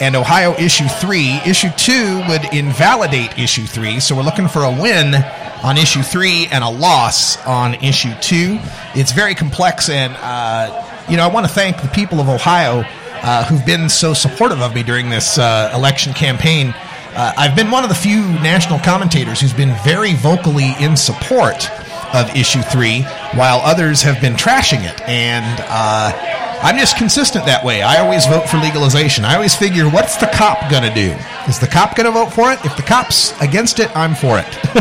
and 0.00 0.16
Ohio 0.16 0.54
Issue 0.54 0.86
3. 0.86 1.40
Issue 1.46 1.70
2 1.76 2.24
would 2.28 2.54
invalidate 2.54 3.38
Issue 3.38 3.64
3, 3.64 4.00
so 4.00 4.14
we're 4.16 4.22
looking 4.22 4.48
for 4.48 4.64
a 4.64 4.70
win 4.70 5.14
on 5.62 5.78
Issue 5.78 6.02
3 6.02 6.48
and 6.52 6.62
a 6.62 6.68
loss 6.68 7.36
on 7.46 7.74
Issue 7.74 8.12
2. 8.20 8.58
It's 8.94 9.12
very 9.12 9.34
complex, 9.34 9.88
and, 9.88 10.14
uh, 10.18 10.84
you 11.08 11.16
know, 11.16 11.24
I 11.24 11.32
want 11.32 11.46
to 11.46 11.52
thank 11.52 11.80
the 11.80 11.88
people 11.88 12.20
of 12.20 12.28
Ohio 12.28 12.84
uh, 13.22 13.44
who've 13.44 13.64
been 13.64 13.88
so 13.88 14.14
supportive 14.14 14.60
of 14.60 14.74
me 14.74 14.82
during 14.82 15.10
this 15.10 15.38
uh, 15.38 15.72
election 15.74 16.12
campaign. 16.12 16.74
Uh, 17.14 17.32
I've 17.36 17.56
been 17.56 17.70
one 17.70 17.82
of 17.82 17.88
the 17.88 17.94
few 17.94 18.20
national 18.20 18.78
commentators 18.80 19.40
who's 19.40 19.54
been 19.54 19.74
very 19.84 20.14
vocally 20.14 20.72
in 20.78 20.96
support 20.96 21.70
of 22.14 22.34
issue 22.36 22.62
three, 22.62 23.02
while 23.34 23.58
others 23.60 24.02
have 24.02 24.20
been 24.20 24.34
trashing 24.34 24.84
it. 24.84 25.00
And 25.02 25.64
uh, 25.68 26.45
I'm 26.62 26.78
just 26.78 26.96
consistent 26.96 27.44
that 27.46 27.64
way. 27.64 27.82
I 27.82 27.98
always 27.98 28.26
vote 28.26 28.48
for 28.48 28.56
legalization. 28.56 29.24
I 29.24 29.34
always 29.34 29.54
figure, 29.54 29.88
what's 29.88 30.16
the 30.16 30.26
cop 30.26 30.70
going 30.70 30.82
to 30.82 30.94
do? 30.94 31.14
Is 31.48 31.58
the 31.58 31.66
cop 31.66 31.96
going 31.96 32.06
to 32.06 32.12
vote 32.12 32.32
for 32.32 32.50
it? 32.52 32.64
If 32.64 32.76
the 32.76 32.82
cop's 32.82 33.38
against 33.40 33.78
it, 33.78 33.94
I'm 33.96 34.14
for 34.14 34.38
it. 34.38 34.46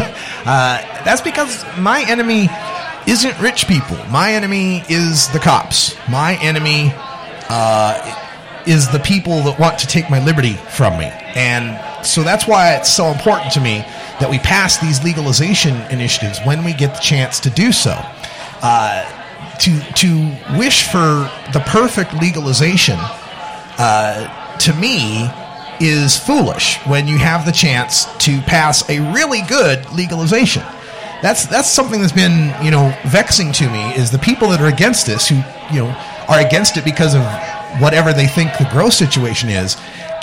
uh, 0.46 0.82
that's 1.04 1.22
because 1.22 1.66
my 1.78 2.04
enemy 2.08 2.50
isn't 3.08 3.40
rich 3.40 3.68
people. 3.68 3.98
My 4.10 4.34
enemy 4.34 4.84
is 4.90 5.28
the 5.30 5.40
cops. 5.40 5.96
My 6.10 6.38
enemy 6.42 6.92
uh, 7.50 8.64
is 8.66 8.90
the 8.90 9.00
people 9.00 9.42
that 9.42 9.60
want 9.60 9.78
to 9.80 9.88
take 9.88 10.10
my 10.10 10.24
liberty 10.24 10.54
from 10.54 10.98
me. 10.98 11.12
And 11.36 12.06
so 12.06 12.24
that's 12.24 12.48
why 12.48 12.76
it's 12.76 12.92
so 12.92 13.08
important 13.08 13.52
to 13.54 13.62
me 13.62 13.80
that 14.20 14.30
we 14.30 14.40
pass 14.40 14.78
these 14.78 15.04
legalization 15.04 15.76
initiatives 15.92 16.40
when 16.46 16.64
we 16.64 16.74
get 16.74 16.96
the 16.96 17.02
chance 17.02 17.40
to 17.42 17.50
do 17.50 17.72
so. 17.72 18.00
Uh, 18.62 19.25
to 19.60 19.80
to 19.80 20.32
wish 20.57 20.88
for 20.88 21.30
the 21.53 21.64
perfect 21.65 22.14
legalization, 22.14 22.98
uh, 23.77 24.57
to 24.57 24.73
me, 24.73 25.30
is 25.80 26.18
foolish 26.18 26.77
when 26.86 27.07
you 27.07 27.18
have 27.18 27.45
the 27.45 27.52
chance 27.52 28.06
to 28.18 28.41
pass 28.41 28.88
a 28.90 28.99
really 29.14 29.41
good 29.48 29.90
legalization. 29.94 30.64
That's 31.22 31.45
that's 31.45 31.69
something 31.69 32.02
that's 32.02 32.14
been 32.14 32.53
you 32.64 32.72
know 32.72 32.95
vexing 33.06 33.52
to 33.53 33.69
me 33.69 33.94
is 33.95 34.11
the 34.11 34.19
people 34.19 34.49
that 34.49 34.61
are 34.61 34.68
against 34.68 35.06
this 35.06 35.27
who 35.27 35.36
you 35.72 35.80
know 35.80 35.95
are 36.27 36.40
against 36.40 36.77
it 36.77 36.86
because 36.86 37.15
of 37.15 37.23
whatever 37.82 38.14
they 38.14 38.27
think 38.27 38.57
the 38.57 38.68
growth 38.72 38.94
situation 38.94 39.49
is 39.49 39.76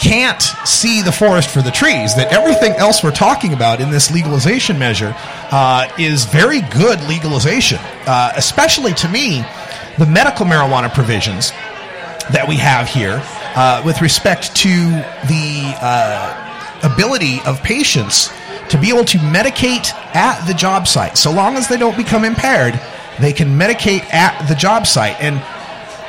can't 0.02 0.42
see 0.64 1.00
the 1.00 1.12
forest 1.12 1.48
for 1.48 1.62
the 1.62 1.70
trees. 1.70 2.14
That 2.16 2.32
everything 2.32 2.72
else 2.72 3.04
we're 3.04 3.12
talking 3.12 3.52
about 3.52 3.80
in 3.80 3.90
this 3.90 4.10
legalization 4.10 4.78
measure 4.78 5.14
uh, 5.16 5.88
is 5.98 6.24
very 6.24 6.60
good 6.60 7.00
legalization, 7.04 7.78
uh, 8.06 8.32
especially 8.36 8.94
to 8.94 9.08
me, 9.08 9.44
the 9.98 10.06
medical 10.06 10.44
marijuana 10.44 10.92
provisions 10.92 11.52
that 12.30 12.46
we 12.48 12.56
have 12.56 12.88
here 12.88 13.22
uh, 13.54 13.82
with 13.84 14.00
respect 14.00 14.54
to 14.56 14.90
the 15.28 15.74
uh, 15.80 16.80
ability 16.82 17.40
of 17.46 17.62
patients 17.62 18.30
to 18.70 18.78
be 18.78 18.88
able 18.88 19.04
to 19.04 19.18
medicate 19.18 19.92
at 20.14 20.44
the 20.46 20.54
job 20.54 20.88
site. 20.88 21.16
So 21.16 21.30
long 21.30 21.56
as 21.56 21.68
they 21.68 21.76
don't 21.76 21.96
become 21.96 22.24
impaired, 22.24 22.80
they 23.20 23.32
can 23.32 23.48
medicate 23.58 24.02
at 24.12 24.48
the 24.48 24.54
job 24.54 24.86
site. 24.86 25.20
And 25.20 25.36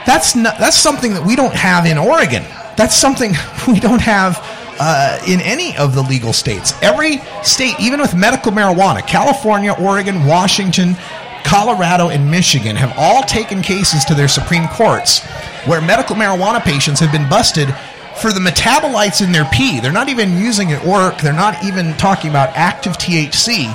that's 0.05 0.35
not, 0.35 0.57
that's 0.57 0.77
something 0.77 1.13
that 1.13 1.25
we 1.25 1.35
don't 1.35 1.53
have 1.53 1.85
in 1.85 1.97
Oregon. 1.97 2.43
That's 2.75 2.95
something 2.95 3.33
we 3.67 3.79
don't 3.79 4.01
have 4.01 4.39
uh, 4.79 5.19
in 5.27 5.39
any 5.41 5.77
of 5.77 5.95
the 5.95 6.01
legal 6.01 6.33
states. 6.33 6.73
Every 6.81 7.17
state, 7.43 7.75
even 7.79 7.99
with 7.99 8.15
medical 8.15 8.51
marijuana, 8.51 9.05
California, 9.05 9.73
Oregon, 9.79 10.25
Washington, 10.25 10.95
Colorado, 11.43 12.09
and 12.09 12.29
Michigan 12.29 12.75
have 12.75 12.93
all 12.97 13.21
taken 13.23 13.61
cases 13.61 14.05
to 14.05 14.15
their 14.15 14.27
Supreme 14.27 14.67
Courts 14.69 15.19
where 15.65 15.81
medical 15.81 16.15
marijuana 16.15 16.61
patients 16.61 16.99
have 16.99 17.11
been 17.11 17.29
busted 17.29 17.73
for 18.21 18.31
the 18.31 18.39
metabolites 18.39 19.23
in 19.23 19.31
their 19.31 19.45
pee. 19.45 19.79
They're 19.79 19.91
not 19.91 20.09
even 20.09 20.37
using 20.37 20.69
it 20.69 20.83
work. 20.83 21.19
They're 21.19 21.33
not 21.33 21.63
even 21.63 21.93
talking 21.93 22.29
about 22.29 22.49
active 22.55 22.93
THC, 22.93 23.71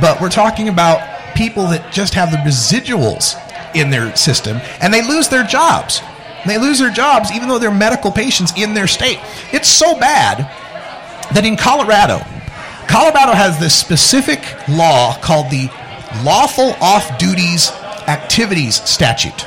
but 0.00 0.20
we're 0.20 0.30
talking 0.30 0.68
about 0.68 1.34
people 1.34 1.66
that 1.68 1.92
just 1.92 2.14
have 2.14 2.30
the 2.30 2.38
residuals 2.38 3.34
in 3.74 3.90
their 3.90 4.14
system 4.16 4.60
and 4.80 4.92
they 4.94 5.06
lose 5.06 5.28
their 5.28 5.44
jobs. 5.44 6.00
They 6.46 6.58
lose 6.58 6.78
their 6.78 6.90
jobs 6.90 7.30
even 7.32 7.48
though 7.48 7.58
they're 7.58 7.70
medical 7.70 8.10
patients 8.10 8.52
in 8.56 8.74
their 8.74 8.86
state. 8.86 9.18
It's 9.52 9.68
so 9.68 9.98
bad 9.98 10.38
that 11.34 11.44
in 11.44 11.56
Colorado, 11.56 12.18
Colorado 12.86 13.32
has 13.32 13.58
this 13.58 13.74
specific 13.74 14.40
law 14.68 15.16
called 15.20 15.50
the 15.50 15.68
Lawful 16.22 16.74
Off 16.80 17.18
Duties 17.18 17.70
Activities 18.06 18.82
Statute. 18.82 19.46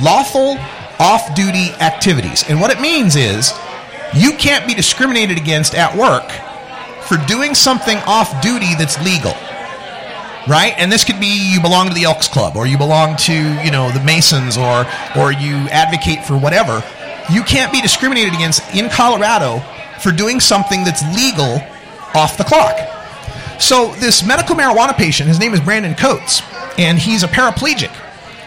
Lawful 0.00 0.58
off 0.98 1.34
duty 1.34 1.70
activities. 1.80 2.44
And 2.48 2.60
what 2.60 2.70
it 2.70 2.80
means 2.80 3.16
is 3.16 3.52
you 4.14 4.32
can't 4.32 4.66
be 4.66 4.74
discriminated 4.74 5.38
against 5.38 5.74
at 5.74 5.94
work 5.96 6.28
for 7.06 7.16
doing 7.26 7.54
something 7.54 7.96
off 7.98 8.42
duty 8.42 8.74
that's 8.74 8.98
legal. 9.04 9.34
Right? 10.48 10.72
And 10.78 10.90
this 10.90 11.04
could 11.04 11.20
be 11.20 11.52
you 11.52 11.60
belong 11.60 11.88
to 11.88 11.94
the 11.94 12.04
Elks 12.04 12.26
Club 12.26 12.56
or 12.56 12.66
you 12.66 12.78
belong 12.78 13.16
to, 13.18 13.34
you 13.62 13.70
know, 13.70 13.90
the 13.90 14.00
Masons 14.00 14.56
or 14.56 14.86
or 15.16 15.32
you 15.32 15.54
advocate 15.68 16.24
for 16.24 16.38
whatever. 16.38 16.82
You 17.30 17.42
can't 17.42 17.70
be 17.70 17.82
discriminated 17.82 18.32
against 18.32 18.62
in 18.74 18.88
Colorado 18.88 19.62
for 20.00 20.10
doing 20.10 20.40
something 20.40 20.84
that's 20.84 21.02
legal 21.14 21.60
off 22.14 22.38
the 22.38 22.44
clock. 22.44 22.78
So 23.60 23.92
this 23.96 24.24
medical 24.24 24.56
marijuana 24.56 24.96
patient, 24.96 25.28
his 25.28 25.38
name 25.38 25.52
is 25.52 25.60
Brandon 25.60 25.94
Coates, 25.94 26.42
and 26.78 26.98
he's 26.98 27.22
a 27.22 27.28
paraplegic. 27.28 27.90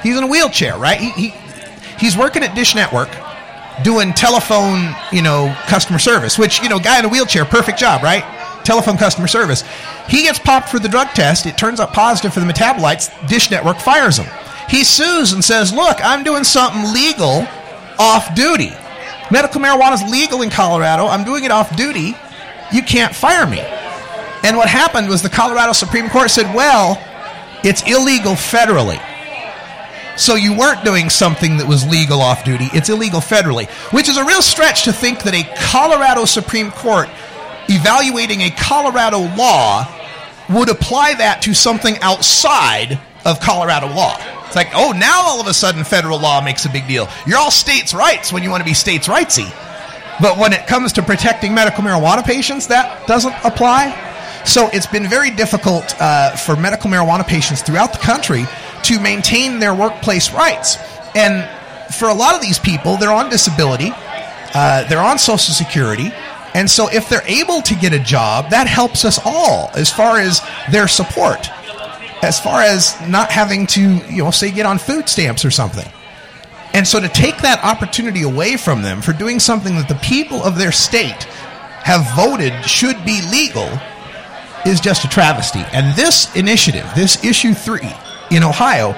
He's 0.01 0.17
in 0.17 0.23
a 0.23 0.27
wheelchair, 0.27 0.77
right? 0.77 0.99
He, 0.99 1.11
he 1.11 1.33
he's 1.99 2.17
working 2.17 2.43
at 2.43 2.55
Dish 2.55 2.73
Network 2.73 3.09
doing 3.83 4.13
telephone, 4.13 4.95
you 5.11 5.21
know, 5.21 5.55
customer 5.67 5.99
service, 5.99 6.37
which, 6.37 6.61
you 6.61 6.69
know, 6.69 6.79
guy 6.79 6.99
in 6.99 7.05
a 7.05 7.09
wheelchair, 7.09 7.45
perfect 7.45 7.79
job, 7.79 8.03
right? 8.03 8.23
Telephone 8.71 8.95
customer 8.95 9.27
service. 9.27 9.65
He 10.07 10.23
gets 10.23 10.39
popped 10.39 10.69
for 10.69 10.79
the 10.79 10.87
drug 10.87 11.09
test. 11.09 11.45
It 11.45 11.57
turns 11.57 11.81
out 11.81 11.91
positive 11.91 12.33
for 12.33 12.39
the 12.39 12.45
metabolites. 12.45 13.11
Dish 13.27 13.51
Network 13.51 13.79
fires 13.79 14.15
him. 14.15 14.27
He 14.69 14.85
sues 14.85 15.33
and 15.33 15.43
says, 15.43 15.73
Look, 15.73 15.97
I'm 16.01 16.23
doing 16.23 16.45
something 16.45 16.93
legal 16.93 17.45
off 17.99 18.33
duty. 18.33 18.71
Medical 19.29 19.59
marijuana 19.59 19.95
is 19.95 20.09
legal 20.09 20.41
in 20.41 20.49
Colorado. 20.49 21.05
I'm 21.07 21.25
doing 21.25 21.43
it 21.43 21.51
off 21.51 21.75
duty. 21.75 22.15
You 22.71 22.81
can't 22.81 23.13
fire 23.13 23.45
me. 23.45 23.59
And 23.59 24.55
what 24.55 24.69
happened 24.69 25.09
was 25.09 25.21
the 25.21 25.29
Colorado 25.29 25.73
Supreme 25.73 26.09
Court 26.09 26.31
said, 26.31 26.55
Well, 26.55 26.97
it's 27.65 27.83
illegal 27.83 28.35
federally. 28.35 29.05
So 30.15 30.35
you 30.35 30.57
weren't 30.57 30.85
doing 30.85 31.09
something 31.09 31.57
that 31.57 31.67
was 31.67 31.85
legal 31.85 32.21
off 32.21 32.45
duty. 32.45 32.69
It's 32.71 32.87
illegal 32.87 33.19
federally, 33.19 33.69
which 33.91 34.07
is 34.07 34.15
a 34.15 34.23
real 34.23 34.41
stretch 34.41 34.85
to 34.85 34.93
think 34.93 35.23
that 35.23 35.33
a 35.33 35.43
Colorado 35.57 36.23
Supreme 36.23 36.71
Court 36.71 37.09
evaluating 37.71 38.41
a 38.41 38.51
Colorado 38.51 39.19
law 39.35 39.87
would 40.49 40.69
apply 40.69 41.15
that 41.15 41.41
to 41.43 41.53
something 41.53 41.97
outside 41.99 42.99
of 43.25 43.39
Colorado 43.39 43.87
law. 43.87 44.17
It's 44.45 44.55
like, 44.55 44.71
oh, 44.75 44.91
now 44.91 45.21
all 45.23 45.39
of 45.39 45.47
a 45.47 45.53
sudden 45.53 45.83
federal 45.83 46.19
law 46.19 46.41
makes 46.41 46.65
a 46.65 46.69
big 46.69 46.87
deal. 46.87 47.07
You're 47.25 47.37
all 47.37 47.51
states' 47.51 47.93
rights 47.93 48.33
when 48.33 48.43
you 48.43 48.49
want 48.49 48.61
to 48.61 48.65
be 48.65 48.73
states' 48.73 49.07
rightsy. 49.07 49.49
But 50.21 50.37
when 50.37 50.53
it 50.53 50.67
comes 50.67 50.93
to 50.93 51.01
protecting 51.01 51.53
medical 51.53 51.83
marijuana 51.83 52.23
patients, 52.23 52.67
that 52.67 53.07
doesn't 53.07 53.33
apply. 53.43 53.95
So 54.45 54.69
it's 54.73 54.87
been 54.87 55.07
very 55.07 55.31
difficult 55.31 55.95
uh, 55.99 56.35
for 56.35 56.55
medical 56.55 56.89
marijuana 56.89 57.25
patients 57.25 57.61
throughout 57.61 57.93
the 57.93 57.99
country 57.99 58.45
to 58.83 58.99
maintain 58.99 59.59
their 59.59 59.73
workplace 59.73 60.33
rights. 60.33 60.77
And 61.15 61.47
for 61.93 62.09
a 62.09 62.13
lot 62.13 62.35
of 62.35 62.41
these 62.41 62.59
people, 62.59 62.97
they're 62.97 63.13
on 63.13 63.29
disability, 63.29 63.91
uh, 64.53 64.83
they're 64.89 64.99
on 64.99 65.17
Social 65.17 65.53
Security. 65.53 66.11
And 66.53 66.69
so 66.69 66.89
if 66.89 67.07
they're 67.07 67.25
able 67.25 67.61
to 67.61 67.75
get 67.75 67.93
a 67.93 67.99
job, 67.99 68.49
that 68.49 68.67
helps 68.67 69.05
us 69.05 69.19
all 69.23 69.69
as 69.73 69.91
far 69.91 70.19
as 70.19 70.41
their 70.71 70.87
support, 70.87 71.49
as 72.23 72.39
far 72.39 72.61
as 72.61 72.95
not 73.07 73.31
having 73.31 73.67
to, 73.67 73.81
you 73.81 74.23
know, 74.23 74.31
say 74.31 74.51
get 74.51 74.65
on 74.65 74.77
food 74.77 75.07
stamps 75.07 75.45
or 75.45 75.51
something. 75.51 75.87
And 76.73 76.87
so 76.87 76.99
to 76.99 77.09
take 77.09 77.37
that 77.39 77.63
opportunity 77.63 78.23
away 78.23 78.57
from 78.57 78.81
them 78.81 79.01
for 79.01 79.13
doing 79.13 79.39
something 79.39 79.75
that 79.75 79.87
the 79.87 79.95
people 79.95 80.41
of 80.43 80.57
their 80.57 80.71
state 80.71 81.23
have 81.83 82.15
voted 82.15 82.53
should 82.65 83.03
be 83.03 83.21
legal 83.29 83.69
is 84.65 84.79
just 84.79 85.03
a 85.03 85.09
travesty. 85.09 85.63
And 85.73 85.95
this 85.95 86.33
initiative, 86.35 86.87
this 86.95 87.23
issue 87.23 87.53
three 87.53 87.91
in 88.29 88.43
Ohio, 88.43 88.93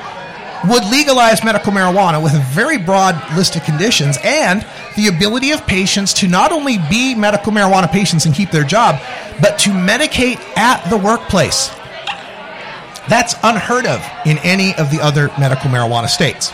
would 0.68 0.86
legalize 0.86 1.44
medical 1.44 1.74
marijuana 1.74 2.22
with 2.22 2.34
a 2.34 2.40
very 2.52 2.78
broad 2.78 3.16
list 3.36 3.56
of 3.56 3.64
conditions 3.64 4.18
and 4.24 4.66
the 4.96 5.08
ability 5.08 5.52
of 5.52 5.66
patients 5.68 6.14
to 6.14 6.28
not 6.28 6.52
only 6.52 6.78
be 6.90 7.14
medical 7.16 7.52
marijuana 7.52 7.92
patients 7.92 8.26
and 8.26 8.34
keep 8.34 8.50
their 8.50 8.64
job, 8.64 9.00
but 9.42 9.60
to 9.60 9.72
medicate 9.72 10.40
at 10.58 10.88
the 10.90 10.98
workplace. 10.98 11.70
That's 13.10 13.36
unheard 13.44 13.86
of 13.86 14.02
in 14.26 14.38
any 14.40 14.74
of 14.76 14.90
the 14.90 15.00
other 15.02 15.30
medical 15.38 15.70
marijuana 15.70 16.08
states. 16.08 16.52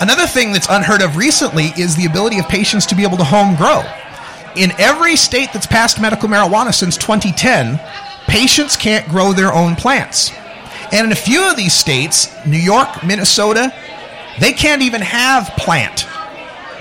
Another 0.00 0.26
thing 0.26 0.52
that's 0.52 0.68
unheard 0.70 1.02
of 1.02 1.16
recently 1.16 1.66
is 1.76 1.96
the 1.96 2.06
ability 2.06 2.38
of 2.38 2.48
patients 2.48 2.86
to 2.86 2.94
be 2.94 3.02
able 3.02 3.18
to 3.18 3.24
home 3.24 3.56
grow. 3.56 3.82
In 4.56 4.72
every 4.78 5.16
state 5.16 5.52
that's 5.52 5.66
passed 5.66 6.00
medical 6.00 6.28
marijuana 6.28 6.72
since 6.72 6.96
2010, 6.96 7.78
patients 8.26 8.76
can't 8.76 9.06
grow 9.08 9.32
their 9.32 9.52
own 9.52 9.76
plants. 9.76 10.32
And 10.92 11.06
in 11.06 11.12
a 11.12 11.16
few 11.16 11.50
of 11.50 11.56
these 11.56 11.74
states, 11.74 12.34
New 12.46 12.58
York, 12.58 13.04
Minnesota, 13.04 13.72
they 14.38 14.52
can't 14.52 14.82
even 14.82 15.00
have 15.00 15.48
plant. 15.56 16.06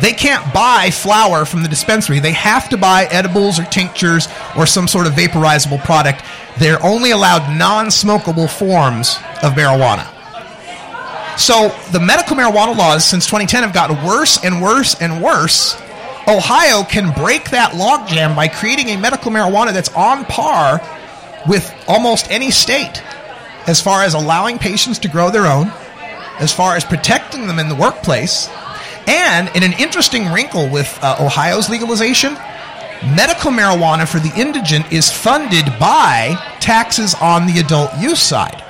They 0.02 0.11
can't 0.11 0.53
buy 0.53 0.91
flour 0.91 1.45
from 1.45 1.64
the 1.64 1.69
dispensary. 1.69 2.19
They 2.19 2.34
have 2.34 2.69
to 2.69 2.77
buy 2.77 3.06
edibles 3.06 3.60
or 3.60 3.64
tinctures 3.64 4.27
or 4.57 4.65
some 4.65 4.88
sort 4.88 5.07
of 5.07 5.14
vaporizable 5.14 5.82
product. 5.84 6.23
They're 6.57 6.84
only 6.84 7.11
allowed 7.11 7.57
non 7.57 7.88
smokable 7.88 8.49
forms 8.49 9.15
of 9.41 9.53
marijuana. 9.53 10.11
So 11.38 11.76
the 11.91 11.99
medical 11.99 12.36
marijuana 12.36 12.77
laws 12.77 13.06
since 13.06 13.26
2010 13.26 13.64
have 13.64 13.73
gotten 13.73 14.06
worse 14.06 14.44
and 14.44 14.61
worse 14.61 14.95
and 15.02 15.22
worse. 15.23 15.76
Ohio 16.27 16.84
can 16.84 17.14
break 17.14 17.52
that 17.52 17.72
logjam 17.72 18.36
by 18.36 18.48
creating 18.48 18.90
a 18.90 18.98
medical 18.98 19.32
marijuana 19.32 19.73
that's 19.73 19.94
on 19.94 20.26
par 20.26 20.82
with 21.48 21.72
almost 21.88 22.30
any 22.32 22.52
state 22.52 23.02
as 23.68 23.82
far 23.82 24.04
as 24.04 24.14
allowing 24.14 24.58
patients 24.58 25.00
to 25.00 25.08
grow 25.08 25.30
their 25.30 25.46
own, 25.46 25.68
as 26.40 26.54
far 26.54 26.76
as 26.76 26.84
protecting 26.84 27.48
them 27.48 27.60
in 27.60 27.70
the 27.70 27.76
workplace, 27.76 28.50
and 29.08 29.50
in 29.56 29.64
an 29.64 29.74
interesting 29.80 30.32
wrinkle 30.32 30.70
with 30.70 30.98
uh, 31.02 31.18
Ohio's 31.20 31.70
legalization, 31.70 32.34
medical 33.16 33.52
marijuana 33.52 34.08
for 34.08 34.20
the 34.20 34.34
indigent 34.36 34.92
is 34.92 35.12
funded 35.12 35.66
by 35.80 36.36
taxes 36.60 37.16
on 37.22 37.46
the 37.46 37.60
adult 37.60 37.92
use 38.00 38.22
side. 38.22 38.62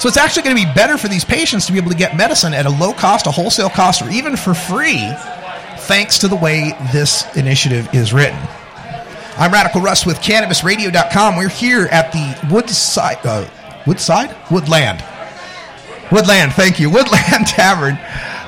So 0.00 0.08
it's 0.08 0.16
actually 0.16 0.44
going 0.44 0.56
to 0.56 0.66
be 0.66 0.72
better 0.72 0.96
for 0.96 1.08
these 1.08 1.24
patients 1.24 1.66
to 1.66 1.72
be 1.72 1.78
able 1.78 1.90
to 1.90 1.96
get 1.96 2.16
medicine 2.16 2.54
at 2.54 2.64
a 2.64 2.70
low 2.70 2.92
cost, 2.94 3.26
a 3.26 3.30
wholesale 3.30 3.68
cost, 3.68 4.00
or 4.00 4.08
even 4.08 4.34
for 4.36 4.54
free, 4.54 5.12
thanks 5.80 6.18
to 6.20 6.28
the 6.28 6.36
way 6.36 6.72
this 6.92 7.24
initiative 7.36 7.88
is 7.94 8.12
written. 8.12 8.38
I'm 9.36 9.52
Radical 9.52 9.82
Russ 9.82 10.06
with 10.06 10.18
CannabisRadio.com. 10.20 11.36
We're 11.36 11.48
here 11.48 11.86
at 11.90 12.12
the 12.12 12.48
Woodside, 12.52 13.18
uh, 13.24 13.46
Woodside, 13.86 14.36
Woodland, 14.50 15.02
Woodland. 16.12 16.52
Thank 16.52 16.80
you, 16.80 16.90
Woodland 16.94 17.46
Tavern. 17.46 17.98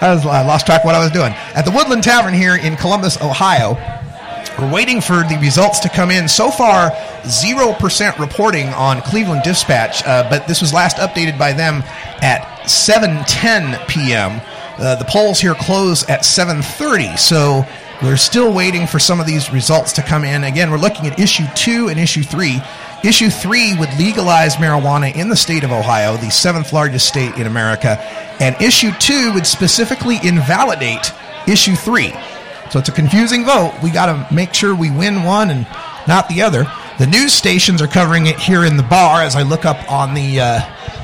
I, 0.00 0.14
was, 0.14 0.26
I 0.26 0.44
lost 0.44 0.66
track 0.66 0.80
of 0.80 0.86
what 0.86 0.94
I 0.94 0.98
was 0.98 1.12
doing 1.12 1.32
at 1.54 1.64
the 1.64 1.70
Woodland 1.70 2.02
Tavern 2.02 2.34
here 2.34 2.56
in 2.56 2.76
Columbus, 2.76 3.20
Ohio. 3.22 3.76
We're 4.58 4.70
waiting 4.70 5.00
for 5.00 5.22
the 5.24 5.38
results 5.40 5.80
to 5.80 5.88
come 5.88 6.10
in. 6.10 6.28
So 6.28 6.50
far, 6.50 6.90
0% 7.22 8.18
reporting 8.18 8.68
on 8.68 9.00
Cleveland 9.00 9.42
Dispatch, 9.44 10.04
uh, 10.04 10.28
but 10.28 10.46
this 10.46 10.60
was 10.60 10.74
last 10.74 10.98
updated 10.98 11.38
by 11.38 11.52
them 11.52 11.82
at 12.20 12.42
7:10 12.66 13.88
p.m. 13.88 14.40
Uh, 14.78 14.96
the 14.96 15.04
polls 15.06 15.40
here 15.40 15.54
close 15.54 16.08
at 16.08 16.20
7:30, 16.20 17.18
so 17.18 17.64
we're 18.02 18.16
still 18.16 18.52
waiting 18.52 18.86
for 18.86 18.98
some 18.98 19.20
of 19.20 19.26
these 19.26 19.52
results 19.52 19.92
to 19.92 20.02
come 20.02 20.24
in. 20.24 20.44
Again, 20.44 20.70
we're 20.70 20.76
looking 20.76 21.06
at 21.06 21.18
issue 21.18 21.46
2 21.54 21.88
and 21.88 22.00
issue 22.00 22.22
3. 22.22 22.60
Issue 23.04 23.30
3 23.30 23.78
would 23.78 23.92
legalize 23.98 24.56
marijuana 24.56 25.14
in 25.16 25.28
the 25.28 25.36
state 25.36 25.64
of 25.64 25.72
Ohio, 25.72 26.16
the 26.16 26.30
seventh 26.30 26.72
largest 26.72 27.08
state 27.08 27.34
in 27.34 27.48
America, 27.48 27.98
and 28.40 28.54
issue 28.62 28.92
2 28.92 29.32
would 29.34 29.46
specifically 29.46 30.18
invalidate 30.22 31.12
issue 31.48 31.74
3. 31.74 32.12
So 32.70 32.78
it's 32.78 32.88
a 32.88 32.92
confusing 32.92 33.44
vote. 33.44 33.74
We 33.82 33.90
got 33.90 34.06
to 34.06 34.32
make 34.32 34.54
sure 34.54 34.74
we 34.74 34.90
win 34.90 35.24
one 35.24 35.50
and 35.50 35.66
not 36.06 36.28
the 36.28 36.42
other. 36.42 36.64
The 36.98 37.06
news 37.06 37.32
stations 37.32 37.82
are 37.82 37.88
covering 37.88 38.26
it 38.26 38.38
here 38.38 38.64
in 38.64 38.76
the 38.76 38.82
bar. 38.84 39.22
As 39.22 39.34
I 39.34 39.42
look 39.42 39.64
up 39.64 39.90
on 39.90 40.14
the 40.14 40.40
uh, 40.40 40.60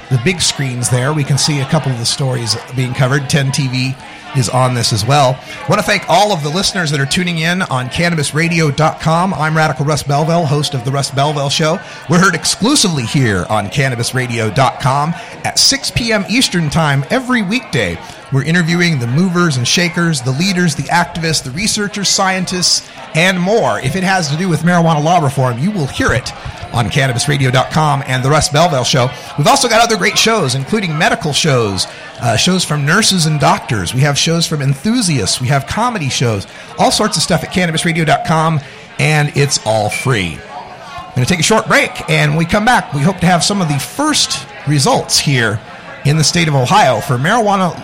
the 0.09 0.21
big 0.25 0.41
screens 0.41 0.89
there, 0.89 1.13
we 1.13 1.25
can 1.25 1.37
see 1.37 1.61
a 1.61 1.67
couple 1.67 1.93
of 1.93 1.99
the 1.99 2.07
stories 2.07 2.57
being 2.77 2.95
covered. 2.95 3.29
10 3.29 3.49
TV 3.49 3.95
is 4.37 4.49
on 4.49 4.75
this 4.75 4.93
as 4.93 5.05
well. 5.05 5.39
I 5.41 5.67
want 5.69 5.81
to 5.81 5.87
thank 5.87 6.09
all 6.09 6.33
of 6.33 6.43
the 6.43 6.49
listeners 6.49 6.91
that 6.91 7.01
are 7.01 7.07
tuning 7.07 7.39
in 7.39 7.63
on 7.63 7.89
CannabisRadio.com. 7.89 9.35
I'm 9.35 9.57
Radical 9.57 9.85
Russ 9.85 10.03
Belville, 10.03 10.47
host 10.47 10.75
of 10.75 10.85
The 10.85 10.91
Russ 10.91 11.11
Belville 11.11 11.51
Show. 11.51 11.79
We're 12.09 12.19
heard 12.19 12.35
exclusively 12.35 13.05
here 13.05 13.47
on 13.49 13.67
CannabisRadio.com 13.69 15.11
at 15.45 15.59
6 15.59 15.91
p.m. 15.93 16.25
Eastern 16.29 16.71
Time 16.71 17.05
every 17.11 17.43
weekday. 17.43 17.99
We're 18.33 18.45
interviewing 18.45 18.99
the 18.99 19.07
movers 19.07 19.57
and 19.57 19.67
shakers, 19.67 20.21
the 20.21 20.33
leaders, 20.33 20.75
the 20.75 20.83
activists, 20.85 21.43
the 21.43 21.51
researchers, 21.53 22.11
scientists, 22.11 22.87
and 23.15 23.39
more. 23.39 23.81
If 23.81 23.97
it 23.97 24.03
has 24.03 24.29
to 24.29 24.37
do 24.37 24.49
with 24.49 24.61
marijuana 24.61 25.03
law 25.03 25.19
reform, 25.19 25.59
you 25.59 25.71
will 25.71 25.87
hear 25.87 26.13
it 26.13 26.33
on 26.73 26.87
CannabisRadio.com 26.87 28.05
and 28.07 28.25
the 28.25 28.31
Russ 28.31 28.49
Belville 28.49 28.85
Show. 28.85 29.11
We've 29.37 29.47
also 29.47 29.69
got 29.69 29.83
other 29.83 29.97
great 29.97 30.19
shows, 30.19 30.55
including 30.55 30.97
medical 30.97 31.33
shows, 31.33 31.87
uh, 32.21 32.37
shows 32.37 32.65
from 32.65 32.85
nurses 32.85 33.27
and 33.27 33.41
doctors. 33.41 33.95
We 33.95 34.01
have 34.01 34.19
shows 34.19 34.47
from 34.47 34.63
enthusiasts. 34.63 35.41
We 35.41 35.49
have 35.49 35.67
comedy 35.67 36.09
shows, 36.09 36.47
all 36.79 36.91
sorts 36.91 37.17
of 37.17 37.23
stuff 37.23 37.43
at 37.43 37.51
CannabisRadio.com, 37.51 38.61
and 38.99 39.37
it's 39.37 39.59
all 39.65 39.89
free. 39.91 40.39
I'm 40.39 41.15
going 41.15 41.27
to 41.27 41.33
take 41.33 41.41
a 41.41 41.45
short 41.45 41.67
break, 41.67 42.09
and 42.09 42.33
when 42.33 42.39
we 42.39 42.45
come 42.45 42.65
back, 42.65 42.93
we 42.93 43.01
hope 43.01 43.19
to 43.19 43.27
have 43.27 43.43
some 43.43 43.61
of 43.61 43.69
the 43.69 43.79
first 43.79 44.47
results 44.69 45.19
here 45.19 45.61
in 46.05 46.17
the 46.17 46.25
state 46.25 46.49
of 46.49 46.55
Ohio 46.55 47.01
for 47.01 47.17
marijuana 47.17 47.75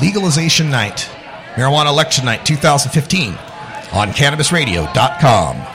legalization 0.00 0.70
night, 0.70 1.08
marijuana 1.54 1.86
election 1.86 2.24
night 2.24 2.44
2015. 2.44 3.38
On 3.92 4.08
CannabisRadio.com. 4.08 5.73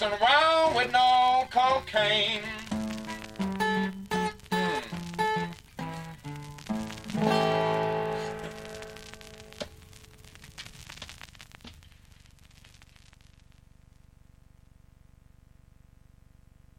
messing 0.00 0.18
around 0.20 0.74
with 0.74 0.92
no 0.92 1.46
cocaine. 1.50 2.42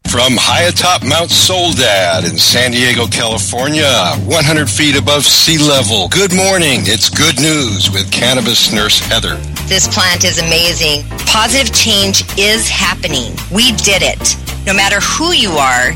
From 0.08 0.36
high 0.38 0.64
atop 0.64 1.04
Mount 1.04 1.30
Soldad 1.30 2.30
in 2.30 2.38
San 2.38 2.72
Diego, 2.72 3.08
California, 3.08 3.86
100 4.26 4.70
feet 4.70 4.98
above 4.98 5.24
sea 5.24 5.58
level. 5.58 6.10
Good 6.10 6.34
morning. 6.34 6.82
It's 6.84 7.10
good 7.10 7.40
news 7.40 7.90
with 7.92 8.12
cannabis 8.12 8.72
nurse 8.74 9.00
Heather. 9.00 9.59
This 9.70 9.88
plant 9.88 10.26
is 10.26 10.40
amazing. 10.40 11.04
Positive 11.28 11.72
change 11.72 12.24
is 12.40 12.68
happening. 12.68 13.34
We 13.54 13.72
did 13.74 14.02
it. 14.02 14.36
No 14.66 14.74
matter 14.74 15.00
who 15.00 15.32
you 15.32 15.52
are, 15.52 15.92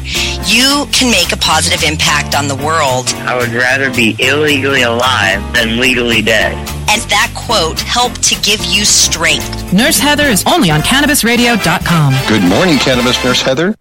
you 0.45 0.85
can 0.91 1.09
make 1.09 1.31
a 1.31 1.37
positive 1.37 1.81
impact 1.83 2.35
on 2.35 2.47
the 2.47 2.55
world. 2.55 3.07
I 3.25 3.35
would 3.35 3.49
rather 3.49 3.89
be 3.89 4.15
illegally 4.19 4.83
alive 4.83 5.41
than 5.55 5.79
legally 5.79 6.21
dead. 6.21 6.53
And 6.87 7.01
that 7.09 7.33
quote 7.35 7.79
helped 7.79 8.21
to 8.25 8.35
give 8.41 8.63
you 8.63 8.85
strength. 8.85 9.73
Nurse 9.73 9.97
Heather 9.97 10.25
is 10.27 10.43
only 10.45 10.69
on 10.69 10.81
CannabisRadio.com. 10.81 12.13
Good 12.27 12.43
morning, 12.43 12.77
cannabis 12.77 13.23
nurse 13.23 13.41
Heather. 13.41 13.73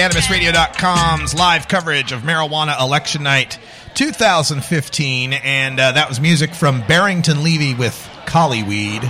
CannabisRadio.com's 0.00 1.34
live 1.34 1.68
coverage 1.68 2.10
of 2.10 2.22
marijuana 2.22 2.80
election 2.80 3.22
night 3.22 3.58
2015. 3.92 5.34
And 5.34 5.78
uh, 5.78 5.92
that 5.92 6.08
was 6.08 6.18
music 6.18 6.54
from 6.54 6.80
Barrington 6.86 7.42
Levy 7.42 7.74
with 7.74 8.08
Collie 8.24 8.62
Weed. 8.62 9.02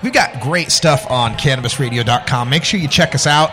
We've 0.00 0.12
got 0.12 0.40
great 0.40 0.70
stuff 0.70 1.10
on 1.10 1.32
CannabisRadio.com. 1.32 2.48
Make 2.48 2.62
sure 2.62 2.78
you 2.78 2.86
check 2.86 3.16
us 3.16 3.26
out. 3.26 3.50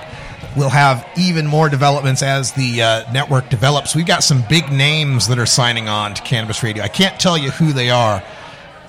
We'll 0.56 0.70
have 0.70 1.10
even 1.18 1.48
more 1.48 1.70
developments 1.70 2.22
as 2.22 2.52
the 2.52 2.84
uh, 2.84 3.12
network 3.12 3.50
develops. 3.50 3.96
We've 3.96 4.06
got 4.06 4.24
some 4.24 4.44
big 4.48 4.72
names 4.72 5.28
that 5.30 5.40
are 5.40 5.48
signing 5.48 5.90
on 5.90 6.14
to 6.14 6.22
Cannabis 6.22 6.62
Radio. 6.62 6.84
I 6.84 6.88
can't 6.88 7.20
tell 7.20 7.36
you 7.36 7.50
who 7.50 7.74
they 7.74 7.90
are 7.90 8.22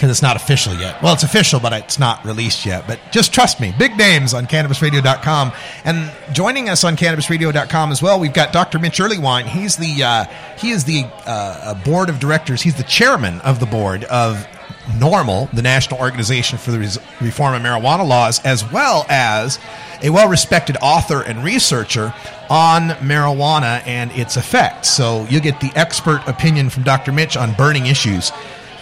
because 0.00 0.10
it's 0.10 0.22
not 0.22 0.34
official 0.34 0.72
yet. 0.76 1.02
Well, 1.02 1.12
it's 1.12 1.24
official, 1.24 1.60
but 1.60 1.74
it's 1.74 1.98
not 1.98 2.24
released 2.24 2.64
yet. 2.64 2.86
But 2.86 2.98
just 3.10 3.34
trust 3.34 3.60
me, 3.60 3.74
big 3.78 3.98
names 3.98 4.32
on 4.32 4.46
CannabisRadio.com. 4.46 5.52
And 5.84 6.10
joining 6.32 6.70
us 6.70 6.84
on 6.84 6.96
CannabisRadio.com 6.96 7.92
as 7.92 8.00
well, 8.00 8.18
we've 8.18 8.32
got 8.32 8.50
Dr. 8.50 8.78
Mitch 8.78 8.98
Earleywine. 8.98 9.44
He's 9.44 9.76
the 9.76 10.02
uh, 10.02 10.24
he 10.56 10.70
is 10.70 10.84
the 10.84 11.04
uh, 11.26 11.74
board 11.84 12.08
of 12.08 12.18
directors. 12.18 12.62
He's 12.62 12.76
the 12.76 12.82
chairman 12.84 13.42
of 13.42 13.60
the 13.60 13.66
board 13.66 14.04
of 14.04 14.46
NORML, 14.92 15.50
the 15.50 15.60
National 15.60 16.00
Organization 16.00 16.56
for 16.56 16.70
the 16.70 16.78
Reform 17.20 17.54
of 17.54 17.60
Marijuana 17.60 18.08
Laws, 18.08 18.42
as 18.42 18.64
well 18.72 19.04
as 19.10 19.58
a 20.02 20.08
well-respected 20.08 20.78
author 20.80 21.20
and 21.20 21.44
researcher 21.44 22.14
on 22.48 22.88
marijuana 23.00 23.86
and 23.86 24.10
its 24.12 24.38
effects. 24.38 24.88
So 24.88 25.26
you'll 25.28 25.42
get 25.42 25.60
the 25.60 25.70
expert 25.74 26.26
opinion 26.26 26.70
from 26.70 26.84
Dr. 26.84 27.12
Mitch 27.12 27.36
on 27.36 27.52
burning 27.52 27.84
issues 27.84 28.32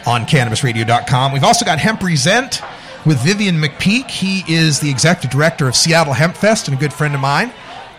on 0.08 0.22
cannabisradio.com. 0.24 1.32
We've 1.32 1.44
also 1.44 1.66
got 1.66 1.78
Hemp 1.78 2.00
Present 2.00 2.62
with 3.04 3.22
Vivian 3.22 3.56
McPeak. 3.56 4.10
He 4.10 4.42
is 4.48 4.80
the 4.80 4.90
executive 4.90 5.30
director 5.30 5.68
of 5.68 5.76
Seattle 5.76 6.14
Hemp 6.14 6.34
Fest 6.34 6.66
and 6.66 6.76
a 6.76 6.80
good 6.80 6.94
friend 6.94 7.14
of 7.14 7.20
mine. 7.20 7.52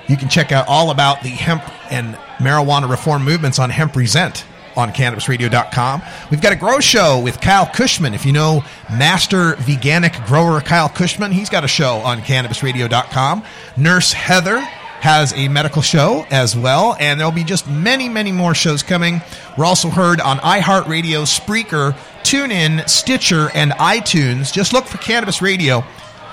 You 0.07 0.18
can 0.18 0.27
check 0.27 0.52
out 0.52 0.68
all 0.68 0.90
about 0.90 1.22
the 1.22 1.30
hemp 1.30 1.64
and 1.91 2.15
marijuana 2.40 2.90
reform 2.90 3.23
movements 3.23 3.60
on 3.60 3.69
Hemp 3.69 3.94
Present 3.94 4.44
on 4.76 4.90
cannabisradio.com. 4.91 6.02
We've 6.31 6.41
got 6.41 6.52
a 6.52 6.56
grow 6.56 6.80
show 6.80 7.19
with 7.19 7.40
Kyle 7.41 7.68
Kushman. 7.68 8.15
If 8.15 8.26
you 8.26 8.31
know 8.31 8.64
master 8.90 9.53
veganic 9.53 10.26
grower 10.26 10.61
Kyle 10.61 10.90
Kushman, 10.90 11.31
he's 11.31 11.49
got 11.49 11.64
a 11.64 11.68
show 11.68 11.98
on 11.98 12.22
cannabisradio.com. 12.22 13.44
Nurse 13.77 14.14
Heather 14.14 14.60
has 14.99 15.34
a 15.34 15.48
medical 15.48 15.81
show 15.81 16.26
as 16.30 16.57
well, 16.57 16.95
and 16.99 17.19
there'll 17.19 17.31
be 17.31 17.44
just 17.44 17.68
many, 17.68 18.10
many 18.10 18.31
more 18.31 18.53
shows 18.53 18.84
coming. 18.84 19.22
We're 19.60 19.65
also 19.65 19.90
heard 19.90 20.22
on 20.22 20.38
iHeartRadio, 20.38 21.27
Spreaker, 21.27 21.91
TuneIn, 22.23 22.88
Stitcher, 22.88 23.49
and 23.53 23.73
iTunes. 23.73 24.53
Just 24.53 24.72
look 24.72 24.86
for 24.86 24.98
Cannabis 24.99 25.41
Radio. 25.41 25.84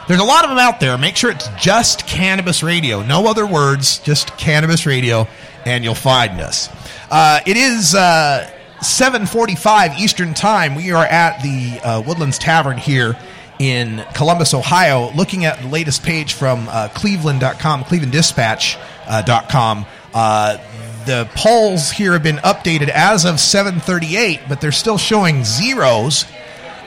There's 0.06 0.20
a 0.20 0.24
lot 0.24 0.44
of 0.44 0.50
them 0.50 0.60
out 0.60 0.78
there. 0.78 0.96
Make 0.96 1.16
sure 1.16 1.32
it's 1.32 1.48
just 1.58 2.06
Cannabis 2.06 2.62
Radio. 2.62 3.02
No 3.02 3.26
other 3.26 3.44
words, 3.44 3.98
just 3.98 4.38
Cannabis 4.38 4.86
Radio, 4.86 5.26
and 5.64 5.82
you'll 5.82 5.96
find 5.96 6.40
us. 6.40 6.68
Uh, 7.10 7.40
it 7.44 7.56
is 7.56 7.96
uh, 7.96 8.48
7:45 8.78 9.98
Eastern 9.98 10.32
Time. 10.32 10.76
We 10.76 10.92
are 10.92 11.04
at 11.04 11.42
the 11.42 11.80
uh, 11.82 12.02
Woodlands 12.02 12.38
Tavern 12.38 12.78
here 12.78 13.16
in 13.58 14.04
Columbus, 14.14 14.54
Ohio, 14.54 15.10
looking 15.16 15.46
at 15.46 15.60
the 15.62 15.66
latest 15.66 16.04
page 16.04 16.34
from 16.34 16.68
uh, 16.68 16.90
Cleveland.com, 16.94 17.82
ClevelandDispatch.com. 17.82 19.86
Uh, 20.14 20.58
the 21.06 21.28
polls 21.34 21.90
here 21.90 22.12
have 22.12 22.22
been 22.22 22.38
updated 22.38 22.88
as 22.88 23.24
of 23.24 23.36
7:38, 23.36 24.40
but 24.48 24.60
they're 24.60 24.72
still 24.72 24.98
showing 24.98 25.44
zeros 25.44 26.26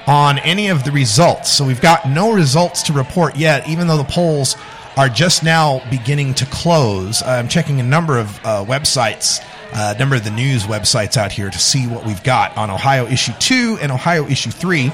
on 0.05 0.39
any 0.39 0.67
of 0.67 0.83
the 0.83 0.91
results. 0.91 1.51
So 1.51 1.63
we've 1.65 1.81
got 1.81 2.07
no 2.07 2.31
results 2.31 2.83
to 2.83 2.93
report 2.93 3.37
yet, 3.37 3.67
even 3.67 3.87
though 3.87 3.97
the 3.97 4.03
polls 4.03 4.57
are 4.97 5.07
just 5.07 5.43
now 5.43 5.81
beginning 5.89 6.33
to 6.35 6.45
close. 6.47 7.23
I'm 7.23 7.47
checking 7.47 7.79
a 7.79 7.83
number 7.83 8.17
of 8.17 8.37
uh, 8.45 8.65
websites, 8.65 9.41
a 9.73 9.97
number 9.97 10.15
of 10.15 10.23
the 10.23 10.31
news 10.31 10.63
websites 10.63 11.15
out 11.15 11.31
here 11.31 11.49
to 11.49 11.59
see 11.59 11.87
what 11.87 12.05
we've 12.05 12.23
got 12.23 12.57
on 12.57 12.69
Ohio 12.69 13.05
issue 13.05 13.31
2 13.39 13.77
and 13.81 13.91
Ohio 13.91 14.25
issue 14.27 14.51
3. 14.51 14.91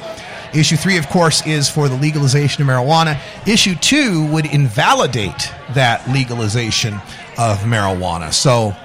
Issue 0.54 0.78
3, 0.78 0.98
of 0.98 1.10
course, 1.10 1.46
is 1.48 1.70
for 1.70 1.90
the 1.90 1.96
legalization 1.96 2.62
of 2.62 2.70
marijuana. 2.70 3.20
Issue 3.48 3.76
2 3.76 4.28
would 4.28 4.46
invalidate 4.46 5.52
that 5.74 6.08
legalization 6.10 6.94
of 7.38 7.60
marijuana. 7.60 8.32
So 8.32 8.76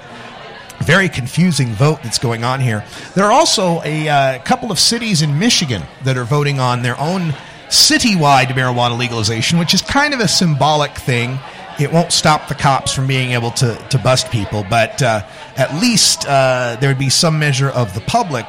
very 0.83 1.09
confusing 1.09 1.69
vote 1.69 2.03
that's 2.03 2.19
going 2.19 2.45
on 2.45 2.61
here. 2.61 2.85
There 3.15 3.25
are 3.25 3.33
also 3.33 3.83
a 3.83 4.09
uh, 4.09 4.39
couple 4.43 4.71
of 4.73 4.79
cities 4.79 5.23
in 5.23 5.39
Michigan 5.39 5.83
that 6.05 6.17
are 6.17 6.25
voting 6.25 6.59
on 6.59 6.83
their 6.83 6.99
own 6.99 7.35
citywide 7.69 8.47
marijuana 8.47 8.99
legalization, 8.99 9.59
which 9.59 9.75
is 9.75 9.83
kind 9.83 10.13
of 10.13 10.21
a 10.21 10.29
symbolic 10.29 10.93
thing. 10.93 11.39
It 11.79 11.93
won't 11.93 12.13
stop 12.13 12.49
the 12.49 12.55
cops 12.55 12.93
from 12.93 13.07
being 13.07 13.31
able 13.33 13.53
to, 13.53 13.77
to 13.91 13.99
bust 13.99 14.31
people, 14.31 14.67
but 14.69 15.01
uh, 15.03 15.25
at 15.57 15.75
least 15.81 16.27
uh, 16.27 16.77
there 16.81 16.91
would 16.91 16.99
be 16.99 17.11
some 17.11 17.39
measure 17.39 17.69
of 17.71 17.95
the 17.95 18.01
public 18.03 18.47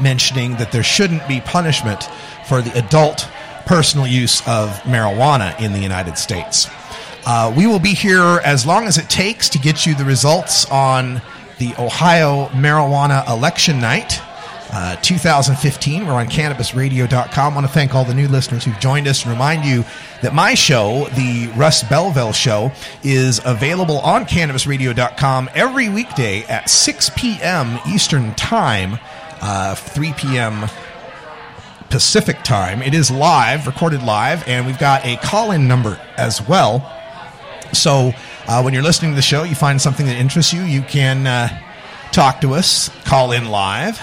mentioning 0.00 0.56
that 0.56 0.72
there 0.72 0.82
shouldn't 0.82 1.26
be 1.28 1.40
punishment 1.40 2.08
for 2.46 2.60
the 2.60 2.76
adult 2.76 3.28
personal 3.64 4.06
use 4.06 4.40
of 4.46 4.70
marijuana 4.82 5.58
in 5.60 5.72
the 5.72 5.78
United 5.78 6.18
States. 6.18 6.68
Uh, 7.26 7.54
we 7.56 7.66
will 7.66 7.78
be 7.78 7.94
here 7.94 8.40
as 8.44 8.66
long 8.66 8.86
as 8.86 8.98
it 8.98 9.08
takes 9.08 9.48
to 9.48 9.58
get 9.58 9.86
you 9.86 9.94
the 9.94 10.04
results 10.04 10.66
on 10.70 11.22
the 11.58 11.74
Ohio 11.78 12.46
marijuana 12.48 13.28
election 13.28 13.80
night. 13.80 14.20
Uh, 14.76 14.96
2015. 14.96 16.04
We're 16.04 16.14
on 16.14 16.26
cannabisradio.com. 16.26 17.52
I 17.52 17.54
want 17.54 17.64
to 17.66 17.72
thank 17.72 17.94
all 17.94 18.04
the 18.04 18.14
new 18.14 18.26
listeners 18.26 18.64
who've 18.64 18.78
joined 18.80 19.06
us 19.06 19.22
and 19.22 19.30
remind 19.30 19.64
you 19.64 19.84
that 20.20 20.34
my 20.34 20.54
show, 20.54 21.06
the 21.14 21.48
Russ 21.54 21.84
Belville 21.84 22.32
Show, 22.32 22.72
is 23.04 23.40
available 23.44 23.98
on 24.00 24.24
cannabisradio.com 24.24 25.50
every 25.54 25.88
weekday 25.88 26.42
at 26.44 26.68
6 26.68 27.10
p.m. 27.16 27.78
Eastern 27.88 28.34
Time, 28.34 28.98
uh, 29.40 29.76
3 29.76 30.12
p.m. 30.14 30.64
Pacific 31.90 32.42
Time. 32.42 32.82
It 32.82 32.94
is 32.94 33.12
live, 33.12 33.68
recorded 33.68 34.02
live, 34.02 34.42
and 34.48 34.66
we've 34.66 34.78
got 34.80 35.04
a 35.04 35.16
call 35.18 35.52
in 35.52 35.68
number 35.68 36.00
as 36.16 36.42
well. 36.48 36.90
So 37.72 38.12
uh, 38.46 38.62
when 38.62 38.74
you're 38.74 38.82
listening 38.82 39.12
to 39.12 39.16
the 39.16 39.22
show, 39.22 39.42
you 39.42 39.54
find 39.54 39.80
something 39.80 40.06
that 40.06 40.16
interests 40.16 40.52
you, 40.52 40.62
you 40.62 40.82
can 40.82 41.26
uh, 41.26 41.48
talk 42.12 42.40
to 42.42 42.54
us, 42.54 42.90
call 43.04 43.32
in 43.32 43.46
live, 43.46 43.98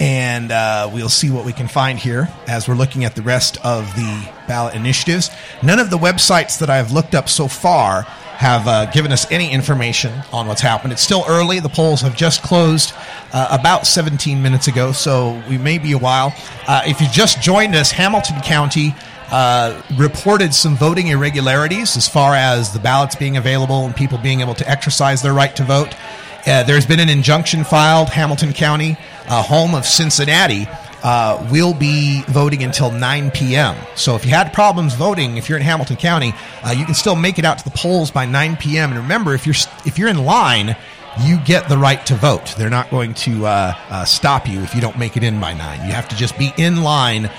and 0.00 0.52
uh, 0.52 0.90
we'll 0.92 1.08
see 1.08 1.30
what 1.30 1.44
we 1.44 1.52
can 1.52 1.66
find 1.66 1.98
here 1.98 2.28
as 2.46 2.68
we're 2.68 2.74
looking 2.74 3.04
at 3.04 3.16
the 3.16 3.22
rest 3.22 3.56
of 3.64 3.86
the 3.96 4.30
ballot 4.46 4.74
initiatives. 4.74 5.30
None 5.62 5.78
of 5.78 5.90
the 5.90 5.98
websites 5.98 6.58
that 6.60 6.70
I've 6.70 6.92
looked 6.92 7.14
up 7.14 7.28
so 7.28 7.48
far 7.48 8.02
have 8.02 8.68
uh, 8.68 8.86
given 8.92 9.10
us 9.10 9.28
any 9.32 9.50
information 9.50 10.12
on 10.32 10.46
what's 10.46 10.60
happened. 10.60 10.92
It's 10.92 11.02
still 11.02 11.24
early. 11.26 11.58
The 11.58 11.68
polls 11.68 12.02
have 12.02 12.14
just 12.14 12.40
closed 12.42 12.92
uh, 13.32 13.48
about 13.50 13.84
17 13.84 14.40
minutes 14.40 14.68
ago, 14.68 14.92
so 14.92 15.42
we 15.48 15.58
may 15.58 15.78
be 15.78 15.90
a 15.90 15.98
while. 15.98 16.32
Uh, 16.68 16.82
if 16.86 17.00
you 17.00 17.08
just 17.08 17.42
joined 17.42 17.74
us, 17.74 17.90
Hamilton 17.90 18.40
County 18.42 18.94
uh, 19.30 19.82
reported 19.96 20.54
some 20.54 20.76
voting 20.76 21.08
irregularities 21.08 21.96
as 21.96 22.08
far 22.08 22.34
as 22.34 22.72
the 22.72 22.78
ballots 22.78 23.14
being 23.14 23.36
available 23.36 23.84
and 23.84 23.94
people 23.94 24.18
being 24.18 24.40
able 24.40 24.54
to 24.54 24.68
exercise 24.68 25.22
their 25.22 25.34
right 25.34 25.54
to 25.56 25.64
vote. 25.64 25.94
Uh, 26.46 26.62
there's 26.62 26.86
been 26.86 27.00
an 27.00 27.08
injunction 27.08 27.64
filed. 27.64 28.08
Hamilton 28.08 28.52
County, 28.52 28.96
uh, 29.28 29.42
home 29.42 29.74
of 29.74 29.84
Cincinnati, 29.84 30.66
uh, 31.02 31.46
will 31.50 31.74
be 31.74 32.22
voting 32.22 32.62
until 32.62 32.90
9 32.90 33.30
p.m. 33.32 33.76
So 33.94 34.16
if 34.16 34.24
you 34.24 34.30
had 34.30 34.52
problems 34.52 34.94
voting, 34.94 35.36
if 35.36 35.48
you're 35.48 35.58
in 35.58 35.64
Hamilton 35.64 35.96
County, 35.96 36.32
uh, 36.64 36.70
you 36.70 36.84
can 36.84 36.94
still 36.94 37.16
make 37.16 37.38
it 37.38 37.44
out 37.44 37.58
to 37.58 37.64
the 37.64 37.76
polls 37.76 38.10
by 38.10 38.24
9 38.24 38.56
p.m. 38.56 38.90
And 38.90 39.00
remember, 39.00 39.34
if 39.34 39.46
you're 39.46 39.54
if 39.84 39.98
you're 39.98 40.08
in 40.08 40.24
line, 40.24 40.76
you 41.20 41.38
get 41.44 41.68
the 41.68 41.78
right 41.78 42.04
to 42.06 42.14
vote. 42.14 42.54
They're 42.56 42.70
not 42.70 42.90
going 42.90 43.14
to 43.14 43.46
uh, 43.46 43.74
uh, 43.90 44.04
stop 44.04 44.48
you 44.48 44.60
if 44.60 44.74
you 44.74 44.80
don't 44.80 44.98
make 44.98 45.16
it 45.16 45.22
in 45.22 45.40
by 45.40 45.52
nine. 45.52 45.86
You 45.86 45.92
have 45.92 46.08
to 46.08 46.16
just 46.16 46.38
be 46.38 46.52
in 46.56 46.82
line 46.82 47.30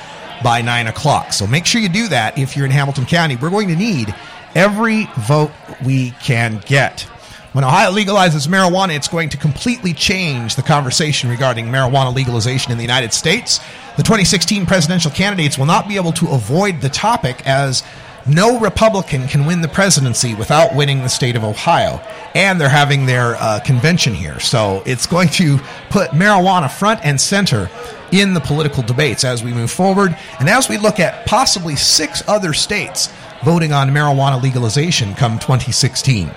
by 0.43 0.61
nine 0.61 0.87
o'clock. 0.87 1.33
So 1.33 1.47
make 1.47 1.65
sure 1.65 1.81
you 1.81 1.89
do 1.89 2.07
that 2.09 2.37
if 2.37 2.55
you're 2.55 2.65
in 2.65 2.71
Hamilton 2.71 3.05
County. 3.05 3.35
We're 3.35 3.49
going 3.49 3.67
to 3.69 3.75
need 3.75 4.13
every 4.55 5.09
vote 5.17 5.51
we 5.83 6.11
can 6.21 6.61
get. 6.65 7.07
When 7.53 7.63
Ohio 7.63 7.91
legalizes 7.91 8.47
marijuana, 8.47 8.95
it's 8.95 9.07
going 9.07 9.29
to 9.29 9.37
completely 9.37 9.91
change 9.93 10.55
the 10.55 10.61
conversation 10.61 11.31
regarding 11.31 11.65
marijuana 11.65 12.13
legalization 12.13 12.71
in 12.71 12.77
the 12.77 12.83
United 12.83 13.11
States. 13.11 13.59
The 13.97 14.03
2016 14.03 14.67
presidential 14.67 15.09
candidates 15.09 15.57
will 15.57 15.65
not 15.65 15.87
be 15.87 15.95
able 15.95 16.11
to 16.13 16.27
avoid 16.27 16.79
the 16.81 16.89
topic 16.89 17.41
as 17.47 17.83
no 18.27 18.59
Republican 18.59 19.27
can 19.27 19.47
win 19.47 19.61
the 19.61 19.67
presidency 19.67 20.35
without 20.35 20.75
winning 20.75 20.99
the 20.99 21.09
state 21.09 21.35
of 21.35 21.43
Ohio. 21.43 21.99
And 22.35 22.61
they're 22.61 22.69
having 22.69 23.07
their 23.07 23.35
uh, 23.35 23.59
convention 23.61 24.13
here. 24.13 24.39
So 24.39 24.83
it's 24.85 25.07
going 25.07 25.29
to 25.29 25.57
put 25.89 26.11
marijuana 26.11 26.71
front 26.71 26.99
and 27.03 27.19
center 27.19 27.69
in 28.11 28.33
the 28.33 28.39
political 28.39 28.83
debates 28.83 29.23
as 29.23 29.43
we 29.43 29.53
move 29.53 29.71
forward. 29.71 30.17
And 30.39 30.49
as 30.49 30.69
we 30.69 30.77
look 30.77 30.99
at 30.99 31.25
possibly 31.25 31.75
six 31.75 32.23
other 32.27 32.53
states 32.53 33.11
voting 33.43 33.71
on 33.71 33.89
marijuana 33.89 34.41
legalization 34.41 35.13
come 35.15 35.39
2016. 35.39 36.29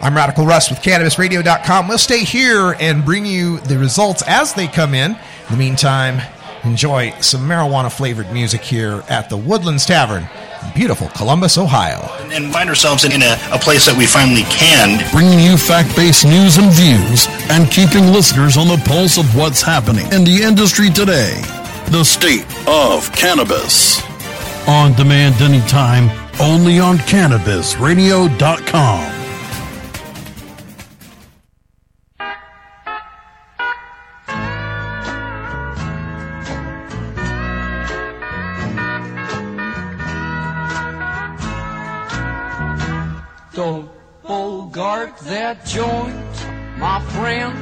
I'm 0.00 0.16
Radical 0.16 0.46
Russ 0.46 0.70
with 0.70 0.80
CannabisRadio.com. 0.80 1.86
We'll 1.86 1.98
stay 1.98 2.24
here 2.24 2.74
and 2.80 3.04
bring 3.04 3.26
you 3.26 3.60
the 3.60 3.78
results 3.78 4.22
as 4.26 4.54
they 4.54 4.66
come 4.66 4.94
in. 4.94 5.12
In 5.12 5.18
the 5.50 5.56
meantime, 5.56 6.22
enjoy 6.64 7.10
some 7.20 7.42
marijuana 7.42 7.92
flavored 7.92 8.32
music 8.32 8.62
here 8.62 9.02
at 9.08 9.28
the 9.28 9.36
Woodlands 9.36 9.84
Tavern 9.84 10.28
beautiful 10.74 11.08
Columbus, 11.08 11.58
Ohio. 11.58 12.08
and 12.32 12.52
find 12.52 12.68
ourselves 12.68 13.04
in 13.04 13.22
a, 13.22 13.38
a 13.52 13.58
place 13.58 13.86
that 13.86 13.96
we 13.96 14.06
finally 14.06 14.42
can. 14.44 15.00
Bringing 15.12 15.40
you 15.40 15.56
fact 15.56 15.94
based 15.96 16.24
news 16.24 16.58
and 16.58 16.70
views 16.72 17.26
and 17.50 17.68
keeping 17.70 18.12
listeners 18.12 18.56
on 18.56 18.68
the 18.68 18.76
pulse 18.86 19.18
of 19.18 19.34
what's 19.36 19.62
happening 19.62 20.06
in 20.12 20.24
the 20.24 20.42
industry 20.42 20.90
today. 20.90 21.40
The 21.90 22.04
state 22.04 22.46
of 22.68 23.10
cannabis. 23.12 24.00
On 24.68 24.92
demand 24.94 25.40
anytime, 25.42 26.08
only 26.40 26.78
on 26.78 26.98
CannabisRadio.com. 26.98 29.19
that 45.18 45.64
joint, 45.64 46.16
my 46.78 47.00
friend. 47.12 47.54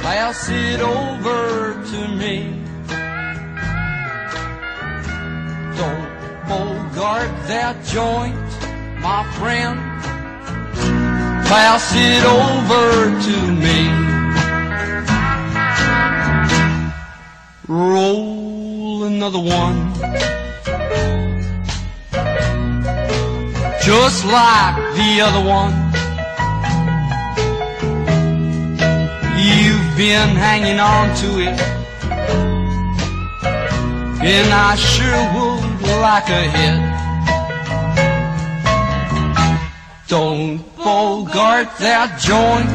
Pass 0.00 0.48
it 0.48 0.80
over 0.80 1.74
to 1.90 2.08
me. 2.08 2.64
Don't 5.76 6.08
bogart 6.48 7.30
that 7.48 7.76
joint, 7.84 8.36
my 9.00 9.24
friend. 9.38 9.78
Pass 11.48 11.92
it 11.94 12.24
over 12.24 12.86
to 13.26 13.36
me. 13.52 14.08
Roll 17.66 19.04
another 19.04 19.40
one. 19.40 19.78
Just 23.88 24.22
like 24.26 24.76
the 25.00 25.10
other 25.26 25.42
one. 25.58 25.72
You've 29.48 29.90
been 29.96 30.30
hanging 30.36 30.78
on 30.78 31.16
to 31.22 31.28
it, 31.46 31.58
and 34.34 34.48
I 34.52 34.74
sure 34.74 35.22
would 35.34 35.80
like 36.06 36.28
a 36.28 36.44
hit. 36.56 36.78
Don't 40.08 40.58
bogart 40.76 41.68
that 41.78 42.08
joint, 42.20 42.68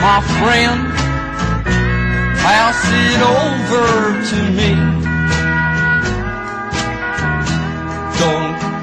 my 0.00 0.20
friend. 0.38 0.80
Pass 2.40 2.78
it 3.06 3.20
over 3.36 3.86
to 4.30 4.38
me. 4.58 5.07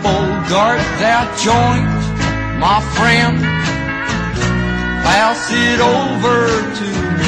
Bogart 0.05 0.85
that 1.01 1.27
joint, 1.41 1.89
my 2.61 2.77
friend. 2.93 3.41
Pass 5.01 5.49
it 5.49 5.79
over 5.81 6.61
to 6.77 6.87
me. 7.17 7.24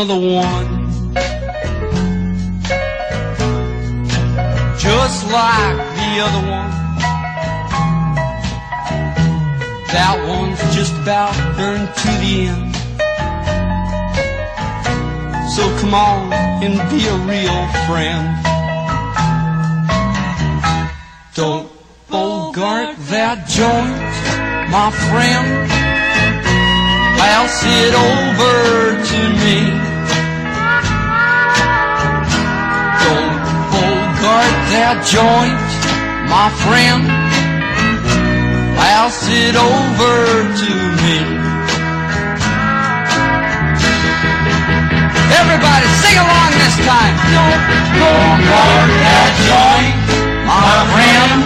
Another 0.00 0.18
one. 0.18 1.12
Just 4.78 5.26
like 5.30 5.76
the 5.98 6.10
other 6.24 6.44
one. 6.48 6.72
That 9.92 10.16
one's 10.26 10.74
just 10.74 10.94
about 11.02 11.34
burned 11.54 11.88
to 12.02 12.10
the 12.22 12.32
end. 12.48 12.74
So 15.54 15.62
come 15.80 15.92
on 15.92 16.32
and 16.64 16.76
be 16.88 17.06
a 17.06 17.16
real 17.28 17.60
friend. 17.86 18.26
Don't 21.34 21.70
bogart 22.08 22.96
that 23.12 23.46
joint, 23.48 24.00
my 24.70 24.90
friend. 25.10 25.68
Pass 27.18 27.62
it 27.66 27.94
over 27.94 29.04
to 29.04 29.20
me. 29.44 29.79
Don't 33.04 33.36
bogart 33.72 34.56
that 34.74 34.96
joint, 35.06 35.60
my 36.28 36.48
friend. 36.64 37.02
Pass 38.76 39.26
it 39.28 39.56
over 39.56 40.16
to 40.60 40.72
me. 41.04 41.18
Everybody 45.40 45.88
sing 46.04 46.16
along 46.20 46.50
this 46.60 46.76
time. 46.84 47.14
Don't 47.32 47.62
bogart 48.00 48.90
that 49.04 49.32
joint, 49.48 49.96
my 50.46 50.76
friend. 50.92 51.40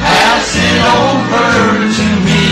Pass 0.00 0.48
it 0.56 0.80
over 0.98 1.48
to 1.98 2.06
me. 2.26 2.44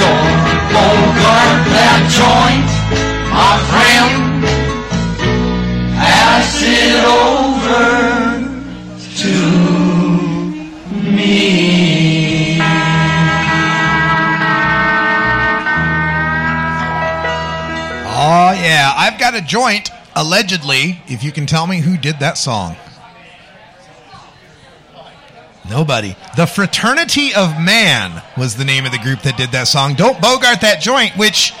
Don't 0.00 0.40
bogart 0.74 1.60
that 1.76 2.00
joint, 2.08 2.70
my 3.30 3.58
friend. 3.70 4.44
Pass 5.96 6.62
it 6.62 7.04
over 7.04 8.50
to 9.16 9.34
me. 11.10 12.58
Oh, 18.22 18.52
yeah. 18.52 18.92
I've 18.96 19.18
got 19.18 19.34
a 19.34 19.40
joint, 19.40 19.90
allegedly, 20.14 21.00
if 21.06 21.22
you 21.24 21.32
can 21.32 21.46
tell 21.46 21.66
me 21.66 21.80
who 21.80 21.96
did 21.96 22.18
that 22.20 22.36
song. 22.36 22.76
Nobody. 25.68 26.16
The 26.36 26.46
Fraternity 26.46 27.32
of 27.32 27.60
Man 27.60 28.22
was 28.36 28.56
the 28.56 28.64
name 28.64 28.86
of 28.86 28.92
the 28.92 28.98
group 28.98 29.20
that 29.22 29.36
did 29.36 29.52
that 29.52 29.68
song. 29.68 29.94
Don't 29.94 30.20
Bogart 30.20 30.62
That 30.62 30.80
Joint, 30.80 31.16
which 31.16 31.54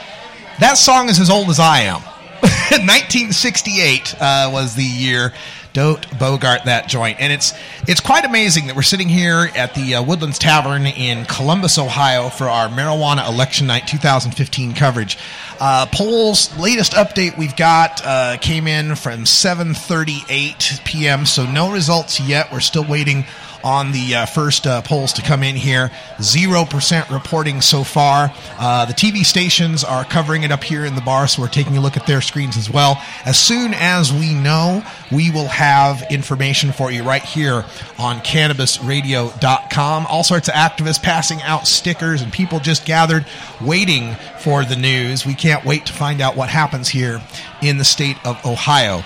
that 0.60 0.74
song 0.74 1.08
is 1.08 1.18
as 1.18 1.30
old 1.30 1.48
as 1.48 1.58
I 1.58 1.80
am. 1.80 2.00
1968 2.70 4.14
uh, 4.20 4.50
was 4.52 4.74
the 4.74 4.84
year. 4.84 5.32
Don't 5.72 6.18
Bogart 6.18 6.64
That 6.64 6.88
Joint. 6.88 7.20
And 7.20 7.32
it's 7.32 7.52
it's 7.86 8.00
quite 8.00 8.24
amazing 8.24 8.66
that 8.66 8.76
we're 8.76 8.82
sitting 8.82 9.08
here 9.08 9.48
at 9.54 9.74
the 9.74 9.96
uh, 9.96 10.02
Woodlands 10.02 10.38
Tavern 10.38 10.86
in 10.86 11.24
Columbus, 11.26 11.78
Ohio 11.78 12.28
for 12.28 12.48
our 12.48 12.68
Marijuana 12.68 13.28
Election 13.28 13.66
Night 13.66 13.86
2015 13.86 14.74
coverage. 14.74 15.16
Uh, 15.60 15.86
polls, 15.92 16.56
latest 16.58 16.92
update 16.92 17.38
we've 17.38 17.56
got 17.56 18.04
uh, 18.04 18.36
came 18.38 18.66
in 18.66 18.96
from 18.96 19.24
7:38 19.24 20.84
p.m. 20.84 21.24
So 21.24 21.46
no 21.46 21.70
results 21.72 22.18
yet. 22.20 22.52
We're 22.52 22.60
still 22.60 22.84
waiting 22.84 23.24
on 23.64 23.92
the 23.92 24.14
uh, 24.14 24.26
first 24.26 24.66
uh, 24.66 24.82
polls 24.82 25.12
to 25.14 25.22
come 25.22 25.42
in 25.42 25.56
here. 25.56 25.90
Zero 26.20 26.64
percent 26.64 27.10
reporting 27.10 27.60
so 27.60 27.84
far. 27.84 28.32
Uh, 28.58 28.84
the 28.86 28.92
TV 28.92 29.24
stations 29.24 29.84
are 29.84 30.04
covering 30.04 30.42
it 30.42 30.52
up 30.52 30.64
here 30.64 30.84
in 30.84 30.94
the 30.94 31.00
bar, 31.00 31.26
so 31.26 31.42
we're 31.42 31.48
taking 31.48 31.76
a 31.76 31.80
look 31.80 31.96
at 31.96 32.06
their 32.06 32.20
screens 32.20 32.56
as 32.56 32.70
well. 32.70 33.00
As 33.24 33.38
soon 33.38 33.74
as 33.74 34.12
we 34.12 34.34
know, 34.34 34.84
we 35.10 35.30
will 35.30 35.48
have 35.48 36.02
information 36.10 36.72
for 36.72 36.90
you 36.90 37.02
right 37.02 37.22
here 37.22 37.64
on 37.98 38.20
CannabisRadio.com. 38.20 40.06
All 40.06 40.24
sorts 40.24 40.48
of 40.48 40.54
activists 40.54 41.02
passing 41.02 41.42
out 41.42 41.66
stickers 41.66 42.22
and 42.22 42.32
people 42.32 42.60
just 42.60 42.84
gathered 42.84 43.26
waiting 43.60 44.14
for 44.40 44.64
the 44.64 44.76
news. 44.76 45.26
We 45.26 45.34
can't 45.34 45.64
wait 45.64 45.86
to 45.86 45.92
find 45.92 46.20
out 46.20 46.36
what 46.36 46.48
happens 46.48 46.88
here 46.88 47.22
in 47.62 47.78
the 47.78 47.84
state 47.84 48.16
of 48.24 48.44
Ohio. 48.44 49.02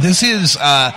This 0.00 0.22
is 0.22 0.56
uh, 0.56 0.92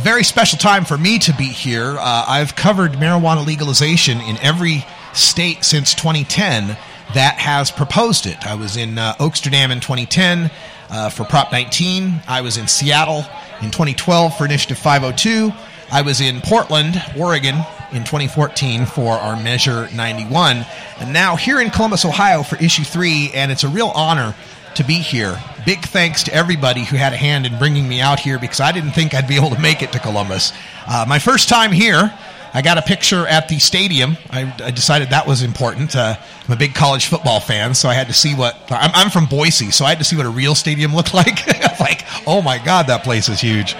very 0.00 0.24
special 0.24 0.58
time 0.58 0.84
for 0.84 0.98
me 0.98 1.18
to 1.18 1.32
be 1.34 1.44
here. 1.44 1.96
Uh, 1.98 2.24
I've 2.28 2.54
covered 2.54 2.92
marijuana 2.92 3.46
legalization 3.46 4.20
in 4.20 4.36
every 4.38 4.84
state 5.14 5.64
since 5.64 5.94
2010 5.94 6.76
that 7.14 7.38
has 7.38 7.70
proposed 7.70 8.26
it. 8.26 8.46
I 8.46 8.54
was 8.54 8.76
in 8.76 8.98
uh, 8.98 9.14
Oaksterdam 9.14 9.70
in 9.70 9.80
2010 9.80 10.50
uh, 10.90 11.08
for 11.08 11.24
Prop 11.24 11.50
19. 11.50 12.20
I 12.28 12.42
was 12.42 12.56
in 12.56 12.68
Seattle 12.68 13.24
in 13.62 13.70
2012 13.70 14.36
for 14.36 14.44
Initiative 14.44 14.78
502. 14.78 15.52
I 15.90 16.02
was 16.02 16.20
in 16.20 16.40
Portland, 16.40 17.02
Oregon 17.16 17.54
in 17.92 18.02
2014 18.02 18.86
for 18.86 19.12
our 19.12 19.40
Measure 19.40 19.88
91. 19.94 20.66
And 20.98 21.12
now 21.12 21.36
here 21.36 21.60
in 21.60 21.70
Columbus, 21.70 22.04
Ohio 22.04 22.42
for 22.42 22.56
Issue 22.56 22.84
3, 22.84 23.30
and 23.34 23.52
it's 23.52 23.64
a 23.64 23.68
real 23.68 23.92
honor 23.94 24.34
to 24.76 24.84
be 24.84 24.94
here. 24.94 25.40
Big 25.64 25.80
thanks 25.80 26.22
to 26.24 26.34
everybody 26.34 26.84
who 26.84 26.96
had 26.96 27.12
a 27.12 27.16
hand 27.16 27.46
in 27.46 27.58
bringing 27.58 27.88
me 27.88 28.00
out 28.00 28.20
here 28.20 28.38
because 28.38 28.60
I 28.60 28.72
didn't 28.72 28.92
think 28.92 29.14
I'd 29.14 29.28
be 29.28 29.36
able 29.36 29.50
to 29.50 29.60
make 29.60 29.82
it 29.82 29.92
to 29.92 29.98
Columbus. 29.98 30.52
Uh, 30.86 31.04
my 31.08 31.18
first 31.18 31.48
time 31.48 31.72
here, 31.72 32.12
I 32.54 32.62
got 32.62 32.78
a 32.78 32.82
picture 32.82 33.26
at 33.26 33.48
the 33.48 33.58
stadium. 33.58 34.16
I, 34.30 34.52
I 34.64 34.70
decided 34.70 35.10
that 35.10 35.26
was 35.26 35.42
important. 35.42 35.94
Uh, 35.94 36.16
I'm 36.46 36.52
a 36.52 36.56
big 36.56 36.74
college 36.74 37.06
football 37.06 37.40
fan, 37.40 37.74
so 37.74 37.88
I 37.88 37.94
had 37.94 38.06
to 38.06 38.14
see 38.14 38.34
what. 38.34 38.56
I'm, 38.70 38.90
I'm 38.94 39.10
from 39.10 39.26
Boise, 39.26 39.70
so 39.70 39.84
I 39.84 39.90
had 39.90 39.98
to 39.98 40.04
see 40.04 40.16
what 40.16 40.26
a 40.26 40.30
real 40.30 40.54
stadium 40.54 40.94
looked 40.94 41.12
like. 41.14 41.46
like, 41.80 42.06
oh 42.26 42.40
my 42.42 42.58
God, 42.58 42.86
that 42.86 43.04
place 43.04 43.28
is 43.28 43.40
huge. 43.40 43.74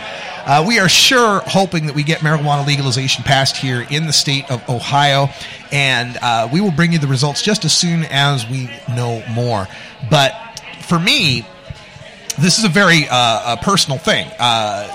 Uh, 0.46 0.64
we 0.66 0.78
are 0.78 0.88
sure 0.88 1.40
hoping 1.40 1.86
that 1.86 1.94
we 1.94 2.02
get 2.04 2.20
marijuana 2.20 2.66
legalization 2.66 3.24
passed 3.24 3.56
here 3.56 3.86
in 3.90 4.06
the 4.06 4.12
state 4.12 4.48
of 4.50 4.68
Ohio, 4.68 5.28
and 5.72 6.16
uh, 6.22 6.48
we 6.52 6.60
will 6.60 6.70
bring 6.70 6.92
you 6.92 6.98
the 6.98 7.08
results 7.08 7.42
just 7.42 7.64
as 7.64 7.72
soon 7.76 8.04
as 8.10 8.48
we 8.48 8.70
know 8.88 9.24
more. 9.30 9.66
But 10.08 10.34
for 10.86 10.98
me, 10.98 11.46
this 12.38 12.58
is 12.58 12.64
a 12.64 12.68
very 12.68 13.08
uh, 13.08 13.54
a 13.54 13.56
personal 13.62 13.98
thing. 13.98 14.28
Uh, 14.38 14.88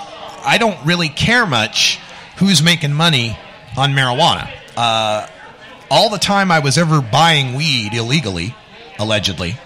I 0.43 0.57
don't 0.57 0.83
really 0.85 1.09
care 1.09 1.45
much 1.45 1.99
who's 2.37 2.63
making 2.63 2.93
money 2.93 3.37
on 3.77 3.91
marijuana. 3.91 4.49
Uh, 4.75 5.27
all 5.89 6.09
the 6.09 6.17
time 6.17 6.51
I 6.51 6.59
was 6.59 6.77
ever 6.77 7.01
buying 7.01 7.55
weed 7.55 7.93
illegally, 7.93 8.55
allegedly, 8.97 9.57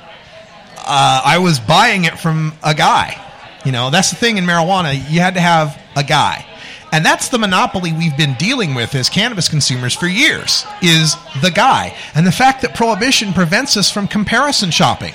uh, 0.77 1.21
I 1.23 1.37
was 1.37 1.59
buying 1.59 2.05
it 2.05 2.17
from 2.17 2.53
a 2.63 2.73
guy. 2.73 3.21
You 3.63 3.71
know, 3.71 3.89
that's 3.89 4.09
the 4.09 4.15
thing 4.15 4.37
in 4.37 4.45
marijuana. 4.45 4.93
You 5.09 5.19
had 5.19 5.35
to 5.35 5.41
have 5.41 5.79
a 5.95 6.03
guy. 6.03 6.45
And 6.91 7.05
that's 7.05 7.29
the 7.29 7.37
monopoly 7.37 7.91
we've 7.91 8.15
been 8.15 8.35
dealing 8.35 8.73
with 8.73 8.95
as 8.95 9.09
cannabis 9.09 9.49
consumers 9.49 9.93
for 9.93 10.07
years 10.07 10.65
is 10.81 11.15
the 11.41 11.51
guy. 11.51 11.95
And 12.13 12.25
the 12.25 12.31
fact 12.31 12.61
that 12.61 12.73
prohibition 12.73 13.33
prevents 13.33 13.75
us 13.75 13.91
from 13.91 14.07
comparison 14.07 14.71
shopping 14.71 15.13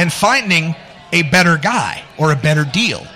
and 0.00 0.10
finding 0.10 0.74
a 1.12 1.22
better 1.24 1.58
guy 1.58 2.02
or 2.16 2.32
a 2.32 2.36
better 2.36 2.64
deal. 2.64 3.06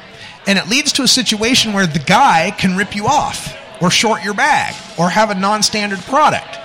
And 0.46 0.58
it 0.58 0.68
leads 0.68 0.92
to 0.92 1.02
a 1.02 1.08
situation 1.08 1.72
where 1.72 1.86
the 1.86 1.98
guy 1.98 2.50
can 2.50 2.76
rip 2.76 2.94
you 2.94 3.06
off 3.06 3.56
or 3.80 3.90
short 3.90 4.22
your 4.22 4.34
bag 4.34 4.74
or 4.98 5.08
have 5.08 5.30
a 5.30 5.34
non-standard 5.34 6.00
product. 6.00 6.58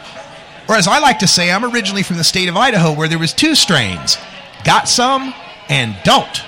Or 0.67 0.75
as 0.75 0.89
I 0.89 0.99
like 0.99 1.19
to 1.19 1.27
say, 1.27 1.49
I'm 1.49 1.63
originally 1.63 2.03
from 2.03 2.17
the 2.17 2.25
state 2.25 2.49
of 2.49 2.57
Idaho 2.57 2.93
where 2.93 3.07
there 3.07 3.17
was 3.17 3.31
two 3.31 3.55
strains. 3.55 4.17
Got 4.65 4.89
some 4.89 5.33
and 5.69 5.95
don't. 6.03 6.43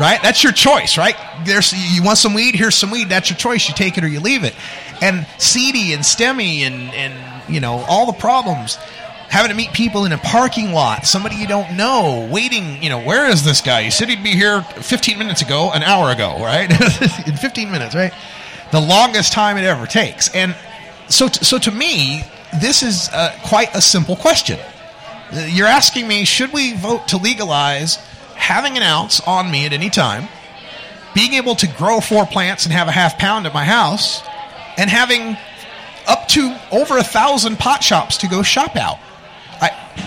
Right? 0.00 0.20
That's 0.20 0.42
your 0.42 0.52
choice, 0.52 0.98
right? 0.98 1.14
There's 1.44 1.72
you 1.72 2.02
want 2.02 2.18
some 2.18 2.34
weed, 2.34 2.56
here's 2.56 2.74
some 2.74 2.90
weed, 2.90 3.08
that's 3.08 3.30
your 3.30 3.38
choice. 3.38 3.68
You 3.68 3.74
take 3.74 3.96
it 3.96 4.02
or 4.02 4.08
you 4.08 4.18
leave 4.18 4.42
it. 4.42 4.54
And 5.00 5.28
seedy 5.38 5.92
and 5.92 6.02
stemmy 6.02 6.62
and 6.62 6.92
and 6.92 7.14
you 7.48 7.60
know, 7.60 7.84
all 7.88 8.06
the 8.06 8.18
problems. 8.18 8.78
Having 9.28 9.50
to 9.50 9.56
meet 9.56 9.72
people 9.72 10.04
in 10.04 10.12
a 10.12 10.18
parking 10.18 10.72
lot, 10.72 11.04
somebody 11.04 11.36
you 11.36 11.46
don't 11.46 11.76
know, 11.76 12.28
waiting, 12.30 12.82
you 12.82 12.88
know, 12.88 13.00
where 13.02 13.28
is 13.28 13.44
this 13.44 13.60
guy? 13.60 13.80
You 13.80 13.90
said 13.90 14.08
he'd 14.08 14.22
be 14.22 14.30
here 14.30 14.62
15 14.62 15.18
minutes 15.18 15.42
ago, 15.42 15.70
an 15.72 15.82
hour 15.82 16.10
ago, 16.10 16.36
right? 16.40 16.70
in 17.26 17.36
15 17.36 17.70
minutes, 17.70 17.94
right? 17.94 18.12
The 18.72 18.80
longest 18.80 19.32
time 19.32 19.56
it 19.56 19.64
ever 19.64 19.86
takes. 19.86 20.34
And 20.34 20.54
so, 21.08 21.28
t- 21.28 21.44
so 21.44 21.58
to 21.58 21.70
me, 21.70 22.22
this 22.60 22.82
is 22.82 23.08
uh, 23.12 23.36
quite 23.44 23.74
a 23.74 23.80
simple 23.80 24.16
question. 24.16 24.58
Uh, 25.32 25.40
You're 25.40 25.66
asking 25.66 26.06
me, 26.08 26.24
should 26.24 26.52
we 26.52 26.74
vote 26.74 27.08
to 27.08 27.16
legalize 27.16 27.96
having 28.34 28.76
an 28.76 28.82
ounce 28.82 29.20
on 29.20 29.50
me 29.50 29.66
at 29.66 29.72
any 29.72 29.90
time, 29.90 30.28
being 31.14 31.34
able 31.34 31.54
to 31.56 31.66
grow 31.66 32.00
four 32.00 32.26
plants 32.26 32.64
and 32.64 32.72
have 32.72 32.88
a 32.88 32.92
half 32.92 33.18
pound 33.18 33.46
at 33.46 33.52
my 33.54 33.64
house, 33.64 34.22
and 34.76 34.88
having 34.88 35.36
up 36.06 36.28
to 36.28 36.56
over 36.70 36.98
a 36.98 37.02
thousand 37.04 37.58
pot 37.58 37.82
shops 37.82 38.18
to 38.18 38.28
go 38.28 38.42
shop 38.42 38.76
out? 38.76 38.98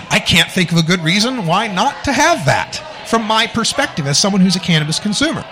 I, 0.09 0.19
can't 0.19 0.51
think 0.51 0.71
of 0.71 0.77
a 0.77 0.83
good 0.83 1.01
reason 1.01 1.45
why 1.45 1.67
not 1.67 2.03
to 2.05 2.11
have 2.11 2.45
that 2.45 2.75
from 3.07 3.25
my 3.25 3.47
perspective 3.47 4.07
as 4.07 4.17
someone 4.17 4.41
who's 4.41 4.55
a 4.55 4.59
cannabis 4.59 4.99
consumer. 4.99 5.43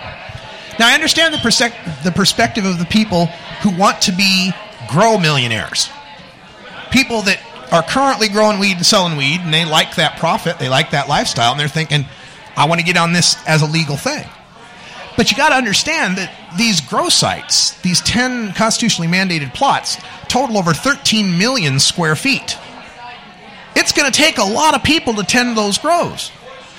Now, 0.78 0.88
I 0.88 0.94
understand 0.94 1.34
the, 1.34 1.38
persec- 1.38 2.04
the 2.04 2.12
perspective 2.12 2.64
of 2.64 2.78
the 2.78 2.84
people 2.84 3.26
who 3.62 3.76
want 3.76 4.02
to 4.02 4.12
be 4.12 4.52
grow 4.88 5.18
millionaires. 5.18 5.90
People 6.90 7.22
that 7.22 7.40
are 7.72 7.82
currently 7.82 8.28
growing 8.28 8.58
weed 8.58 8.76
and 8.76 8.86
selling 8.86 9.16
weed, 9.16 9.40
and 9.40 9.52
they 9.52 9.64
like 9.64 9.96
that 9.96 10.18
profit, 10.18 10.58
they 10.58 10.68
like 10.68 10.92
that 10.92 11.08
lifestyle, 11.08 11.50
and 11.50 11.60
they're 11.60 11.68
thinking, 11.68 12.06
I 12.56 12.66
want 12.66 12.80
to 12.80 12.86
get 12.86 12.96
on 12.96 13.12
this 13.12 13.36
as 13.46 13.62
a 13.62 13.66
legal 13.66 13.96
thing. 13.96 14.26
But 15.16 15.32
you 15.32 15.36
got 15.36 15.48
to 15.48 15.56
understand 15.56 16.16
that 16.18 16.32
these 16.56 16.80
grow 16.80 17.08
sites, 17.08 17.78
these 17.80 18.00
10 18.02 18.52
constitutionally 18.52 19.10
mandated 19.10 19.52
plots, 19.52 19.98
total 20.28 20.56
over 20.56 20.72
13 20.72 21.36
million 21.36 21.80
square 21.80 22.14
feet. 22.14 22.56
It's 23.80 23.92
going 23.92 24.10
to 24.10 24.16
take 24.16 24.38
a 24.38 24.44
lot 24.44 24.74
of 24.74 24.82
people 24.82 25.14
to 25.14 25.22
tend 25.22 25.56
those 25.56 25.78
grows. 25.78 26.32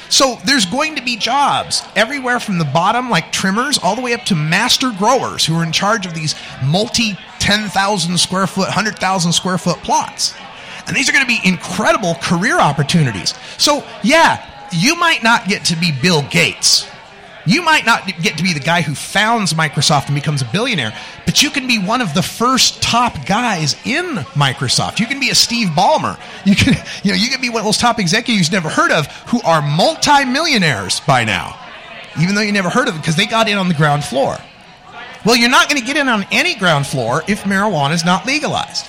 So 0.10 0.38
there's 0.44 0.66
going 0.66 0.98
to 0.98 1.02
be 1.02 1.16
jobs 1.16 1.82
everywhere 1.96 2.42
from 2.42 2.58
the 2.58 2.66
bottom, 2.66 3.10
like 3.10 3.32
trimmers, 3.32 3.78
all 3.78 3.96
the 3.96 4.02
way 4.02 4.14
up 4.14 4.26
to 4.26 4.36
master 4.36 4.92
growers 4.92 5.46
who 5.46 5.56
are 5.56 5.64
in 5.64 5.72
charge 5.72 6.06
of 6.06 6.14
these 6.14 6.36
multi 6.62 7.18
10,000 7.40 8.18
square 8.18 8.48
foot, 8.48 8.66
100,000 8.68 9.32
square 9.32 9.58
foot 9.58 9.78
plots. 9.78 10.34
And 10.88 10.96
these 10.96 11.08
are 11.08 11.14
going 11.14 11.24
to 11.24 11.28
be 11.28 11.40
incredible 11.48 12.16
career 12.16 12.60
opportunities. 12.60 13.34
So, 13.58 13.86
yeah, 14.04 14.46
you 14.74 14.96
might 14.96 15.24
not 15.24 15.48
get 15.48 15.64
to 15.66 15.78
be 15.78 15.94
Bill 15.94 16.24
Gates. 16.24 16.86
You 17.50 17.64
might 17.64 17.84
not 17.84 18.06
get 18.22 18.38
to 18.38 18.44
be 18.44 18.54
the 18.54 18.60
guy 18.60 18.84
who 18.84 18.94
founds 18.94 19.56
Microsoft 19.56 20.06
and 20.06 20.14
becomes 20.14 20.44
a 20.44 20.46
billionaire, 20.46 20.96
but 21.26 21.42
you 21.42 21.50
can 21.50 21.66
be 21.66 21.80
one 21.80 22.00
of 22.00 22.14
the 22.14 22.22
first 22.22 22.80
top 22.80 23.26
guys 23.26 23.76
in 23.86 24.06
Microsoft. 24.36 25.00
You 25.00 25.08
can 25.08 25.20
be 25.20 25.32
a 25.32 25.36
Steve 25.36 25.70
Ballmer. 25.70 26.20
You 26.46 26.56
can, 26.56 26.76
you 27.04 27.12
know, 27.12 27.18
you 27.18 27.28
can 27.28 27.42
be 27.42 27.50
one 27.50 27.62
of 27.62 27.66
those 27.66 27.80
top 27.80 27.98
executives 27.98 28.50
you've 28.50 28.52
never 28.52 28.70
heard 28.70 28.92
of 28.92 29.08
who 29.30 29.42
are 29.42 29.64
multimillionaires 29.64 31.00
by 31.00 31.24
now, 31.24 31.60
even 32.22 32.36
though 32.36 32.42
you 32.42 32.52
never 32.52 32.70
heard 32.70 32.88
of 32.88 32.94
them 32.94 33.02
because 33.02 33.16
they 33.16 33.26
got 33.26 33.50
in 33.50 33.58
on 33.58 33.68
the 33.68 33.74
ground 33.74 34.04
floor. 34.04 34.38
Well, 35.26 35.36
you're 35.36 35.50
not 35.50 35.70
going 35.70 35.82
to 35.82 35.88
get 35.88 35.98
in 35.98 36.08
on 36.08 36.28
any 36.32 36.54
ground 36.54 36.86
floor 36.86 37.24
if 37.28 37.46
marijuana 37.46 37.94
is 37.96 38.06
not 38.06 38.28
legalized. 38.28 38.86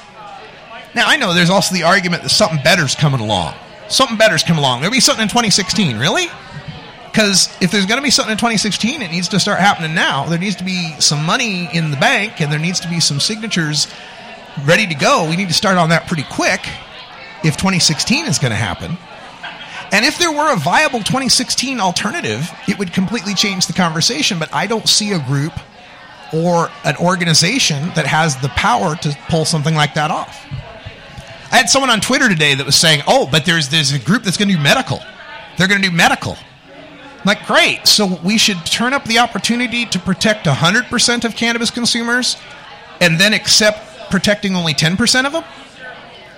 Now, 0.94 1.06
I 1.06 1.16
know 1.16 1.32
there's 1.32 1.48
also 1.48 1.74
the 1.74 1.84
argument 1.84 2.24
that 2.24 2.28
something 2.28 2.62
better's 2.62 2.94
coming 2.94 3.20
along. 3.20 3.54
Something 3.88 4.18
better's 4.18 4.42
coming 4.42 4.62
along. 4.62 4.80
There'll 4.80 4.92
be 4.92 5.00
something 5.00 5.22
in 5.22 5.28
2016. 5.28 5.98
Really? 5.98 6.26
Because 7.10 7.48
if 7.60 7.70
there's 7.70 7.86
going 7.86 7.98
to 7.98 8.04
be 8.04 8.10
something 8.10 8.32
in 8.32 8.38
2016, 8.38 9.02
it 9.02 9.10
needs 9.10 9.28
to 9.28 9.40
start 9.40 9.58
happening 9.58 9.94
now. 9.94 10.26
There 10.26 10.38
needs 10.38 10.56
to 10.56 10.64
be 10.64 10.94
some 11.00 11.24
money 11.24 11.68
in 11.72 11.90
the 11.90 11.96
bank, 11.96 12.40
and 12.40 12.52
there 12.52 12.58
needs 12.58 12.80
to 12.80 12.88
be 12.88 13.00
some 13.00 13.18
signatures 13.18 13.88
ready 14.64 14.86
to 14.86 14.94
go. 14.94 15.28
We 15.28 15.36
need 15.36 15.48
to 15.48 15.54
start 15.54 15.76
on 15.76 15.88
that 15.88 16.06
pretty 16.06 16.24
quick 16.30 16.60
if 17.42 17.56
2016 17.56 18.26
is 18.26 18.38
going 18.38 18.50
to 18.50 18.56
happen. 18.56 18.96
And 19.92 20.04
if 20.04 20.18
there 20.18 20.30
were 20.30 20.52
a 20.52 20.56
viable 20.56 21.00
2016 21.00 21.80
alternative, 21.80 22.48
it 22.68 22.78
would 22.78 22.92
completely 22.92 23.34
change 23.34 23.66
the 23.66 23.72
conversation. 23.72 24.38
But 24.38 24.54
I 24.54 24.66
don't 24.66 24.88
see 24.88 25.12
a 25.12 25.18
group 25.18 25.52
or 26.32 26.70
an 26.84 26.96
organization 26.96 27.88
that 27.96 28.06
has 28.06 28.36
the 28.40 28.50
power 28.50 28.94
to 28.96 29.16
pull 29.28 29.44
something 29.44 29.74
like 29.74 29.94
that 29.94 30.12
off. 30.12 30.46
I 31.50 31.56
had 31.56 31.68
someone 31.68 31.90
on 31.90 32.00
Twitter 32.00 32.28
today 32.28 32.54
that 32.54 32.64
was 32.64 32.76
saying, 32.76 33.02
"Oh, 33.08 33.26
but 33.26 33.44
there's 33.44 33.68
there's 33.68 33.92
a 33.92 33.98
group 33.98 34.22
that's 34.22 34.36
going 34.36 34.48
to 34.48 34.54
do 34.54 34.60
medical. 34.60 35.00
They're 35.58 35.66
going 35.66 35.82
to 35.82 35.90
do 35.90 35.94
medical." 35.94 36.38
Like, 37.24 37.46
great. 37.46 37.86
So 37.86 38.18
we 38.24 38.38
should 38.38 38.64
turn 38.64 38.92
up 38.92 39.04
the 39.04 39.18
opportunity 39.18 39.84
to 39.86 39.98
protect 39.98 40.46
100% 40.46 41.24
of 41.24 41.36
cannabis 41.36 41.70
consumers 41.70 42.36
and 43.00 43.18
then 43.18 43.34
accept 43.34 44.10
protecting 44.10 44.54
only 44.54 44.74
10% 44.74 45.24
of 45.24 45.32
them? 45.32 45.44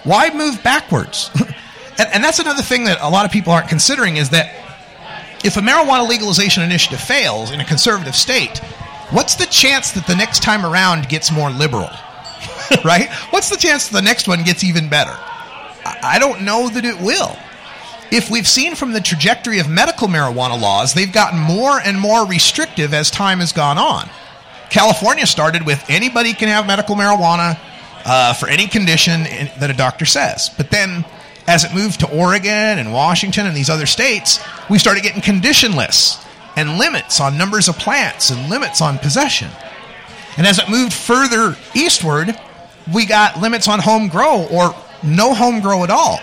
Why 0.05 0.33
move 0.35 0.63
backwards? 0.63 1.31
and, 1.99 2.09
and 2.13 2.25
that's 2.25 2.39
another 2.39 2.63
thing 2.63 2.85
that 2.85 2.99
a 3.01 3.09
lot 3.09 3.25
of 3.25 3.33
people 3.33 3.53
aren't 3.53 3.69
considering 3.69 4.17
is 4.17 4.31
that 4.31 4.53
if 5.45 5.57
a 5.57 5.61
marijuana 5.61 6.09
legalization 6.09 6.63
initiative 6.63 7.01
fails 7.01 7.51
in 7.51 7.61
a 7.61 7.65
conservative 7.65 8.15
state, 8.15 8.59
what's 9.11 9.35
the 9.35 9.47
chance 9.47 9.93
that 9.93 10.07
the 10.07 10.15
next 10.15 10.43
time 10.43 10.65
around 10.65 11.09
gets 11.09 11.33
more 11.33 11.51
liberal? 11.51 11.91
right? 12.85 13.11
What's 13.31 13.51
the 13.51 13.57
chance 13.57 13.89
the 13.89 14.03
next 14.03 14.29
one 14.29 14.45
gets 14.45 14.63
even 14.63 14.89
better? 14.89 15.15
I 15.85 15.99
I 16.03 16.19
don't 16.19 16.43
know 16.43 16.69
that 16.69 16.85
it 16.85 17.01
will. 17.01 17.37
If 18.13 18.31
we've 18.31 18.47
seen 18.47 18.75
from 18.75 18.93
the 18.93 19.01
trajectory 19.01 19.59
of 19.59 19.71
medical 19.71 20.07
marijuana 20.07 20.61
laws, 20.61 20.93
they've 20.93 21.11
gotten 21.11 21.39
more 21.39 21.81
and 21.81 21.99
more 21.99 22.27
restrictive 22.27 22.93
as 22.93 23.11
time 23.11 23.41
has 23.41 23.53
gone 23.53 23.79
on. 23.79 24.07
California 24.69 25.27
started 25.27 25.65
with 25.65 25.83
anybody 25.89 26.35
can 26.35 26.49
have 26.49 26.67
medical 26.67 26.95
marijuana 26.95 27.59
uh, 28.05 28.35
for 28.35 28.51
any 28.51 28.67
condition 28.67 29.25
in, 29.25 29.51
that 29.61 29.71
a 29.71 29.73
doctor 29.73 30.05
says. 30.05 30.51
But 30.59 30.71
then, 30.71 31.07
as 31.47 31.65
it 31.65 31.73
moved 31.73 32.01
to 32.01 32.11
Oregon 32.11 32.79
and 32.79 32.93
Washington 32.93 33.47
and 33.47 33.57
these 33.57 33.71
other 33.71 33.87
states, 33.87 34.45
we 34.69 34.79
started 34.79 35.03
getting 35.03 35.23
conditionless 35.23 36.23
and 36.55 36.77
limits 36.77 37.19
on 37.19 37.39
numbers 37.39 37.67
of 37.69 37.79
plants 37.79 38.29
and 38.29 38.51
limits 38.51 38.83
on 38.83 38.99
possession. 38.99 39.49
And 40.37 40.47
as 40.47 40.59
it 40.59 40.69
moved 40.69 40.93
further 40.93 41.57
eastward, 41.75 42.39
we 42.93 43.07
got 43.07 43.41
limits 43.41 43.69
on 43.69 43.79
home 43.79 44.09
grow 44.09 44.47
or 44.49 44.75
no 45.03 45.33
home 45.33 45.61
grow 45.61 45.83
at 45.83 45.89
all. 45.91 46.21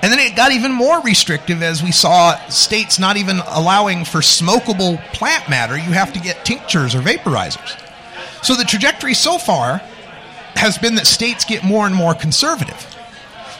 And 0.00 0.12
then 0.12 0.20
it 0.20 0.36
got 0.36 0.52
even 0.52 0.72
more 0.72 1.00
restrictive 1.02 1.62
as 1.62 1.82
we 1.82 1.90
saw 1.90 2.36
states 2.48 2.98
not 2.98 3.16
even 3.16 3.40
allowing 3.46 4.04
for 4.04 4.18
smokable 4.18 5.02
plant 5.12 5.48
matter. 5.50 5.76
You 5.76 5.92
have 5.92 6.12
to 6.12 6.20
get 6.20 6.44
tinctures 6.44 6.94
or 6.94 7.00
vaporizers. 7.00 7.76
So 8.44 8.54
the 8.54 8.64
trajectory 8.64 9.14
so 9.14 9.38
far 9.38 9.78
has 10.54 10.78
been 10.78 10.94
that 10.96 11.06
states 11.06 11.44
get 11.44 11.64
more 11.64 11.86
and 11.86 11.94
more 11.94 12.14
conservative. 12.14 12.86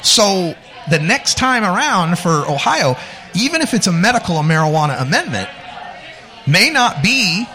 So 0.02 0.54
the 0.90 0.98
next 1.00 1.36
time 1.38 1.64
around 1.64 2.18
for 2.18 2.48
Ohio, 2.48 2.96
even 3.34 3.60
if 3.60 3.74
it's 3.74 3.88
a 3.88 3.92
medical 3.92 4.36
marijuana 4.36 5.00
amendment, 5.02 5.48
may 6.46 6.70
not 6.70 7.02
be 7.02 7.46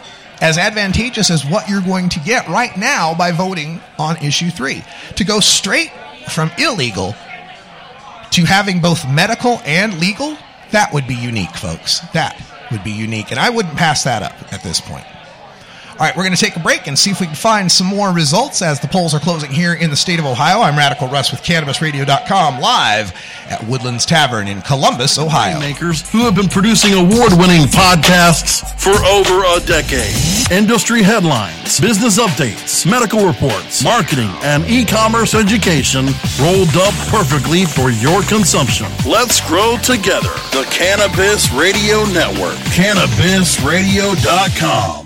as 0.41 0.57
advantageous 0.57 1.31
as 1.31 1.45
what 1.45 1.69
you're 1.69 1.81
going 1.81 2.09
to 2.09 2.19
get 2.19 2.47
right 2.49 2.75
now 2.75 3.15
by 3.15 3.31
voting 3.31 3.79
on 3.97 4.17
issue 4.17 4.49
three. 4.49 4.83
To 5.15 5.23
go 5.23 5.39
straight 5.39 5.91
from 6.29 6.51
illegal 6.57 7.15
to 8.33 8.45
having 8.45 8.81
both 8.81 9.07
medical 9.07 9.61
and 9.63 9.99
legal, 9.99 10.35
that 10.71 10.91
would 10.91 11.07
be 11.07 11.15
unique, 11.15 11.55
folks. 11.55 11.99
That 12.13 12.41
would 12.71 12.83
be 12.83 12.91
unique. 12.91 13.29
And 13.29 13.39
I 13.39 13.51
wouldn't 13.51 13.75
pass 13.75 14.03
that 14.05 14.23
up 14.23 14.51
at 14.51 14.63
this 14.63 14.81
point. 14.81 15.05
All 15.93 15.99
right, 15.99 16.17
we're 16.17 16.23
going 16.23 16.35
to 16.35 16.41
take 16.41 16.55
a 16.55 16.59
break 16.59 16.87
and 16.87 16.97
see 16.97 17.11
if 17.11 17.21
we 17.21 17.27
can 17.27 17.35
find 17.35 17.71
some 17.71 17.85
more 17.85 18.11
results 18.11 18.63
as 18.63 18.79
the 18.79 18.87
polls 18.87 19.13
are 19.13 19.19
closing 19.19 19.51
here 19.51 19.75
in 19.75 19.91
the 19.91 19.95
state 19.95 20.17
of 20.17 20.25
Ohio. 20.25 20.61
I'm 20.61 20.75
Radical 20.75 21.07
Russ 21.07 21.29
with 21.29 21.43
CannabisRadio.com 21.43 22.59
live 22.59 23.13
at 23.47 23.63
Woodlands 23.67 24.03
Tavern 24.03 24.47
in 24.47 24.63
Columbus, 24.63 25.19
Ohio. 25.19 25.59
Makers 25.59 26.09
who 26.09 26.25
have 26.25 26.33
been 26.33 26.49
producing 26.49 26.93
award 26.93 27.33
winning 27.33 27.67
podcasts 27.67 28.63
for 28.79 28.95
over 29.05 29.43
a 29.45 29.59
decade. 29.67 30.15
Industry 30.51 31.03
headlines, 31.03 31.79
business 31.79 32.17
updates, 32.19 32.89
medical 32.89 33.27
reports, 33.27 33.83
marketing, 33.83 34.31
and 34.41 34.65
e 34.65 34.85
commerce 34.85 35.35
education 35.35 36.07
rolled 36.41 36.75
up 36.75 36.95
perfectly 37.13 37.65
for 37.65 37.91
your 37.91 38.23
consumption. 38.23 38.87
Let's 39.05 39.47
grow 39.47 39.77
together. 39.77 40.33
The 40.51 40.65
Cannabis 40.71 41.51
Radio 41.51 42.03
Network. 42.05 42.57
CannabisRadio.com. 42.73 45.02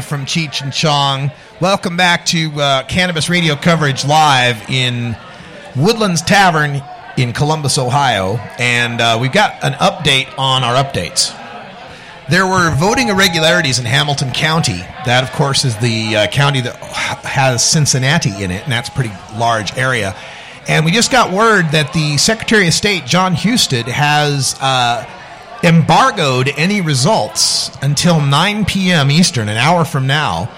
Eye 0.00 0.02
from 0.02 0.24
Cheech 0.24 0.62
and 0.62 0.72
Chong. 0.72 1.30
Welcome 1.60 1.94
back 1.94 2.24
to 2.26 2.50
uh, 2.58 2.84
Cannabis 2.84 3.28
Radio 3.28 3.54
coverage 3.54 4.02
live 4.06 4.56
in 4.70 5.14
Woodlands 5.76 6.22
Tavern 6.22 6.82
in 7.18 7.34
Columbus, 7.34 7.76
Ohio. 7.76 8.36
And 8.58 8.98
uh, 8.98 9.18
we've 9.20 9.30
got 9.30 9.62
an 9.62 9.74
update 9.74 10.26
on 10.38 10.64
our 10.64 10.82
updates. 10.82 11.36
There 12.30 12.46
were 12.46 12.74
voting 12.76 13.10
irregularities 13.10 13.78
in 13.78 13.84
Hamilton 13.84 14.30
County. 14.30 14.78
That, 15.04 15.22
of 15.22 15.32
course, 15.32 15.66
is 15.66 15.76
the 15.76 16.16
uh, 16.16 16.26
county 16.28 16.62
that 16.62 16.76
has 16.76 17.62
Cincinnati 17.62 18.42
in 18.42 18.50
it, 18.50 18.62
and 18.62 18.72
that's 18.72 18.88
a 18.88 18.92
pretty 18.92 19.12
large 19.36 19.76
area. 19.76 20.16
And 20.66 20.86
we 20.86 20.92
just 20.92 21.12
got 21.12 21.30
word 21.30 21.72
that 21.72 21.92
the 21.92 22.16
Secretary 22.16 22.66
of 22.66 22.72
State, 22.72 23.04
Jon 23.04 23.34
Husted, 23.34 23.84
has 23.84 24.56
uh, 24.62 25.04
embargoed 25.62 26.48
any 26.56 26.80
results 26.80 27.70
until 27.82 28.20
9 28.20 28.64
p.m. 28.64 29.10
Eastern, 29.10 29.48
an 29.48 29.56
hour 29.56 29.84
from 29.84 30.06
now, 30.06 30.50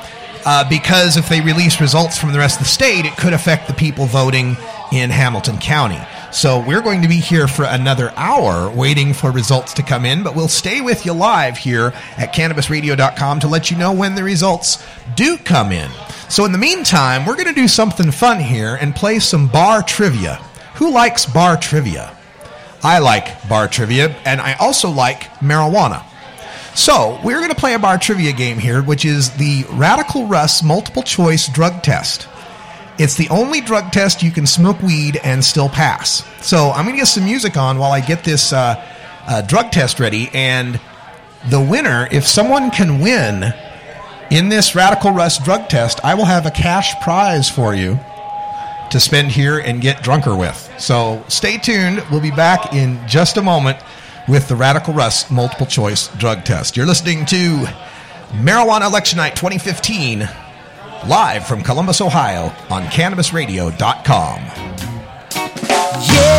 uh, 0.44 0.68
because 0.68 1.16
if 1.16 1.28
they 1.28 1.40
release 1.40 1.80
results 1.80 2.18
from 2.18 2.32
the 2.32 2.38
rest 2.38 2.60
of 2.60 2.66
the 2.66 2.68
state, 2.68 3.04
it 3.04 3.16
could 3.16 3.32
affect 3.32 3.68
the 3.68 3.74
people 3.74 4.06
voting 4.06 4.56
in 4.92 5.10
Hamilton 5.10 5.58
County. 5.58 6.00
So 6.32 6.64
we're 6.66 6.80
going 6.80 7.02
to 7.02 7.08
be 7.08 7.20
here 7.20 7.46
for 7.46 7.64
another 7.64 8.12
hour 8.16 8.70
waiting 8.70 9.12
for 9.12 9.30
results 9.30 9.74
to 9.74 9.82
come 9.82 10.04
in, 10.04 10.22
but 10.22 10.34
we'll 10.34 10.48
stay 10.48 10.80
with 10.80 11.04
you 11.04 11.12
live 11.12 11.58
here 11.58 11.92
at 12.16 12.34
cannabisradio.com 12.34 13.40
to 13.40 13.48
let 13.48 13.70
you 13.70 13.76
know 13.76 13.92
when 13.92 14.14
the 14.14 14.22
results 14.22 14.84
do 15.14 15.36
come 15.36 15.72
in. 15.72 15.90
So 16.28 16.44
in 16.44 16.52
the 16.52 16.58
meantime, 16.58 17.26
we're 17.26 17.36
going 17.36 17.48
to 17.48 17.52
do 17.52 17.68
something 17.68 18.10
fun 18.10 18.40
here 18.40 18.78
and 18.80 18.94
play 18.94 19.18
some 19.18 19.46
bar 19.48 19.82
trivia. 19.82 20.36
Who 20.76 20.90
likes 20.90 21.26
bar 21.26 21.56
trivia? 21.56 22.16
I 22.82 22.98
like 22.98 23.48
bar 23.48 23.68
trivia, 23.68 24.08
and 24.24 24.40
I 24.40 24.54
also 24.54 24.90
like 24.90 25.24
marijuana. 25.34 26.04
So, 26.74 27.20
we're 27.22 27.38
going 27.38 27.50
to 27.50 27.56
play 27.56 27.74
a 27.74 27.78
bar 27.78 27.98
trivia 27.98 28.32
game 28.32 28.58
here, 28.58 28.82
which 28.82 29.04
is 29.04 29.30
the 29.36 29.64
Radical 29.70 30.26
Russ 30.26 30.62
multiple 30.62 31.02
choice 31.02 31.46
drug 31.48 31.82
test. 31.82 32.26
It's 32.98 33.14
the 33.14 33.28
only 33.28 33.60
drug 33.60 33.92
test 33.92 34.22
you 34.22 34.30
can 34.30 34.46
smoke 34.46 34.80
weed 34.82 35.20
and 35.22 35.44
still 35.44 35.68
pass. 35.68 36.24
So, 36.44 36.70
I'm 36.70 36.84
going 36.84 36.96
to 36.96 37.00
get 37.00 37.08
some 37.08 37.24
music 37.24 37.56
on 37.56 37.78
while 37.78 37.92
I 37.92 38.00
get 38.00 38.24
this 38.24 38.52
uh, 38.52 38.82
uh, 39.26 39.42
drug 39.42 39.70
test 39.70 40.00
ready, 40.00 40.28
and 40.32 40.80
the 41.50 41.60
winner, 41.60 42.08
if 42.10 42.26
someone 42.26 42.70
can 42.70 43.00
win 43.00 43.54
in 44.30 44.48
this 44.48 44.74
Radical 44.74 45.12
Russ 45.12 45.38
drug 45.38 45.68
test, 45.68 46.00
I 46.02 46.14
will 46.14 46.24
have 46.24 46.46
a 46.46 46.50
cash 46.50 47.00
prize 47.02 47.48
for 47.48 47.74
you 47.74 48.00
to 48.92 49.00
spend 49.00 49.30
here 49.30 49.58
and 49.58 49.80
get 49.80 50.02
drunker 50.02 50.36
with. 50.36 50.72
So 50.78 51.24
stay 51.28 51.58
tuned. 51.58 52.04
We'll 52.10 52.20
be 52.20 52.30
back 52.30 52.72
in 52.72 53.00
just 53.06 53.36
a 53.36 53.42
moment 53.42 53.78
with 54.28 54.48
the 54.48 54.56
Radical 54.56 54.94
Russ 54.94 55.30
multiple 55.30 55.66
choice 55.66 56.08
drug 56.16 56.44
test. 56.44 56.76
You're 56.76 56.86
listening 56.86 57.26
to 57.26 57.64
Marijuana 58.32 58.86
Election 58.86 59.16
Night 59.16 59.34
2015 59.34 60.28
live 61.08 61.46
from 61.46 61.62
Columbus, 61.62 62.00
Ohio 62.00 62.52
on 62.70 62.84
cannabisradio.com. 62.84 64.72
Easy. 66.02 66.31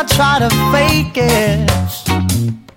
I 0.00 0.04
try 0.04 0.38
to 0.38 0.48
fake 0.72 1.12
it. 1.18 2.69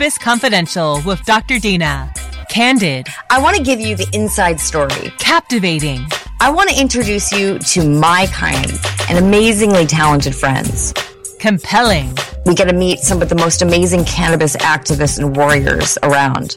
Cannabis 0.00 0.16
Confidential 0.16 1.02
with 1.04 1.22
Dr. 1.26 1.58
Dina. 1.58 2.10
Candid. 2.48 3.06
I 3.28 3.38
want 3.38 3.58
to 3.58 3.62
give 3.62 3.80
you 3.80 3.94
the 3.94 4.08
inside 4.14 4.58
story. 4.58 5.12
Captivating. 5.18 6.06
I 6.40 6.48
want 6.48 6.70
to 6.70 6.80
introduce 6.80 7.30
you 7.32 7.58
to 7.58 7.86
my 7.86 8.26
kind 8.32 8.72
and 9.10 9.18
amazingly 9.18 9.84
talented 9.84 10.34
friends. 10.34 10.94
Compelling. 11.38 12.16
We 12.46 12.54
get 12.54 12.70
to 12.70 12.74
meet 12.74 13.00
some 13.00 13.20
of 13.20 13.28
the 13.28 13.34
most 13.34 13.60
amazing 13.60 14.06
cannabis 14.06 14.56
activists 14.56 15.18
and 15.18 15.36
warriors 15.36 15.98
around. 16.02 16.56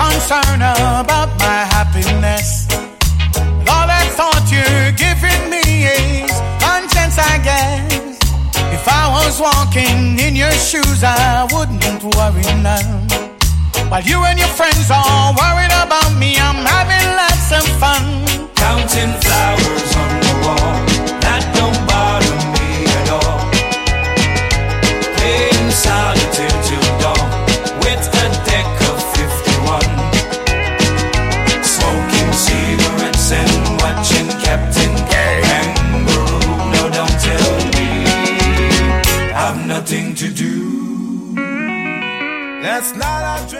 concern 0.00 0.62
about 0.62 1.28
my 1.38 1.60
happiness. 1.76 2.66
All 3.68 3.84
that 3.84 4.08
thought 4.16 4.46
you're 4.48 4.92
giving 4.96 5.42
me 5.52 5.84
is 5.84 6.32
conscience, 6.56 7.16
I 7.20 7.36
guess. 7.44 8.16
If 8.72 8.84
I 8.88 9.04
was 9.12 9.36
walking 9.38 10.18
in 10.18 10.34
your 10.34 10.52
shoes, 10.52 11.04
I 11.04 11.44
wouldn't 11.52 12.02
worry 12.16 12.48
none. 12.64 13.08
While 13.90 14.04
you 14.10 14.24
and 14.24 14.38
your 14.38 14.52
friends 14.56 14.88
are 14.90 15.36
worried 15.36 15.74
about 15.84 16.12
me, 16.16 16.30
I'm 16.40 16.64
having 16.64 17.06
lots 17.20 17.48
of 17.58 17.64
fun. 17.76 18.04
Counting 18.56 19.12
flowers 19.20 19.90
on 20.02 20.12
the 20.24 20.34
wall, 20.44 20.89
That's 42.62 42.94
not. 42.94 43.54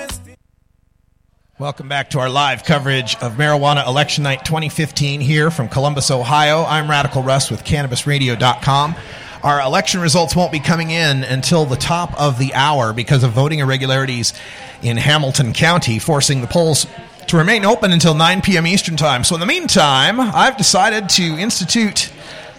Welcome 1.59 1.89
back 1.89 2.11
to 2.11 2.21
our 2.21 2.29
live 2.29 2.65
coverage 2.65 3.17
of 3.17 3.35
Marijuana 3.35 3.87
Election 3.87 4.25
Night 4.25 4.45
2015 4.45 5.21
here 5.21 5.51
from 5.51 5.69
Columbus, 5.69 6.11
Ohio. 6.11 6.65
I'm 6.65 6.89
Radical 6.89 7.23
Russ 7.23 7.51
with 7.51 7.65
CannabisRadio.com. 7.65 8.95
Our 9.43 9.61
election 9.63 10.01
results 10.01 10.37
won't 10.37 10.53
be 10.53 10.61
coming 10.61 10.91
in 10.91 11.25
until 11.25 11.65
the 11.65 11.77
top 11.77 12.19
of 12.21 12.39
the 12.39 12.53
hour 12.53 12.93
because 12.93 13.25
of 13.25 13.33
voting 13.33 13.61
irregularities 13.61 14.35
in 14.83 14.99
Hamilton 14.99 15.55
County, 15.55 15.99
forcing 15.99 16.43
the 16.43 16.47
polls 16.47 16.87
to 17.29 17.39
remain 17.39 17.65
open 17.65 17.93
until 17.93 18.15
9 18.15 18.43
p.m. 18.43 18.67
Eastern 18.67 18.97
Time. 18.97 19.25
So, 19.25 19.35
in 19.35 19.41
the 19.41 19.47
meantime, 19.47 20.21
I've 20.21 20.59
decided 20.59 21.09
to 21.11 21.23
institute 21.23 22.13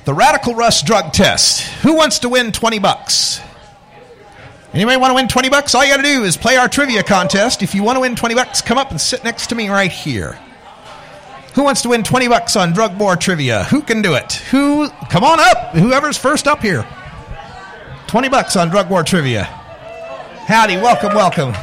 the 0.05 0.13
Radical 0.13 0.55
Russ 0.55 0.81
drug 0.81 1.13
test. 1.13 1.61
Who 1.83 1.95
wants 1.95 2.19
to 2.19 2.29
win 2.29 2.51
20 2.51 2.79
bucks? 2.79 3.41
Anybody 4.73 4.97
want 4.97 5.11
to 5.11 5.15
win 5.15 5.27
20 5.27 5.49
bucks? 5.49 5.75
All 5.75 5.83
you 5.83 5.91
got 5.91 5.97
to 5.97 6.03
do 6.03 6.23
is 6.23 6.37
play 6.37 6.55
our 6.55 6.69
trivia 6.69 7.03
contest. 7.03 7.61
If 7.61 7.75
you 7.75 7.83
want 7.83 7.97
to 7.97 8.01
win 8.01 8.15
20 8.15 8.35
bucks, 8.35 8.61
come 8.61 8.77
up 8.77 8.91
and 8.91 9.01
sit 9.01 9.23
next 9.23 9.47
to 9.47 9.55
me 9.55 9.67
right 9.69 9.91
here. 9.91 10.39
Who 11.55 11.63
wants 11.63 11.81
to 11.81 11.89
win 11.89 12.03
20 12.03 12.29
bucks 12.29 12.55
on 12.55 12.71
drug 12.71 12.97
war 12.97 13.17
trivia? 13.17 13.65
Who 13.65 13.81
can 13.81 14.01
do 14.01 14.13
it? 14.13 14.31
Who 14.51 14.89
come 15.09 15.25
on 15.25 15.41
up. 15.41 15.75
Whoever's 15.75 16.17
first 16.17 16.47
up 16.47 16.61
here. 16.61 16.87
20 18.07 18.29
bucks 18.29 18.55
on 18.55 18.69
drug 18.69 18.89
war 18.89 19.03
trivia. 19.03 19.43
Howdy, 19.43 20.77
welcome, 20.77 21.13
welcome. 21.13 21.53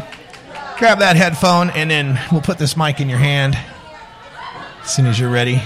Grab 0.77 0.99
that 0.99 1.17
headphone 1.17 1.71
and 1.71 1.91
then 1.91 2.21
we'll 2.31 2.43
put 2.43 2.59
this 2.59 2.77
mic 2.77 3.01
in 3.01 3.09
your 3.09 3.19
hand 3.19 3.59
as 4.83 4.95
soon 4.95 5.07
as 5.07 5.19
you're 5.19 5.31
ready. 5.31 5.63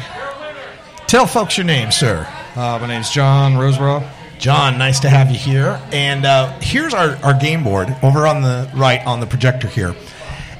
Tell 1.08 1.26
folks 1.26 1.58
your 1.58 1.66
name, 1.66 1.90
sir. 1.90 2.26
Uh, 2.54 2.78
my 2.80 2.86
name's 2.86 3.10
John 3.10 3.54
Roseborough. 3.54 4.08
John, 4.42 4.76
nice 4.76 4.98
to 4.98 5.08
have 5.08 5.30
you 5.30 5.38
here. 5.38 5.80
And 5.92 6.26
uh, 6.26 6.58
here's 6.58 6.92
our, 6.94 7.14
our 7.22 7.32
game 7.32 7.62
board 7.62 7.94
over 8.02 8.26
on 8.26 8.42
the 8.42 8.68
right 8.74 9.00
on 9.06 9.20
the 9.20 9.26
projector 9.26 9.68
here. 9.68 9.94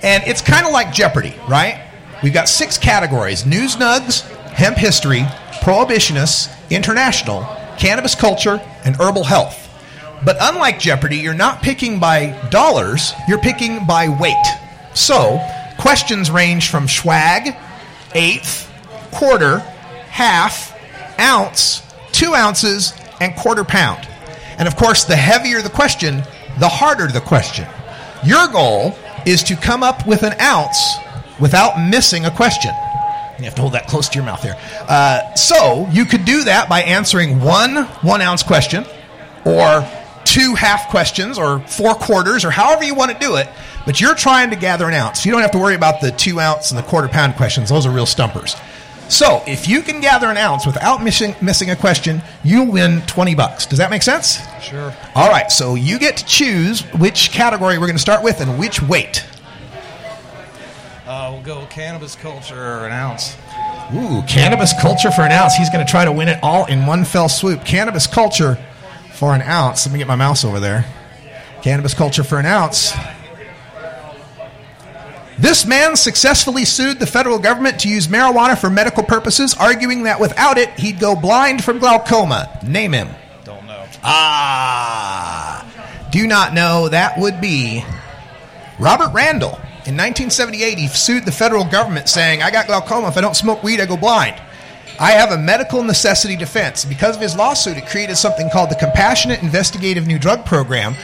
And 0.04 0.22
it's 0.24 0.40
kind 0.40 0.64
of 0.64 0.72
like 0.72 0.92
Jeopardy, 0.92 1.34
right? 1.48 1.84
We've 2.22 2.32
got 2.32 2.48
six 2.48 2.78
categories 2.78 3.44
news 3.44 3.74
nugs, 3.74 4.20
hemp 4.50 4.76
history, 4.76 5.22
prohibitionists, 5.62 6.48
international, 6.70 7.42
cannabis 7.76 8.14
culture, 8.14 8.60
and 8.84 8.94
herbal 9.00 9.24
health. 9.24 9.68
But 10.24 10.36
unlike 10.40 10.78
Jeopardy, 10.78 11.16
you're 11.16 11.34
not 11.34 11.60
picking 11.60 11.98
by 11.98 12.40
dollars, 12.50 13.12
you're 13.26 13.40
picking 13.40 13.84
by 13.84 14.08
weight. 14.08 14.46
So, 14.94 15.44
questions 15.80 16.30
range 16.30 16.70
from 16.70 16.86
swag, 16.86 17.56
eighth, 18.14 18.70
quarter, 19.10 19.58
half, 19.58 20.72
ounce, 21.18 21.82
two 22.12 22.32
ounces, 22.32 22.92
and 23.22 23.36
quarter 23.36 23.64
pound. 23.64 24.08
And 24.58 24.66
of 24.66 24.76
course, 24.76 25.04
the 25.04 25.16
heavier 25.16 25.62
the 25.62 25.70
question, 25.70 26.22
the 26.58 26.68
harder 26.68 27.06
the 27.06 27.20
question. 27.20 27.66
Your 28.24 28.48
goal 28.48 28.96
is 29.26 29.42
to 29.44 29.56
come 29.56 29.82
up 29.82 30.06
with 30.06 30.22
an 30.22 30.38
ounce 30.40 30.96
without 31.40 31.78
missing 31.88 32.26
a 32.26 32.30
question. 32.30 32.72
You 33.38 33.46
have 33.46 33.54
to 33.56 33.62
hold 33.62 33.72
that 33.72 33.88
close 33.88 34.08
to 34.10 34.16
your 34.16 34.24
mouth 34.24 34.42
there. 34.42 34.56
Uh, 34.88 35.34
so 35.34 35.88
you 35.90 36.04
could 36.04 36.24
do 36.24 36.44
that 36.44 36.68
by 36.68 36.82
answering 36.82 37.40
one 37.40 37.86
one 38.02 38.20
ounce 38.20 38.42
question, 38.42 38.84
or 39.44 39.88
two 40.24 40.54
half 40.54 40.88
questions, 40.90 41.38
or 41.38 41.60
four 41.60 41.94
quarters, 41.94 42.44
or 42.44 42.50
however 42.50 42.84
you 42.84 42.94
want 42.94 43.10
to 43.10 43.18
do 43.18 43.36
it. 43.36 43.48
But 43.84 44.00
you're 44.00 44.14
trying 44.14 44.50
to 44.50 44.56
gather 44.56 44.86
an 44.86 44.94
ounce. 44.94 45.26
You 45.26 45.32
don't 45.32 45.40
have 45.40 45.50
to 45.52 45.58
worry 45.58 45.74
about 45.74 46.00
the 46.00 46.12
two 46.12 46.38
ounce 46.38 46.70
and 46.70 46.78
the 46.78 46.84
quarter 46.84 47.08
pound 47.08 47.34
questions. 47.34 47.68
Those 47.68 47.84
are 47.84 47.90
real 47.90 48.06
stumpers. 48.06 48.54
So 49.08 49.42
if 49.46 49.68
you 49.68 49.82
can 49.82 50.00
gather 50.00 50.28
an 50.28 50.38
ounce 50.38 50.64
without 50.64 51.02
missing 51.02 51.34
missing 51.42 51.70
a 51.70 51.76
question, 51.76 52.22
you 52.42 52.64
win 52.64 53.02
twenty 53.02 53.34
bucks. 53.34 53.66
Does 53.66 53.78
that 53.78 53.90
make 53.90 54.02
sense? 54.02 54.38
Sure. 54.62 54.94
All 55.14 55.28
right. 55.28 55.52
So 55.52 55.74
you 55.74 55.98
get 55.98 56.16
to 56.16 56.24
choose 56.24 56.80
which 56.94 57.30
category 57.30 57.78
we're 57.78 57.86
going 57.86 57.96
to 57.96 58.02
start 58.02 58.22
with 58.24 58.40
and 58.40 58.58
which 58.58 58.80
weight. 58.80 59.26
Uh, 61.06 61.30
we'll 61.32 61.42
go 61.42 61.66
cannabis 61.66 62.14
culture 62.14 62.56
or 62.56 62.86
an 62.86 62.92
ounce. 62.92 63.36
Ooh, 63.94 64.22
cannabis 64.26 64.72
culture 64.80 65.10
for 65.10 65.22
an 65.22 65.32
ounce. 65.32 65.54
He's 65.54 65.68
going 65.68 65.84
to 65.84 65.90
try 65.90 66.06
to 66.06 66.12
win 66.12 66.28
it 66.28 66.38
all 66.42 66.64
in 66.64 66.86
one 66.86 67.04
fell 67.04 67.28
swoop. 67.28 67.66
Cannabis 67.66 68.06
culture 68.06 68.56
for 69.12 69.34
an 69.34 69.42
ounce. 69.42 69.84
Let 69.84 69.92
me 69.92 69.98
get 69.98 70.08
my 70.08 70.16
mouse 70.16 70.42
over 70.42 70.58
there. 70.58 70.86
Cannabis 71.60 71.92
culture 71.92 72.24
for 72.24 72.38
an 72.38 72.46
ounce. 72.46 72.92
This 75.38 75.66
man 75.66 75.96
successfully 75.96 76.64
sued 76.64 76.98
the 76.98 77.06
federal 77.06 77.38
government 77.38 77.80
to 77.80 77.88
use 77.88 78.06
marijuana 78.06 78.58
for 78.58 78.70
medical 78.70 79.02
purposes, 79.02 79.54
arguing 79.54 80.04
that 80.04 80.20
without 80.20 80.58
it, 80.58 80.70
he'd 80.78 81.00
go 81.00 81.16
blind 81.16 81.64
from 81.64 81.78
glaucoma. 81.78 82.58
Name 82.62 82.92
him. 82.92 83.08
Don't 83.44 83.66
know. 83.66 83.84
Ah. 84.02 85.66
Do 86.10 86.26
not 86.26 86.52
know. 86.52 86.88
That 86.88 87.18
would 87.18 87.40
be 87.40 87.84
Robert 88.78 89.12
Randall. 89.12 89.58
In 89.84 89.96
1978, 89.96 90.78
he 90.78 90.86
sued 90.86 91.24
the 91.24 91.32
federal 91.32 91.64
government 91.64 92.08
saying, 92.08 92.42
I 92.42 92.50
got 92.50 92.66
glaucoma. 92.66 93.08
If 93.08 93.16
I 93.16 93.20
don't 93.20 93.34
smoke 93.34 93.62
weed, 93.62 93.80
I 93.80 93.86
go 93.86 93.96
blind. 93.96 94.40
I 95.00 95.12
have 95.12 95.32
a 95.32 95.38
medical 95.38 95.82
necessity 95.82 96.36
defense. 96.36 96.84
Because 96.84 97.16
of 97.16 97.22
his 97.22 97.34
lawsuit, 97.34 97.78
it 97.78 97.86
created 97.86 98.16
something 98.16 98.50
called 98.50 98.70
the 98.70 98.76
Compassionate 98.76 99.42
Investigative 99.42 100.06
New 100.06 100.18
Drug 100.18 100.44
Program, 100.44 100.94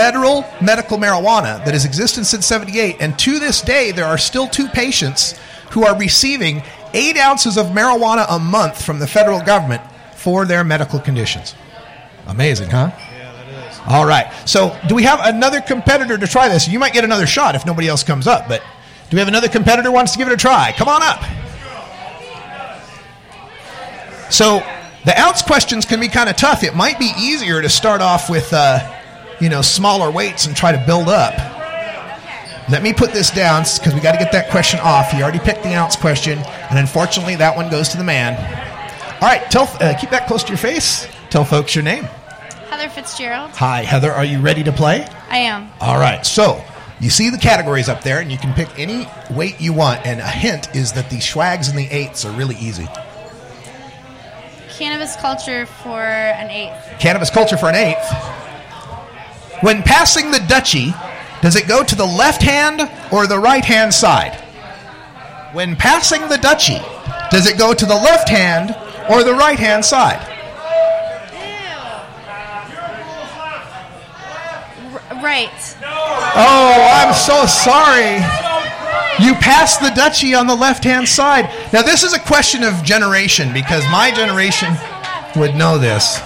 federal 0.00 0.46
medical 0.62 0.96
marijuana 0.96 1.62
that 1.62 1.74
has 1.74 1.84
existed 1.84 2.24
since 2.24 2.46
78. 2.46 2.96
And 3.00 3.18
to 3.18 3.38
this 3.38 3.60
day, 3.60 3.92
there 3.92 4.06
are 4.06 4.16
still 4.16 4.48
two 4.48 4.66
patients 4.68 5.38
who 5.72 5.84
are 5.84 5.94
receiving 5.98 6.62
eight 6.94 7.18
ounces 7.18 7.58
of 7.58 7.66
marijuana 7.66 8.24
a 8.30 8.38
month 8.38 8.82
from 8.82 8.98
the 8.98 9.06
federal 9.06 9.42
government 9.42 9.82
for 10.16 10.46
their 10.46 10.64
medical 10.64 11.00
conditions. 11.00 11.54
Amazing, 12.26 12.70
huh? 12.70 12.92
All 13.86 14.06
right. 14.06 14.32
So, 14.48 14.74
do 14.88 14.94
we 14.94 15.02
have 15.02 15.20
another 15.22 15.60
competitor 15.60 16.16
to 16.16 16.26
try 16.26 16.48
this? 16.48 16.66
You 16.66 16.78
might 16.78 16.94
get 16.94 17.04
another 17.04 17.26
shot 17.26 17.54
if 17.54 17.66
nobody 17.66 17.86
else 17.86 18.02
comes 18.02 18.26
up, 18.26 18.48
but 18.48 18.62
do 19.10 19.16
we 19.16 19.18
have 19.18 19.28
another 19.28 19.48
competitor 19.48 19.90
who 19.90 19.94
wants 19.94 20.12
to 20.12 20.18
give 20.18 20.28
it 20.28 20.32
a 20.32 20.38
try? 20.38 20.72
Come 20.78 20.88
on 20.88 21.02
up. 21.02 21.22
So, 24.32 24.60
the 25.04 25.18
ounce 25.20 25.42
questions 25.42 25.84
can 25.84 26.00
be 26.00 26.08
kind 26.08 26.30
of 26.30 26.36
tough. 26.36 26.64
It 26.64 26.74
might 26.74 26.98
be 26.98 27.12
easier 27.18 27.60
to 27.60 27.68
start 27.68 28.00
off 28.00 28.30
with, 28.30 28.50
uh, 28.54 28.96
you 29.40 29.48
know, 29.48 29.62
smaller 29.62 30.10
weights 30.10 30.46
and 30.46 30.56
try 30.56 30.72
to 30.72 30.82
build 30.86 31.08
up. 31.08 31.34
Let 32.70 32.82
me 32.82 32.92
put 32.92 33.12
this 33.12 33.30
down 33.30 33.64
because 33.78 33.94
we 33.94 34.00
got 34.00 34.12
to 34.12 34.18
get 34.18 34.30
that 34.32 34.50
question 34.50 34.78
off. 34.80 35.10
He 35.10 35.22
already 35.22 35.40
picked 35.40 35.64
the 35.64 35.74
ounce 35.74 35.96
question, 35.96 36.38
and 36.38 36.78
unfortunately, 36.78 37.34
that 37.36 37.56
one 37.56 37.68
goes 37.68 37.88
to 37.88 37.96
the 37.96 38.04
man. 38.04 38.36
All 39.20 39.28
right, 39.28 39.50
tell, 39.50 39.64
uh, 39.80 39.98
keep 39.98 40.10
that 40.10 40.28
close 40.28 40.44
to 40.44 40.48
your 40.50 40.58
face. 40.58 41.08
Tell 41.30 41.44
folks 41.44 41.74
your 41.74 41.82
name. 41.84 42.04
Heather 42.70 42.88
Fitzgerald. 42.88 43.50
Hi, 43.52 43.82
Heather. 43.82 44.12
Are 44.12 44.24
you 44.24 44.40
ready 44.40 44.62
to 44.62 44.72
play? 44.72 45.06
I 45.28 45.38
am. 45.38 45.68
All 45.80 45.98
right. 45.98 46.24
So 46.24 46.64
you 47.00 47.10
see 47.10 47.28
the 47.30 47.38
categories 47.38 47.88
up 47.88 48.02
there, 48.02 48.20
and 48.20 48.30
you 48.30 48.38
can 48.38 48.54
pick 48.54 48.68
any 48.78 49.08
weight 49.30 49.60
you 49.60 49.72
want. 49.72 50.06
And 50.06 50.20
a 50.20 50.28
hint 50.28 50.74
is 50.76 50.92
that 50.92 51.10
the 51.10 51.16
schwags 51.16 51.68
and 51.68 51.78
the 51.78 51.88
eights 51.88 52.24
are 52.24 52.32
really 52.36 52.56
easy. 52.56 52.86
Cannabis 54.70 55.16
culture 55.16 55.66
for 55.66 56.00
an 56.00 56.50
eighth. 56.50 57.00
Cannabis 57.00 57.30
culture 57.30 57.56
for 57.56 57.68
an 57.68 57.74
eighth. 57.74 58.49
When 59.62 59.82
passing 59.82 60.30
the 60.30 60.38
dutchie, 60.38 60.94
does 61.42 61.56
it 61.56 61.68
go 61.68 61.82
to 61.84 61.94
the 61.94 62.06
left 62.06 62.42
hand 62.42 62.90
or 63.12 63.26
the 63.26 63.38
right 63.38 63.64
hand 63.64 63.92
side? 63.92 64.34
When 65.52 65.76
passing 65.76 66.22
the 66.28 66.36
dutchie, 66.36 66.80
does 67.30 67.46
it 67.46 67.58
go 67.58 67.74
to 67.74 67.86
the 67.86 67.94
left 67.94 68.28
hand 68.28 68.74
or 69.10 69.22
the 69.22 69.34
right 69.34 69.58
hand 69.58 69.84
side? 69.84 70.26
Right. 75.22 75.76
Oh, 75.82 76.90
I'm 76.94 77.12
so 77.12 77.44
sorry. 77.44 78.16
You 79.22 79.34
passed 79.34 79.80
the 79.80 79.88
dutchie 79.88 80.38
on 80.38 80.46
the 80.46 80.54
left 80.54 80.84
hand 80.84 81.06
side. 81.06 81.44
Now, 81.72 81.82
this 81.82 82.02
is 82.02 82.14
a 82.14 82.18
question 82.18 82.62
of 82.64 82.82
generation 82.82 83.52
because 83.52 83.84
my 83.90 84.10
generation 84.10 84.74
would 85.36 85.54
know 85.54 85.76
this. 85.76 86.20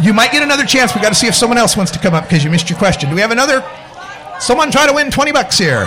You 0.00 0.12
might 0.12 0.32
get 0.32 0.42
another 0.42 0.64
chance. 0.64 0.94
we 0.94 1.00
got 1.00 1.10
to 1.10 1.14
see 1.14 1.26
if 1.26 1.34
someone 1.34 1.58
else 1.58 1.76
wants 1.76 1.92
to 1.92 1.98
come 1.98 2.14
up 2.14 2.24
because 2.24 2.42
you 2.42 2.50
missed 2.50 2.70
your 2.70 2.78
question. 2.78 3.10
Do 3.10 3.14
we 3.14 3.20
have 3.20 3.30
another? 3.30 3.62
Someone 4.40 4.70
try 4.70 4.86
to 4.86 4.92
win 4.92 5.10
20 5.10 5.32
bucks 5.32 5.58
here. 5.58 5.86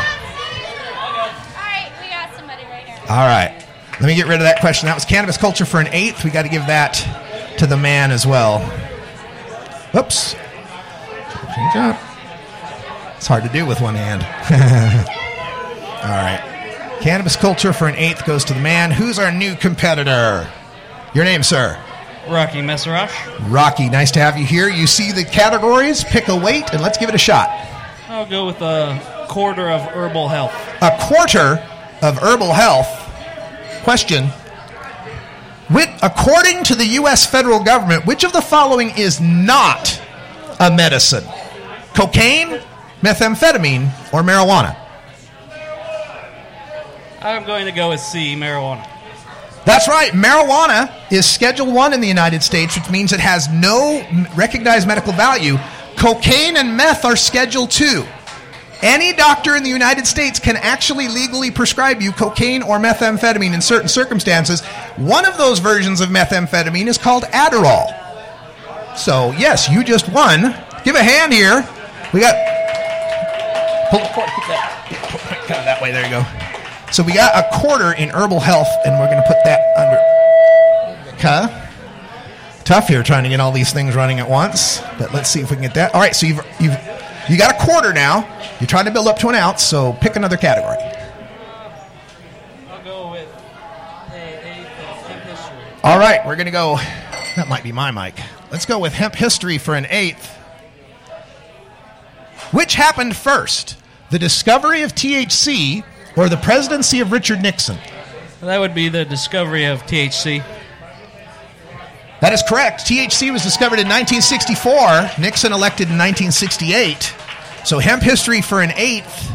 All 3.07 3.27
right. 3.27 3.63
Let 3.99 4.07
me 4.07 4.15
get 4.15 4.27
rid 4.27 4.35
of 4.35 4.43
that 4.43 4.59
question. 4.59 4.87
That 4.87 4.95
was 4.95 5.05
cannabis 5.05 5.37
culture 5.37 5.65
for 5.65 5.79
an 5.79 5.87
eighth. 5.91 6.23
We 6.23 6.29
got 6.29 6.41
to 6.41 6.49
give 6.49 6.65
that 6.67 6.93
to 7.59 7.67
the 7.67 7.77
man 7.77 8.11
as 8.11 8.25
well. 8.25 8.61
Oops. 9.95 10.33
Change 10.33 11.75
up. 11.75 11.99
It's 13.15 13.27
hard 13.27 13.43
to 13.43 13.49
do 13.49 13.65
with 13.65 13.79
one 13.79 13.95
hand. 13.95 14.23
All 16.03 16.09
right. 16.09 16.99
Cannabis 17.01 17.35
culture 17.35 17.73
for 17.73 17.87
an 17.87 17.95
eighth 17.95 18.25
goes 18.25 18.43
to 18.45 18.53
the 18.53 18.59
man. 18.59 18.91
Who's 18.91 19.19
our 19.19 19.31
new 19.31 19.55
competitor? 19.55 20.49
Your 21.13 21.23
name, 21.23 21.43
sir? 21.43 21.79
Rocky 22.27 22.59
Messerach. 22.59 23.11
Rocky, 23.49 23.89
nice 23.89 24.11
to 24.11 24.19
have 24.19 24.37
you 24.37 24.45
here. 24.45 24.67
You 24.67 24.87
see 24.87 25.11
the 25.11 25.23
categories, 25.23 26.03
pick 26.03 26.27
a 26.27 26.35
weight, 26.35 26.73
and 26.73 26.81
let's 26.81 26.97
give 26.97 27.09
it 27.09 27.15
a 27.15 27.19
shot. 27.19 27.49
I'll 28.07 28.25
go 28.25 28.45
with 28.45 28.61
a 28.61 29.27
quarter 29.29 29.69
of 29.69 29.81
herbal 29.81 30.27
health. 30.27 30.53
A 30.81 30.97
quarter 31.01 31.63
of 32.01 32.17
herbal 32.17 32.53
health. 32.53 32.87
Question. 33.83 34.27
Which, 35.69 35.89
according 36.01 36.63
to 36.65 36.75
the 36.75 36.85
U.S. 36.85 37.25
federal 37.25 37.63
government, 37.63 38.05
which 38.05 38.23
of 38.23 38.33
the 38.33 38.41
following 38.41 38.91
is 38.97 39.19
not 39.19 40.01
a 40.59 40.71
medicine? 40.71 41.23
Cocaine, 41.95 42.61
methamphetamine, 43.01 43.87
or 44.13 44.21
marijuana? 44.21 44.77
I'm 47.21 47.45
going 47.45 47.65
to 47.65 47.71
go 47.71 47.89
with 47.89 47.99
C, 47.99 48.35
marijuana. 48.35 48.87
That's 49.65 49.87
right. 49.87 50.11
Marijuana 50.11 50.93
is 51.11 51.25
Schedule 51.25 51.71
1 51.71 51.93
in 51.93 52.01
the 52.01 52.07
United 52.07 52.43
States, 52.43 52.75
which 52.75 52.89
means 52.89 53.11
it 53.13 53.19
has 53.19 53.49
no 53.49 54.05
recognized 54.35 54.87
medical 54.87 55.11
value. 55.13 55.57
Cocaine 55.97 56.57
and 56.57 56.77
meth 56.77 57.03
are 57.03 57.15
Schedule 57.15 57.65
2. 57.65 58.05
Any 58.81 59.13
doctor 59.13 59.55
in 59.55 59.63
the 59.63 59.69
United 59.69 60.05
States 60.05 60.37
can 60.37 60.57
actually 60.57 61.07
legally 61.07 61.49
prescribe 61.49 62.01
you 62.01 62.11
cocaine 62.11 62.61
or 62.61 62.77
methamphetamine 62.77 63.53
in 63.53 63.61
certain 63.61 63.87
circumstances. 63.87 64.63
One 64.97 65.25
of 65.25 65.37
those 65.37 65.59
versions 65.59 66.01
of 66.01 66.09
methamphetamine 66.09 66.87
is 66.87 66.97
called 66.97 67.23
Adderall. 67.23 67.87
So, 68.95 69.33
yes, 69.37 69.69
you 69.69 69.83
just 69.83 70.07
won. 70.09 70.53
Give 70.83 70.95
a 70.95 71.03
hand 71.03 71.33
here. 71.33 71.67
We 72.13 72.19
got. 72.19 72.35
Pull 73.89 73.99
the. 73.99 74.07
Keep. 74.87 74.99
Kind 75.47 75.59
of 75.59 75.65
that 75.65 75.79
way. 75.81 75.91
There 75.91 76.03
you 76.03 76.09
go. 76.11 76.54
So 76.91 77.03
we 77.03 77.13
got 77.13 77.35
a 77.35 77.59
quarter 77.59 77.93
in 77.93 78.09
herbal 78.09 78.39
health, 78.39 78.69
and 78.85 78.97
we're 78.99 79.07
going 79.07 79.21
to 79.21 79.27
put 79.27 79.37
that 79.43 79.59
under. 79.77 80.15
Huh? 81.19 81.61
Tough 82.63 82.87
here 82.87 83.03
trying 83.03 83.23
to 83.23 83.29
get 83.29 83.39
all 83.39 83.51
these 83.51 83.73
things 83.73 83.95
running 83.95 84.19
at 84.19 84.29
once, 84.29 84.81
but 84.97 85.13
let's 85.13 85.29
see 85.29 85.41
if 85.41 85.49
we 85.49 85.55
can 85.55 85.63
get 85.63 85.75
that. 85.75 85.93
All 85.93 86.01
right, 86.01 86.15
so 86.15 86.25
you've 86.25 86.45
you've 86.59 86.77
you 87.29 87.37
got 87.37 87.55
a 87.55 87.65
quarter 87.65 87.93
now. 87.93 88.27
You're 88.59 88.67
trying 88.67 88.85
to 88.85 88.91
build 88.91 89.07
up 89.07 89.17
to 89.19 89.29
an 89.29 89.35
ounce, 89.35 89.63
so 89.63 89.93
pick 89.93 90.15
another 90.15 90.37
category. 90.37 90.77
I'll 92.69 92.83
go 92.83 93.11
with 93.11 93.27
a 94.11 94.15
eighth 94.15 94.67
of 94.67 95.07
hemp 95.07 95.23
history. 95.23 95.57
All 95.83 95.99
right, 95.99 96.25
we're 96.25 96.35
going 96.35 96.45
to 96.45 96.51
go. 96.51 96.77
That 97.35 97.47
might 97.47 97.63
be 97.63 97.71
my 97.71 97.91
mic. 97.91 98.15
Let's 98.51 98.65
go 98.65 98.79
with 98.79 98.93
hemp 98.93 99.15
history 99.15 99.57
for 99.57 99.75
an 99.75 99.87
eighth. 99.89 100.33
Which 102.51 102.75
happened 102.75 103.15
first, 103.15 103.77
the 104.11 104.19
discovery 104.19 104.83
of 104.83 104.93
THC 104.93 105.83
or 106.15 106.29
the 106.29 106.37
presidency 106.37 106.99
of 106.99 107.11
Richard 107.11 107.41
Nixon? 107.41 107.77
That 108.41 108.59
would 108.59 108.75
be 108.75 108.89
the 108.89 109.05
discovery 109.05 109.65
of 109.65 109.83
THC. 109.83 110.43
That 112.21 112.33
is 112.33 112.43
correct. 112.47 112.81
THC 112.81 113.31
was 113.31 113.43
discovered 113.43 113.79
in 113.79 113.87
1964. 113.87 115.21
Nixon 115.21 115.51
elected 115.51 115.87
in 115.87 115.97
1968. 115.97 117.13
So 117.65 117.79
hemp 117.79 118.03
history 118.03 118.41
for 118.41 118.61
an 118.61 118.71
eighth. 118.75 119.31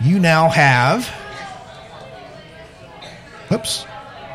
You 0.00 0.18
now 0.18 0.48
have. 0.48 1.10
Oops. 3.50 3.84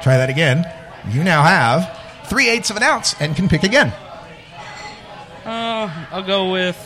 Try 0.02 0.18
that 0.18 0.30
again. 0.30 0.66
You 1.10 1.24
now 1.24 1.44
have 1.44 1.98
three 2.28 2.50
eighths 2.50 2.70
of 2.70 2.78
an 2.78 2.84
ounce 2.84 3.16
and 3.20 3.36
can 3.36 3.48
pick 3.48 3.64
again. 3.64 3.94
Uh, 5.46 5.90
I'll 6.12 6.24
go 6.24 6.52
with 6.52 6.78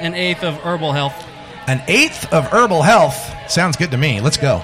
an 0.00 0.14
eighth 0.14 0.42
of 0.42 0.54
herbal 0.56 0.92
health. 0.92 1.24
An 1.66 1.82
eighth 1.88 2.32
of 2.32 2.46
herbal 2.46 2.82
health 2.82 3.50
sounds 3.50 3.76
good 3.76 3.90
to 3.90 3.96
me. 3.96 4.20
Let's 4.20 4.36
go. 4.36 4.62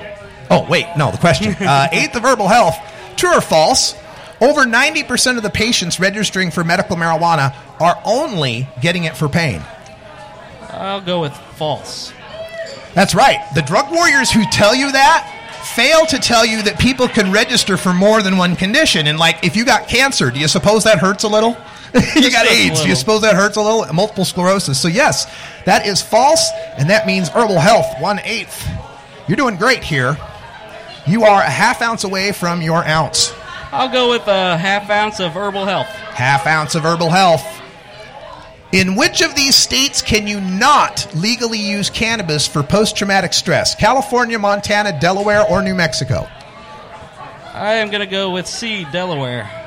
Oh, 0.51 0.67
wait, 0.69 0.87
no, 0.97 1.11
the 1.11 1.19
question. 1.19 1.57
Uh, 1.61 1.89
eighth 1.93 2.15
of 2.15 2.23
herbal 2.23 2.49
health, 2.49 2.77
true 3.17 3.37
or 3.37 3.41
false? 3.41 3.95
Over 4.41 4.65
90% 4.65 5.37
of 5.37 5.43
the 5.43 5.51
patients 5.51 6.01
registering 6.01 6.51
for 6.51 6.65
medical 6.65 6.97
marijuana 6.97 7.55
are 7.81 8.01
only 8.05 8.69
getting 8.81 9.05
it 9.05 9.17
for 9.17 9.29
pain. 9.29 9.63
I'll 10.69 11.01
go 11.01 11.21
with 11.21 11.33
false. 11.57 12.13
That's 12.95 13.15
right. 13.15 13.39
The 13.55 13.63
drug 13.63 13.91
warriors 13.93 14.31
who 14.31 14.45
tell 14.51 14.75
you 14.75 14.91
that 14.93 15.29
fail 15.75 16.05
to 16.07 16.19
tell 16.19 16.45
you 16.45 16.63
that 16.63 16.79
people 16.79 17.09
can 17.09 17.33
register 17.33 17.77
for 17.77 17.93
more 17.93 18.23
than 18.23 18.37
one 18.37 18.57
condition. 18.57 19.07
And, 19.07 19.19
like, 19.19 19.45
if 19.45 19.57
you 19.57 19.65
got 19.65 19.89
cancer, 19.89 20.31
do 20.31 20.41
you 20.41 20.49
suppose 20.49 20.85
that 20.85 20.99
hurts 20.99 21.25
a 21.25 21.29
little? 21.29 21.57
you 22.17 22.31
got 22.31 22.47
AIDS. 22.47 22.83
Do 22.83 22.89
you 22.89 22.95
suppose 22.95 23.21
that 23.23 23.35
hurts 23.35 23.57
a 23.57 23.63
little? 23.63 23.93
Multiple 23.93 24.25
sclerosis. 24.25 24.81
So, 24.81 24.89
yes, 24.89 25.27
that 25.67 25.87
is 25.87 26.01
false, 26.01 26.51
and 26.79 26.89
that 26.91 27.07
means 27.07 27.29
herbal 27.29 27.59
health, 27.59 28.01
one 28.01 28.21
eighth. 28.21 28.67
You're 29.29 29.37
doing 29.37 29.57
great 29.57 29.83
here. 29.83 30.17
You 31.07 31.25
are 31.25 31.41
a 31.43 31.51
half 31.51 31.83
ounce 31.83 32.05
away 32.05 32.33
from 32.33 32.63
your 32.63 32.85
ounce. 32.87 33.33
I'll 33.73 33.91
go 33.91 34.11
with 34.11 34.27
a 34.27 34.57
half 34.57 34.89
ounce 34.91 35.21
of 35.21 35.33
herbal 35.33 35.65
health. 35.65 35.87
Half 35.87 36.47
ounce 36.47 36.75
of 36.75 36.85
herbal 36.85 37.11
health. 37.11 37.45
In 38.73 38.97
which 38.97 39.21
of 39.21 39.35
these 39.35 39.55
states 39.55 40.01
can 40.01 40.27
you 40.27 40.41
not 40.41 41.07
legally 41.15 41.59
use 41.59 41.91
cannabis 41.91 42.47
for 42.47 42.63
post 42.63 42.97
traumatic 42.97 43.35
stress? 43.35 43.75
California, 43.75 44.39
Montana, 44.39 44.99
Delaware, 44.99 45.47
or 45.47 45.63
New 45.63 45.75
Mexico? 45.75 46.27
I 47.53 47.75
am 47.75 47.91
going 47.91 48.01
to 48.01 48.07
go 48.07 48.31
with 48.31 48.47
C, 48.47 48.87
Delaware. 48.93 49.62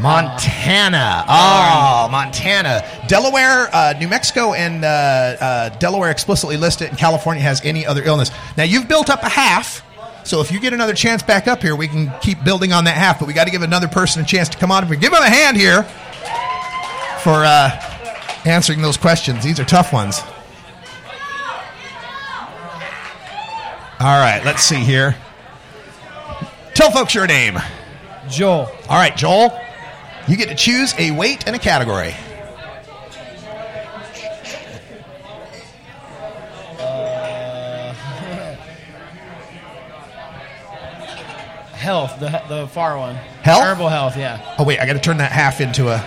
Montana. 0.00 1.24
Oh, 1.28 2.08
Montana. 2.10 2.84
Delaware, 3.08 3.68
uh, 3.74 3.94
New 3.98 4.08
Mexico, 4.08 4.52
and 4.52 4.84
uh, 4.84 4.88
uh, 4.88 5.68
Delaware 5.78 6.10
explicitly 6.10 6.56
list 6.56 6.82
it, 6.82 6.90
and 6.90 6.98
California 6.98 7.42
has 7.42 7.64
any 7.64 7.86
other 7.86 8.02
illness. 8.02 8.30
Now, 8.56 8.64
you've 8.64 8.88
built 8.88 9.08
up 9.08 9.22
a 9.22 9.28
half, 9.28 9.82
so 10.24 10.40
if 10.40 10.50
you 10.50 10.60
get 10.60 10.72
another 10.72 10.94
chance 10.94 11.22
back 11.22 11.46
up 11.46 11.62
here, 11.62 11.76
we 11.76 11.88
can 11.88 12.12
keep 12.20 12.42
building 12.44 12.72
on 12.72 12.84
that 12.84 12.96
half, 12.96 13.18
but 13.18 13.28
we 13.28 13.34
got 13.34 13.44
to 13.44 13.50
give 13.50 13.62
another 13.62 13.88
person 13.88 14.22
a 14.22 14.26
chance 14.26 14.48
to 14.50 14.58
come 14.58 14.70
on. 14.70 14.88
We 14.88 14.96
Give 14.96 15.12
them 15.12 15.22
a 15.22 15.30
hand 15.30 15.56
here 15.56 15.84
for 17.20 17.44
uh, 17.44 17.70
answering 18.44 18.82
those 18.82 18.96
questions. 18.96 19.44
These 19.44 19.60
are 19.60 19.64
tough 19.64 19.92
ones. 19.92 20.20
All 24.00 24.18
right, 24.18 24.42
let's 24.44 24.62
see 24.62 24.76
here. 24.76 25.16
Tell 26.74 26.90
folks 26.90 27.14
your 27.14 27.26
name. 27.26 27.58
Joel. 28.28 28.70
All 28.88 28.96
right, 28.96 29.16
Joel. 29.16 29.63
You 30.26 30.36
get 30.38 30.48
to 30.48 30.54
choose 30.54 30.94
a 30.98 31.10
weight 31.10 31.46
and 31.46 31.54
a 31.54 31.58
category. 31.58 32.14
Uh, 36.78 37.92
health, 41.74 42.18
the 42.20 42.42
the 42.48 42.66
far 42.68 42.96
one. 42.96 43.16
Health? 43.16 43.62
Herbal 43.62 43.88
health, 43.90 44.16
yeah. 44.16 44.54
Oh 44.58 44.64
wait, 44.64 44.80
I 44.80 44.86
got 44.86 44.94
to 44.94 44.98
turn 44.98 45.18
that 45.18 45.30
half 45.30 45.60
into 45.60 45.88
a 45.88 46.02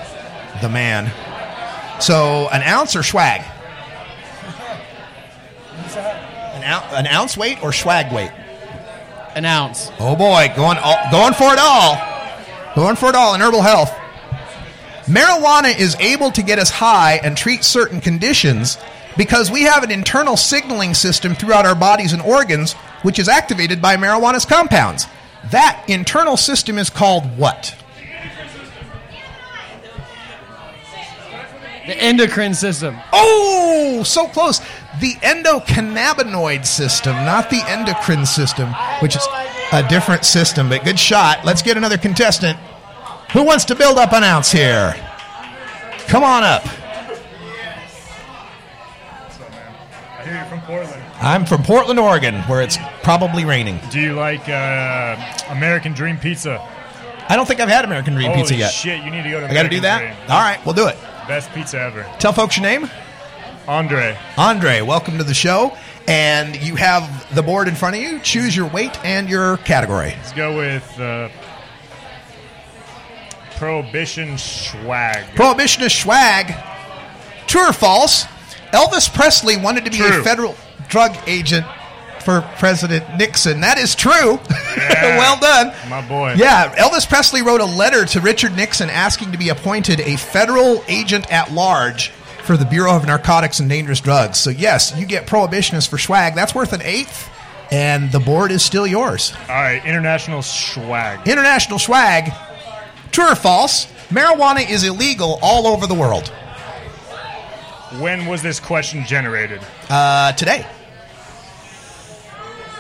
the 0.62 0.70
man. 0.70 1.12
So 2.02 2.48
an 2.50 2.64
ounce 2.64 2.96
or 2.96 3.04
swag? 3.04 3.42
An 5.96 6.64
ounce, 6.64 6.94
an 6.94 7.06
ounce 7.06 7.38
weight 7.38 7.62
or 7.62 7.72
swag 7.72 8.12
weight? 8.12 8.32
An 9.36 9.46
ounce. 9.46 9.92
Oh 10.00 10.16
boy, 10.16 10.52
going 10.56 10.80
all, 10.80 10.98
going 11.12 11.36
for 11.36 11.54
it 11.54 11.60
all. 11.60 11.98
Going 12.76 12.96
for 12.96 13.10
it 13.10 13.16
all 13.16 13.36
in 13.36 13.42
herbal 13.42 13.62
health. 13.62 13.96
Marijuana 15.08 15.78
is 15.78 15.96
able 15.96 16.32
to 16.32 16.44
get 16.44 16.60
us 16.60 16.70
high 16.70 17.20
and 17.24 17.38
treat 17.38 17.64
certain 17.64 18.02
conditions 18.02 18.78
because 19.16 19.50
we 19.50 19.64
have 19.64 19.84
an 19.84 19.92
internal 19.92 20.36
signaling 20.36 20.94
system 20.94 21.34
throughout 21.34 21.66
our 21.66 21.76
bodies 21.76 22.12
and 22.12 22.22
organs 22.22 22.74
which 23.04 23.18
is 23.18 23.30
activated 23.30 23.82
by 23.82 23.96
marijuana's 23.96 24.46
compounds. 24.46 25.08
That 25.52 25.84
internal 25.88 26.36
system 26.36 26.78
is 26.78 26.90
called 26.90 27.38
what? 27.38 27.74
The 31.86 31.96
endocrine 31.96 32.54
system. 32.54 32.98
Oh, 33.14 34.04
so 34.06 34.28
close. 34.28 34.60
The 35.00 35.14
endocannabinoid 35.22 36.66
system, 36.66 37.16
not 37.16 37.50
the 37.50 37.64
endocrine 37.66 38.26
system, 38.26 38.74
which 39.00 39.16
is 39.16 39.26
a 39.72 39.88
different 39.88 40.26
system, 40.26 40.68
but 40.68 40.84
good 40.84 41.00
shot. 41.00 41.46
Let's 41.46 41.62
get 41.62 41.78
another 41.78 41.98
contestant. 41.98 42.60
Who 43.34 43.44
wants 43.44 43.66
to 43.66 43.76
build 43.76 43.98
up 43.98 44.14
an 44.14 44.24
ounce 44.24 44.52
here? 44.52 44.96
Come 46.08 46.24
on 46.24 46.44
up. 46.44 46.64
From 50.50 50.62
I'm 51.22 51.46
from 51.46 51.64
Portland, 51.64 52.00
Oregon, 52.00 52.36
where 52.44 52.62
it's 52.62 52.78
probably 53.04 53.46
raining. 53.46 53.80
Do 53.92 54.00
you 54.00 54.14
like 54.14 54.48
uh, 54.50 55.16
American 55.50 55.94
Dream 55.94 56.18
Pizza? 56.18 56.60
I 57.30 57.36
don't 57.36 57.46
think 57.46 57.60
I've 57.60 57.70
had 57.70 57.86
American 57.86 58.14
Dream 58.14 58.32
Holy 58.32 58.42
Pizza 58.42 58.56
yet. 58.56 58.72
shit, 58.72 59.04
you 59.04 59.12
need 59.12 59.24
to 59.24 59.30
go 59.30 59.40
to 59.42 59.50
I 59.50 59.54
got 59.54 59.64
to 59.64 59.70
do 59.70 59.82
that? 59.82 60.00
Dream. 60.00 60.30
All 60.30 60.40
right, 60.42 60.64
we'll 60.66 60.76
do 60.76 60.88
it. 60.88 60.98
Best 61.28 61.52
pizza 61.54 61.80
ever. 61.80 62.06
Tell 62.20 62.32
folks 62.32 62.58
your 62.58 62.64
name. 62.64 62.90
Andre. 63.68 64.18
Andre, 64.38 64.82
welcome 64.82 65.18
to 65.18 65.24
the 65.26 65.34
show. 65.34 65.76
And 66.08 66.56
you 66.62 66.78
have 66.78 67.36
the 67.36 67.44
board 67.44 67.68
in 67.68 67.76
front 67.76 67.98
of 67.98 68.02
you. 68.02 68.20
Choose 68.20 68.56
your 68.56 68.68
weight 68.70 68.98
and 69.04 69.30
your 69.30 69.58
category. 69.58 70.12
Let's 70.12 70.32
go 70.32 70.56
with 70.58 71.00
uh, 71.00 71.28
Prohibition 73.58 74.38
Swag. 74.38 75.26
Prohibitionist 75.36 76.02
swag. 76.02 76.54
True 77.48 77.70
or 77.70 77.74
false? 77.74 78.26
Elvis 78.72 79.12
Presley 79.14 79.58
wanted 79.58 79.86
to 79.86 79.92
be 79.92 80.00
a 80.02 80.22
federal 80.22 80.56
drug 80.90 81.18
agent 81.26 81.66
for 82.24 82.42
President 82.58 83.18
Nixon. 83.18 83.62
That 83.62 83.78
is 83.78 83.96
true. 83.96 84.40
well 84.78 85.40
done. 85.40 85.74
My 85.90 86.08
boy. 86.08 86.36
Yeah, 86.38 86.76
Elvis 86.76 87.08
Presley 87.08 87.42
wrote 87.42 87.62
a 87.62 87.66
letter 87.66 88.06
to 88.06 88.20
Richard 88.22 88.56
Nixon 88.56 88.90
asking 88.90 89.32
to 89.32 89.38
be 89.38 89.50
appointed 89.50 90.02
a 90.02 90.18
federal 90.18 90.84
agent 90.88 91.32
at 91.32 91.52
large 91.52 92.10
for 92.44 92.58
the 92.58 92.66
Bureau 92.66 92.96
of 92.96 93.08
Narcotics 93.08 93.60
and 93.60 93.70
Dangerous 93.70 94.02
Drugs. 94.02 94.38
So, 94.38 94.50
yes, 94.50 94.94
you 94.98 95.06
get 95.06 95.26
prohibitionist 95.26 95.88
for 95.90 95.98
swag. 95.98 96.36
That's 96.36 96.54
worth 96.54 96.74
an 96.74 96.82
eighth, 96.84 97.30
and 97.72 98.12
the 98.12 98.20
board 98.20 98.52
is 98.52 98.64
still 98.64 98.86
yours. 98.86 99.34
All 99.50 99.56
right, 99.56 99.84
International 99.86 100.42
Swag. 100.42 101.28
International 101.28 101.80
swag. 101.80 102.32
True 103.12 103.32
or 103.32 103.36
false? 103.36 103.86
Marijuana 104.10 104.68
is 104.70 104.84
illegal 104.84 105.40
all 105.42 105.68
over 105.68 105.88
the 105.88 105.94
world. 105.94 106.28
When 108.00 108.26
was 108.26 108.42
this 108.42 108.60
question 108.60 109.06
generated? 109.06 109.62
Uh, 109.90 110.32
today. 110.34 110.66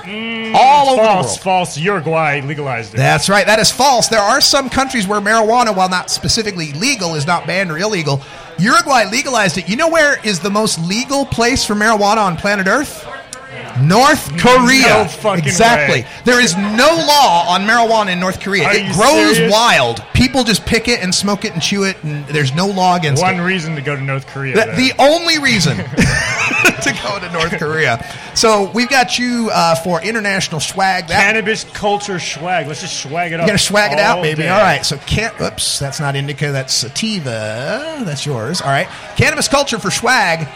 Mm, 0.03 0.53
All 0.55 0.89
over 0.89 1.01
the 1.01 1.07
false, 1.07 1.25
world. 1.27 1.39
False. 1.41 1.77
Uruguay 1.77 2.39
legalized 2.41 2.93
it. 2.93 2.97
That's 2.97 3.27
right. 3.27 3.45
That 3.45 3.59
is 3.59 3.71
false. 3.71 4.07
There 4.07 4.21
are 4.21 4.39
some 4.39 4.69
countries 4.69 5.05
where 5.05 5.19
marijuana, 5.19 5.75
while 5.75 5.89
not 5.89 6.09
specifically 6.09 6.71
legal, 6.73 7.15
is 7.15 7.27
not 7.27 7.45
banned 7.45 7.71
or 7.71 7.77
illegal. 7.77 8.21
Uruguay 8.57 9.05
legalized 9.11 9.57
it. 9.57 9.67
You 9.67 9.75
know 9.75 9.89
where 9.89 10.17
is 10.25 10.39
the 10.39 10.49
most 10.49 10.79
legal 10.79 11.25
place 11.25 11.65
for 11.65 11.73
marijuana 11.73 12.17
on 12.19 12.37
planet 12.37 12.67
Earth? 12.67 13.05
North 13.81 14.37
Korea. 14.37 15.03
No 15.03 15.05
fucking 15.05 15.45
exactly. 15.45 16.01
way. 16.01 16.07
There 16.25 16.41
is 16.41 16.55
no 16.55 16.87
law 17.07 17.45
on 17.49 17.61
marijuana 17.61 18.13
in 18.13 18.19
North 18.19 18.39
Korea. 18.39 18.65
Are 18.65 18.75
it 18.75 18.93
grows 18.93 19.35
serious? 19.35 19.51
wild. 19.51 20.03
People 20.13 20.43
just 20.43 20.65
pick 20.65 20.87
it 20.87 21.01
and 21.01 21.13
smoke 21.13 21.45
it 21.45 21.53
and 21.53 21.61
chew 21.61 21.83
it, 21.83 22.01
and 22.03 22.25
there's 22.27 22.53
no 22.53 22.67
law 22.67 22.95
against 22.95 23.21
One 23.21 23.35
it. 23.35 23.37
One 23.37 23.45
reason 23.45 23.75
to 23.75 23.81
go 23.81 23.95
to 23.95 24.01
North 24.01 24.27
Korea. 24.27 24.55
The, 24.55 24.71
the 24.75 24.93
only 24.99 25.39
reason 25.39 25.77
to 26.81 26.99
go 27.03 27.19
to 27.19 27.31
North 27.31 27.57
Korea. 27.57 28.03
So 28.35 28.71
we've 28.71 28.89
got 28.89 29.17
you 29.17 29.49
uh, 29.51 29.75
for 29.75 30.01
international 30.01 30.59
swag. 30.59 31.07
That 31.07 31.21
Cannabis 31.23 31.63
culture 31.63 32.19
swag. 32.19 32.67
Let's 32.67 32.81
just 32.81 33.01
swag 33.01 33.31
it 33.31 33.35
you 33.35 33.41
up. 33.41 33.47
gotta 33.47 33.57
swag 33.57 33.91
it 33.93 33.99
out, 33.99 34.21
baby. 34.21 34.43
day. 34.43 34.49
All 34.49 34.61
right. 34.61 34.85
So 34.85 34.97
can't. 34.97 35.39
Oops, 35.41 35.79
that's 35.79 35.99
not 35.99 36.15
indica. 36.15 36.51
That's 36.51 36.73
sativa. 36.73 38.01
That's 38.03 38.25
yours. 38.25 38.61
All 38.61 38.69
right. 38.69 38.87
Cannabis 39.15 39.47
culture 39.47 39.79
for 39.79 39.91
swag. 39.91 40.47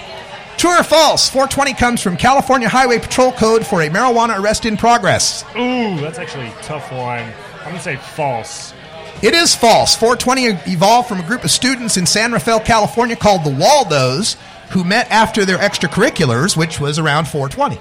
True 0.58 0.80
or 0.80 0.84
false? 0.84 1.30
420 1.30 1.74
comes 1.74 2.02
from 2.02 2.18
California 2.18 2.70
Highway 2.70 3.00
Patrol 3.00 3.32
Code 3.32 3.66
for 3.66 3.82
a 3.82 3.90
marijuana 3.90 4.40
arrest 4.40 4.66
in 4.66 4.78
progress. 4.78 5.44
Ooh, 5.56 6.00
that's 6.00 6.20
actually 6.20 6.48
a 6.48 6.62
tough 6.62 6.92
one. 6.92 7.24
I'm 7.60 7.72
gonna 7.72 7.80
say 7.82 7.96
false. 7.96 8.74
It 9.22 9.34
is 9.34 9.56
false. 9.56 9.96
420 9.96 10.72
evolved 10.72 11.08
from 11.08 11.20
a 11.20 11.24
group 11.24 11.44
of 11.44 11.52
students 11.52 11.98
in 11.98 12.06
San 12.06 12.32
Rafael, 12.32 12.60
California 12.60 13.16
called 13.16 13.44
the 13.44 13.52
Waldos, 13.56 14.36
who 14.72 14.84
met 14.84 15.10
after 15.12 15.46
their 15.46 15.58
extracurriculars, 15.58 16.58
which 16.58 16.80
was 16.80 16.98
around 16.98 17.28
420. 17.28 17.80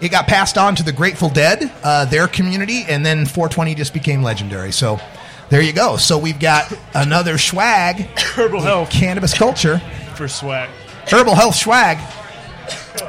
It 0.00 0.10
got 0.10 0.26
passed 0.26 0.58
on 0.58 0.74
to 0.76 0.82
the 0.82 0.90
Grateful 0.92 1.28
Dead, 1.28 1.72
uh, 1.84 2.04
their 2.06 2.26
community, 2.26 2.84
and 2.88 3.06
then 3.06 3.26
420 3.26 3.76
just 3.76 3.94
became 3.94 4.22
legendary. 4.22 4.72
So 4.72 4.98
there 5.50 5.60
you 5.62 5.72
go. 5.72 5.96
So 5.96 6.18
we've 6.18 6.40
got 6.40 6.72
another 6.94 7.38
swag, 7.38 8.00
Herbal 8.18 8.62
health 8.62 8.90
cannabis 8.90 9.34
culture, 9.34 9.78
for 10.16 10.26
swag. 10.26 10.68
Herbal 11.10 11.34
health 11.34 11.54
swag. 11.54 11.98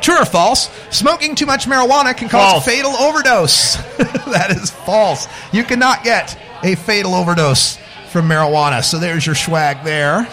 True 0.02 0.22
or 0.22 0.26
false? 0.26 0.70
Smoking 0.90 1.36
too 1.36 1.46
much 1.46 1.66
marijuana 1.66 2.16
can 2.16 2.30
cause 2.30 2.52
False. 2.52 2.68
a 2.68 2.70
fatal 2.70 2.92
overdose. 2.92 3.76
that 4.32 4.48
is 4.52 4.70
false. 4.70 5.28
You 5.52 5.64
cannot 5.64 6.04
get 6.04 6.38
a 6.64 6.76
fatal 6.76 7.14
overdose 7.14 7.78
from 8.10 8.28
marijuana. 8.28 8.84
So 8.84 8.98
there's 9.00 9.26
your 9.26 9.36
swag 9.36 9.84
there. 9.84 10.28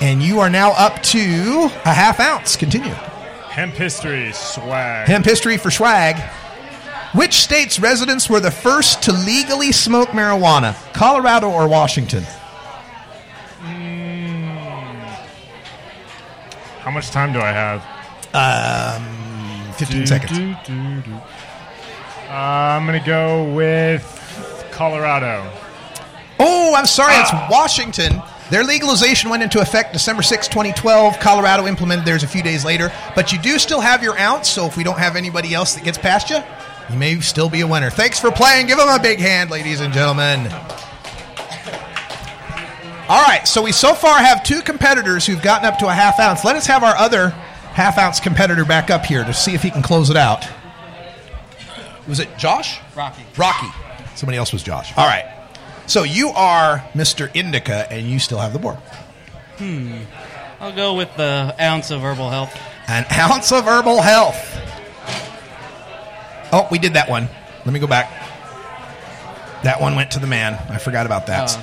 And 0.00 0.22
you 0.22 0.40
are 0.40 0.50
now 0.50 0.72
up 0.72 1.02
to 1.04 1.70
a 1.84 1.92
half 1.92 2.18
ounce. 2.20 2.56
Continue. 2.56 2.92
Hemp 2.92 3.74
history 3.74 4.32
swag. 4.32 5.06
Hemp 5.06 5.24
history 5.24 5.56
for 5.56 5.70
swag. 5.70 6.16
Which 7.14 7.34
state's 7.34 7.78
residents 7.78 8.28
were 8.28 8.40
the 8.40 8.50
first 8.50 9.02
to 9.04 9.12
legally 9.12 9.70
smoke 9.70 10.08
marijuana? 10.08 10.74
Colorado 10.92 11.48
or 11.48 11.68
Washington? 11.68 12.24
How 16.84 16.90
much 16.90 17.10
time 17.10 17.32
do 17.32 17.40
I 17.40 17.50
have? 17.50 17.82
Um, 18.34 19.72
15 19.72 20.06
seconds. 20.06 20.38
Uh, 22.28 22.32
I'm 22.32 22.84
gonna 22.84 23.02
go 23.04 23.50
with 23.54 24.04
Colorado. 24.70 25.50
Oh, 26.38 26.74
I'm 26.76 26.84
sorry, 26.84 27.14
it's 27.14 27.32
Washington. 27.50 28.20
Their 28.50 28.64
legalization 28.64 29.30
went 29.30 29.42
into 29.42 29.60
effect 29.60 29.94
December 29.94 30.22
6, 30.22 30.46
2012. 30.48 31.18
Colorado 31.20 31.66
implemented 31.66 32.04
theirs 32.04 32.22
a 32.22 32.28
few 32.28 32.42
days 32.42 32.66
later. 32.66 32.92
But 33.14 33.32
you 33.32 33.38
do 33.38 33.58
still 33.58 33.80
have 33.80 34.02
your 34.02 34.18
ounce, 34.18 34.50
so 34.50 34.66
if 34.66 34.76
we 34.76 34.84
don't 34.84 34.98
have 34.98 35.16
anybody 35.16 35.54
else 35.54 35.74
that 35.74 35.84
gets 35.84 35.96
past 35.96 36.28
you, 36.28 36.36
you 36.90 36.98
may 36.98 37.18
still 37.20 37.48
be 37.48 37.62
a 37.62 37.66
winner. 37.66 37.88
Thanks 37.88 38.20
for 38.20 38.30
playing. 38.30 38.66
Give 38.66 38.76
them 38.76 38.88
a 38.90 39.02
big 39.02 39.20
hand, 39.20 39.50
ladies 39.50 39.80
and 39.80 39.94
gentlemen. 39.94 40.52
All 43.06 43.22
right, 43.22 43.46
so 43.46 43.60
we 43.62 43.70
so 43.72 43.92
far 43.92 44.18
have 44.18 44.42
two 44.42 44.62
competitors 44.62 45.26
who've 45.26 45.42
gotten 45.42 45.66
up 45.66 45.78
to 45.80 45.88
a 45.88 45.92
half 45.92 46.18
ounce. 46.18 46.42
Let 46.42 46.56
us 46.56 46.66
have 46.66 46.82
our 46.82 46.96
other 46.96 47.28
half 47.74 47.98
ounce 47.98 48.18
competitor 48.18 48.64
back 48.64 48.88
up 48.88 49.04
here 49.04 49.24
to 49.24 49.34
see 49.34 49.52
if 49.54 49.62
he 49.62 49.70
can 49.70 49.82
close 49.82 50.08
it 50.08 50.16
out. 50.16 50.48
Was 52.08 52.18
it 52.18 52.34
Josh? 52.38 52.80
Rocky. 52.96 53.22
Rocky. 53.36 53.66
Somebody 54.14 54.38
else 54.38 54.54
was 54.54 54.62
Josh. 54.62 54.96
All 54.96 55.06
right. 55.06 55.30
So 55.86 56.02
you 56.02 56.30
are 56.30 56.78
Mr. 56.94 57.30
Indica, 57.34 57.90
and 57.92 58.08
you 58.08 58.18
still 58.18 58.38
have 58.38 58.54
the 58.54 58.58
board. 58.58 58.76
Hmm. 59.58 59.98
I'll 60.58 60.74
go 60.74 60.94
with 60.94 61.14
the 61.16 61.54
ounce 61.60 61.90
of 61.90 62.00
herbal 62.00 62.30
health. 62.30 62.58
An 62.88 63.04
ounce 63.12 63.52
of 63.52 63.66
herbal 63.66 64.00
health. 64.00 64.58
Oh, 66.52 66.66
we 66.70 66.78
did 66.78 66.94
that 66.94 67.10
one. 67.10 67.28
Let 67.66 67.74
me 67.74 67.80
go 67.80 67.86
back. 67.86 68.10
That 69.62 69.78
one 69.80 69.94
went 69.94 70.12
to 70.12 70.20
the 70.20 70.26
man. 70.26 70.54
I 70.70 70.78
forgot 70.78 71.04
about 71.04 71.26
that. 71.26 71.54
Uh, 71.54 71.62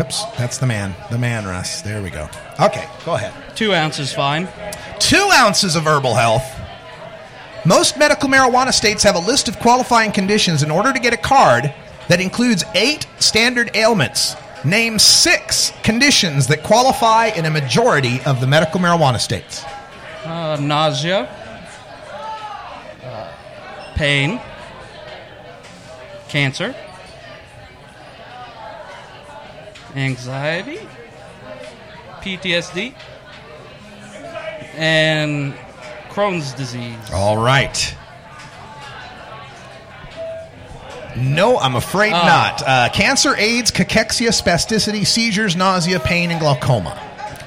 Oops, 0.00 0.24
that's 0.38 0.58
the 0.58 0.66
man. 0.66 0.94
The 1.10 1.18
man, 1.18 1.44
Russ. 1.44 1.82
There 1.82 2.02
we 2.02 2.08
go. 2.10 2.28
Okay, 2.58 2.88
go 3.04 3.14
ahead. 3.14 3.34
Two 3.54 3.74
ounces 3.74 4.12
fine. 4.12 4.48
Two 4.98 5.28
ounces 5.34 5.76
of 5.76 5.86
herbal 5.86 6.14
health. 6.14 6.44
Most 7.66 7.98
medical 7.98 8.28
marijuana 8.28 8.72
states 8.72 9.02
have 9.02 9.14
a 9.14 9.18
list 9.18 9.46
of 9.48 9.58
qualifying 9.58 10.12
conditions 10.12 10.62
in 10.62 10.70
order 10.70 10.92
to 10.92 10.98
get 10.98 11.12
a 11.12 11.18
card 11.18 11.74
that 12.08 12.20
includes 12.20 12.64
eight 12.74 13.06
standard 13.18 13.70
ailments. 13.76 14.34
Name 14.64 14.98
six 14.98 15.72
conditions 15.82 16.46
that 16.46 16.62
qualify 16.62 17.26
in 17.26 17.44
a 17.44 17.50
majority 17.50 18.20
of 18.24 18.40
the 18.40 18.46
medical 18.46 18.80
marijuana 18.80 19.20
states. 19.20 19.64
Uh, 20.24 20.56
nausea. 20.60 21.28
Uh, 23.02 23.32
pain. 23.94 24.40
Cancer. 26.28 26.74
Anxiety. 29.96 30.78
PTSD. 32.22 32.94
And 34.76 35.54
Crohn's 36.10 36.52
disease. 36.54 36.96
All 37.12 37.36
right. 37.36 37.96
No, 41.16 41.58
I'm 41.58 41.74
afraid 41.74 42.12
Oh. 42.12 42.22
not. 42.22 42.62
Uh, 42.66 42.88
cancer, 42.92 43.34
AIDS, 43.36 43.70
cachexia, 43.70 44.28
spasticity, 44.30 45.06
seizures, 45.06 45.56
nausea, 45.56 45.98
pain, 45.98 46.30
and 46.30 46.38
glaucoma. 46.40 46.96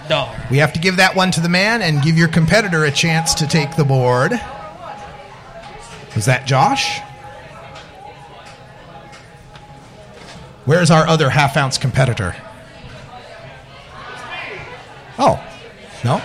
Dog. 0.09 0.29
We 0.51 0.57
have 0.57 0.73
to 0.73 0.79
give 0.79 0.97
that 0.97 1.15
one 1.15 1.31
to 1.31 1.39
the 1.39 1.47
man 1.49 1.81
and 1.81 2.01
give 2.01 2.17
your 2.17 2.27
competitor 2.27 2.83
a 2.83 2.91
chance 2.91 3.33
to 3.35 3.47
take 3.47 3.75
the 3.77 3.85
board. 3.85 4.39
Was 6.13 6.25
that 6.25 6.45
Josh? 6.45 6.99
Where's 10.65 10.89
our 10.91 11.05
other 11.07 11.29
half 11.29 11.57
ounce 11.57 11.77
competitor? 11.77 12.35
Oh, 15.19 15.43
no, 16.03 16.21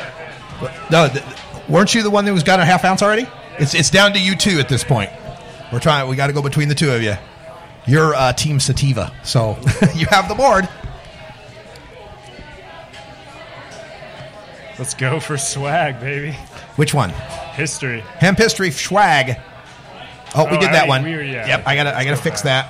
no. 0.91 1.09
th- 1.09 1.25
weren't 1.69 1.95
you 1.95 2.03
the 2.03 2.11
one 2.11 2.25
that 2.25 2.33
was 2.33 2.43
got 2.43 2.59
a 2.61 2.65
half 2.65 2.85
ounce 2.85 3.03
already? 3.03 3.27
It's 3.59 3.75
it's 3.75 3.91
down 3.91 4.13
to 4.15 4.21
you 4.21 4.35
two 4.37 4.59
at 4.61 4.69
this 4.69 4.83
point. 4.85 5.11
We're 5.73 5.81
trying. 5.81 6.09
We 6.09 6.17
got 6.17 6.29
to 6.29 6.33
go 6.33 6.41
between 6.41 6.69
the 6.69 6.75
two 6.75 6.91
of 6.91 7.03
you. 7.03 7.15
You're 7.87 8.15
uh, 8.15 8.33
Team 8.33 8.61
Sativa, 8.61 9.13
so 9.25 9.59
you 9.95 10.07
have 10.07 10.29
the 10.29 10.35
board. 10.35 10.69
Let's 14.79 14.95
go 14.95 15.19
for 15.19 15.37
swag, 15.37 15.99
baby. 16.01 16.33
Which 16.77 16.95
one? 16.95 17.11
History. 17.11 18.01
Hemp 18.01 18.39
history 18.39 18.71
swag. 18.71 19.39
Oh, 20.37 20.45
we 20.45 20.57
Oh, 20.57 20.61
did 20.61 20.73
that 20.73 20.87
one. 20.87 21.03
we 21.03 21.15
were- 21.17 21.23
yeah. 21.23 21.47
Yep, 21.49 21.63
I 21.67 21.75
gotta 21.75 21.97
I 21.97 22.05
gotta 22.05 22.17
go 22.17 22.23
fix 22.23 22.43
that. 22.43 22.69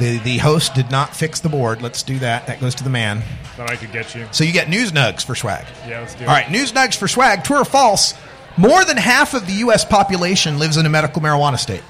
The 0.00 0.18
the 0.18 0.38
host 0.38 0.74
did 0.74 0.90
not 0.90 1.14
fix 1.14 1.40
the 1.40 1.50
board. 1.50 1.82
Let's 1.82 2.02
do 2.02 2.18
that. 2.20 2.46
That 2.46 2.58
goes 2.58 2.74
to 2.76 2.84
the 2.84 2.90
man. 2.90 3.20
Thought 3.56 3.70
I 3.70 3.76
could 3.76 3.92
get 3.92 4.14
you. 4.14 4.26
So 4.32 4.44
you 4.44 4.52
get 4.52 4.70
news 4.70 4.92
nugs 4.92 5.22
for 5.22 5.34
swag. 5.34 5.66
Yeah, 5.86 6.00
let's 6.00 6.14
do 6.14 6.24
it. 6.24 6.26
right, 6.26 6.50
news 6.50 6.72
nugs 6.72 6.96
for 6.96 7.06
swag. 7.06 7.44
True 7.44 7.58
or 7.58 7.64
false? 7.66 8.14
More 8.56 8.82
than 8.86 8.96
half 8.96 9.34
of 9.34 9.46
the 9.46 9.52
U.S. 9.64 9.84
population 9.84 10.58
lives 10.58 10.78
in 10.78 10.86
a 10.86 10.88
medical 10.88 11.20
marijuana 11.20 11.58
state. 11.58 11.82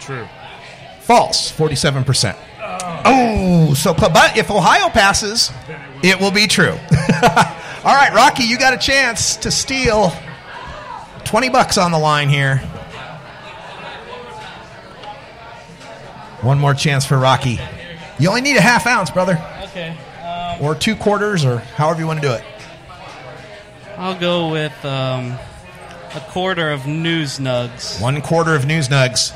True. 0.00 0.26
False, 1.00 1.50
forty-seven 1.50 2.04
percent. 2.04 2.38
Oh, 2.58 3.02
oh 3.04 3.74
so 3.74 3.92
but 3.92 4.38
if 4.38 4.50
Ohio 4.50 4.88
passes, 4.88 5.52
it 6.02 6.18
will 6.18 6.32
be 6.32 6.46
true. 6.46 6.72
All 7.84 7.94
right, 7.94 8.12
Rocky, 8.14 8.44
you 8.44 8.58
got 8.58 8.72
a 8.72 8.78
chance 8.78 9.36
to 9.36 9.50
steal 9.50 10.10
twenty 11.24 11.50
bucks 11.50 11.76
on 11.76 11.92
the 11.92 11.98
line 11.98 12.30
here. 12.30 12.62
One 16.42 16.58
more 16.58 16.74
chance 16.74 17.04
for 17.04 17.18
Rocky. 17.18 17.58
You 18.18 18.28
only 18.28 18.40
need 18.40 18.56
a 18.56 18.60
half 18.60 18.86
ounce, 18.86 19.10
brother, 19.10 19.38
Okay. 19.64 19.96
Um, 20.24 20.62
or 20.64 20.74
two 20.74 20.96
quarters, 20.96 21.44
or 21.44 21.58
however 21.58 22.00
you 22.00 22.06
want 22.06 22.20
to 22.22 22.28
do 22.28 22.32
it. 22.34 22.42
I'll 23.98 24.18
go 24.18 24.50
with 24.50 24.84
um, 24.84 25.38
a 26.14 26.20
quarter 26.28 26.70
of 26.70 26.86
news 26.86 27.38
nugs. 27.38 28.00
One 28.00 28.20
quarter 28.20 28.54
of 28.54 28.66
news 28.66 28.88
nugs. 28.88 29.32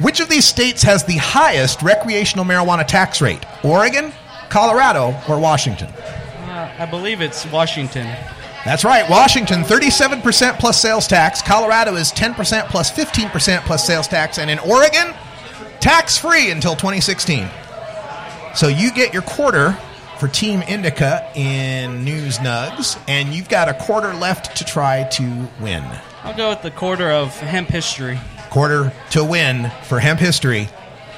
Which 0.00 0.20
of 0.20 0.28
these 0.28 0.44
states 0.44 0.82
has 0.82 1.04
the 1.04 1.16
highest 1.16 1.82
recreational 1.82 2.44
marijuana 2.44 2.86
tax 2.86 3.20
rate? 3.20 3.44
Oregon, 3.64 4.12
Colorado, 4.48 5.14
or 5.28 5.38
Washington? 5.40 5.88
Uh, 5.88 6.72
I 6.78 6.86
believe 6.86 7.20
it's 7.20 7.44
Washington. 7.46 8.06
That's 8.64 8.84
right. 8.84 9.08
Washington, 9.08 9.62
37% 9.62 10.58
plus 10.58 10.80
sales 10.80 11.06
tax. 11.08 11.42
Colorado 11.42 11.94
is 11.96 12.12
10% 12.12 12.68
plus 12.68 12.92
15% 12.92 13.60
plus 13.62 13.86
sales 13.86 14.06
tax. 14.06 14.38
And 14.38 14.50
in 14.50 14.58
Oregon, 14.60 15.14
tax 15.80 16.18
free 16.18 16.50
until 16.50 16.74
2016. 16.74 17.48
So 18.54 18.68
you 18.68 18.92
get 18.92 19.12
your 19.12 19.22
quarter 19.22 19.78
for 20.18 20.26
Team 20.26 20.62
Indica 20.62 21.30
in 21.36 22.04
News 22.04 22.38
Nugs, 22.38 23.00
and 23.06 23.32
you've 23.32 23.48
got 23.48 23.68
a 23.68 23.74
quarter 23.74 24.12
left 24.14 24.56
to 24.56 24.64
try 24.64 25.04
to 25.04 25.48
win. 25.60 25.84
I'll 26.24 26.36
go 26.36 26.50
with 26.50 26.62
the 26.62 26.72
quarter 26.72 27.10
of 27.10 27.38
hemp 27.38 27.68
history. 27.68 28.18
Quarter 28.50 28.92
to 29.10 29.24
win 29.24 29.70
for 29.84 30.00
hemp 30.00 30.18
history. 30.18 30.68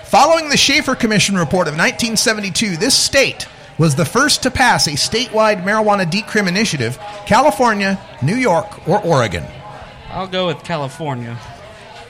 Following 0.04 0.50
the 0.50 0.56
Shafer 0.56 0.94
Commission 0.94 1.36
report 1.36 1.68
of 1.68 1.74
1972, 1.74 2.76
this 2.76 2.94
state 2.94 3.46
was 3.78 3.94
the 3.94 4.04
first 4.04 4.42
to 4.42 4.50
pass 4.50 4.86
a 4.86 4.90
statewide 4.90 5.62
marijuana 5.64 6.04
decrim 6.04 6.46
initiative 6.46 6.98
California, 7.24 7.98
New 8.22 8.34
York, 8.34 8.86
or 8.86 9.00
Oregon. 9.02 9.44
I'll 10.10 10.26
go 10.26 10.48
with 10.48 10.62
California. 10.64 11.38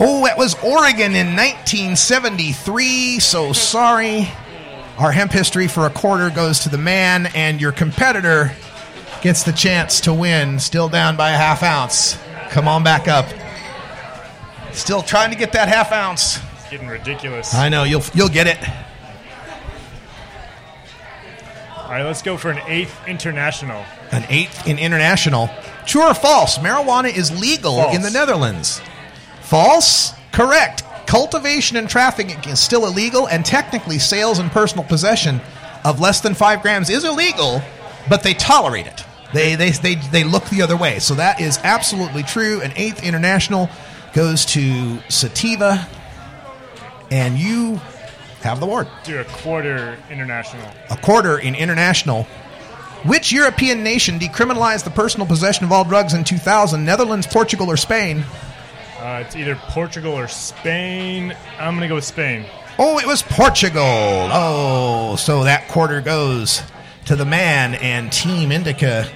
Oh, 0.03 0.25
it 0.25 0.37
was 0.39 0.55
Oregon 0.65 1.15
in 1.15 1.37
1973. 1.37 3.19
So 3.21 3.53
sorry. 3.53 4.29
Our 4.99 5.13
hemp 5.13 5.31
history 5.31 5.69
for 5.69 5.85
a 5.87 5.91
quarter 5.91 6.31
goes 6.31 6.61
to 6.61 6.71
the 6.71 6.79
man, 6.79 7.27
and 7.35 7.61
your 7.61 7.73
competitor 7.73 8.53
gets 9.23 9.43
the 9.45 9.53
chance 9.53 10.01
to 10.03 10.15
win, 10.15 10.59
still 10.59 10.89
down 10.89 11.17
by 11.17 11.31
a 11.31 11.37
half 11.37 11.63
ounce. 11.63 12.19
Come 12.51 12.67
on 12.67 12.83
back 12.83 13.09
up. 13.09 13.27
Still 14.73 15.03
trying 15.03 15.31
to 15.33 15.37
get 15.37 15.53
that 15.53 15.69
half 15.69 15.93
ounce. 15.93 16.39
It's 16.57 16.71
getting 16.71 16.89
ridiculous. 16.89 17.55
I 17.55 17.69
know 17.69 17.85
you'll 17.85 18.03
you'll 18.15 18.29
get 18.29 18.47
it. 18.47 18.59
All 21.77 21.91
right, 21.91 22.05
let's 22.05 22.23
go 22.23 22.37
for 22.37 22.51
an 22.51 22.61
eighth 22.69 22.97
international. 23.09 23.85
An 24.13 24.25
eighth 24.29 24.67
in 24.67 24.79
international. 24.79 25.51
True 25.87 26.05
or 26.09 26.15
false? 26.15 26.59
Marijuana 26.59 27.15
is 27.15 27.39
legal 27.41 27.77
False. 27.77 27.97
in 27.97 28.03
the 28.03 28.11
Netherlands. 28.11 28.81
False? 29.51 30.13
Correct. 30.31 30.85
Cultivation 31.09 31.77
and 31.77 31.89
trafficking 31.89 32.39
is 32.49 32.61
still 32.61 32.87
illegal, 32.87 33.27
and 33.27 33.45
technically, 33.45 33.99
sales 33.99 34.39
and 34.39 34.49
personal 34.49 34.85
possession 34.85 35.41
of 35.85 35.99
less 35.99 36.21
than 36.21 36.35
five 36.35 36.63
grams 36.63 36.89
is 36.89 37.03
illegal, 37.03 37.61
but 38.09 38.23
they 38.23 38.33
tolerate 38.33 38.87
it. 38.87 39.05
They, 39.35 39.57
they, 39.57 39.71
they, 39.71 39.97
they 39.97 40.23
look 40.23 40.45
the 40.51 40.63
other 40.63 40.77
way. 40.77 41.01
So 41.01 41.15
that 41.15 41.41
is 41.41 41.59
absolutely 41.65 42.23
true. 42.23 42.61
An 42.61 42.73
eighth 42.77 43.03
international 43.03 43.69
goes 44.13 44.47
to 44.47 45.01
Sativa. 45.09 45.85
and 47.11 47.37
you 47.37 47.81
have 48.43 48.61
the 48.61 48.67
award. 48.67 48.87
Do 49.03 49.19
a 49.19 49.25
quarter 49.25 49.99
international. 50.11 50.65
A 50.91 50.97
quarter 50.97 51.41
in 51.41 51.57
international. 51.57 52.23
Which 53.05 53.33
European 53.33 53.83
nation 53.83 54.21
decriminalized 54.21 54.85
the 54.85 54.91
personal 54.91 55.27
possession 55.27 55.65
of 55.65 55.73
all 55.73 55.83
drugs 55.83 56.15
in 56.15 56.23
2000? 56.23 56.85
Netherlands, 56.85 57.27
Portugal, 57.27 57.69
or 57.69 57.77
Spain? 57.77 58.25
Uh, 59.01 59.23
it's 59.25 59.35
either 59.35 59.57
Portugal 59.57 60.13
or 60.13 60.29
Spain. 60.29 61.35
I'm 61.59 61.75
going 61.75 61.81
to 61.81 61.89
go 61.89 61.95
with 61.95 62.05
Spain. 62.05 62.45
Oh, 62.79 62.99
it 62.99 63.07
was 63.07 63.23
Portugal. 63.23 63.83
Oh, 63.83 65.17
so 65.17 65.45
that 65.45 65.69
quarter 65.69 66.03
goes 66.03 66.63
to 67.07 67.17
the 67.17 67.25
man 67.25 67.75
and 67.77 68.13
Team 68.13 68.53
Indica. 68.53 69.11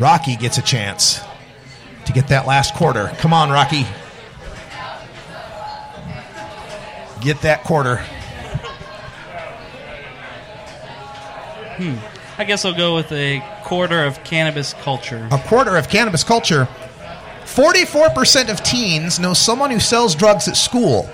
Rocky 0.00 0.36
gets 0.36 0.56
a 0.56 0.62
chance 0.62 1.20
to 2.06 2.12
get 2.12 2.28
that 2.28 2.46
last 2.46 2.74
quarter. 2.74 3.08
Come 3.18 3.34
on, 3.34 3.50
Rocky. 3.50 3.86
Get 7.20 7.42
that 7.42 7.62
quarter. 7.64 7.96
Hmm. 11.76 11.96
I 12.38 12.44
guess 12.44 12.64
I'll 12.64 12.74
go 12.74 12.94
with 12.94 13.12
a 13.12 13.42
quarter 13.64 14.02
of 14.04 14.24
cannabis 14.24 14.72
culture. 14.74 15.28
A 15.30 15.38
quarter 15.38 15.76
of 15.76 15.90
cannabis 15.90 16.24
culture. 16.24 16.68
44% 17.56 18.50
of 18.50 18.62
teens 18.62 19.18
know 19.18 19.32
someone 19.32 19.70
who 19.70 19.80
sells 19.80 20.14
drugs 20.14 20.46
at 20.46 20.58
school. 20.58 21.04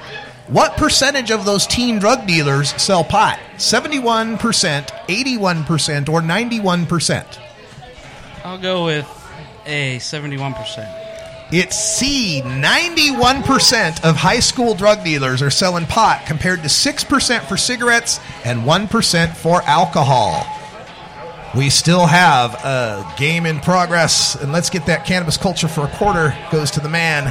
What 0.49 0.77
percentage 0.77 1.31
of 1.31 1.45
those 1.45 1.69
teen 1.69 2.01
drug 2.01 2.27
dealers 2.27 2.71
sell 2.83 3.05
pot? 3.05 3.39
71%, 3.59 4.39
81%, 4.39 6.09
or 6.09 6.21
91%? 6.21 7.39
I'll 8.45 8.59
go 8.59 8.85
with 8.87 9.07
a 9.67 9.99
71%. 9.99 10.99
It's 11.53 11.77
C. 11.77 12.43
91% 12.43 14.05
of 14.05 14.17
high 14.17 14.41
school 14.41 14.75
drug 14.75 15.05
dealers 15.05 15.43
are 15.43 15.51
selling 15.51 15.87
pot 15.87 16.27
compared 16.27 16.63
to 16.63 16.69
6% 16.69 17.41
for 17.43 17.57
cigarettes 17.57 18.19
and 18.45 18.63
1% 18.63 19.37
for 19.37 19.63
alcohol. 19.63 20.45
We 21.57 21.69
still 21.69 22.07
have 22.07 22.55
a 22.65 23.07
game 23.19 23.45
in 23.45 23.61
progress, 23.61 24.37
and 24.37 24.53
let's 24.53 24.71
get 24.71 24.87
that 24.87 25.05
cannabis 25.05 25.37
culture 25.37 25.69
for 25.69 25.85
a 25.85 25.89
quarter. 25.89 26.35
Goes 26.51 26.71
to 26.73 26.81
the 26.81 26.89
man. 26.89 27.25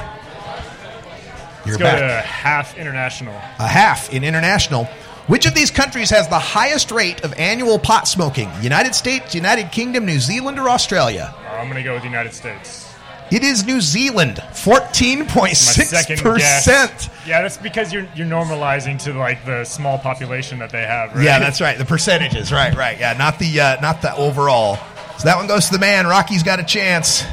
You're 1.66 1.77
Let's 1.77 1.77
go 1.77 1.83
back. 1.85 2.24
to 2.24 2.27
half 2.27 2.77
international. 2.77 3.33
A 3.59 3.67
half 3.67 4.14
in 4.14 4.24
international. 4.24 4.85
Which 5.27 5.45
of 5.45 5.53
these 5.56 5.72
countries 5.72 6.09
has 6.11 6.27
the 6.27 6.40
highest 6.40 6.91
rate 6.91 7.24
of 7.24 7.33
annual 7.33 7.80
pot 7.80 8.08
smoking? 8.08 8.50
United 8.61 8.93
States, 8.95 9.33
United 9.33 9.72
Kingdom, 9.72 10.06
New 10.06 10.19
Zealand, 10.19 10.59
or 10.59 10.69
Australia? 10.69 11.33
I'm 11.50 11.66
going 11.66 11.75
to 11.77 11.83
go 11.83 11.93
with 11.93 12.01
the 12.03 12.08
United 12.09 12.33
States. 12.33 12.90
It 13.31 13.43
is 13.43 13.65
New 13.65 13.79
Zealand, 13.79 14.37
14.6%. 14.51 17.09
Yeah, 17.25 17.41
that's 17.41 17.57
because 17.57 17.93
you're 17.93 18.05
you're 18.13 18.27
normalizing 18.27 19.01
to 19.03 19.13
like 19.13 19.45
the 19.45 19.63
small 19.63 19.97
population 19.97 20.59
that 20.59 20.69
they 20.69 20.81
have. 20.81 21.15
Right? 21.15 21.23
Yeah, 21.23 21.39
that's 21.39 21.61
right. 21.61 21.77
The 21.77 21.85
percentages, 21.85 22.51
right, 22.51 22.75
right. 22.75 22.99
Yeah, 22.99 23.13
not 23.13 23.39
the 23.39 23.61
uh, 23.61 23.79
not 23.79 24.01
the 24.01 24.13
overall. 24.15 24.75
So 25.17 25.23
that 25.25 25.37
one 25.37 25.47
goes 25.47 25.67
to 25.67 25.73
the 25.73 25.79
man. 25.79 26.07
Rocky's 26.07 26.43
got 26.43 26.59
a 26.59 26.63
chance. 26.63 27.23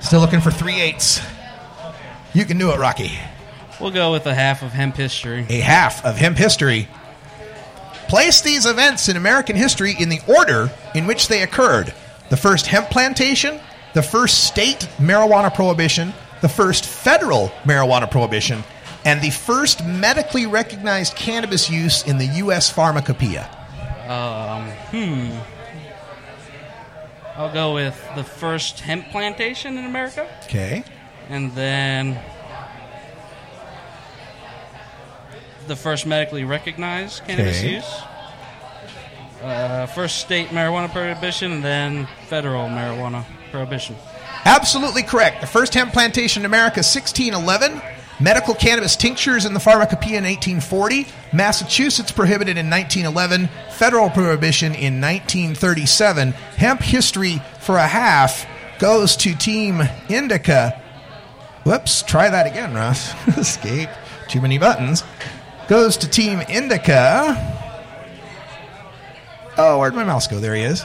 Still 0.00 0.20
looking 0.20 0.40
for 0.40 0.50
three 0.50 0.80
eights. 0.80 1.20
You 2.32 2.46
can 2.46 2.56
do 2.58 2.72
it, 2.72 2.78
Rocky. 2.78 3.18
We'll 3.80 3.90
go 3.90 4.12
with 4.12 4.24
a 4.26 4.34
half 4.34 4.62
of 4.62 4.70
hemp 4.72 4.96
history. 4.96 5.44
A 5.48 5.60
half 5.60 6.04
of 6.06 6.16
hemp 6.16 6.38
history. 6.38 6.88
Place 8.08 8.40
these 8.40 8.64
events 8.66 9.08
in 9.08 9.16
American 9.16 9.56
history 9.56 9.94
in 9.98 10.08
the 10.08 10.20
order 10.26 10.70
in 10.94 11.06
which 11.06 11.28
they 11.28 11.42
occurred. 11.42 11.92
The 12.30 12.36
first 12.36 12.66
hemp 12.66 12.90
plantation, 12.90 13.60
the 13.94 14.02
first 14.02 14.44
state 14.44 14.88
marijuana 14.98 15.54
prohibition, 15.54 16.12
the 16.42 16.48
first 16.48 16.84
federal 16.84 17.48
marijuana 17.64 18.10
prohibition, 18.10 18.62
and 19.04 19.22
the 19.22 19.30
first 19.30 19.84
medically 19.84 20.46
recognized 20.46 21.14
cannabis 21.14 21.70
use 21.70 22.04
in 22.06 22.18
the 22.18 22.26
U.S. 22.26 22.70
pharmacopoeia. 22.70 23.48
Um, 24.08 24.70
hmm. 24.90 25.30
I'll 27.36 27.52
go 27.52 27.74
with 27.74 28.00
the 28.16 28.24
first 28.24 28.80
hemp 28.80 29.10
plantation 29.10 29.78
in 29.78 29.84
America. 29.84 30.28
Okay. 30.44 30.84
And 31.28 31.52
then 31.52 32.20
the 35.66 35.76
first 35.76 36.04
medically 36.04 36.44
recognized 36.44 37.24
cannabis 37.24 37.58
Okay. 37.58 37.74
use. 37.76 37.94
Uh, 39.42 39.86
first 39.86 40.18
state 40.18 40.48
marijuana 40.48 40.90
prohibition, 40.90 41.52
and 41.52 41.64
then 41.64 42.06
federal 42.28 42.68
marijuana 42.68 43.24
prohibition. 43.54 43.94
Absolutely 44.44 45.04
correct. 45.04 45.40
The 45.40 45.46
first 45.46 45.74
hemp 45.74 45.92
plantation 45.92 46.42
in 46.42 46.46
America, 46.46 46.78
1611. 46.80 47.80
Medical 48.20 48.52
cannabis 48.52 48.96
tinctures 48.96 49.44
in 49.44 49.54
the 49.54 49.60
pharmacopoeia 49.60 50.18
in 50.18 50.24
1840. 50.24 51.06
Massachusetts 51.32 52.10
prohibited 52.10 52.58
in 52.58 52.68
1911. 52.68 53.48
Federal 53.70 54.10
prohibition 54.10 54.74
in 54.74 55.00
1937. 55.00 56.32
Hemp 56.32 56.80
history 56.82 57.40
for 57.60 57.76
a 57.76 57.86
half 57.86 58.44
goes 58.80 59.14
to 59.18 59.36
Team 59.36 59.80
Indica. 60.08 60.80
Whoops, 61.62 62.02
try 62.02 62.28
that 62.28 62.48
again, 62.48 62.74
Russ. 62.74 63.14
Escape. 63.38 63.88
Too 64.26 64.40
many 64.40 64.58
buttons. 64.58 65.04
Goes 65.68 65.96
to 65.98 66.10
Team 66.10 66.40
Indica. 66.48 67.36
Oh, 69.56 69.78
where'd 69.78 69.94
my 69.94 70.02
mouse 70.02 70.26
go? 70.26 70.40
There 70.40 70.56
he 70.56 70.62
is. 70.62 70.84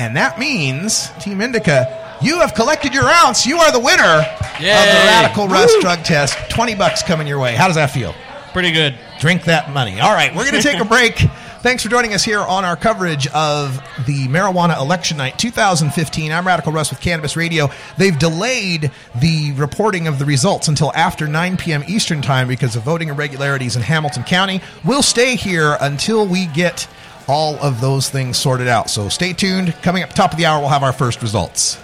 And 0.00 0.16
that 0.16 0.38
means, 0.38 1.10
Team 1.20 1.40
Indica, 1.40 2.18
you 2.22 2.40
have 2.40 2.54
collected 2.54 2.94
your 2.94 3.08
ounce. 3.08 3.46
You 3.46 3.58
are 3.58 3.72
the 3.72 3.80
winner 3.80 4.04
of 4.04 4.60
the 4.60 4.64
Radical 5.06 5.48
Woo. 5.48 5.80
drug 5.80 6.04
test. 6.04 6.36
20 6.50 6.74
bucks 6.74 7.02
coming 7.02 7.26
your 7.26 7.38
way. 7.38 7.54
How 7.54 7.66
does 7.66 7.76
that 7.76 7.90
feel? 7.90 8.14
Pretty 8.52 8.72
good. 8.72 8.94
Drink 9.20 9.44
that 9.44 9.70
money. 9.72 10.00
All 10.00 10.12
right, 10.12 10.34
we're 10.34 10.50
going 10.50 10.60
to 10.60 10.68
take 10.68 10.80
a 10.80 10.84
break. 10.88 11.16
Thanks 11.60 11.82
for 11.82 11.88
joining 11.88 12.14
us 12.14 12.22
here 12.22 12.38
on 12.40 12.64
our 12.64 12.76
coverage 12.76 13.26
of 13.28 13.74
the 14.06 14.28
Marijuana 14.28 14.78
Election 14.80 15.16
Night 15.16 15.36
2015. 15.40 16.30
I'm 16.30 16.46
Radical 16.46 16.72
Russ 16.72 16.90
with 16.90 17.00
Cannabis 17.00 17.36
Radio. 17.36 17.68
They've 17.96 18.16
delayed 18.16 18.92
the 19.20 19.52
reporting 19.52 20.06
of 20.06 20.20
the 20.20 20.24
results 20.24 20.68
until 20.68 20.92
after 20.94 21.26
9 21.26 21.56
p.m. 21.56 21.82
Eastern 21.88 22.22
Time 22.22 22.46
because 22.46 22.76
of 22.76 22.84
voting 22.84 23.08
irregularities 23.08 23.74
in 23.74 23.82
Hamilton 23.82 24.22
County. 24.22 24.60
We'll 24.84 25.02
stay 25.02 25.34
here 25.34 25.76
until 25.80 26.26
we 26.28 26.46
get 26.46 26.86
all 27.28 27.56
of 27.60 27.80
those 27.80 28.08
things 28.08 28.36
sorted 28.36 28.68
out. 28.68 28.90
So 28.90 29.08
stay 29.08 29.32
tuned. 29.32 29.74
Coming 29.82 30.02
up 30.02 30.10
top 30.10 30.32
of 30.32 30.38
the 30.38 30.46
hour, 30.46 30.60
we'll 30.60 30.70
have 30.70 30.82
our 30.82 30.92
first 30.92 31.22
results. 31.22 31.78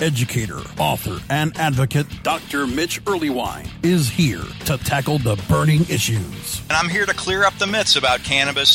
Educator, 0.00 0.60
author, 0.78 1.20
and 1.30 1.56
advocate 1.56 2.06
Dr. 2.22 2.66
Mitch 2.66 3.04
Earleywine 3.04 3.68
is 3.82 4.08
here 4.08 4.42
to 4.66 4.76
tackle 4.78 5.18
the 5.18 5.36
burning 5.48 5.82
issues. 5.82 6.60
And 6.62 6.72
I'm 6.72 6.88
here 6.88 7.06
to 7.06 7.14
clear 7.14 7.44
up 7.44 7.54
the 7.58 7.66
myths 7.66 7.96
about 7.96 8.22
cannabis 8.22 8.72